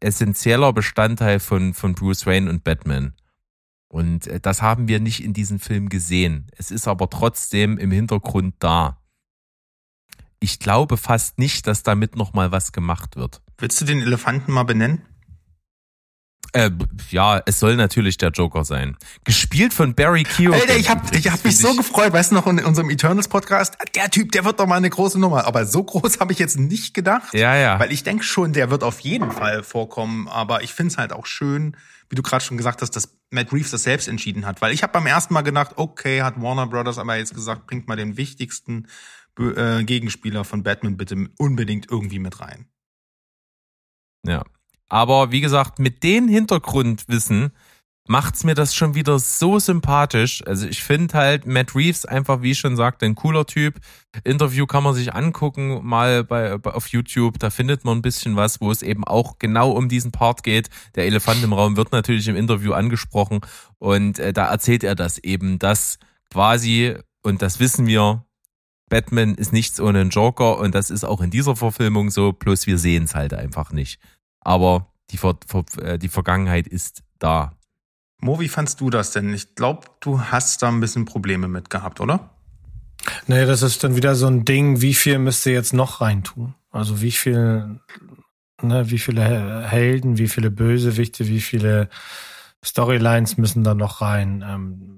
essentieller 0.00 0.72
Bestandteil 0.72 1.40
von, 1.40 1.74
von 1.74 1.94
Bruce 1.94 2.26
Wayne 2.26 2.50
und 2.50 2.64
Batman. 2.64 3.14
Und 3.88 4.26
äh, 4.26 4.40
das 4.40 4.62
haben 4.62 4.88
wir 4.88 5.00
nicht 5.00 5.22
in 5.22 5.32
diesem 5.32 5.58
Film 5.58 5.88
gesehen. 5.88 6.48
Es 6.56 6.70
ist 6.70 6.88
aber 6.88 7.08
trotzdem 7.08 7.78
im 7.78 7.90
Hintergrund 7.90 8.54
da. 8.58 9.00
Ich 10.38 10.58
glaube 10.58 10.96
fast 10.96 11.38
nicht, 11.38 11.66
dass 11.66 11.82
damit 11.82 12.14
nochmal 12.14 12.52
was 12.52 12.72
gemacht 12.72 13.16
wird. 13.16 13.42
Willst 13.58 13.80
du 13.80 13.84
den 13.84 14.02
Elefanten 14.02 14.52
mal 14.52 14.64
benennen? 14.64 15.02
Äh, 16.56 16.70
ja, 17.10 17.42
es 17.44 17.60
soll 17.60 17.76
natürlich 17.76 18.16
der 18.16 18.30
Joker 18.30 18.64
sein. 18.64 18.96
Gespielt 19.24 19.74
von 19.74 19.94
Barry 19.94 20.22
Keoghan. 20.22 20.58
Alter, 20.58 20.76
ich 20.76 20.88
hab, 20.88 21.14
ich 21.14 21.28
hab 21.30 21.44
mich 21.44 21.58
so 21.58 21.76
gefreut, 21.76 22.14
weißt 22.14 22.30
du 22.30 22.36
noch, 22.36 22.46
in 22.46 22.64
unserem 22.64 22.88
Eternals 22.88 23.28
Podcast, 23.28 23.76
der 23.94 24.10
Typ, 24.10 24.32
der 24.32 24.46
wird 24.46 24.58
doch 24.58 24.66
mal 24.66 24.76
eine 24.76 24.88
große 24.88 25.20
Nummer. 25.20 25.46
Aber 25.46 25.66
so 25.66 25.84
groß 25.84 26.18
habe 26.18 26.32
ich 26.32 26.38
jetzt 26.38 26.58
nicht 26.58 26.94
gedacht. 26.94 27.34
Ja, 27.34 27.54
ja. 27.56 27.78
Weil 27.78 27.92
ich 27.92 28.04
denke 28.04 28.24
schon, 28.24 28.54
der 28.54 28.70
wird 28.70 28.84
auf 28.84 29.00
jeden 29.00 29.30
Fall 29.30 29.62
vorkommen. 29.62 30.28
Aber 30.28 30.62
ich 30.62 30.72
find's 30.72 30.96
halt 30.96 31.12
auch 31.12 31.26
schön, 31.26 31.76
wie 32.08 32.16
du 32.16 32.22
gerade 32.22 32.42
schon 32.42 32.56
gesagt 32.56 32.80
hast, 32.80 32.92
dass 32.96 33.14
Matt 33.28 33.52
Reeves 33.52 33.72
das 33.72 33.82
selbst 33.82 34.08
entschieden 34.08 34.46
hat. 34.46 34.62
Weil 34.62 34.72
ich 34.72 34.82
habe 34.82 34.94
beim 34.94 35.06
ersten 35.06 35.34
Mal 35.34 35.42
gedacht, 35.42 35.72
okay, 35.76 36.22
hat 36.22 36.40
Warner 36.40 36.68
Brothers 36.68 36.96
aber 36.96 37.16
jetzt 37.16 37.34
gesagt, 37.34 37.66
bringt 37.66 37.86
mal 37.86 37.96
den 37.96 38.16
wichtigsten 38.16 38.86
äh, 39.38 39.84
Gegenspieler 39.84 40.44
von 40.44 40.62
Batman 40.62 40.96
bitte 40.96 41.28
unbedingt 41.36 41.90
irgendwie 41.90 42.18
mit 42.18 42.40
rein. 42.40 42.64
Ja, 44.24 44.42
aber 44.88 45.32
wie 45.32 45.40
gesagt, 45.40 45.78
mit 45.78 46.02
dem 46.02 46.28
Hintergrundwissen 46.28 47.52
macht's 48.08 48.44
mir 48.44 48.54
das 48.54 48.74
schon 48.74 48.94
wieder 48.94 49.18
so 49.18 49.58
sympathisch. 49.58 50.42
Also 50.46 50.66
ich 50.66 50.82
finde 50.82 51.14
halt 51.14 51.46
Matt 51.46 51.74
Reeves 51.74 52.06
einfach, 52.06 52.42
wie 52.42 52.52
ich 52.52 52.58
schon 52.58 52.76
sagte, 52.76 53.06
ein 53.06 53.14
cooler 53.14 53.46
Typ. 53.46 53.80
Interview 54.24 54.66
kann 54.66 54.84
man 54.84 54.94
sich 54.94 55.14
angucken, 55.14 55.84
mal 55.84 56.24
bei, 56.24 56.54
auf 56.54 56.88
YouTube. 56.88 57.38
Da 57.38 57.50
findet 57.50 57.84
man 57.84 57.98
ein 57.98 58.02
bisschen 58.02 58.36
was, 58.36 58.60
wo 58.60 58.70
es 58.70 58.82
eben 58.82 59.04
auch 59.04 59.38
genau 59.38 59.72
um 59.72 59.88
diesen 59.88 60.12
Part 60.12 60.42
geht. 60.42 60.70
Der 60.94 61.06
Elefant 61.06 61.42
im 61.42 61.52
Raum 61.52 61.76
wird 61.76 61.92
natürlich 61.92 62.28
im 62.28 62.36
Interview 62.36 62.72
angesprochen 62.72 63.40
und 63.78 64.18
äh, 64.18 64.32
da 64.32 64.46
erzählt 64.50 64.84
er 64.84 64.94
das 64.94 65.18
eben, 65.18 65.58
dass 65.58 65.98
quasi 66.30 66.94
und 67.22 67.42
das 67.42 67.60
wissen 67.60 67.86
wir. 67.86 68.22
Batman 68.88 69.34
ist 69.34 69.52
nichts 69.52 69.80
ohne 69.80 70.00
einen 70.00 70.10
Joker 70.10 70.60
und 70.60 70.72
das 70.72 70.90
ist 70.90 71.02
auch 71.02 71.20
in 71.20 71.30
dieser 71.30 71.56
Verfilmung 71.56 72.12
so, 72.12 72.32
plus 72.32 72.68
wir 72.68 72.78
sehen 72.78 73.02
es 73.02 73.16
halt 73.16 73.34
einfach 73.34 73.72
nicht 73.72 73.98
aber 74.46 74.86
die, 75.10 75.18
Ver 75.18 75.36
Ver 75.46 75.64
äh, 75.82 75.98
die 75.98 76.08
Vergangenheit 76.08 76.68
ist 76.68 77.02
da. 77.18 77.52
Mo, 78.20 78.38
wie 78.38 78.48
fandst 78.48 78.80
du 78.80 78.90
das 78.90 79.10
denn? 79.10 79.34
Ich 79.34 79.56
glaube, 79.56 79.88
du 80.00 80.20
hast 80.20 80.62
da 80.62 80.68
ein 80.68 80.80
bisschen 80.80 81.04
Probleme 81.04 81.48
mit 81.48 81.68
gehabt, 81.68 82.00
oder? 82.00 82.30
Nee, 83.26 83.44
das 83.44 83.62
ist 83.62 83.82
dann 83.82 83.96
wieder 83.96 84.14
so 84.14 84.28
ein 84.28 84.44
Ding, 84.44 84.80
wie 84.80 84.94
viel 84.94 85.18
müsst 85.18 85.44
ihr 85.46 85.52
jetzt 85.52 85.74
noch 85.74 86.00
reintun? 86.00 86.54
Also 86.70 87.02
wie 87.02 87.10
viel, 87.10 87.80
ne, 88.62 88.90
wie 88.90 88.98
viele 88.98 89.66
Helden, 89.68 90.16
wie 90.16 90.28
viele 90.28 90.50
Bösewichte, 90.50 91.26
wie 91.26 91.40
viele 91.40 91.88
Storylines 92.64 93.36
müssen 93.38 93.64
da 93.64 93.74
noch 93.74 94.00
rein? 94.00 94.44
Ähm, 94.46 94.95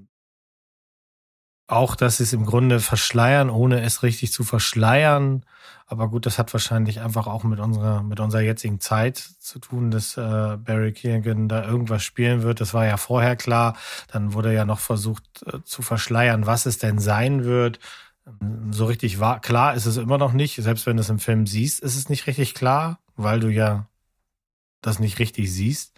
auch, 1.71 1.95
dass 1.95 2.17
sie 2.17 2.23
es 2.23 2.33
im 2.33 2.45
Grunde 2.45 2.79
verschleiern, 2.79 3.49
ohne 3.49 3.81
es 3.81 4.03
richtig 4.03 4.31
zu 4.31 4.43
verschleiern. 4.43 5.43
Aber 5.85 6.07
gut, 6.07 6.25
das 6.25 6.37
hat 6.37 6.53
wahrscheinlich 6.53 7.01
einfach 7.01 7.25
auch 7.25 7.43
mit 7.43 7.59
unserer, 7.59 8.03
mit 8.03 8.19
unserer 8.19 8.41
jetzigen 8.41 8.79
Zeit 8.79 9.17
zu 9.17 9.57
tun, 9.57 9.89
dass 9.89 10.17
äh, 10.17 10.57
Barry 10.57 10.93
Keegan 10.93 11.49
da 11.49 11.65
irgendwas 11.65 12.03
spielen 12.03 12.43
wird. 12.43 12.61
Das 12.61 12.73
war 12.75 12.85
ja 12.85 12.97
vorher 12.97 13.35
klar. 13.35 13.75
Dann 14.11 14.33
wurde 14.33 14.53
ja 14.53 14.65
noch 14.65 14.79
versucht 14.79 15.23
äh, 15.47 15.63
zu 15.63 15.81
verschleiern, 15.81 16.45
was 16.45 16.67
es 16.67 16.77
denn 16.77 16.99
sein 16.99 17.43
wird. 17.43 17.79
so 18.71 18.85
richtig 18.85 19.19
wahr, 19.19 19.41
klar 19.41 19.73
ist 19.73 19.87
es 19.87 19.97
immer 19.97 20.19
noch 20.19 20.33
nicht. 20.33 20.55
Selbst 20.61 20.85
wenn 20.85 20.97
du 20.97 21.01
es 21.01 21.09
im 21.09 21.19
Film 21.19 21.47
siehst, 21.47 21.79
ist 21.81 21.97
es 21.97 22.09
nicht 22.09 22.27
richtig 22.27 22.53
klar, 22.53 22.99
weil 23.15 23.39
du 23.39 23.49
ja 23.49 23.88
das 24.81 24.99
nicht 24.99 25.19
richtig 25.19 25.51
siehst. 25.51 25.93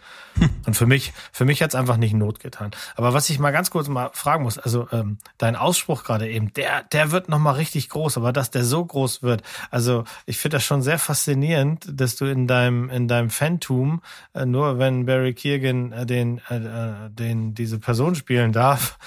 Und 0.66 0.76
für 0.76 0.86
mich, 0.86 1.12
für 1.32 1.44
mich 1.44 1.62
hat's 1.62 1.74
einfach 1.74 1.96
nicht 1.96 2.14
Not 2.14 2.40
getan. 2.40 2.72
Aber 2.96 3.14
was 3.14 3.30
ich 3.30 3.38
mal 3.38 3.50
ganz 3.50 3.70
kurz 3.70 3.88
mal 3.88 4.10
fragen 4.12 4.42
muss, 4.42 4.58
also 4.58 4.88
ähm, 4.92 5.18
dein 5.38 5.56
Ausspruch 5.56 6.04
gerade 6.04 6.28
eben, 6.28 6.52
der, 6.54 6.82
der 6.84 7.12
wird 7.12 7.28
noch 7.28 7.38
mal 7.38 7.52
richtig 7.52 7.88
groß, 7.90 8.16
aber 8.16 8.32
dass 8.32 8.50
der 8.50 8.64
so 8.64 8.84
groß 8.84 9.22
wird, 9.22 9.42
also 9.70 10.04
ich 10.26 10.38
finde 10.38 10.56
das 10.56 10.64
schon 10.64 10.82
sehr 10.82 10.98
faszinierend, 10.98 11.86
dass 11.88 12.16
du 12.16 12.24
in 12.24 12.46
deinem 12.46 12.90
in 12.90 13.08
deinem 13.08 13.30
Phantom 13.30 14.02
äh, 14.34 14.46
nur 14.46 14.78
wenn 14.78 15.06
Barry 15.06 15.34
Keegan 15.34 15.92
äh, 15.92 16.06
den 16.06 16.40
äh, 16.50 16.56
äh, 16.56 17.10
den 17.10 17.54
diese 17.54 17.78
Person 17.78 18.14
spielen 18.14 18.52
darf, 18.52 18.98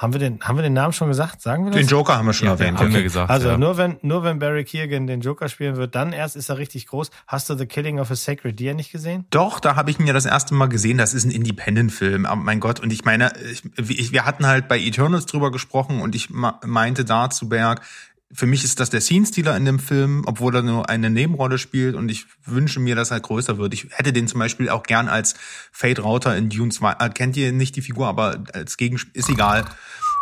haben 0.00 0.14
wir 0.14 0.18
den, 0.18 0.40
haben 0.40 0.56
wir 0.56 0.62
den 0.62 0.72
Namen 0.72 0.94
schon 0.94 1.08
gesagt? 1.08 1.42
Sagen 1.42 1.64
wir 1.66 1.72
das? 1.72 1.78
Den 1.80 1.86
Joker 1.86 2.16
haben 2.16 2.24
wir 2.24 2.32
schon 2.32 2.46
Ja, 2.46 2.54
erwähnt. 2.54 2.78
haben 2.80 2.94
wir 2.94 3.02
gesagt. 3.02 3.28
Also 3.28 3.48
ja. 3.50 3.58
nur 3.58 3.76
wenn 3.76 3.98
nur 4.00 4.24
wenn 4.24 4.38
Barry 4.38 4.64
Keegan 4.64 5.06
den 5.06 5.20
Joker 5.20 5.50
spielen 5.50 5.76
wird, 5.76 5.94
dann 5.94 6.14
erst 6.14 6.36
ist 6.36 6.48
er 6.48 6.56
richtig 6.56 6.86
groß. 6.86 7.10
Hast 7.26 7.50
du 7.50 7.54
The 7.54 7.66
Killing 7.66 8.00
of 8.00 8.10
a 8.10 8.14
Sacred 8.16 8.58
Deer 8.58 8.72
nicht 8.72 8.92
gesehen? 8.92 9.26
Doch, 9.28 9.60
da 9.60 9.76
habe 9.76 9.90
ich 9.90 10.00
ihn 10.00 10.06
ja 10.06 10.14
das 10.14 10.24
erste 10.24 10.54
Mal 10.54 10.70
gesehen. 10.70 10.96
Das 10.96 11.12
ist 11.12 11.24
ein 11.26 11.30
Independent-Film. 11.30 12.24
Aber 12.24 12.40
mein 12.40 12.60
Gott, 12.60 12.80
und 12.80 12.94
ich 12.94 13.04
meine, 13.04 13.30
ich, 13.76 14.12
wir 14.12 14.24
hatten 14.24 14.46
halt 14.46 14.68
bei 14.68 14.78
Eternals 14.78 15.26
drüber 15.26 15.52
gesprochen 15.52 16.00
und 16.00 16.14
ich 16.14 16.30
meinte 16.30 17.04
da 17.04 17.28
zu 17.28 17.50
Berg, 17.50 17.82
für 18.32 18.46
mich 18.46 18.62
ist 18.62 18.78
das 18.80 18.90
der 18.90 19.00
Scene-Stealer 19.00 19.56
in 19.56 19.64
dem 19.64 19.78
Film, 19.80 20.22
obwohl 20.26 20.54
er 20.54 20.62
nur 20.62 20.88
eine 20.88 21.10
Nebenrolle 21.10 21.58
spielt 21.58 21.96
und 21.96 22.08
ich 22.10 22.26
wünsche 22.44 22.78
mir, 22.78 22.94
dass 22.94 23.10
er 23.10 23.18
größer 23.20 23.58
wird. 23.58 23.74
Ich 23.74 23.88
hätte 23.90 24.12
den 24.12 24.28
zum 24.28 24.38
Beispiel 24.38 24.68
auch 24.68 24.84
gern 24.84 25.08
als 25.08 25.34
Fate 25.72 26.02
Rauter 26.02 26.36
in 26.36 26.48
Dune 26.48 26.70
2. 26.70 26.92
Äh, 27.00 27.08
kennt 27.10 27.36
ihr 27.36 27.52
nicht 27.52 27.74
die 27.76 27.82
Figur, 27.82 28.06
aber 28.06 28.42
als 28.52 28.76
Gegenspiel 28.76 29.12
ist 29.18 29.28
egal. 29.28 29.64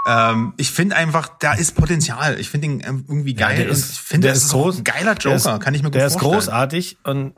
Ähm, 0.07 0.55
ich 0.57 0.71
finde 0.71 0.97
einfach, 0.97 1.29
da 1.39 1.53
ist 1.53 1.75
Potenzial. 1.75 2.41
Ich 2.41 2.49
finde 2.49 2.67
ihn 2.69 2.81
ähm, 2.87 3.05
irgendwie 3.09 3.35
geil. 3.35 3.57
der 3.57 3.67
und 3.67 3.73
ist- 3.73 3.93
ich 3.93 4.01
finde, 4.01 4.27
der 4.29 4.33
das 4.33 4.39
ist 4.39 4.45
ist 4.47 4.53
groß. 4.53 4.79
ein 4.79 4.85
geiler 4.85 5.15
Der 5.15 5.33
Joker. 5.33 5.55
ist- 5.57 5.61
Kann 5.63 5.75
ich 5.75 5.83
mir 5.83 5.89
gut 5.91 5.97
Der 5.97 6.07
ist 6.07 6.13
vorstellen. 6.15 6.33
großartig 6.35 6.99
und 7.05 7.35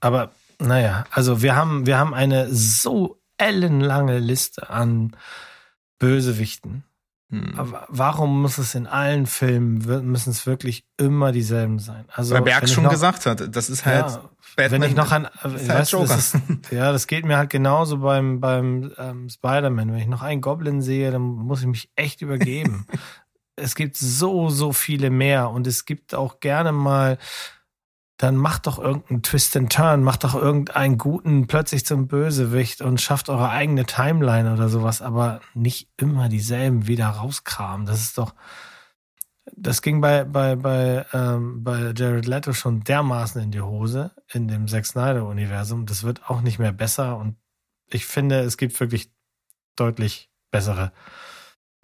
aber 0.00 0.32
naja, 0.58 1.04
also 1.10 1.42
wir 1.42 1.54
haben 1.56 1.84
wir 1.84 1.98
haben 1.98 2.14
eine 2.14 2.48
so 2.54 3.20
ellenlange 3.36 4.18
Liste 4.18 4.70
an 4.70 5.14
Bösewichten. 5.98 6.84
Hm. 7.30 7.54
Aber 7.56 7.86
warum 7.88 8.40
muss 8.42 8.56
es 8.58 8.76
in 8.76 8.86
allen 8.86 9.26
Filmen 9.26 9.78
müssen 10.08 10.30
es 10.30 10.46
wirklich 10.46 10.84
immer 10.96 11.32
dieselben 11.32 11.80
sein? 11.80 12.04
Also 12.12 12.34
Weil 12.34 12.42
Berg 12.42 12.68
schon 12.68 12.84
noch- 12.84 12.90
gesagt 12.90 13.26
hat, 13.26 13.54
das 13.56 13.68
ist 13.68 13.84
halt 13.84 14.06
ja, 14.06 14.30
Batman. 14.54 14.82
wenn 14.82 14.90
ich 14.90 14.96
noch 14.96 15.10
an, 15.10 15.24
ist 15.24 15.44
weißt 15.44 15.68
halt 15.68 15.80
das 15.80 15.90
Joker. 15.90 16.14
ist, 16.16 16.36
ja, 16.70 16.92
das 16.92 17.08
geht 17.08 17.24
mir 17.24 17.36
halt 17.36 17.50
genauso 17.50 17.98
beim 17.98 18.38
beim 18.40 18.92
ähm, 18.96 19.28
Spider-Man. 19.28 19.88
Wenn 19.92 19.98
ich 19.98 20.06
noch 20.06 20.22
einen 20.22 20.40
Goblin 20.40 20.82
sehe, 20.82 21.10
dann 21.10 21.22
muss 21.22 21.60
ich 21.62 21.66
mich 21.66 21.90
echt 21.96 22.22
übergeben. 22.22 22.86
es 23.56 23.74
gibt 23.74 23.96
so 23.96 24.48
so 24.48 24.72
viele 24.72 25.10
mehr 25.10 25.50
und 25.50 25.66
es 25.66 25.84
gibt 25.84 26.14
auch 26.14 26.38
gerne 26.40 26.70
mal 26.70 27.18
dann 28.16 28.36
macht 28.36 28.66
doch 28.66 28.78
irgendeinen 28.78 29.22
Twist 29.22 29.56
and 29.56 29.70
Turn, 29.70 30.02
macht 30.02 30.24
doch 30.24 30.34
irgendeinen 30.34 30.96
guten 30.96 31.46
plötzlich 31.46 31.84
zum 31.84 32.08
Bösewicht 32.08 32.80
und 32.80 33.00
schafft 33.00 33.28
eure 33.28 33.50
eigene 33.50 33.84
Timeline 33.84 34.52
oder 34.52 34.68
sowas, 34.68 35.02
aber 35.02 35.40
nicht 35.54 35.90
immer 35.98 36.28
dieselben 36.28 36.86
wieder 36.86 37.08
rauskramen. 37.08 37.84
Das 37.84 38.00
ist 38.00 38.16
doch, 38.16 38.34
das 39.54 39.82
ging 39.82 40.00
bei, 40.00 40.24
bei, 40.24 40.56
bei, 40.56 41.04
ähm, 41.12 41.62
bei 41.62 41.92
Jared 41.94 42.26
Leto 42.26 42.54
schon 42.54 42.84
dermaßen 42.84 43.42
in 43.42 43.50
die 43.50 43.60
Hose 43.60 44.12
in 44.32 44.48
dem 44.48 44.66
Zack 44.66 44.86
Snyder-Universum. 44.86 45.84
Das 45.84 46.02
wird 46.02 46.30
auch 46.30 46.40
nicht 46.40 46.58
mehr 46.58 46.72
besser 46.72 47.18
und 47.18 47.36
ich 47.88 48.06
finde, 48.06 48.40
es 48.40 48.56
gibt 48.56 48.80
wirklich 48.80 49.10
deutlich 49.76 50.30
bessere 50.50 50.92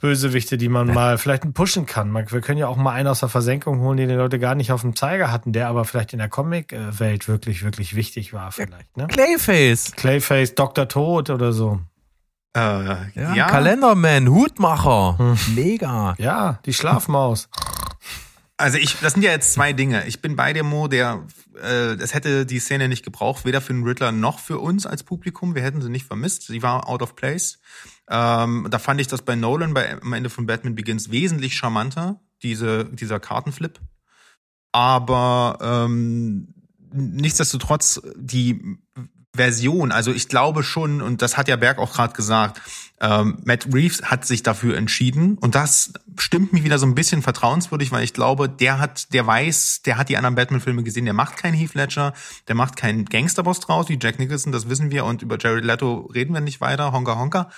Bösewichte, 0.03 0.59
die 0.59 0.69
man 0.69 0.89
mal 0.93 1.17
vielleicht 1.17 1.55
pushen 1.55 1.87
kann. 1.87 2.13
Wir 2.13 2.25
können 2.41 2.59
ja 2.59 2.67
auch 2.67 2.77
mal 2.77 2.91
einen 2.91 3.07
aus 3.07 3.21
der 3.21 3.29
Versenkung 3.29 3.79
holen, 3.81 3.97
den 3.97 4.09
die 4.09 4.15
Leute 4.17 4.41
gar 4.41 4.57
nicht 4.57 4.73
auf 4.73 4.81
dem 4.81 4.97
Zeiger 4.97 5.31
hatten, 5.31 5.53
der 5.53 5.69
aber 5.69 5.85
vielleicht 5.85 6.13
in 6.13 6.19
der 6.19 6.29
Comic-Welt 6.29 7.29
wirklich, 7.29 7.65
wirklich 7.65 7.95
wichtig 7.95 8.33
war 8.35 8.51
vielleicht. 8.51 8.97
Ne? 8.97 9.07
Clayface. 9.07 9.93
Clayface, 9.93 10.57
Dr. 10.57 10.89
Tod 10.89 11.31
oder 11.31 11.53
so. 11.53 11.81
Äh, 12.55 12.61
Ja, 13.15 13.35
ja, 13.35 13.47
Kalenderman, 13.47 14.29
Hutmacher. 14.29 15.17
Hm. 15.19 15.39
Mega. 15.55 16.15
Ja, 16.19 16.59
die 16.67 16.75
Schlafmaus. 16.75 17.49
Also 18.63 18.79
ich, 18.79 18.97
das 19.01 19.15
sind 19.15 19.23
ja 19.23 19.33
jetzt 19.33 19.53
zwei 19.55 19.73
Dinge. 19.73 20.07
Ich 20.07 20.23
bin 20.23 20.37
bei 20.37 20.53
dem 20.53 20.67
Mo, 20.67 20.87
der, 20.87 21.27
äh, 21.61 21.95
es 21.95 22.15
hätte 22.15 22.47
die 22.47 22.61
Szene 22.61 22.89
nicht 22.89 23.05
gebraucht, 23.05 23.45
weder 23.45 23.61
für 23.61 23.73
den 23.73 23.83
Riddler 23.83 24.13
noch 24.13 24.39
für 24.39 24.61
uns 24.61 24.87
als 24.87 25.03
Publikum. 25.03 25.57
Wir 25.57 25.63
hätten 25.63 25.83
sie 25.83 25.91
nicht 25.91 26.07
vermisst. 26.07 26.47
Sie 26.47 26.63
war 26.63 26.89
out 26.89 27.03
of 27.03 27.17
place. 27.17 27.59
Ähm, 28.09 28.69
da 28.71 28.79
fand 28.79 29.01
ich 29.01 29.09
das 29.09 29.23
bei 29.23 29.35
Nolan 29.35 29.75
bei, 29.75 30.01
am 30.01 30.13
Ende 30.13 30.31
von 30.31 30.47
Batman 30.47 30.77
Begins 30.77 31.11
wesentlich 31.11 31.57
charmanter, 31.57 32.21
diese, 32.45 32.85
dieser 32.85 33.19
Kartenflip. 33.19 33.81
Aber 34.71 35.59
ähm, 35.61 36.55
nichtsdestotrotz 36.93 38.01
die 38.15 38.79
Version, 39.35 39.91
also 39.91 40.13
ich 40.13 40.29
glaube 40.29 40.63
schon, 40.63 41.03
und 41.03 41.21
das 41.21 41.37
hat 41.37 41.49
ja 41.49 41.57
Berg 41.57 41.79
auch 41.79 41.95
gerade 41.95 42.13
gesagt, 42.13 42.61
ähm, 43.03 43.39
Matt 43.45 43.67
Reeves 43.75 44.03
hat 44.05 44.25
sich 44.25 44.45
dafür 44.45 44.77
entschieden 44.77 45.37
und 45.39 45.57
das 45.57 45.93
stimmt 46.17 46.53
mich 46.53 46.63
wieder 46.63 46.79
so 46.79 46.87
ein 46.87 46.95
bisschen 46.95 47.21
vertrauenswürdig, 47.21 47.91
weil 47.91 48.05
ich 48.05 48.15
glaube, 48.15 48.49
der 48.49 48.79
hat, 48.79 49.13
der 49.13 49.27
weiß, 49.27 49.83
der 49.83 49.99
hat 49.99 50.09
die 50.09 50.17
anderen 50.17 50.37
Batman-Filme 50.37 50.85
gesehen, 50.85 51.05
der 51.05 51.15
macht 51.15 51.37
keinen 51.37 51.55
Heath 51.55 51.75
Ledger, 51.75 52.15
der 52.47 52.55
macht 52.55 52.77
keinen 52.77 53.05
Gangsterboss 53.05 53.59
draus 53.59 53.89
wie 53.89 53.99
Jack 54.01 54.21
Nicholson, 54.21 54.53
das 54.53 54.69
wissen 54.69 54.93
wir 54.93 55.05
und 55.05 55.21
über 55.21 55.37
Jared 55.37 55.65
Leto 55.65 56.09
reden 56.15 56.33
wir 56.33 56.41
nicht 56.41 56.61
weiter, 56.61 56.93
Honka 56.93 57.19
Honka. 57.19 57.51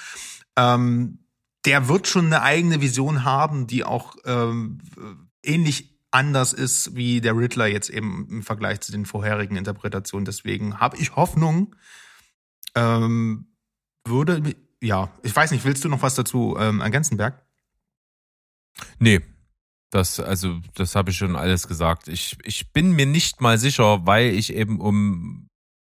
Ähm, 0.57 1.19
der 1.66 1.89
wird 1.89 2.09
schon 2.09 2.27
eine 2.27 2.41
eigene 2.43 2.81
Vision 2.81 3.25
haben, 3.25 3.66
die 3.66 3.85
auch 3.85 4.16
ähm, 4.25 4.81
ähnlich 5.43 5.99
anders 6.11 6.55
ist 6.55 6.97
wie 6.97 7.21
der 7.21 7.37
Riddler 7.37 7.66
jetzt 7.66 7.91
eben 7.91 8.27
im 8.31 8.43
Vergleich 8.43 8.81
zu 8.81 8.93
den 8.93 9.05
vorherigen 9.05 9.57
Interpretationen. 9.57 10.25
Deswegen 10.25 10.81
habe 10.81 10.97
ich 10.97 11.16
Hoffnung. 11.16 11.75
Ähm, 12.75 13.49
würde, 14.07 14.43
ja, 14.85 15.11
ich 15.23 15.35
weiß 15.35 15.51
nicht, 15.51 15.65
willst 15.65 15.85
du 15.85 15.89
noch 15.89 16.02
was 16.02 16.15
dazu 16.15 16.56
ähm, 16.59 16.81
ergänzen, 16.81 17.16
Berg? 17.16 17.43
Nee. 18.98 19.20
Das, 19.90 20.19
also, 20.19 20.61
das 20.74 20.97
habe 20.97 21.11
ich 21.11 21.16
schon 21.16 21.36
alles 21.36 21.69
gesagt. 21.69 22.09
Ich, 22.09 22.36
ich 22.43 22.73
bin 22.73 22.93
mir 22.93 23.06
nicht 23.06 23.40
mal 23.40 23.59
sicher, 23.59 24.05
weil 24.06 24.35
ich 24.35 24.52
eben 24.52 24.81
um 24.81 25.44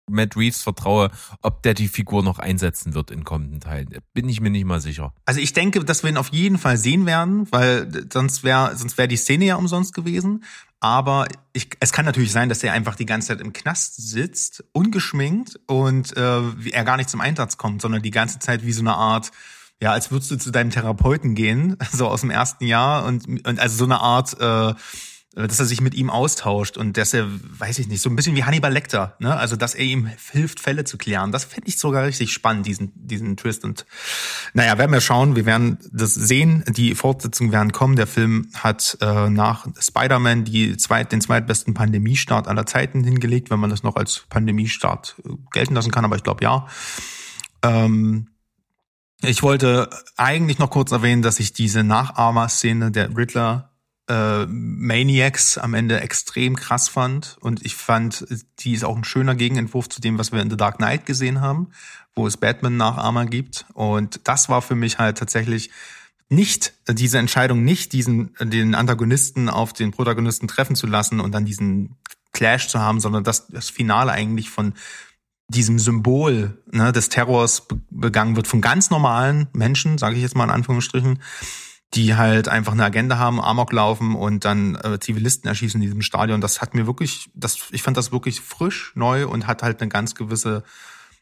Matt 0.09 0.37
Reeves 0.37 0.63
vertraue, 0.63 1.11
ob 1.43 1.63
der 1.63 1.75
die 1.75 1.89
Figur 1.89 2.23
noch 2.23 2.39
einsetzen 2.39 2.95
wird 2.95 3.11
in 3.11 3.25
kommenden 3.25 3.61
Teilen. 3.61 3.89
Bin 4.15 4.29
ich 4.29 4.41
mir 4.41 4.51
nicht 4.51 4.65
mal 4.65 4.81
sicher. 4.81 5.13
Also 5.25 5.41
ich 5.41 5.53
denke, 5.53 5.85
dass 5.85 6.03
wir 6.03 6.11
ihn 6.11 6.17
auf 6.17 6.29
jeden 6.29 6.59
Fall 6.59 6.77
sehen 6.77 7.07
werden, 7.07 7.51
weil 7.51 8.07
sonst 8.13 8.45
wäre 8.45 8.77
sonst 8.77 8.99
wäre 8.99 9.09
die 9.09 9.17
Szene 9.17 9.47
ja 9.47 9.57
umsonst 9.57 9.95
gewesen. 9.95 10.45
Aber 10.81 11.27
ich, 11.53 11.71
es 11.81 11.93
kann 11.93 12.05
natürlich 12.05 12.33
sein, 12.33 12.49
dass 12.49 12.63
er 12.63 12.73
einfach 12.73 12.95
die 12.95 13.07
ganze 13.07 13.29
Zeit 13.29 13.41
im 13.41 13.53
Knast 13.53 13.97
sitzt, 13.97 14.63
ungeschminkt 14.73 15.59
und 15.67 16.17
äh, 16.17 16.41
er 16.71 16.85
gar 16.85 16.97
nicht 16.97 17.09
zum 17.09 17.21
Einsatz 17.21 17.57
kommt, 17.57 17.81
sondern 17.81 18.03
die 18.03 18.11
ganze 18.11 18.39
Zeit 18.39 18.65
wie 18.65 18.73
so 18.73 18.83
eine 18.83 18.95
Art, 18.95 19.33
ja, 19.81 19.93
als 19.93 20.11
würdest 20.11 20.31
du 20.31 20.37
zu 20.37 20.51
deinem 20.51 20.71
Therapeuten 20.71 21.35
gehen, 21.35 21.77
so 21.93 22.09
aus 22.09 22.21
dem 22.21 22.31
ersten 22.31 22.67
Jahr 22.67 23.05
und, 23.07 23.27
und 23.27 23.59
also 23.59 23.77
so 23.77 23.85
eine 23.85 24.01
Art, 24.01 24.39
äh, 24.39 24.75
dass 25.37 25.61
er 25.61 25.67
sich 25.67 25.83
mit 25.83 25.95
ihm 25.95 26.09
austauscht 26.09 26.79
und 26.79 26.97
dass 26.97 27.13
er, 27.13 27.27
weiß 27.29 27.79
ich 27.79 27.89
nicht, 27.89 28.01
so 28.01 28.09
ein 28.09 28.17
bisschen 28.17 28.35
wie 28.37 28.45
Hannibal 28.45 28.73
Lecter, 28.73 29.17
ne? 29.19 29.37
Also 29.37 29.55
dass 29.55 29.75
er 29.75 29.85
ihm 29.85 30.11
hilft, 30.33 30.61
Fälle 30.61 30.85
zu 30.85 30.97
klären. 30.97 31.31
Das 31.31 31.45
fände 31.45 31.69
ich 31.69 31.79
sogar 31.79 32.07
richtig 32.07 32.33
spannend, 32.33 32.67
diesen, 32.67 32.91
diesen 32.95 33.37
Twist. 33.37 33.63
Und 33.63 33.85
naja, 34.55 34.79
werden 34.79 34.93
wir 34.93 35.03
schauen, 35.03 35.37
wir 35.37 35.45
werden 35.45 35.77
das 35.93 36.15
sehen. 36.15 36.65
Die 36.69 36.95
Fortsetzungen 36.95 37.53
werden 37.53 37.73
kommen. 37.73 37.97
Der 37.97 38.07
Film 38.07 38.49
hat 38.55 38.97
äh, 39.03 39.29
nach 39.29 39.67
Spider-Man 39.79 40.45
die 40.45 40.79
zweit, 40.79 41.13
den 41.13 41.21
zweitbesten 41.21 41.75
Pandemiestart 41.75 42.49
aller 42.49 42.65
Zeiten 42.65 43.05
hingelegt, 43.05 43.51
wenn 43.51 43.61
man 43.61 43.69
das 43.69 43.83
noch 43.83 43.97
als 43.97 44.25
Pandemiestart 44.31 45.17
äh, 45.23 45.33
gelten 45.53 45.75
lassen 45.75 45.91
kann, 45.91 46.07
aber 46.07 46.17
ich 46.17 46.23
glaube 46.23 46.43
ja. 46.45 46.67
Ähm, 47.63 48.29
ich 49.21 49.43
wollte 49.43 49.91
eigentlich 50.17 50.59
noch 50.59 50.71
kurz 50.71 50.93
erwähnen, 50.93 51.21
dass 51.21 51.41
ich 51.41 51.53
diese 51.53 51.85
Nachahmer-Szene 51.85 52.91
der 52.91 53.15
Riddler 53.15 53.76
äh, 54.09 54.47
Maniacs 54.47 55.59
am 55.59 55.75
Ende 55.75 56.01
extrem 56.01 56.57
krass 56.57 56.89
fand. 56.89 57.37
Und 57.41 57.65
ich 57.65 57.75
fand, 57.75 58.27
die 58.61 58.73
ist 58.73 58.85
auch 58.85 58.97
ein 58.97 59.05
schöner 59.05 59.35
Gegenentwurf 59.35 59.89
zu 59.89 60.01
dem, 60.01 60.19
was 60.19 60.33
wir 60.33 60.41
in 60.41 60.51
The 60.51 60.57
Dark 60.57 60.77
Knight 60.77 61.07
gesehen 61.07 61.41
haben, 61.41 61.69
wo 62.15 62.27
es 62.27 62.37
Batman-Nachahmer 62.37 63.27
gibt. 63.27 63.67
Und 63.75 64.21
das 64.25 64.49
war 64.49 64.63
für 64.63 64.75
mich 64.75 64.99
halt 64.99 65.19
tatsächlich 65.19 65.71
nicht 66.29 66.73
diese 66.89 67.19
Entscheidung, 67.19 67.65
nicht 67.65 67.93
diesen 67.93 68.35
den 68.41 68.75
Antagonisten 68.75 69.49
auf 69.49 69.73
den 69.73 69.93
Protagonisten 69.93 70.49
treffen 70.49 70.75
zu 70.75 70.87
lassen 70.87 71.21
und 71.21 71.33
dann 71.33 71.45
diesen 71.45 71.97
Clash 72.33 72.69
zu 72.69 72.81
haben, 72.81 73.01
sondern 73.01 73.25
das, 73.25 73.47
das 73.49 73.71
Finale 73.71 74.13
eigentlich 74.13 74.51
von 74.51 74.75
diesem 75.49 75.79
Symbol 75.79 76.61
ne, 76.73 76.93
des 76.93 77.09
Terrors 77.09 77.69
be 77.69 77.81
begangen 77.91 78.37
wird 78.37 78.47
von 78.47 78.61
ganz 78.61 78.91
normalen 78.91 79.49
Menschen, 79.53 79.97
sage 79.97 80.17
ich 80.17 80.23
jetzt 80.23 80.37
mal 80.37 80.45
in 80.45 80.51
Anführungsstrichen, 80.51 81.21
die 81.95 82.15
halt 82.17 82.49
einfach 82.49 82.73
eine 82.73 82.85
Agenda 82.85 83.19
haben, 83.19 83.41
Amok 83.41 83.73
laufen 83.73 84.17
und 84.17 84.45
dann 84.45 84.75
äh, 84.77 84.99
Zivilisten 84.99 85.49
erschießen 85.49 85.81
in 85.81 85.87
diesem 85.87 86.03
Stadion. 86.03 86.41
Das 86.41 86.61
hat 86.61 86.75
mir 86.75 86.87
wirklich, 86.87 87.31
das, 87.35 87.69
ich 87.71 87.83
fand 87.83 87.97
das 87.97 88.13
wirklich 88.13 88.41
frisch, 88.41 88.93
neu 88.95 89.27
und 89.27 89.47
hat 89.47 89.63
halt 89.63 89.81
eine 89.81 89.89
ganz 89.89 90.15
gewisse 90.15 90.65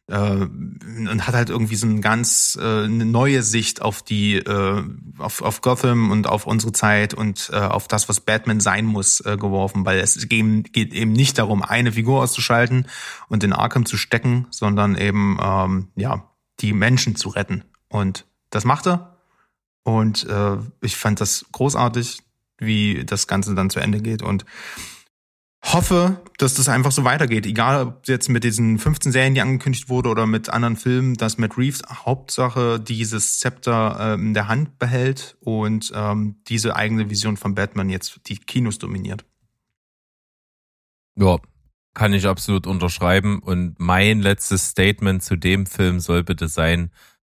äh, 0.07 0.16
und 0.16 1.27
hat 1.27 1.35
halt 1.35 1.51
irgendwie 1.51 1.77
so 1.77 1.86
ein 1.86 2.01
ganz 2.01 2.59
äh, 2.61 2.85
eine 2.85 3.05
neue 3.05 3.43
Sicht 3.43 3.82
auf 3.82 4.03
die 4.03 4.36
äh, 4.36 4.85
auf, 5.19 5.43
auf 5.43 5.61
Gotham 5.61 6.11
und 6.11 6.27
auf 6.27 6.47
unsere 6.47 6.73
Zeit 6.73 7.15
und 7.15 7.51
äh, 7.53 7.57
auf 7.57 7.89
das, 7.89 8.09
was 8.09 8.20
Batman 8.20 8.61
sein 8.61 8.85
muss, 8.85 9.20
äh, 9.20 9.36
geworfen, 9.36 9.86
weil 9.86 9.99
es 10.01 10.28
geht, 10.28 10.73
geht 10.73 10.93
eben 10.93 11.12
nicht 11.12 11.39
darum, 11.39 11.62
eine 11.62 11.93
Figur 11.93 12.23
auszuschalten 12.23 12.86
und 13.28 13.45
in 13.45 13.53
Arkham 13.53 13.86
zu 13.86 13.97
stecken, 13.97 14.47
sondern 14.51 14.97
eben 14.97 15.39
ähm, 15.43 15.89
ja 15.97 16.31
die 16.61 16.73
Menschen 16.73 17.16
zu 17.16 17.31
retten. 17.31 17.65
Und 17.89 18.27
das 18.51 18.65
macht 18.65 18.86
er. 18.86 19.14
Und 19.85 20.27
äh, 20.28 20.56
ich 20.81 20.97
fand 20.97 21.20
das 21.20 21.44
großartig, 21.52 22.19
wie 22.59 23.05
das 23.05 23.27
Ganze 23.27 23.55
dann 23.55 23.70
zu 23.70 23.81
Ende 23.81 24.01
geht 24.01 24.23
und 24.23 24.44
hoffe, 25.73 26.20
dass 26.39 26.55
das 26.55 26.69
einfach 26.69 26.93
so 26.93 27.05
weitergeht. 27.05 27.47
Egal, 27.47 27.86
ob 27.86 28.09
jetzt 28.09 28.28
mit 28.28 28.44
diesen 28.44 28.78
15 28.78 29.12
Serien, 29.12 29.35
die 29.35 29.40
angekündigt 29.40 29.89
wurde, 29.89 30.11
oder 30.11 30.27
mit 30.27 30.51
anderen 30.51 30.77
Filmen, 30.77 31.15
dass 31.15 31.39
Matt 31.39 31.56
Reeves 31.56 31.82
Hauptsache 31.89 32.81
dieses 32.81 33.39
Zepter 33.39 33.97
äh, 33.98 34.15
in 34.15 34.35
der 34.35 34.48
Hand 34.48 34.78
behält 34.78 35.36
und 35.40 35.93
ähm, 35.94 36.36
diese 36.48 36.77
eigene 36.77 37.09
Vision 37.09 37.36
von 37.36 37.55
Batman 37.55 37.89
jetzt 37.89 38.20
die 38.27 38.36
Kinos 38.36 38.78
dominiert. 38.78 39.24
Ja, 41.16 41.39
kann 41.94 42.12
ich 42.12 42.27
absolut 42.27 42.66
unterschreiben. 42.66 43.39
Und 43.39 43.78
mein 43.78 44.20
letztes 44.20 44.70
Statement 44.70 45.23
zu 45.23 45.36
dem 45.36 45.66
Film 45.66 46.01
soll 46.01 46.24
bitte 46.24 46.48
sein, 46.48 46.90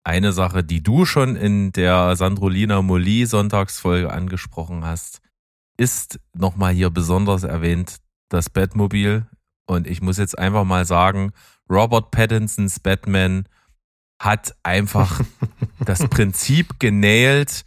eine 0.04 0.32
Sache, 0.32 0.64
die 0.64 0.82
du 0.82 1.04
schon 1.04 1.36
in 1.36 1.72
der 1.72 2.16
Sandrolina 2.16 2.82
Molly 2.82 3.26
Sonntagsfolge 3.26 4.12
angesprochen 4.12 4.84
hast, 4.84 5.20
ist 5.76 6.18
nochmal 6.34 6.72
hier 6.72 6.90
besonders 6.90 7.44
erwähnt, 7.44 7.98
das 8.28 8.50
Batmobil. 8.50 9.26
Und 9.66 9.86
ich 9.86 10.00
muss 10.02 10.18
jetzt 10.18 10.38
einfach 10.38 10.64
mal 10.64 10.84
sagen, 10.84 11.32
Robert 11.70 12.10
Pattinsons 12.10 12.80
Batman 12.80 13.46
hat 14.20 14.56
einfach 14.62 15.20
das 15.84 16.08
Prinzip 16.08 16.80
genäht, 16.80 17.64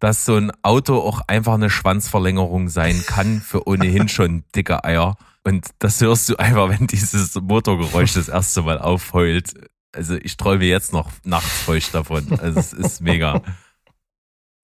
dass 0.00 0.24
so 0.24 0.34
ein 0.34 0.50
Auto 0.62 0.98
auch 0.98 1.20
einfach 1.28 1.54
eine 1.54 1.70
Schwanzverlängerung 1.70 2.68
sein 2.68 3.04
kann 3.06 3.40
für 3.40 3.68
ohnehin 3.68 4.08
schon 4.08 4.42
dicke 4.54 4.82
Eier. 4.84 5.16
Und 5.44 5.68
das 5.78 6.00
hörst 6.00 6.28
du 6.28 6.36
einfach, 6.36 6.68
wenn 6.68 6.86
dieses 6.88 7.34
Motorgeräusch 7.36 8.14
das 8.14 8.28
erste 8.28 8.62
Mal 8.62 8.78
aufheult. 8.78 9.54
Also 9.94 10.14
ich 10.16 10.36
träume 10.36 10.64
jetzt 10.64 10.92
noch 10.92 11.10
nachts 11.24 11.62
feucht 11.62 11.94
davon. 11.94 12.38
Also 12.40 12.58
es 12.60 12.72
ist 12.72 13.00
mega. 13.00 13.42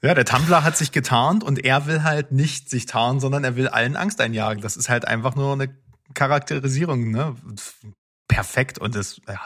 Ja, 0.00 0.14
der 0.14 0.24
Tumblr 0.24 0.62
hat 0.62 0.76
sich 0.76 0.92
getarnt 0.92 1.42
und 1.42 1.64
er 1.64 1.86
will 1.86 2.04
halt 2.04 2.30
nicht 2.30 2.70
sich 2.70 2.86
tarnen, 2.86 3.18
sondern 3.18 3.42
er 3.42 3.56
will 3.56 3.66
allen 3.66 3.96
Angst 3.96 4.20
einjagen. 4.20 4.62
Das 4.62 4.76
ist 4.76 4.88
halt 4.88 5.08
einfach 5.08 5.34
nur 5.34 5.52
eine 5.52 5.74
Charakterisierung, 6.14 7.10
ne? 7.10 7.34
Perfekt 8.28 8.78
und 8.78 8.94
das, 8.94 9.20
ja, 9.26 9.40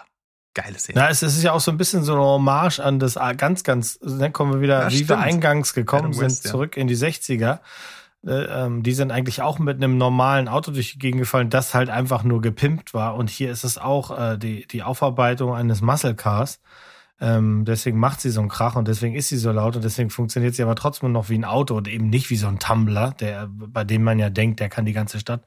geile 0.53 0.79
Szene. 0.79 1.01
Na, 1.01 1.09
es 1.09 1.23
ist 1.23 1.43
ja 1.43 1.53
auch 1.53 1.61
so 1.61 1.71
ein 1.71 1.79
bisschen 1.79 2.03
so 2.03 2.13
eine 2.13 2.21
Hommage 2.23 2.81
an 2.81 2.99
das 2.99 3.15
ganz, 3.39 3.65
ganz, 3.65 3.99
dann 4.01 4.33
kommen 4.35 4.53
wir 4.53 4.61
wieder, 4.61 4.83
Ja, 4.83 4.89
wie 4.91 4.99
wir 4.99 5.05
stimmt. 5.05 5.23
eingangs 5.23 5.73
gekommen 5.73 6.03
Adam 6.03 6.13
sind, 6.13 6.25
West, 6.27 6.45
ja. 6.45 6.51
zurück 6.51 6.77
in 6.77 6.87
die 6.87 6.97
60er. 6.97 7.61
Äh, 8.27 8.44
ähm, 8.44 8.82
die 8.82 8.93
sind 8.93 9.11
eigentlich 9.11 9.43
auch 9.43 9.59
mit 9.59 9.77
einem 9.77 9.99
normalen 9.99 10.49
Auto 10.49 10.70
durch 10.70 10.93
die 10.93 10.99
Gegend 10.99 11.20
gefallen, 11.20 11.51
das 11.51 11.74
halt 11.74 11.90
einfach 11.90 12.23
nur 12.23 12.40
gepimpt 12.40 12.94
war. 12.94 13.16
Und 13.16 13.31
hier 13.31 13.51
ist 13.51 13.65
es 13.65 13.78
auch 13.78 14.16
äh, 14.16 14.39
die, 14.39 14.66
die 14.66 14.82
Aufarbeitung 14.82 15.55
eines 15.55 15.81
Muscle 15.81 16.15
Cars. 16.15 16.61
Ähm, 17.20 17.65
deswegen 17.65 17.99
macht 17.99 18.20
sie 18.20 18.31
so 18.31 18.40
einen 18.40 18.49
Krach 18.49 18.74
und 18.74 18.89
deswegen 18.89 19.15
ist 19.15 19.28
sie 19.28 19.36
so 19.36 19.53
laut 19.53 19.77
und 19.77 19.85
deswegen 19.85 20.11
funktioniert 20.11 20.57
sie 20.57 20.62
aber 20.62 20.74
trotzdem 20.74 21.12
noch 21.12 21.28
wie 21.28 21.39
ein 21.39 21.44
Auto 21.44 21.77
und 21.77 21.86
eben 21.86 22.11
nicht 22.11 22.31
wie 22.31 22.36
so 22.36 22.49
ein 22.49 22.59
Tumbler, 22.59 23.12
der, 23.12 23.49
bei 23.49 23.85
dem 23.85 24.03
man 24.03 24.19
ja 24.19 24.28
denkt, 24.28 24.59
der 24.59 24.69
kann 24.69 24.86
die 24.86 24.93
ganze 24.93 25.20
Stadt 25.20 25.43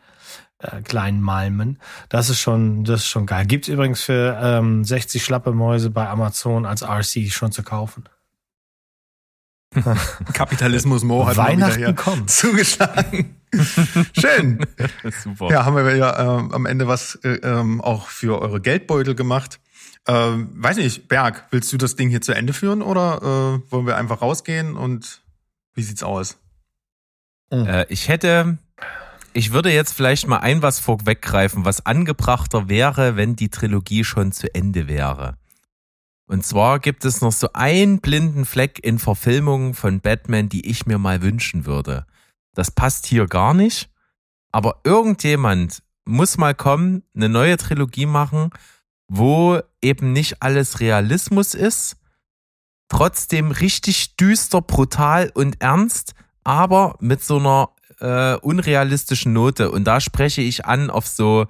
äh, 0.59 0.81
klein 0.81 1.19
malmen. 1.21 1.79
Das 2.07 2.29
ist 2.29 2.39
schon, 2.39 2.85
das 2.85 3.01
ist 3.01 3.07
schon 3.07 3.25
geil. 3.25 3.45
Gibt's 3.45 3.67
übrigens 3.67 4.03
für 4.03 4.39
ähm, 4.41 4.85
60 4.85 5.23
schlappe 5.23 5.51
Mäuse 5.51 5.89
bei 5.89 6.07
Amazon 6.07 6.65
als 6.65 6.81
RC 6.81 7.29
schon 7.31 7.51
zu 7.51 7.63
kaufen. 7.63 8.05
Kapitalismus 10.33 11.03
Mo 11.03 11.25
hat 11.25 11.33
wieder 11.33 11.43
Weihnachten 11.43 11.77
hier 11.77 11.93
kommt. 11.93 12.29
zugeschlagen. 12.29 13.35
Schön. 14.19 14.65
Super. 15.23 15.49
Ja, 15.49 15.65
haben 15.65 15.75
wir 15.75 15.95
ja 15.95 16.39
ähm, 16.39 16.51
am 16.51 16.65
Ende 16.65 16.87
was 16.87 17.15
äh, 17.23 17.35
ähm, 17.43 17.81
auch 17.81 18.07
für 18.07 18.41
eure 18.41 18.61
Geldbeutel 18.61 19.15
gemacht. 19.15 19.59
Ähm, 20.07 20.49
weiß 20.53 20.77
nicht, 20.77 21.07
Berg, 21.07 21.45
willst 21.51 21.71
du 21.73 21.77
das 21.77 21.95
Ding 21.95 22.09
hier 22.09 22.21
zu 22.21 22.33
Ende 22.33 22.53
führen 22.53 22.81
oder 22.81 23.17
äh, 23.17 23.71
wollen 23.71 23.87
wir 23.87 23.97
einfach 23.97 24.21
rausgehen 24.21 24.75
und 24.75 25.21
wie 25.73 25.81
sieht's 25.81 26.03
aus? 26.03 26.37
Äh, 27.51 27.85
ich 27.89 28.07
hätte, 28.07 28.57
ich 29.33 29.51
würde 29.51 29.71
jetzt 29.71 29.93
vielleicht 29.93 30.27
mal 30.27 30.39
ein 30.39 30.61
was 30.61 30.79
vorweggreifen, 30.79 31.65
was 31.65 31.85
angebrachter 31.85 32.69
wäre, 32.69 33.15
wenn 33.15 33.35
die 33.35 33.49
Trilogie 33.49 34.03
schon 34.03 34.31
zu 34.31 34.53
Ende 34.53 34.87
wäre. 34.87 35.37
Und 36.27 36.45
zwar 36.45 36.79
gibt 36.79 37.05
es 37.05 37.21
noch 37.21 37.31
so 37.31 37.49
einen 37.53 37.99
blinden 37.99 38.45
Fleck 38.45 38.79
in 38.83 38.97
Verfilmungen 38.97 39.73
von 39.73 40.01
Batman, 40.01 40.49
die 40.49 40.67
ich 40.67 40.85
mir 40.85 40.97
mal 40.97 41.21
wünschen 41.21 41.65
würde. 41.65 42.05
Das 42.55 42.71
passt 42.71 43.05
hier 43.05 43.27
gar 43.27 43.53
nicht, 43.53 43.89
aber 44.51 44.81
irgendjemand 44.83 45.83
muss 46.05 46.37
mal 46.37 46.55
kommen, 46.55 47.03
eine 47.15 47.29
neue 47.29 47.57
Trilogie 47.57 48.05
machen, 48.05 48.49
wo 49.07 49.59
eben 49.81 50.13
nicht 50.13 50.41
alles 50.41 50.79
Realismus 50.79 51.53
ist, 51.53 51.97
trotzdem 52.87 53.51
richtig 53.51 54.15
düster, 54.15 54.61
brutal 54.61 55.31
und 55.33 55.61
ernst, 55.61 56.13
aber 56.43 56.95
mit 56.99 57.23
so 57.23 57.37
einer 57.37 57.69
äh, 57.99 58.37
unrealistischen 58.37 59.33
Note. 59.33 59.71
Und 59.71 59.85
da 59.85 59.99
spreche 59.99 60.41
ich 60.41 60.65
an 60.65 60.89
auf 60.89 61.07
so 61.07 61.47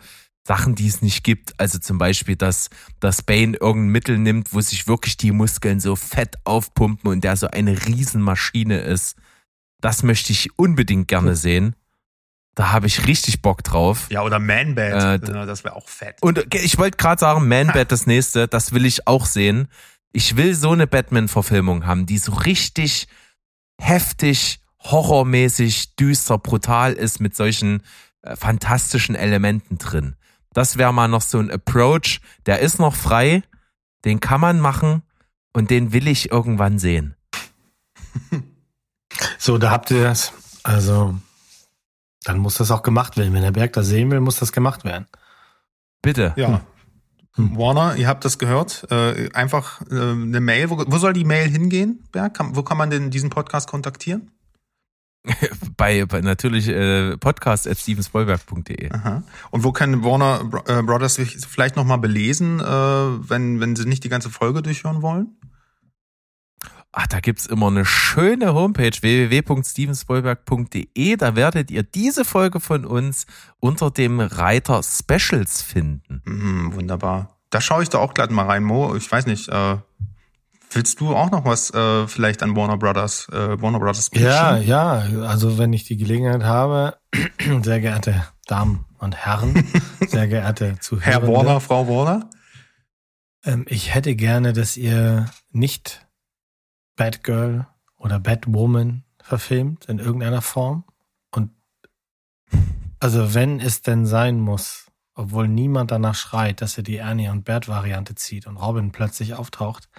Sachen, 0.47 0.75
die 0.75 0.87
es 0.87 1.01
nicht 1.01 1.23
gibt. 1.23 1.59
Also 1.59 1.79
zum 1.79 1.97
Beispiel, 1.97 2.35
dass, 2.35 2.69
dass 2.99 3.23
Bane 3.23 3.57
irgendein 3.57 3.91
Mittel 3.91 4.17
nimmt, 4.19 4.53
wo 4.53 4.61
sich 4.61 4.87
wirklich 4.87 5.17
die 5.17 5.31
Muskeln 5.31 5.79
so 5.79 5.95
fett 5.95 6.35
aufpumpen 6.43 7.09
und 7.09 7.23
der 7.23 7.35
so 7.35 7.47
eine 7.47 7.85
Riesenmaschine 7.87 8.79
ist. 8.79 9.17
Das 9.81 10.03
möchte 10.03 10.31
ich 10.31 10.57
unbedingt 10.57 11.07
gerne 11.07 11.35
sehen. 11.35 11.75
Da 12.53 12.71
habe 12.71 12.87
ich 12.87 13.07
richtig 13.07 13.41
Bock 13.41 13.63
drauf. 13.63 14.07
Ja, 14.09 14.21
oder 14.21 14.39
Man-Bat, 14.39 15.23
Äh, 15.27 15.43
äh, 15.43 15.45
das 15.45 15.63
wäre 15.63 15.75
auch 15.75 15.89
fett. 15.89 16.21
Und 16.21 16.53
ich 16.53 16.77
wollte 16.77 16.97
gerade 16.97 17.19
sagen, 17.19 17.47
Man-Bat 17.47 17.91
das 17.91 18.05
nächste, 18.05 18.47
das 18.47 18.71
will 18.71 18.85
ich 18.85 19.07
auch 19.07 19.25
sehen. 19.25 19.67
Ich 20.13 20.37
will 20.37 20.55
so 20.55 20.71
eine 20.71 20.87
Batman-Verfilmung 20.87 21.85
haben, 21.85 22.05
die 22.05 22.19
so 22.19 22.33
richtig 22.33 23.07
heftig, 23.81 24.61
horrormäßig, 24.79 25.95
düster, 25.95 26.37
brutal 26.37 26.93
ist 26.93 27.19
mit 27.19 27.35
solchen 27.35 27.81
äh, 28.21 28.35
fantastischen 28.35 29.15
Elementen 29.15 29.77
drin. 29.77 30.15
Das 30.55 30.77
wäre 30.77 30.93
mal 30.93 31.09
noch 31.09 31.21
so 31.21 31.37
ein 31.37 31.51
Approach, 31.51 32.21
der 32.45 32.59
ist 32.59 32.79
noch 32.79 32.95
frei, 32.95 33.43
den 34.05 34.21
kann 34.21 34.39
man 34.39 34.61
machen 34.61 35.03
und 35.51 35.69
den 35.69 35.91
will 35.91 36.07
ich 36.07 36.31
irgendwann 36.31 36.79
sehen. 36.79 37.15
So, 39.37 39.57
da 39.57 39.71
habt 39.71 39.91
ihr 39.91 40.03
das. 40.03 40.33
Also, 40.63 41.15
dann 42.25 42.39
muss 42.39 42.55
das 42.55 42.69
auch 42.69 42.83
gemacht 42.83 43.15
werden. 43.15 43.33
Wenn 43.33 43.43
der 43.43 43.51
Berg 43.51 43.71
das 43.71 43.87
sehen 43.87 44.11
will, 44.11 44.19
muss 44.19 44.39
das 44.39 44.51
gemacht 44.51 44.83
werden. 44.83 45.05
Bitte. 46.01 46.33
Ja. 46.35 46.61
Hm. 47.35 47.57
Warner, 47.57 47.95
ihr 47.95 48.07
habt 48.07 48.25
das 48.25 48.39
gehört. 48.39 48.85
Äh, 48.91 49.29
einfach 49.33 49.81
äh, 49.89 49.95
eine 49.95 50.41
Mail. 50.41 50.69
Wo, 50.69 50.83
wo 50.85 50.97
soll 50.97 51.13
die 51.13 51.23
Mail 51.23 51.49
hingehen, 51.49 52.03
Berg? 52.11 52.33
Kann, 52.33 52.55
wo 52.57 52.63
kann 52.63 52.77
man 52.77 52.89
denn 52.89 53.09
diesen 53.09 53.29
Podcast 53.29 53.69
kontaktieren? 53.69 54.31
Bei, 55.77 56.05
bei 56.05 56.21
natürlich 56.21 56.67
äh, 56.67 57.17
podcast 57.17 57.67
at 57.67 57.77
stevenspoilberg.de. 57.77 58.91
Aha. 58.91 59.23
Und 59.51 59.63
wo 59.63 59.71
können 59.71 60.03
Warner 60.03 60.41
äh, 60.67 60.83
Brothers 60.83 61.15
sich 61.15 61.37
vielleicht 61.47 61.75
nochmal 61.75 61.97
belesen, 61.97 62.59
äh, 62.59 62.63
wenn, 62.63 63.59
wenn 63.59 63.75
sie 63.75 63.85
nicht 63.85 64.03
die 64.03 64.09
ganze 64.09 64.29
Folge 64.29 64.61
durchhören 64.61 65.01
wollen? 65.01 65.37
Ach, 66.97 67.07
da 67.07 67.19
gibt's 67.19 67.45
immer 67.45 67.67
eine 67.67 67.83
schöne 67.83 68.53
Homepage 68.53 68.93
www.stevenspoilberg.de. 69.01 71.17
Da 71.17 71.35
werdet 71.35 71.69
ihr 71.69 71.83
diese 71.83 72.23
Folge 72.23 72.61
von 72.61 72.85
uns 72.85 73.25
unter 73.59 73.91
dem 73.91 74.21
Reiter 74.21 74.81
Specials 74.81 75.61
finden. 75.61 76.21
Mhm, 76.23 76.73
wunderbar. 76.73 77.35
Da 77.49 77.59
schaue 77.59 77.83
ich 77.83 77.89
da 77.89 77.97
auch 77.97 78.13
gleich 78.13 78.29
mal 78.29 78.45
rein, 78.45 78.63
Mo. 78.63 78.95
Ich 78.95 79.11
weiß 79.11 79.25
nicht, 79.25 79.49
äh, 79.49 79.75
willst 80.75 80.99
du 80.99 81.15
auch 81.15 81.31
noch 81.31 81.45
was 81.45 81.73
äh, 81.73 82.07
vielleicht 82.07 82.43
an 82.43 82.55
Warner 82.55 82.77
Brothers, 82.77 83.27
äh, 83.31 83.61
Warner 83.61 83.79
Brothers 83.79 84.09
Ja, 84.13 84.53
pitchen? 84.53 84.67
ja. 84.67 84.91
Also, 85.27 85.57
wenn 85.57 85.73
ich 85.73 85.85
die 85.85 85.97
Gelegenheit 85.97 86.43
habe, 86.43 86.97
sehr 87.63 87.79
geehrte 87.79 88.25
Damen 88.47 88.85
und 88.99 89.15
Herren, 89.15 89.65
sehr 90.07 90.27
geehrte 90.27 90.77
Zuhörer. 90.79 91.05
Herr 91.05 91.27
Warner, 91.27 91.59
Frau 91.59 91.87
Warner? 91.87 92.29
Ähm, 93.43 93.65
ich 93.67 93.93
hätte 93.93 94.15
gerne, 94.15 94.53
dass 94.53 94.77
ihr 94.77 95.25
nicht 95.51 96.05
Batgirl 96.95 97.67
oder 97.97 98.19
Batwoman 98.19 99.03
verfilmt 99.21 99.85
in 99.85 99.99
irgendeiner 99.99 100.41
Form. 100.41 100.83
Und 101.31 101.51
also 102.99 103.33
wenn 103.33 103.59
es 103.59 103.81
denn 103.81 104.05
sein 104.05 104.39
muss, 104.39 104.87
obwohl 105.15 105.47
niemand 105.47 105.91
danach 105.91 106.15
schreit, 106.15 106.61
dass 106.61 106.77
er 106.77 106.83
die 106.83 106.97
Ernie 106.97 107.29
und 107.29 107.45
Bert-Variante 107.45 108.15
zieht 108.15 108.47
und 108.47 108.57
Robin 108.57 108.91
plötzlich 108.91 109.33
auftaucht, 109.33 109.89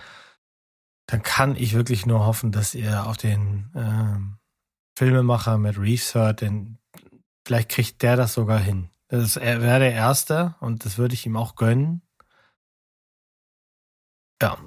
dann 1.07 1.23
kann 1.23 1.55
ich 1.57 1.75
wirklich 1.75 2.07
nur 2.07 2.27
hoffen, 2.27 2.53
dass 2.53 2.75
ihr 2.75 3.07
auf 3.07 3.17
den 3.17 3.71
ähm, 3.75 4.39
Filmemacher 4.99 5.59
mit 5.59 5.79
Reeves 5.79 6.15
hört, 6.15 6.41
denn 6.41 6.79
vielleicht 7.47 7.69
kriegt 7.69 8.03
der 8.03 8.17
das 8.17 8.35
sogar 8.35 8.59
hin. 8.59 8.91
Das 9.09 9.37
wäre 9.37 9.79
der 9.79 9.93
Erste 9.93 10.57
und 10.61 10.85
das 10.85 10.99
würde 10.99 11.15
ich 11.15 11.27
ihm 11.27 11.37
auch 11.37 11.55
gönnen. 11.55 12.03
Ja, 14.43 14.59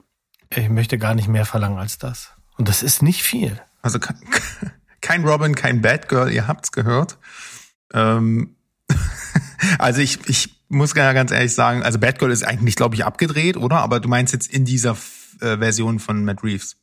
ich 0.49 0.69
möchte 0.69 0.97
gar 0.97 1.13
nicht 1.13 1.27
mehr 1.27 1.45
verlangen 1.45 1.77
als 1.77 1.97
das. 1.97 2.31
Und 2.57 2.69
das 2.69 2.83
ist 2.83 3.01
nicht 3.03 3.21
viel. 3.23 3.61
Also 3.81 3.99
ke- 3.99 4.15
kein 5.01 5.25
Robin, 5.27 5.55
kein 5.55 5.81
Batgirl, 5.81 6.31
ihr 6.31 6.47
habt's 6.47 6.71
gehört. 6.71 7.17
Ähm, 7.93 8.55
also 9.77 9.99
ich, 10.01 10.27
ich 10.29 10.63
muss 10.69 10.95
ganz 10.95 11.31
ehrlich 11.31 11.53
sagen, 11.53 11.83
also 11.83 11.99
Batgirl 11.99 12.31
ist 12.31 12.43
eigentlich, 12.43 12.75
glaube 12.75 12.95
ich, 12.95 13.03
abgedreht, 13.03 13.57
oder? 13.57 13.79
Aber 13.79 13.99
du 13.99 14.07
meinst 14.07 14.33
jetzt 14.33 14.49
in 14.49 14.63
dieser 14.65 14.95
Version 15.57 15.99
von 15.99 16.23
Matt 16.25 16.43
Reeves. 16.43 16.75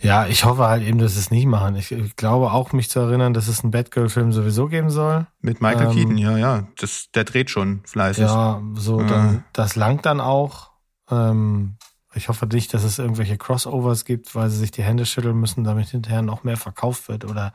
Ja, 0.00 0.26
ich 0.26 0.44
hoffe 0.44 0.66
halt 0.66 0.82
eben, 0.82 0.98
dass 0.98 1.12
sie 1.14 1.20
es 1.20 1.30
nicht 1.30 1.46
machen. 1.46 1.76
Ich, 1.76 1.92
ich 1.92 2.16
glaube 2.16 2.50
auch, 2.50 2.72
mich 2.72 2.90
zu 2.90 2.98
erinnern, 2.98 3.32
dass 3.32 3.46
es 3.46 3.62
einen 3.62 3.70
Batgirl-Film 3.70 4.32
sowieso 4.32 4.66
geben 4.66 4.90
soll. 4.90 5.26
Mit 5.40 5.60
Michael 5.60 5.86
Ähm, 5.86 5.92
Keaton, 5.94 6.18
ja, 6.18 6.36
ja. 6.36 6.66
Das, 6.80 7.10
der 7.14 7.22
dreht 7.22 7.48
schon 7.48 7.82
fleißig. 7.84 8.24
Ja, 8.24 8.60
so, 8.74 9.00
Ja. 9.00 9.06
dann, 9.06 9.44
das 9.52 9.76
langt 9.76 10.04
dann 10.04 10.20
auch. 10.20 10.70
Ähm, 11.10 11.76
ich 12.14 12.28
hoffe 12.28 12.46
nicht, 12.46 12.74
dass 12.74 12.82
es 12.82 12.98
irgendwelche 12.98 13.38
Crossovers 13.38 14.04
gibt, 14.04 14.34
weil 14.34 14.50
sie 14.50 14.58
sich 14.58 14.72
die 14.72 14.82
Hände 14.82 15.06
schütteln 15.06 15.38
müssen, 15.38 15.62
damit 15.62 15.88
hinterher 15.90 16.22
noch 16.22 16.42
mehr 16.42 16.56
verkauft 16.56 17.08
wird 17.08 17.24
oder 17.24 17.52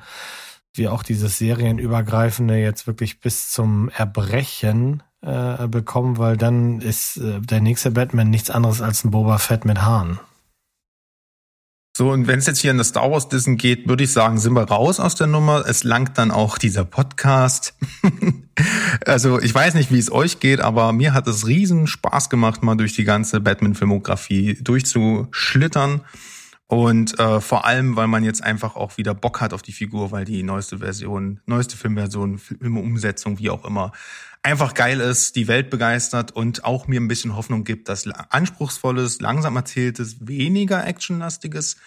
wir 0.74 0.94
auch 0.94 1.04
dieses 1.04 1.38
serienübergreifende 1.38 2.56
jetzt 2.58 2.88
wirklich 2.88 3.20
bis 3.20 3.52
zum 3.52 3.90
Erbrechen 3.90 5.04
äh, 5.22 5.68
bekommen, 5.68 6.18
weil 6.18 6.38
dann 6.38 6.80
ist 6.80 7.18
äh, 7.18 7.42
der 7.42 7.60
nächste 7.62 7.92
Batman 7.92 8.30
nichts 8.30 8.50
anderes 8.50 8.82
als 8.82 9.04
ein 9.04 9.12
Boba 9.12 9.38
Fett 9.40 9.66
mit 9.66 9.82
Haaren. 9.82 10.20
So, 11.96 12.10
und 12.10 12.26
wenn 12.26 12.40
es 12.40 12.48
jetzt 12.48 12.58
hier 12.58 12.72
in 12.72 12.80
das 12.80 12.88
Star 12.88 13.12
Wars 13.12 13.30
Dissen 13.30 13.56
geht, 13.56 13.88
würde 13.88 14.04
ich 14.04 14.12
sagen, 14.12 14.40
sind 14.40 14.54
wir 14.54 14.64
raus 14.64 15.00
aus 15.00 15.14
der 15.14 15.28
Nummer. 15.28 15.64
Es 15.68 15.84
langt 15.84 16.18
dann 16.18 16.32
auch 16.32 16.58
dieser 16.58 16.86
Podcast. 16.86 17.76
also 19.06 19.40
ich 19.40 19.54
weiß 19.54 19.76
nicht, 19.76 19.92
wie 19.92 20.00
es 20.00 20.12
euch 20.12 20.40
geht, 20.40 20.60
aber 20.60 20.92
mir 20.92 21.14
hat 21.14 21.28
es 21.28 21.46
riesen 21.46 21.86
Spaß 21.86 22.32
gemacht, 22.32 22.64
mal 22.64 22.76
durch 22.76 22.94
die 22.94 23.04
ganze 23.04 23.42
Batman-Filmografie 23.42 24.58
durchzuschlittern. 24.60 26.02
Und 26.66 27.20
äh, 27.20 27.40
vor 27.40 27.66
allem, 27.66 27.96
weil 27.96 28.08
man 28.08 28.24
jetzt 28.24 28.44
einfach 28.44 28.76
auch 28.76 28.98
wieder 28.98 29.14
Bock 29.14 29.40
hat 29.40 29.54
auf 29.54 29.62
die 29.62 29.74
Figur, 29.74 30.12
weil 30.12 30.26
die 30.26 30.42
neueste 30.42 30.80
Version, 30.80 31.42
neueste 31.46 31.78
Filmversion, 31.78 32.40
Filmumsetzung, 32.40 33.38
wie 33.38 33.52
auch 33.52 33.66
immer, 33.66 33.92
einfach 34.44 34.74
geil 34.74 35.00
ist, 35.00 35.36
die 35.36 35.48
Welt 35.48 35.70
begeistert 35.70 36.32
und 36.32 36.66
auch 36.66 36.88
mir 36.88 37.00
ein 37.00 37.08
bisschen 37.08 37.36
Hoffnung 37.36 37.64
gibt, 37.64 37.90
dass 37.90 38.08
anspruchsvolles, 38.08 39.22
langsam 39.22 39.56
erzähltes, 39.56 40.28
weniger 40.28 40.86
actionlastiges 40.86 41.78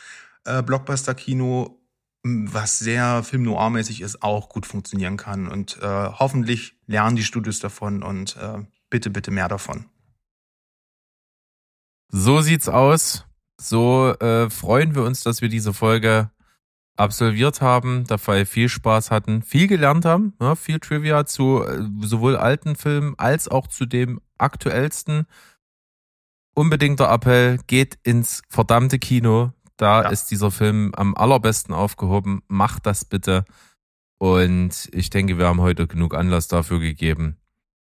äh, 0.45 0.63
Blockbuster-Kino, 0.63 1.79
was 2.25 2.79
sehr 2.79 3.23
Film 3.23 3.45
noir-mäßig 3.45 4.01
ist, 4.01 4.23
auch 4.23 4.49
gut 4.49 4.67
funktionieren 4.67 5.17
kann. 5.17 5.47
Und 5.47 5.79
äh, 5.81 5.87
hoffentlich 5.87 6.75
lernen 6.87 7.15
die 7.15 7.25
Studios 7.25 7.61
davon 7.61 8.03
und 8.03 8.37
äh, 8.37 8.65
bitte, 8.91 9.11
bitte 9.11 9.31
mehr 9.31 9.49
davon. 9.49 9.87
So 12.09 12.41
sieht's 12.41 12.69
aus. 12.69 13.27
So 13.61 14.15
äh, 14.19 14.51
freuen 14.51 14.95
wir 14.95 15.03
uns, 15.03 15.23
dass 15.23 15.41
wir 15.41 15.49
diese 15.49 15.73
Folge 15.73 16.31
absolviert 16.97 17.61
haben, 17.61 18.05
dabei 18.07 18.47
viel 18.47 18.69
Spaß 18.69 19.11
hatten, 19.11 19.43
viel 19.43 19.67
gelernt 19.67 20.05
haben, 20.05 20.35
ja, 20.41 20.55
viel 20.55 20.79
Trivia 20.81 21.27
zu 21.27 21.63
äh, 21.63 21.83
sowohl 22.01 22.37
alten 22.37 22.77
Filmen 22.77 23.15
als 23.19 23.49
auch 23.49 23.67
zu 23.67 23.87
dem 23.87 24.21
aktuellsten. 24.39 25.27
Unbedingter 26.55 27.11
Appell, 27.13 27.59
geht 27.67 27.99
ins 28.03 28.43
verdammte 28.49 28.99
Kino. 28.99 29.53
Da 29.77 30.03
Ja. 30.05 30.09
ist 30.09 30.31
dieser 30.31 30.51
Film 30.51 30.93
am 30.97 31.15
allerbesten 31.15 31.75
aufgehoben. 31.75 32.43
Macht 32.49 32.87
das 32.87 33.05
bitte. 33.05 33.45
Und 34.19 34.89
ich 34.93 35.11
denke, 35.11 35.37
wir 35.37 35.47
haben 35.47 35.61
heute 35.61 35.87
genug 35.87 36.15
Anlass 36.15 36.49
dafür 36.49 36.81
gegeben. 36.81 37.37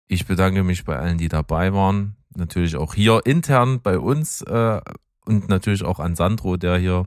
Ich 0.06 0.26
bedanke 0.26 0.62
mich 0.62 0.84
bei 0.84 0.98
allen, 0.98 1.16
die 1.16 1.28
dabei 1.28 1.72
waren. 1.72 2.16
Natürlich 2.34 2.76
auch 2.76 2.92
hier 2.94 3.22
intern 3.24 3.80
bei 3.80 3.98
uns 3.98 4.42
äh, 4.42 4.80
und 5.24 5.48
natürlich 5.48 5.84
auch 5.84 5.98
an 5.98 6.14
Sandro, 6.16 6.58
der 6.58 6.76
hier 6.76 7.06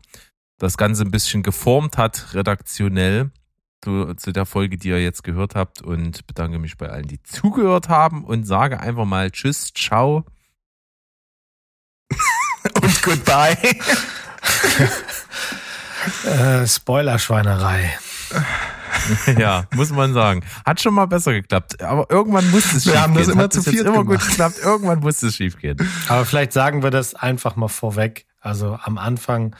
das 0.57 0.77
Ganze 0.77 1.03
ein 1.03 1.11
bisschen 1.11 1.43
geformt 1.43 1.97
hat, 1.97 2.33
redaktionell 2.33 3.31
zu, 3.83 4.13
zu 4.15 4.31
der 4.31 4.45
Folge, 4.45 4.77
die 4.77 4.89
ihr 4.89 5.01
jetzt 5.03 5.23
gehört 5.23 5.55
habt. 5.55 5.81
Und 5.81 6.25
bedanke 6.27 6.59
mich 6.59 6.77
bei 6.77 6.89
allen, 6.89 7.07
die 7.07 7.21
zugehört 7.23 7.89
haben 7.89 8.23
und 8.23 8.45
sage 8.45 8.79
einfach 8.79 9.05
mal 9.05 9.31
Tschüss, 9.31 9.73
ciao. 9.73 10.25
Und 12.81 13.01
goodbye. 13.03 13.57
Äh, 16.25 16.67
Spoilerschweinerei. 16.67 17.97
ja, 19.37 19.65
muss 19.73 19.89
man 19.91 20.13
sagen. 20.13 20.43
Hat 20.65 20.81
schon 20.81 20.93
mal 20.93 21.05
besser 21.05 21.31
geklappt. 21.33 21.81
Aber 21.81 22.09
irgendwann 22.09 22.49
muss 22.51 22.65
es 22.73 22.85
Wir 22.85 22.91
schief 22.93 23.01
haben 23.01 23.13
das 23.15 23.25
gehen. 23.27 23.33
immer 23.33 23.43
Hat 23.43 23.53
zu 23.53 23.63
viert 23.63 23.85
immer 23.87 23.97
gut 24.03 24.07
gemacht. 24.19 24.27
geklappt. 24.29 24.55
Irgendwann 24.61 24.99
muss 24.99 25.23
es 25.23 25.35
schief 25.35 25.57
gehen. 25.57 25.77
Aber 26.09 26.25
vielleicht 26.25 26.51
sagen 26.53 26.83
wir 26.83 26.91
das 26.91 27.15
einfach 27.15 27.55
mal 27.55 27.69
vorweg. 27.69 28.25
Also 28.41 28.77
am 28.83 28.97
Anfang, 28.97 29.53
äh, 29.53 29.55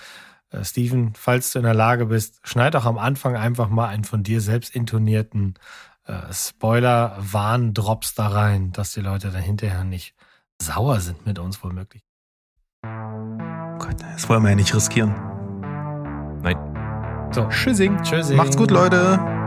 Steven, 0.62 1.14
falls 1.16 1.52
du 1.52 1.60
in 1.60 1.66
der 1.66 1.74
Lage 1.74 2.06
bist, 2.06 2.40
schneid 2.44 2.76
auch 2.76 2.86
am 2.86 2.98
Anfang 2.98 3.36
einfach 3.36 3.70
mal 3.70 3.88
einen 3.88 4.04
von 4.04 4.24
dir 4.24 4.42
selbst 4.42 4.76
intonierten 4.76 5.56
äh, 6.06 6.32
Spoiler-Warn-Drops 6.32 8.16
da 8.16 8.28
rein, 8.28 8.72
dass 8.72 8.94
die 8.94 9.02
Leute 9.02 9.32
dann 9.32 9.42
hinterher 9.42 9.84
nicht 9.84 10.14
sauer 10.62 11.00
sind 11.00 11.26
mit 11.26 11.40
uns 11.40 11.64
womöglich. 11.64 12.04
Gott, 12.82 13.96
das 14.14 14.28
wollen 14.30 14.44
wir 14.44 14.50
ja 14.50 14.56
nicht 14.56 14.74
riskieren. 14.76 15.14
Nein. 16.42 16.58
So, 17.32 17.48
Tschüssing. 17.48 18.02
tschüss. 18.04 18.30
Macht's 18.30 18.58
gut, 18.58 18.70
Leute. 18.70 19.43